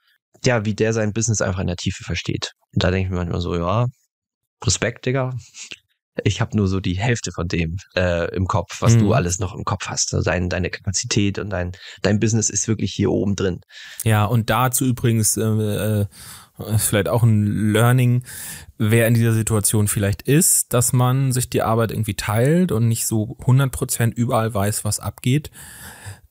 ja, 0.45 0.63
wie 0.63 0.76
der 0.76 0.93
sein 0.93 1.11
Business 1.11 1.41
einfach 1.41 1.59
in 1.59 1.67
der 1.67 1.76
Tiefe 1.76 2.05
versteht. 2.05 2.53
Und 2.73 2.84
da 2.84 2.89
denke 2.89 3.07
ich 3.07 3.11
mir 3.11 3.17
manchmal 3.17 3.41
so, 3.41 3.53
ja, 3.53 3.85
Respekt, 4.63 5.05
Digga. 5.05 5.35
Ich 6.24 6.42
habe 6.42 6.56
nur 6.56 6.68
so 6.68 6.80
die 6.80 6.98
Hälfte 6.98 7.32
von 7.32 7.48
dem 7.48 7.78
äh, 7.96 8.34
im 8.36 8.48
Kopf, 8.48 8.82
was 8.82 8.96
mhm. 8.96 9.00
du 9.00 9.14
alles 9.14 9.40
noch 9.40 9.54
im 9.54 9.66
Kopf 9.66 9.88
hast. 9.88 10.14
Also 10.14 10.30
dein, 10.30 10.50
deine 10.50 10.70
Kapazität 10.70 11.40
und 11.40 11.50
dein, 11.50 11.74
dein 12.02 12.20
Business 12.20 12.50
ist 12.50 12.68
wirklich 12.68 12.94
hier 12.94 13.12
oben 13.12 13.36
drin. 13.36 13.62
Ja, 14.04 14.26
und 14.26 14.50
dazu 14.50 14.86
übrigens 14.86 15.38
äh, 15.38 15.44
äh, 15.44 16.06
vielleicht 16.78 17.10
auch 17.10 17.24
ein 17.24 17.72
Learning, 17.74 18.24
wer 18.78 19.08
in 19.08 19.14
dieser 19.14 19.34
Situation 19.34 19.88
vielleicht 19.88 20.22
ist, 20.22 20.74
dass 20.74 20.94
man 20.94 21.32
sich 21.32 21.50
die 21.50 21.62
Arbeit 21.62 21.92
irgendwie 21.92 22.16
teilt 22.16 22.72
und 22.72 22.88
nicht 22.88 23.08
so 23.08 23.38
100% 23.42 24.14
überall 24.14 24.54
weiß, 24.54 24.86
was 24.86 25.00
abgeht 25.00 25.52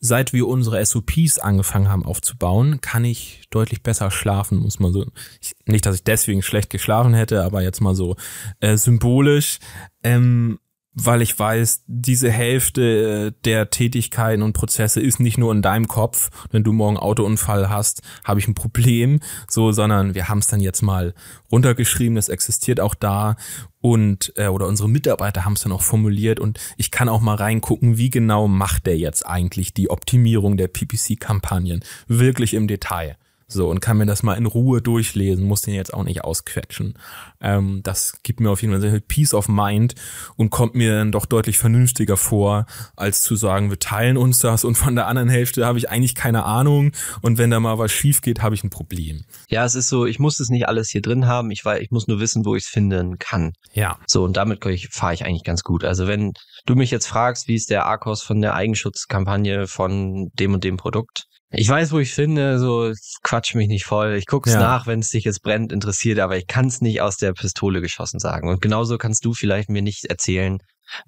seit 0.05 0.35
wir 0.35 0.47
unsere 0.47 0.85
SOPs 0.85 1.39
angefangen 1.39 1.89
haben 1.89 2.05
aufzubauen, 2.05 2.82
kann 2.82 3.06
ich 3.06 3.44
deutlich 3.48 3.82
besser 3.82 4.10
schlafen, 4.10 4.59
muss 4.59 4.78
man 4.78 4.93
so. 4.93 5.06
Ich, 5.40 5.55
nicht, 5.64 5.86
dass 5.86 5.97
ich 5.97 6.05
deswegen 6.05 6.43
schlecht 6.43 6.68
geschlafen 6.68 7.14
hätte, 7.14 7.43
aber 7.43 7.62
jetzt 7.62 7.81
mal 7.81 7.94
so 7.94 8.14
äh, 8.60 8.76
symbolisch. 8.76 9.60
Ähm, 10.02 10.59
weil 10.94 11.22
ich 11.22 11.38
weiß, 11.38 11.84
diese 11.86 12.30
Hälfte 12.30 13.32
äh, 13.36 13.40
der 13.44 13.70
Tätigkeiten 13.70 14.42
und 14.42 14.52
Prozesse 14.52 15.00
ist 15.00 15.18
nicht 15.20 15.38
nur 15.38 15.52
in 15.52 15.60
deinem 15.60 15.88
Kopf. 15.88 16.30
Wenn 16.50 16.62
du 16.62 16.72
morgen 16.72 16.96
Autounfall 16.96 17.68
hast, 17.68 18.02
habe 18.22 18.40
ich 18.40 18.48
ein 18.48 18.54
Problem, 18.54 19.20
so, 19.48 19.72
sondern 19.72 20.14
wir 20.14 20.28
haben 20.28 20.38
es 20.38 20.46
dann 20.46 20.60
jetzt 20.60 20.82
mal 20.82 21.14
runtergeschrieben, 21.50 22.16
es 22.16 22.28
existiert 22.28 22.80
auch 22.80 22.94
da 22.94 23.36
und 23.80 24.32
äh, 24.36 24.46
oder 24.46 24.66
unsere 24.66 24.88
Mitarbeiter 24.88 25.44
haben 25.44 25.54
es 25.54 25.62
dann 25.62 25.72
auch 25.72 25.82
formuliert 25.82 26.40
und 26.40 26.58
ich 26.76 26.90
kann 26.90 27.08
auch 27.08 27.20
mal 27.20 27.34
reingucken, 27.34 27.98
wie 27.98 28.10
genau 28.10 28.48
macht 28.48 28.86
der 28.86 28.96
jetzt 28.96 29.26
eigentlich 29.26 29.74
die 29.74 29.90
Optimierung 29.90 30.56
der 30.56 30.68
PPC-Kampagnen 30.68 31.84
wirklich 32.06 32.54
im 32.54 32.68
Detail. 32.68 33.16
So, 33.46 33.68
und 33.68 33.80
kann 33.80 33.98
mir 33.98 34.06
das 34.06 34.22
mal 34.22 34.34
in 34.34 34.46
Ruhe 34.46 34.80
durchlesen, 34.80 35.44
muss 35.44 35.62
den 35.62 35.74
jetzt 35.74 35.92
auch 35.92 36.04
nicht 36.04 36.24
ausquetschen. 36.24 36.98
Ähm, 37.40 37.80
das 37.82 38.20
gibt 38.22 38.40
mir 38.40 38.50
auf 38.50 38.62
jeden 38.62 38.72
Fall 38.72 38.80
sehr 38.80 38.90
viel 38.90 39.00
Peace 39.00 39.34
of 39.34 39.48
Mind 39.48 39.94
und 40.36 40.50
kommt 40.50 40.74
mir 40.74 40.96
dann 40.98 41.12
doch 41.12 41.26
deutlich 41.26 41.58
vernünftiger 41.58 42.16
vor, 42.16 42.66
als 42.96 43.22
zu 43.22 43.36
sagen, 43.36 43.70
wir 43.70 43.78
teilen 43.78 44.16
uns 44.16 44.38
das 44.38 44.64
und 44.64 44.76
von 44.76 44.94
der 44.94 45.06
anderen 45.06 45.28
Hälfte 45.28 45.66
habe 45.66 45.78
ich 45.78 45.90
eigentlich 45.90 46.14
keine 46.14 46.44
Ahnung 46.44 46.92
und 47.20 47.36
wenn 47.36 47.50
da 47.50 47.60
mal 47.60 47.78
was 47.78 47.92
schief 47.92 48.22
geht, 48.22 48.42
habe 48.42 48.54
ich 48.54 48.64
ein 48.64 48.70
Problem. 48.70 49.24
Ja, 49.48 49.64
es 49.64 49.74
ist 49.74 49.88
so, 49.88 50.06
ich 50.06 50.18
muss 50.18 50.40
es 50.40 50.48
nicht 50.48 50.66
alles 50.66 50.88
hier 50.88 51.02
drin 51.02 51.26
haben, 51.26 51.50
ich, 51.50 51.64
weiß, 51.64 51.80
ich 51.80 51.90
muss 51.90 52.08
nur 52.08 52.20
wissen, 52.20 52.46
wo 52.46 52.56
ich 52.56 52.64
es 52.64 52.68
finden 52.70 53.18
kann. 53.18 53.52
Ja. 53.72 53.98
So, 54.06 54.24
und 54.24 54.36
damit 54.36 54.64
fahre 54.90 55.14
ich 55.14 55.26
eigentlich 55.26 55.44
ganz 55.44 55.62
gut. 55.62 55.84
Also 55.84 56.06
wenn 56.06 56.32
du 56.66 56.74
mich 56.74 56.90
jetzt 56.90 57.06
fragst, 57.06 57.46
wie 57.46 57.54
ist 57.54 57.70
der 57.70 57.86
Arkos 57.86 58.22
von 58.22 58.40
der 58.40 58.54
Eigenschutzkampagne 58.54 59.66
von 59.66 60.30
dem 60.34 60.54
und 60.54 60.64
dem 60.64 60.76
Produkt, 60.76 61.26
ich 61.50 61.68
weiß, 61.68 61.92
wo 61.92 61.98
ich 61.98 62.12
finde, 62.12 62.58
so 62.58 62.92
quatsch 63.22 63.54
mich 63.54 63.68
nicht 63.68 63.84
voll. 63.84 64.14
Ich 64.14 64.26
guck's 64.26 64.52
ja. 64.52 64.58
nach, 64.58 64.86
wenn 64.86 65.00
es 65.00 65.10
dich 65.10 65.24
jetzt 65.24 65.42
brennt, 65.42 65.72
interessiert, 65.72 66.18
aber 66.18 66.36
ich 66.36 66.46
kann 66.46 66.66
es 66.66 66.80
nicht 66.80 67.00
aus 67.00 67.16
der 67.16 67.32
Pistole 67.32 67.80
geschossen 67.80 68.18
sagen. 68.18 68.48
Und 68.48 68.60
genauso 68.60 68.98
kannst 68.98 69.24
du 69.24 69.34
vielleicht 69.34 69.68
mir 69.68 69.82
nicht 69.82 70.04
erzählen, 70.06 70.58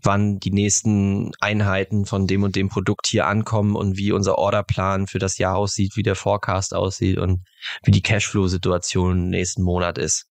wann 0.03 0.39
die 0.39 0.51
nächsten 0.51 1.33
Einheiten 1.41 2.07
von 2.07 2.27
dem 2.27 2.43
und 2.43 2.57
dem 2.57 2.69
Produkt 2.69 3.09
hier 3.09 3.27
ankommen 3.27 3.77
und 3.77 3.97
wie 3.97 4.13
unser 4.13 4.39
Orderplan 4.39 5.07
für 5.07 5.19
das 5.19 5.39
Jahr 5.39 5.57
aussieht, 5.57 5.97
wie 5.97 6.03
der 6.03 6.15
Forecast 6.15 6.75
aussieht 6.75 7.19
und 7.19 7.43
wie 7.83 7.91
die 7.91 8.03
Cashflow-Situation 8.03 9.29
nächsten 9.29 9.63
Monat 9.63 9.99
ist. 9.99 10.27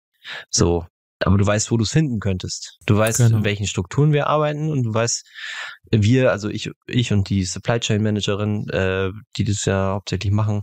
So, 0.51 0.87
aber 1.21 1.39
du 1.39 1.47
weißt, 1.47 1.71
wo 1.71 1.77
du 1.77 1.85
es 1.85 1.91
finden 1.91 2.21
könntest. 2.21 2.79
Du 2.87 2.97
weißt, 2.97 3.19
genau. 3.19 3.39
in 3.39 3.45
welchen 3.45 3.67
Strukturen 3.67 4.13
wir 4.13 4.27
arbeiten 4.27 4.71
und 4.71 4.83
du 4.83 4.95
weißt, 4.95 5.27
wir, 5.91 6.31
also 6.31 6.49
ich, 6.49 6.71
ich 6.87 7.13
und 7.13 7.29
die 7.29 7.45
Supply 7.45 7.81
Chain 7.81 8.03
Managerin, 8.03 8.69
äh, 8.71 9.11
die 9.37 9.45
das 9.45 9.65
ja 9.65 9.93
hauptsächlich 9.93 10.33
machen, 10.33 10.61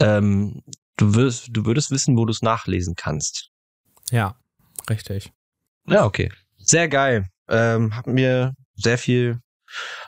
ähm, 0.00 0.62
du 0.96 1.14
wirst, 1.14 1.48
du 1.50 1.66
würdest 1.66 1.90
wissen, 1.90 2.16
wo 2.16 2.24
du 2.24 2.30
es 2.30 2.42
nachlesen 2.42 2.94
kannst. 2.96 3.50
Ja, 4.10 4.36
richtig. 4.88 5.32
Ja, 5.86 6.04
okay. 6.04 6.30
Sehr 6.58 6.88
geil. 6.88 7.26
Ähm, 7.48 7.94
hat 7.94 8.06
mir 8.06 8.54
sehr 8.74 8.98
viel 8.98 9.40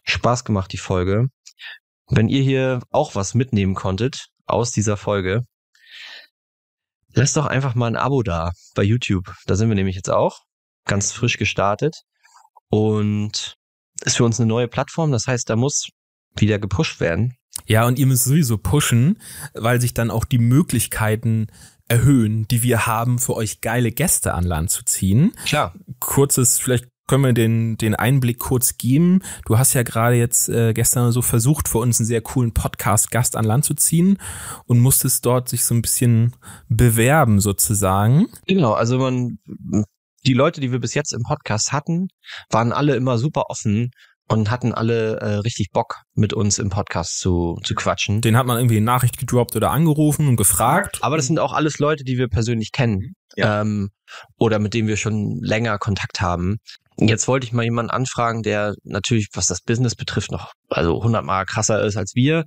Spaß 0.05 0.45
gemacht, 0.45 0.73
die 0.73 0.79
Folge. 0.79 1.29
Wenn 2.09 2.29
ihr 2.29 2.43
hier 2.43 2.81
auch 2.91 3.15
was 3.15 3.35
mitnehmen 3.35 3.75
konntet 3.75 4.27
aus 4.47 4.73
dieser 4.73 4.97
Folge, 4.97 5.43
Lass 7.15 7.33
doch 7.33 7.47
einfach 7.47 7.75
mal 7.75 7.87
ein 7.87 7.97
Abo 7.97 8.23
da 8.23 8.53
bei 8.75 8.83
YouTube. 8.83 9.33
Da 9.47 9.55
sind 9.57 9.69
wir 9.69 9.77
nämlich 9.77 9.97
jetzt 9.97 10.11
auch 10.11 10.41
ganz 10.85 11.13
frisch 11.13 11.39
gestartet 11.39 12.03
und 12.69 13.55
ist 14.05 14.17
für 14.17 14.25
uns 14.25 14.41
eine 14.41 14.49
neue 14.49 14.69
Plattform. 14.69 15.13
Das 15.13 15.27
heißt, 15.27 15.49
da 15.49 15.57
muss 15.57 15.89
wieder 16.37 16.59
gepusht 16.59 17.01
werden. 17.01 17.37
Ja, 17.67 17.87
und 17.87 17.99
ihr 17.99 18.07
müsst 18.07 18.25
sowieso 18.25 18.59
pushen, 18.59 19.21
weil 19.55 19.81
sich 19.81 19.95
dann 19.95 20.11
auch 20.11 20.25
die 20.25 20.39
Möglichkeiten 20.39 21.47
erhöhen, 21.87 22.49
die 22.49 22.63
wir 22.63 22.87
haben, 22.87 23.19
für 23.19 23.35
euch 23.35 23.61
geile 23.61 23.93
Gäste 23.93 24.35
an 24.35 24.45
Land 24.45 24.71
zu 24.71 24.85
ziehen. 24.85 25.33
Klar. 25.45 25.75
Kurzes, 26.01 26.59
vielleicht 26.59 26.87
können 27.07 27.25
wir 27.25 27.33
den, 27.33 27.77
den 27.77 27.95
Einblick 27.95 28.39
kurz 28.39 28.79
geben. 28.79 29.23
Du 29.47 29.59
hast 29.59 29.75
ja 29.75 29.83
gerade 29.83 30.17
jetzt 30.17 30.49
äh, 30.49 30.73
gestern 30.73 31.13
so 31.13 31.23
versucht, 31.23 31.69
für 31.69 31.79
uns 31.79 32.01
einen 32.01 32.07
sehr 32.07 32.23
coolen 32.23 32.53
Podcast-Gast 32.53 33.37
an 33.37 33.45
Land 33.45 33.65
zu 33.65 33.75
ziehen 33.75 34.19
und 34.67 34.81
musstest 34.81 35.27
dort 35.27 35.49
sich 35.49 35.65
so 35.65 35.75
ein 35.75 35.83
bisschen 35.83 36.35
bewerben 36.69 37.41
sozusagen. 37.41 38.27
Genau, 38.47 38.73
also 38.73 38.99
man, 38.99 39.39
die 40.27 40.35
Leute, 40.35 40.61
die 40.61 40.73
wir 40.73 40.81
bis 40.81 40.95
jetzt 40.95 41.13
im 41.13 41.23
Podcast 41.23 41.73
hatten, 41.73 42.09
waren 42.51 42.73
alle 42.73 42.97
immer 42.97 43.19
super 43.19 43.45
offen 43.49 43.91
und 44.29 44.51
hatten 44.51 44.73
alle 44.73 45.19
äh, 45.21 45.35
richtig 45.37 45.71
Bock, 45.71 46.03
mit 46.15 46.33
uns 46.33 46.59
im 46.59 46.71
Podcast 46.71 47.19
zu, 47.19 47.59
zu 47.63 47.75
quatschen. 47.75 48.23
Den 48.23 48.37
hat 48.37 48.47
man 48.47 48.57
irgendwie 48.57 48.79
eine 48.79 48.87
Nachricht 48.87 49.19
gedroppt 49.19 49.55
oder 49.57 49.71
angerufen 49.71 50.29
und 50.29 50.37
gefragt. 50.37 50.99
Aber 51.03 51.17
das 51.17 51.27
sind 51.27 51.39
auch 51.39 51.53
alles 51.53 51.79
Leute, 51.79 52.05
die 52.05 52.17
wir 52.17 52.29
persönlich 52.29 52.73
kennen. 52.73 53.15
Ja. 53.37 53.61
Ähm, 53.61 53.91
oder 54.39 54.59
mit 54.59 54.75
denen 54.75 54.89
wir 54.89 54.97
schon 54.97 55.41
länger 55.43 55.79
Kontakt 55.79 56.21
haben. 56.21 56.57
Jetzt 56.97 57.27
wollte 57.27 57.47
ich 57.47 57.53
mal 57.53 57.65
jemanden 57.65 57.91
anfragen, 57.91 58.43
der 58.43 58.75
natürlich, 58.85 59.29
was 59.33 59.49
das 59.49 59.61
Business 59.61 59.97
betrifft, 59.97 60.31
noch 60.31 60.53
also 60.69 61.03
hundertmal 61.03 61.45
krasser 61.45 61.83
ist 61.83 61.97
als 61.97 62.15
wir 62.15 62.45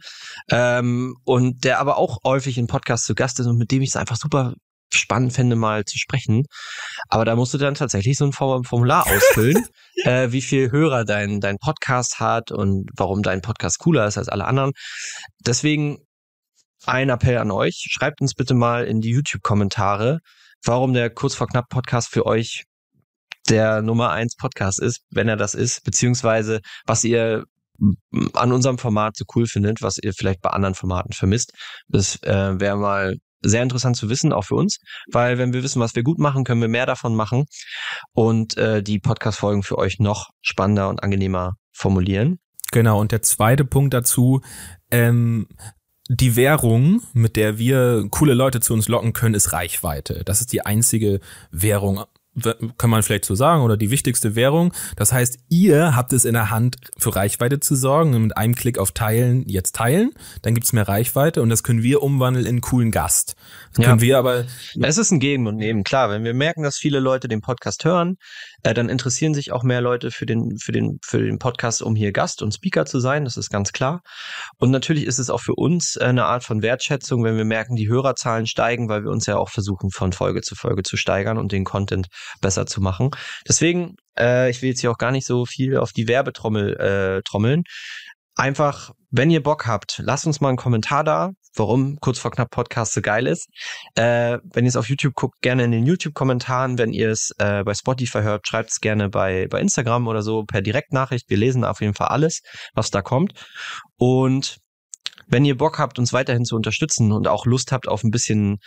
ähm, 0.49 1.15
und 1.25 1.65
der 1.65 1.79
aber 1.79 1.97
auch 1.97 2.19
häufig 2.23 2.57
in 2.57 2.67
Podcasts 2.67 3.05
zu 3.05 3.13
Gast 3.13 3.39
ist 3.39 3.47
und 3.47 3.57
mit 3.57 3.71
dem 3.71 3.81
ich 3.81 3.89
es 3.89 3.95
einfach 3.97 4.15
super 4.15 4.53
spannend 4.93 5.33
fände, 5.33 5.55
mal 5.55 5.83
zu 5.83 5.97
sprechen. 5.97 6.45
Aber 7.09 7.25
da 7.25 7.35
musst 7.35 7.53
du 7.53 7.57
dann 7.57 7.75
tatsächlich 7.75 8.17
so 8.17 8.25
ein 8.25 8.31
Formular 8.31 9.07
ausfüllen, 9.07 9.65
äh, 10.03 10.31
wie 10.31 10.41
viel 10.41 10.71
Hörer 10.71 11.03
dein, 11.03 11.39
dein 11.41 11.57
Podcast 11.57 12.19
hat 12.19 12.51
und 12.51 12.89
warum 12.95 13.23
dein 13.23 13.41
Podcast 13.41 13.79
cooler 13.79 14.07
ist 14.07 14.17
als 14.17 14.29
alle 14.29 14.45
anderen. 14.45 14.71
Deswegen 15.45 15.97
ein 16.85 17.09
Appell 17.09 17.37
an 17.37 17.51
euch. 17.51 17.87
Schreibt 17.89 18.21
uns 18.21 18.33
bitte 18.33 18.53
mal 18.53 18.85
in 18.85 19.01
die 19.01 19.11
YouTube-Kommentare, 19.11 20.19
warum 20.63 20.93
der 20.93 21.09
kurz 21.09 21.35
vor 21.35 21.47
knapp 21.47 21.69
Podcast 21.69 22.09
für 22.09 22.25
euch 22.25 22.63
der 23.49 23.81
Nummer 23.81 24.11
eins 24.11 24.35
Podcast 24.35 24.81
ist, 24.81 25.01
wenn 25.11 25.27
er 25.27 25.37
das 25.37 25.53
ist, 25.53 25.83
beziehungsweise 25.83 26.59
was 26.85 27.03
ihr 27.03 27.45
an 28.33 28.51
unserem 28.51 28.77
Format 28.77 29.15
so 29.17 29.25
cool 29.35 29.45
findet, 29.45 29.81
was 29.81 29.97
ihr 29.99 30.13
vielleicht 30.13 30.41
bei 30.41 30.49
anderen 30.49 30.75
Formaten 30.75 31.13
vermisst. 31.13 31.51
Das 31.87 32.21
äh, 32.23 32.59
wäre 32.59 32.77
mal 32.77 33.15
sehr 33.41 33.61
interessant 33.61 33.95
zu 33.95 34.09
wissen, 34.09 34.33
auch 34.33 34.45
für 34.45 34.55
uns, 34.55 34.79
weil 35.11 35.37
wenn 35.37 35.53
wir 35.53 35.61
wissen, 35.61 35.79
was 35.79 35.95
wir 35.95 36.03
gut 36.03 36.17
machen, 36.17 36.43
können 36.43 36.61
wir 36.61 36.67
mehr 36.67 36.87
davon 36.87 37.15
machen 37.15 37.45
und 38.13 38.57
äh, 38.57 38.81
die 38.81 38.99
Podcast-Folgen 38.99 39.61
für 39.61 39.77
euch 39.77 39.99
noch 39.99 40.29
spannender 40.41 40.89
und 40.89 41.03
angenehmer 41.03 41.53
formulieren. 41.71 42.39
Genau, 42.71 42.99
und 42.99 43.11
der 43.11 43.21
zweite 43.21 43.63
Punkt 43.63 43.93
dazu, 43.93 44.41
ähm, 44.89 45.47
die 46.09 46.35
Währung, 46.35 47.01
mit 47.13 47.35
der 47.35 47.57
wir 47.57 48.07
coole 48.09 48.33
Leute 48.33 48.59
zu 48.59 48.73
uns 48.73 48.87
locken 48.87 49.13
können, 49.13 49.35
ist 49.35 49.53
Reichweite. 49.53 50.23
Das 50.25 50.41
ist 50.41 50.51
die 50.53 50.65
einzige 50.65 51.19
Währung 51.51 52.03
kann 52.77 52.89
man 52.89 53.03
vielleicht 53.03 53.25
so 53.25 53.35
sagen, 53.35 53.63
oder 53.63 53.77
die 53.77 53.91
wichtigste 53.91 54.35
Währung. 54.35 54.73
Das 54.95 55.11
heißt, 55.11 55.39
ihr 55.49 55.95
habt 55.95 56.13
es 56.13 56.25
in 56.25 56.33
der 56.33 56.49
Hand, 56.49 56.77
für 56.97 57.15
Reichweite 57.15 57.59
zu 57.59 57.75
sorgen 57.75 58.13
und 58.13 58.23
mit 58.23 58.37
einem 58.37 58.55
Klick 58.55 58.77
auf 58.77 58.91
Teilen 58.91 59.47
jetzt 59.47 59.75
teilen, 59.75 60.11
dann 60.41 60.53
gibt's 60.53 60.73
mehr 60.73 60.87
Reichweite 60.87 61.41
und 61.41 61.49
das 61.49 61.63
können 61.63 61.83
wir 61.83 62.01
umwandeln 62.03 62.45
in 62.45 62.49
einen 62.49 62.61
coolen 62.61 62.91
Gast. 62.91 63.35
Das 63.73 63.85
können 63.85 64.01
wir 64.01 64.17
aber. 64.17 64.45
Es 64.81 64.97
ist 64.97 65.11
ein 65.11 65.19
Geben 65.19 65.47
und 65.47 65.55
Nehmen, 65.55 65.83
klar. 65.83 66.09
Wenn 66.09 66.23
wir 66.23 66.33
merken, 66.33 66.63
dass 66.63 66.77
viele 66.77 66.99
Leute 66.99 67.27
den 67.27 67.41
Podcast 67.41 67.85
hören, 67.85 68.17
äh, 68.63 68.73
dann 68.73 68.89
interessieren 68.89 69.33
sich 69.33 69.51
auch 69.51 69.63
mehr 69.63 69.81
Leute 69.81 70.11
für 70.11 70.25
den, 70.25 70.57
für 70.57 70.71
den, 70.71 70.99
für 71.03 71.19
den 71.19 71.39
Podcast, 71.39 71.81
um 71.81 71.95
hier 71.95 72.11
Gast 72.11 72.41
und 72.41 72.53
Speaker 72.53 72.85
zu 72.85 72.99
sein. 72.99 73.25
Das 73.25 73.37
ist 73.37 73.49
ganz 73.49 73.71
klar. 73.71 74.01
Und 74.57 74.71
natürlich 74.71 75.05
ist 75.05 75.19
es 75.19 75.29
auch 75.29 75.41
für 75.41 75.55
uns 75.55 75.95
äh, 75.95 76.05
eine 76.05 76.25
Art 76.25 76.43
von 76.43 76.61
Wertschätzung, 76.61 77.23
wenn 77.23 77.37
wir 77.37 77.45
merken, 77.45 77.75
die 77.75 77.87
Hörerzahlen 77.87 78.47
steigen, 78.47 78.89
weil 78.89 79.03
wir 79.03 79.11
uns 79.11 79.25
ja 79.25 79.37
auch 79.37 79.49
versuchen, 79.49 79.91
von 79.91 80.11
Folge 80.11 80.41
zu 80.41 80.55
Folge 80.55 80.83
zu 80.83 80.97
steigern 80.97 81.37
und 81.37 81.51
den 81.51 81.63
Content 81.63 82.07
besser 82.41 82.65
zu 82.65 82.81
machen. 82.81 83.11
Deswegen, 83.47 83.95
äh, 84.17 84.49
ich 84.49 84.61
will 84.61 84.69
jetzt 84.69 84.81
hier 84.81 84.91
auch 84.91 84.97
gar 84.97 85.11
nicht 85.11 85.25
so 85.25 85.45
viel 85.45 85.77
auf 85.77 85.91
die 85.91 86.07
Werbetrommel 86.07 86.75
äh, 86.77 87.21
trommeln. 87.23 87.63
Einfach, 88.35 88.91
wenn 89.09 89.31
ihr 89.31 89.41
Bock 89.41 89.65
habt, 89.65 89.99
lasst 90.03 90.27
uns 90.27 90.41
mal 90.41 90.49
einen 90.49 90.57
Kommentar 90.57 91.03
da, 91.03 91.31
warum 91.55 91.97
kurz 91.99 92.19
vor 92.19 92.29
knapp 92.29 92.51
Podcast 92.51 92.93
so 92.93 93.01
geil 93.01 93.25
ist. 93.25 93.47
Äh, 93.95 94.37
wenn 94.43 94.65
ihr 94.65 94.69
es 94.69 94.75
auf 94.75 94.89
YouTube 94.89 95.15
guckt, 95.15 95.41
gerne 95.41 95.63
in 95.63 95.71
den 95.71 95.85
YouTube-Kommentaren. 95.85 96.77
Wenn 96.77 96.93
ihr 96.93 97.09
es 97.09 97.31
äh, 97.39 97.63
bei 97.63 97.73
Spotify 97.73 98.21
hört, 98.21 98.47
schreibt 98.47 98.69
es 98.69 98.79
gerne 98.79 99.09
bei, 99.09 99.47
bei 99.49 99.59
Instagram 99.59 100.07
oder 100.07 100.21
so 100.21 100.43
per 100.43 100.61
Direktnachricht. 100.61 101.29
Wir 101.29 101.37
lesen 101.37 101.63
auf 101.63 101.81
jeden 101.81 101.95
Fall 101.95 102.09
alles, 102.09 102.41
was 102.75 102.91
da 102.91 103.01
kommt. 103.01 103.33
Und 103.97 104.57
wenn 105.27 105.45
ihr 105.45 105.57
Bock 105.57 105.79
habt, 105.79 105.99
uns 105.99 106.13
weiterhin 106.13 106.45
zu 106.45 106.55
unterstützen 106.55 107.11
und 107.11 107.27
auch 107.27 107.45
Lust 107.45 107.71
habt 107.71 107.87
auf 107.87 108.03
ein 108.03 108.11
bisschen 108.11 108.57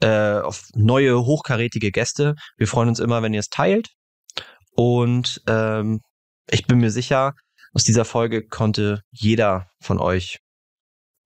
äh, 0.00 0.38
auf 0.38 0.64
neue 0.74 1.24
hochkarätige 1.24 1.90
Gäste, 1.90 2.34
wir 2.56 2.66
freuen 2.66 2.88
uns 2.88 3.00
immer, 3.00 3.22
wenn 3.22 3.34
ihr 3.34 3.40
es 3.40 3.48
teilt. 3.48 3.88
Und 4.74 5.42
ähm, 5.46 6.00
ich 6.50 6.66
bin 6.66 6.78
mir 6.78 6.90
sicher, 6.90 7.32
aus 7.72 7.84
dieser 7.84 8.04
Folge 8.04 8.46
konnte 8.46 9.00
jeder 9.10 9.66
von 9.80 9.98
euch 9.98 10.38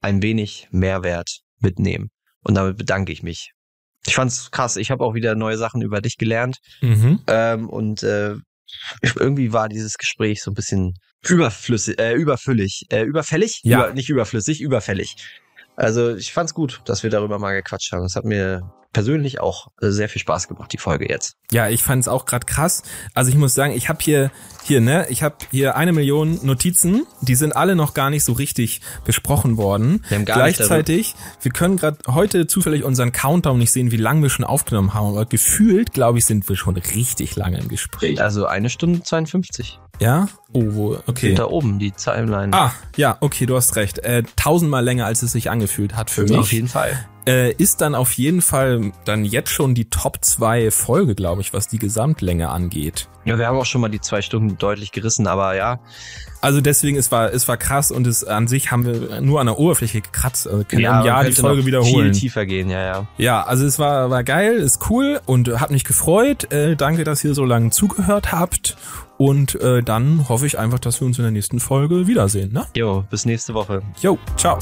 ein 0.00 0.22
wenig 0.22 0.68
Mehrwert 0.70 1.40
mitnehmen. 1.58 2.08
Und 2.42 2.54
damit 2.54 2.76
bedanke 2.76 3.12
ich 3.12 3.22
mich. 3.22 3.52
Ich 4.06 4.14
fand's 4.14 4.50
krass. 4.52 4.76
Ich 4.76 4.90
habe 4.90 5.04
auch 5.04 5.14
wieder 5.14 5.34
neue 5.34 5.58
Sachen 5.58 5.82
über 5.82 6.00
dich 6.00 6.16
gelernt. 6.16 6.58
Mhm. 6.80 7.20
Ähm, 7.26 7.68
und 7.68 8.04
äh, 8.04 8.36
irgendwie 9.16 9.52
war 9.52 9.68
dieses 9.68 9.94
Gespräch 9.94 10.42
so 10.42 10.50
ein 10.50 10.54
bisschen 10.54 10.94
überflüssig, 11.28 11.98
äh, 11.98 12.14
überfüllig, 12.14 12.86
äh, 12.90 13.02
überfällig? 13.02 13.60
Ja. 13.62 13.86
Über, 13.86 13.94
nicht 13.94 14.08
überflüssig, 14.08 14.60
überfällig. 14.60 15.16
Also 15.76 16.16
ich 16.16 16.32
fand's 16.32 16.54
gut, 16.54 16.80
dass 16.86 17.02
wir 17.02 17.10
darüber 17.10 17.38
mal 17.38 17.52
gequatscht 17.52 17.92
haben. 17.92 18.04
Es 18.04 18.16
hat 18.16 18.24
mir 18.24 18.62
persönlich 18.96 19.40
auch 19.40 19.68
äh, 19.82 19.90
sehr 19.90 20.08
viel 20.08 20.22
Spaß 20.22 20.48
gemacht, 20.48 20.72
die 20.72 20.78
Folge 20.78 21.06
jetzt. 21.06 21.36
Ja, 21.52 21.68
ich 21.68 21.82
fand 21.82 22.00
es 22.00 22.08
auch 22.08 22.24
gerade 22.24 22.46
krass. 22.46 22.82
Also 23.12 23.28
ich 23.28 23.36
muss 23.36 23.52
sagen, 23.52 23.74
ich 23.74 23.90
habe 23.90 23.98
hier 24.00 24.30
hier 24.64 24.80
ne, 24.80 25.06
ich 25.10 25.22
habe 25.22 25.36
hier 25.50 25.76
eine 25.76 25.92
Million 25.92 26.40
Notizen, 26.42 27.06
die 27.20 27.34
sind 27.34 27.54
alle 27.54 27.76
noch 27.76 27.92
gar 27.92 28.08
nicht 28.08 28.24
so 28.24 28.32
richtig 28.32 28.80
besprochen 29.04 29.58
worden. 29.58 30.02
Wir 30.08 30.16
haben 30.16 30.24
gar 30.24 30.38
Gleichzeitig, 30.38 31.14
wir 31.42 31.52
können 31.52 31.76
gerade 31.76 31.98
heute 32.06 32.46
zufällig 32.46 32.84
unseren 32.84 33.12
Countdown 33.12 33.58
nicht 33.58 33.70
sehen, 33.70 33.90
wie 33.90 33.98
lange 33.98 34.22
wir 34.22 34.30
schon 34.30 34.46
aufgenommen 34.46 34.94
haben, 34.94 35.08
aber 35.08 35.26
gefühlt, 35.26 35.92
glaube 35.92 36.16
ich, 36.16 36.24
sind 36.24 36.48
wir 36.48 36.56
schon 36.56 36.78
richtig 36.78 37.36
lange 37.36 37.58
im 37.58 37.68
Gespräch. 37.68 38.18
Also 38.22 38.46
eine 38.46 38.70
Stunde 38.70 39.02
52. 39.02 39.78
Ja? 40.00 40.28
Oh, 40.54 40.64
wo, 40.68 40.98
okay. 41.06 41.34
Da 41.34 41.44
oben, 41.44 41.78
die 41.78 41.90
Timeline. 41.90 42.56
Ah, 42.56 42.72
ja, 42.96 43.18
okay, 43.20 43.44
du 43.44 43.56
hast 43.56 43.76
recht. 43.76 43.98
Äh, 43.98 44.22
tausendmal 44.36 44.82
länger, 44.82 45.04
als 45.04 45.22
es 45.22 45.32
sich 45.32 45.50
angefühlt 45.50 45.96
hat 45.96 46.08
für 46.08 46.22
mich. 46.22 46.36
Auf 46.36 46.50
jeden 46.50 46.68
Fall. 46.68 47.06
Äh, 47.26 47.52
ist 47.54 47.80
dann 47.80 47.94
auf 47.94 48.12
jeden 48.12 48.40
Fall 48.40 48.92
dann 49.04 49.24
jetzt 49.24 49.50
schon 49.50 49.74
die 49.74 49.90
Top 49.90 50.18
2 50.20 50.70
Folge, 50.70 51.14
glaube 51.14 51.40
ich, 51.40 51.52
was 51.52 51.66
die 51.66 51.78
Gesamtlänge 51.78 52.48
angeht. 52.50 53.08
Ja, 53.24 53.36
wir 53.36 53.48
haben 53.48 53.58
auch 53.58 53.66
schon 53.66 53.80
mal 53.80 53.88
die 53.88 54.00
zwei 54.00 54.22
Stunden 54.22 54.56
deutlich 54.56 54.92
gerissen, 54.92 55.26
aber 55.26 55.56
ja. 55.56 55.80
Also 56.40 56.60
deswegen, 56.60 56.96
es 56.96 57.10
war, 57.10 57.32
es 57.32 57.48
war 57.48 57.56
krass 57.56 57.90
und 57.90 58.06
es 58.06 58.22
an 58.22 58.46
sich 58.46 58.70
haben 58.70 58.84
wir 58.84 59.20
nur 59.20 59.40
an 59.40 59.46
der 59.46 59.58
Oberfläche 59.58 60.00
gekratzt. 60.00 60.46
Also 60.46 60.62
können 60.62 60.82
ja, 60.82 61.00
im 61.00 61.06
Jahr 61.06 61.24
die 61.24 61.32
Folge 61.32 61.66
wiederholen. 61.66 62.14
Viel 62.14 62.20
tiefer 62.20 62.46
gehen, 62.46 62.70
ja, 62.70 62.80
ja. 62.80 63.06
Ja, 63.18 63.42
also 63.42 63.66
es 63.66 63.80
war, 63.80 64.10
war 64.10 64.22
geil, 64.22 64.54
ist 64.58 64.88
cool 64.88 65.20
und 65.26 65.60
hat 65.60 65.72
mich 65.72 65.82
gefreut. 65.82 66.52
Äh, 66.52 66.76
danke, 66.76 67.02
dass 67.02 67.24
ihr 67.24 67.34
so 67.34 67.44
lange 67.44 67.70
zugehört 67.70 68.30
habt. 68.30 68.76
Und 69.18 69.60
äh, 69.60 69.82
dann 69.82 70.28
hoffe 70.28 70.46
ich 70.46 70.58
einfach, 70.58 70.78
dass 70.78 71.00
wir 71.00 71.06
uns 71.06 71.18
in 71.18 71.24
der 71.24 71.32
nächsten 71.32 71.58
Folge 71.58 72.06
wiedersehen. 72.06 72.52
Ne? 72.52 72.66
Jo, 72.76 73.04
bis 73.10 73.24
nächste 73.24 73.54
Woche. 73.54 73.82
Jo, 74.00 74.18
ciao. 74.36 74.58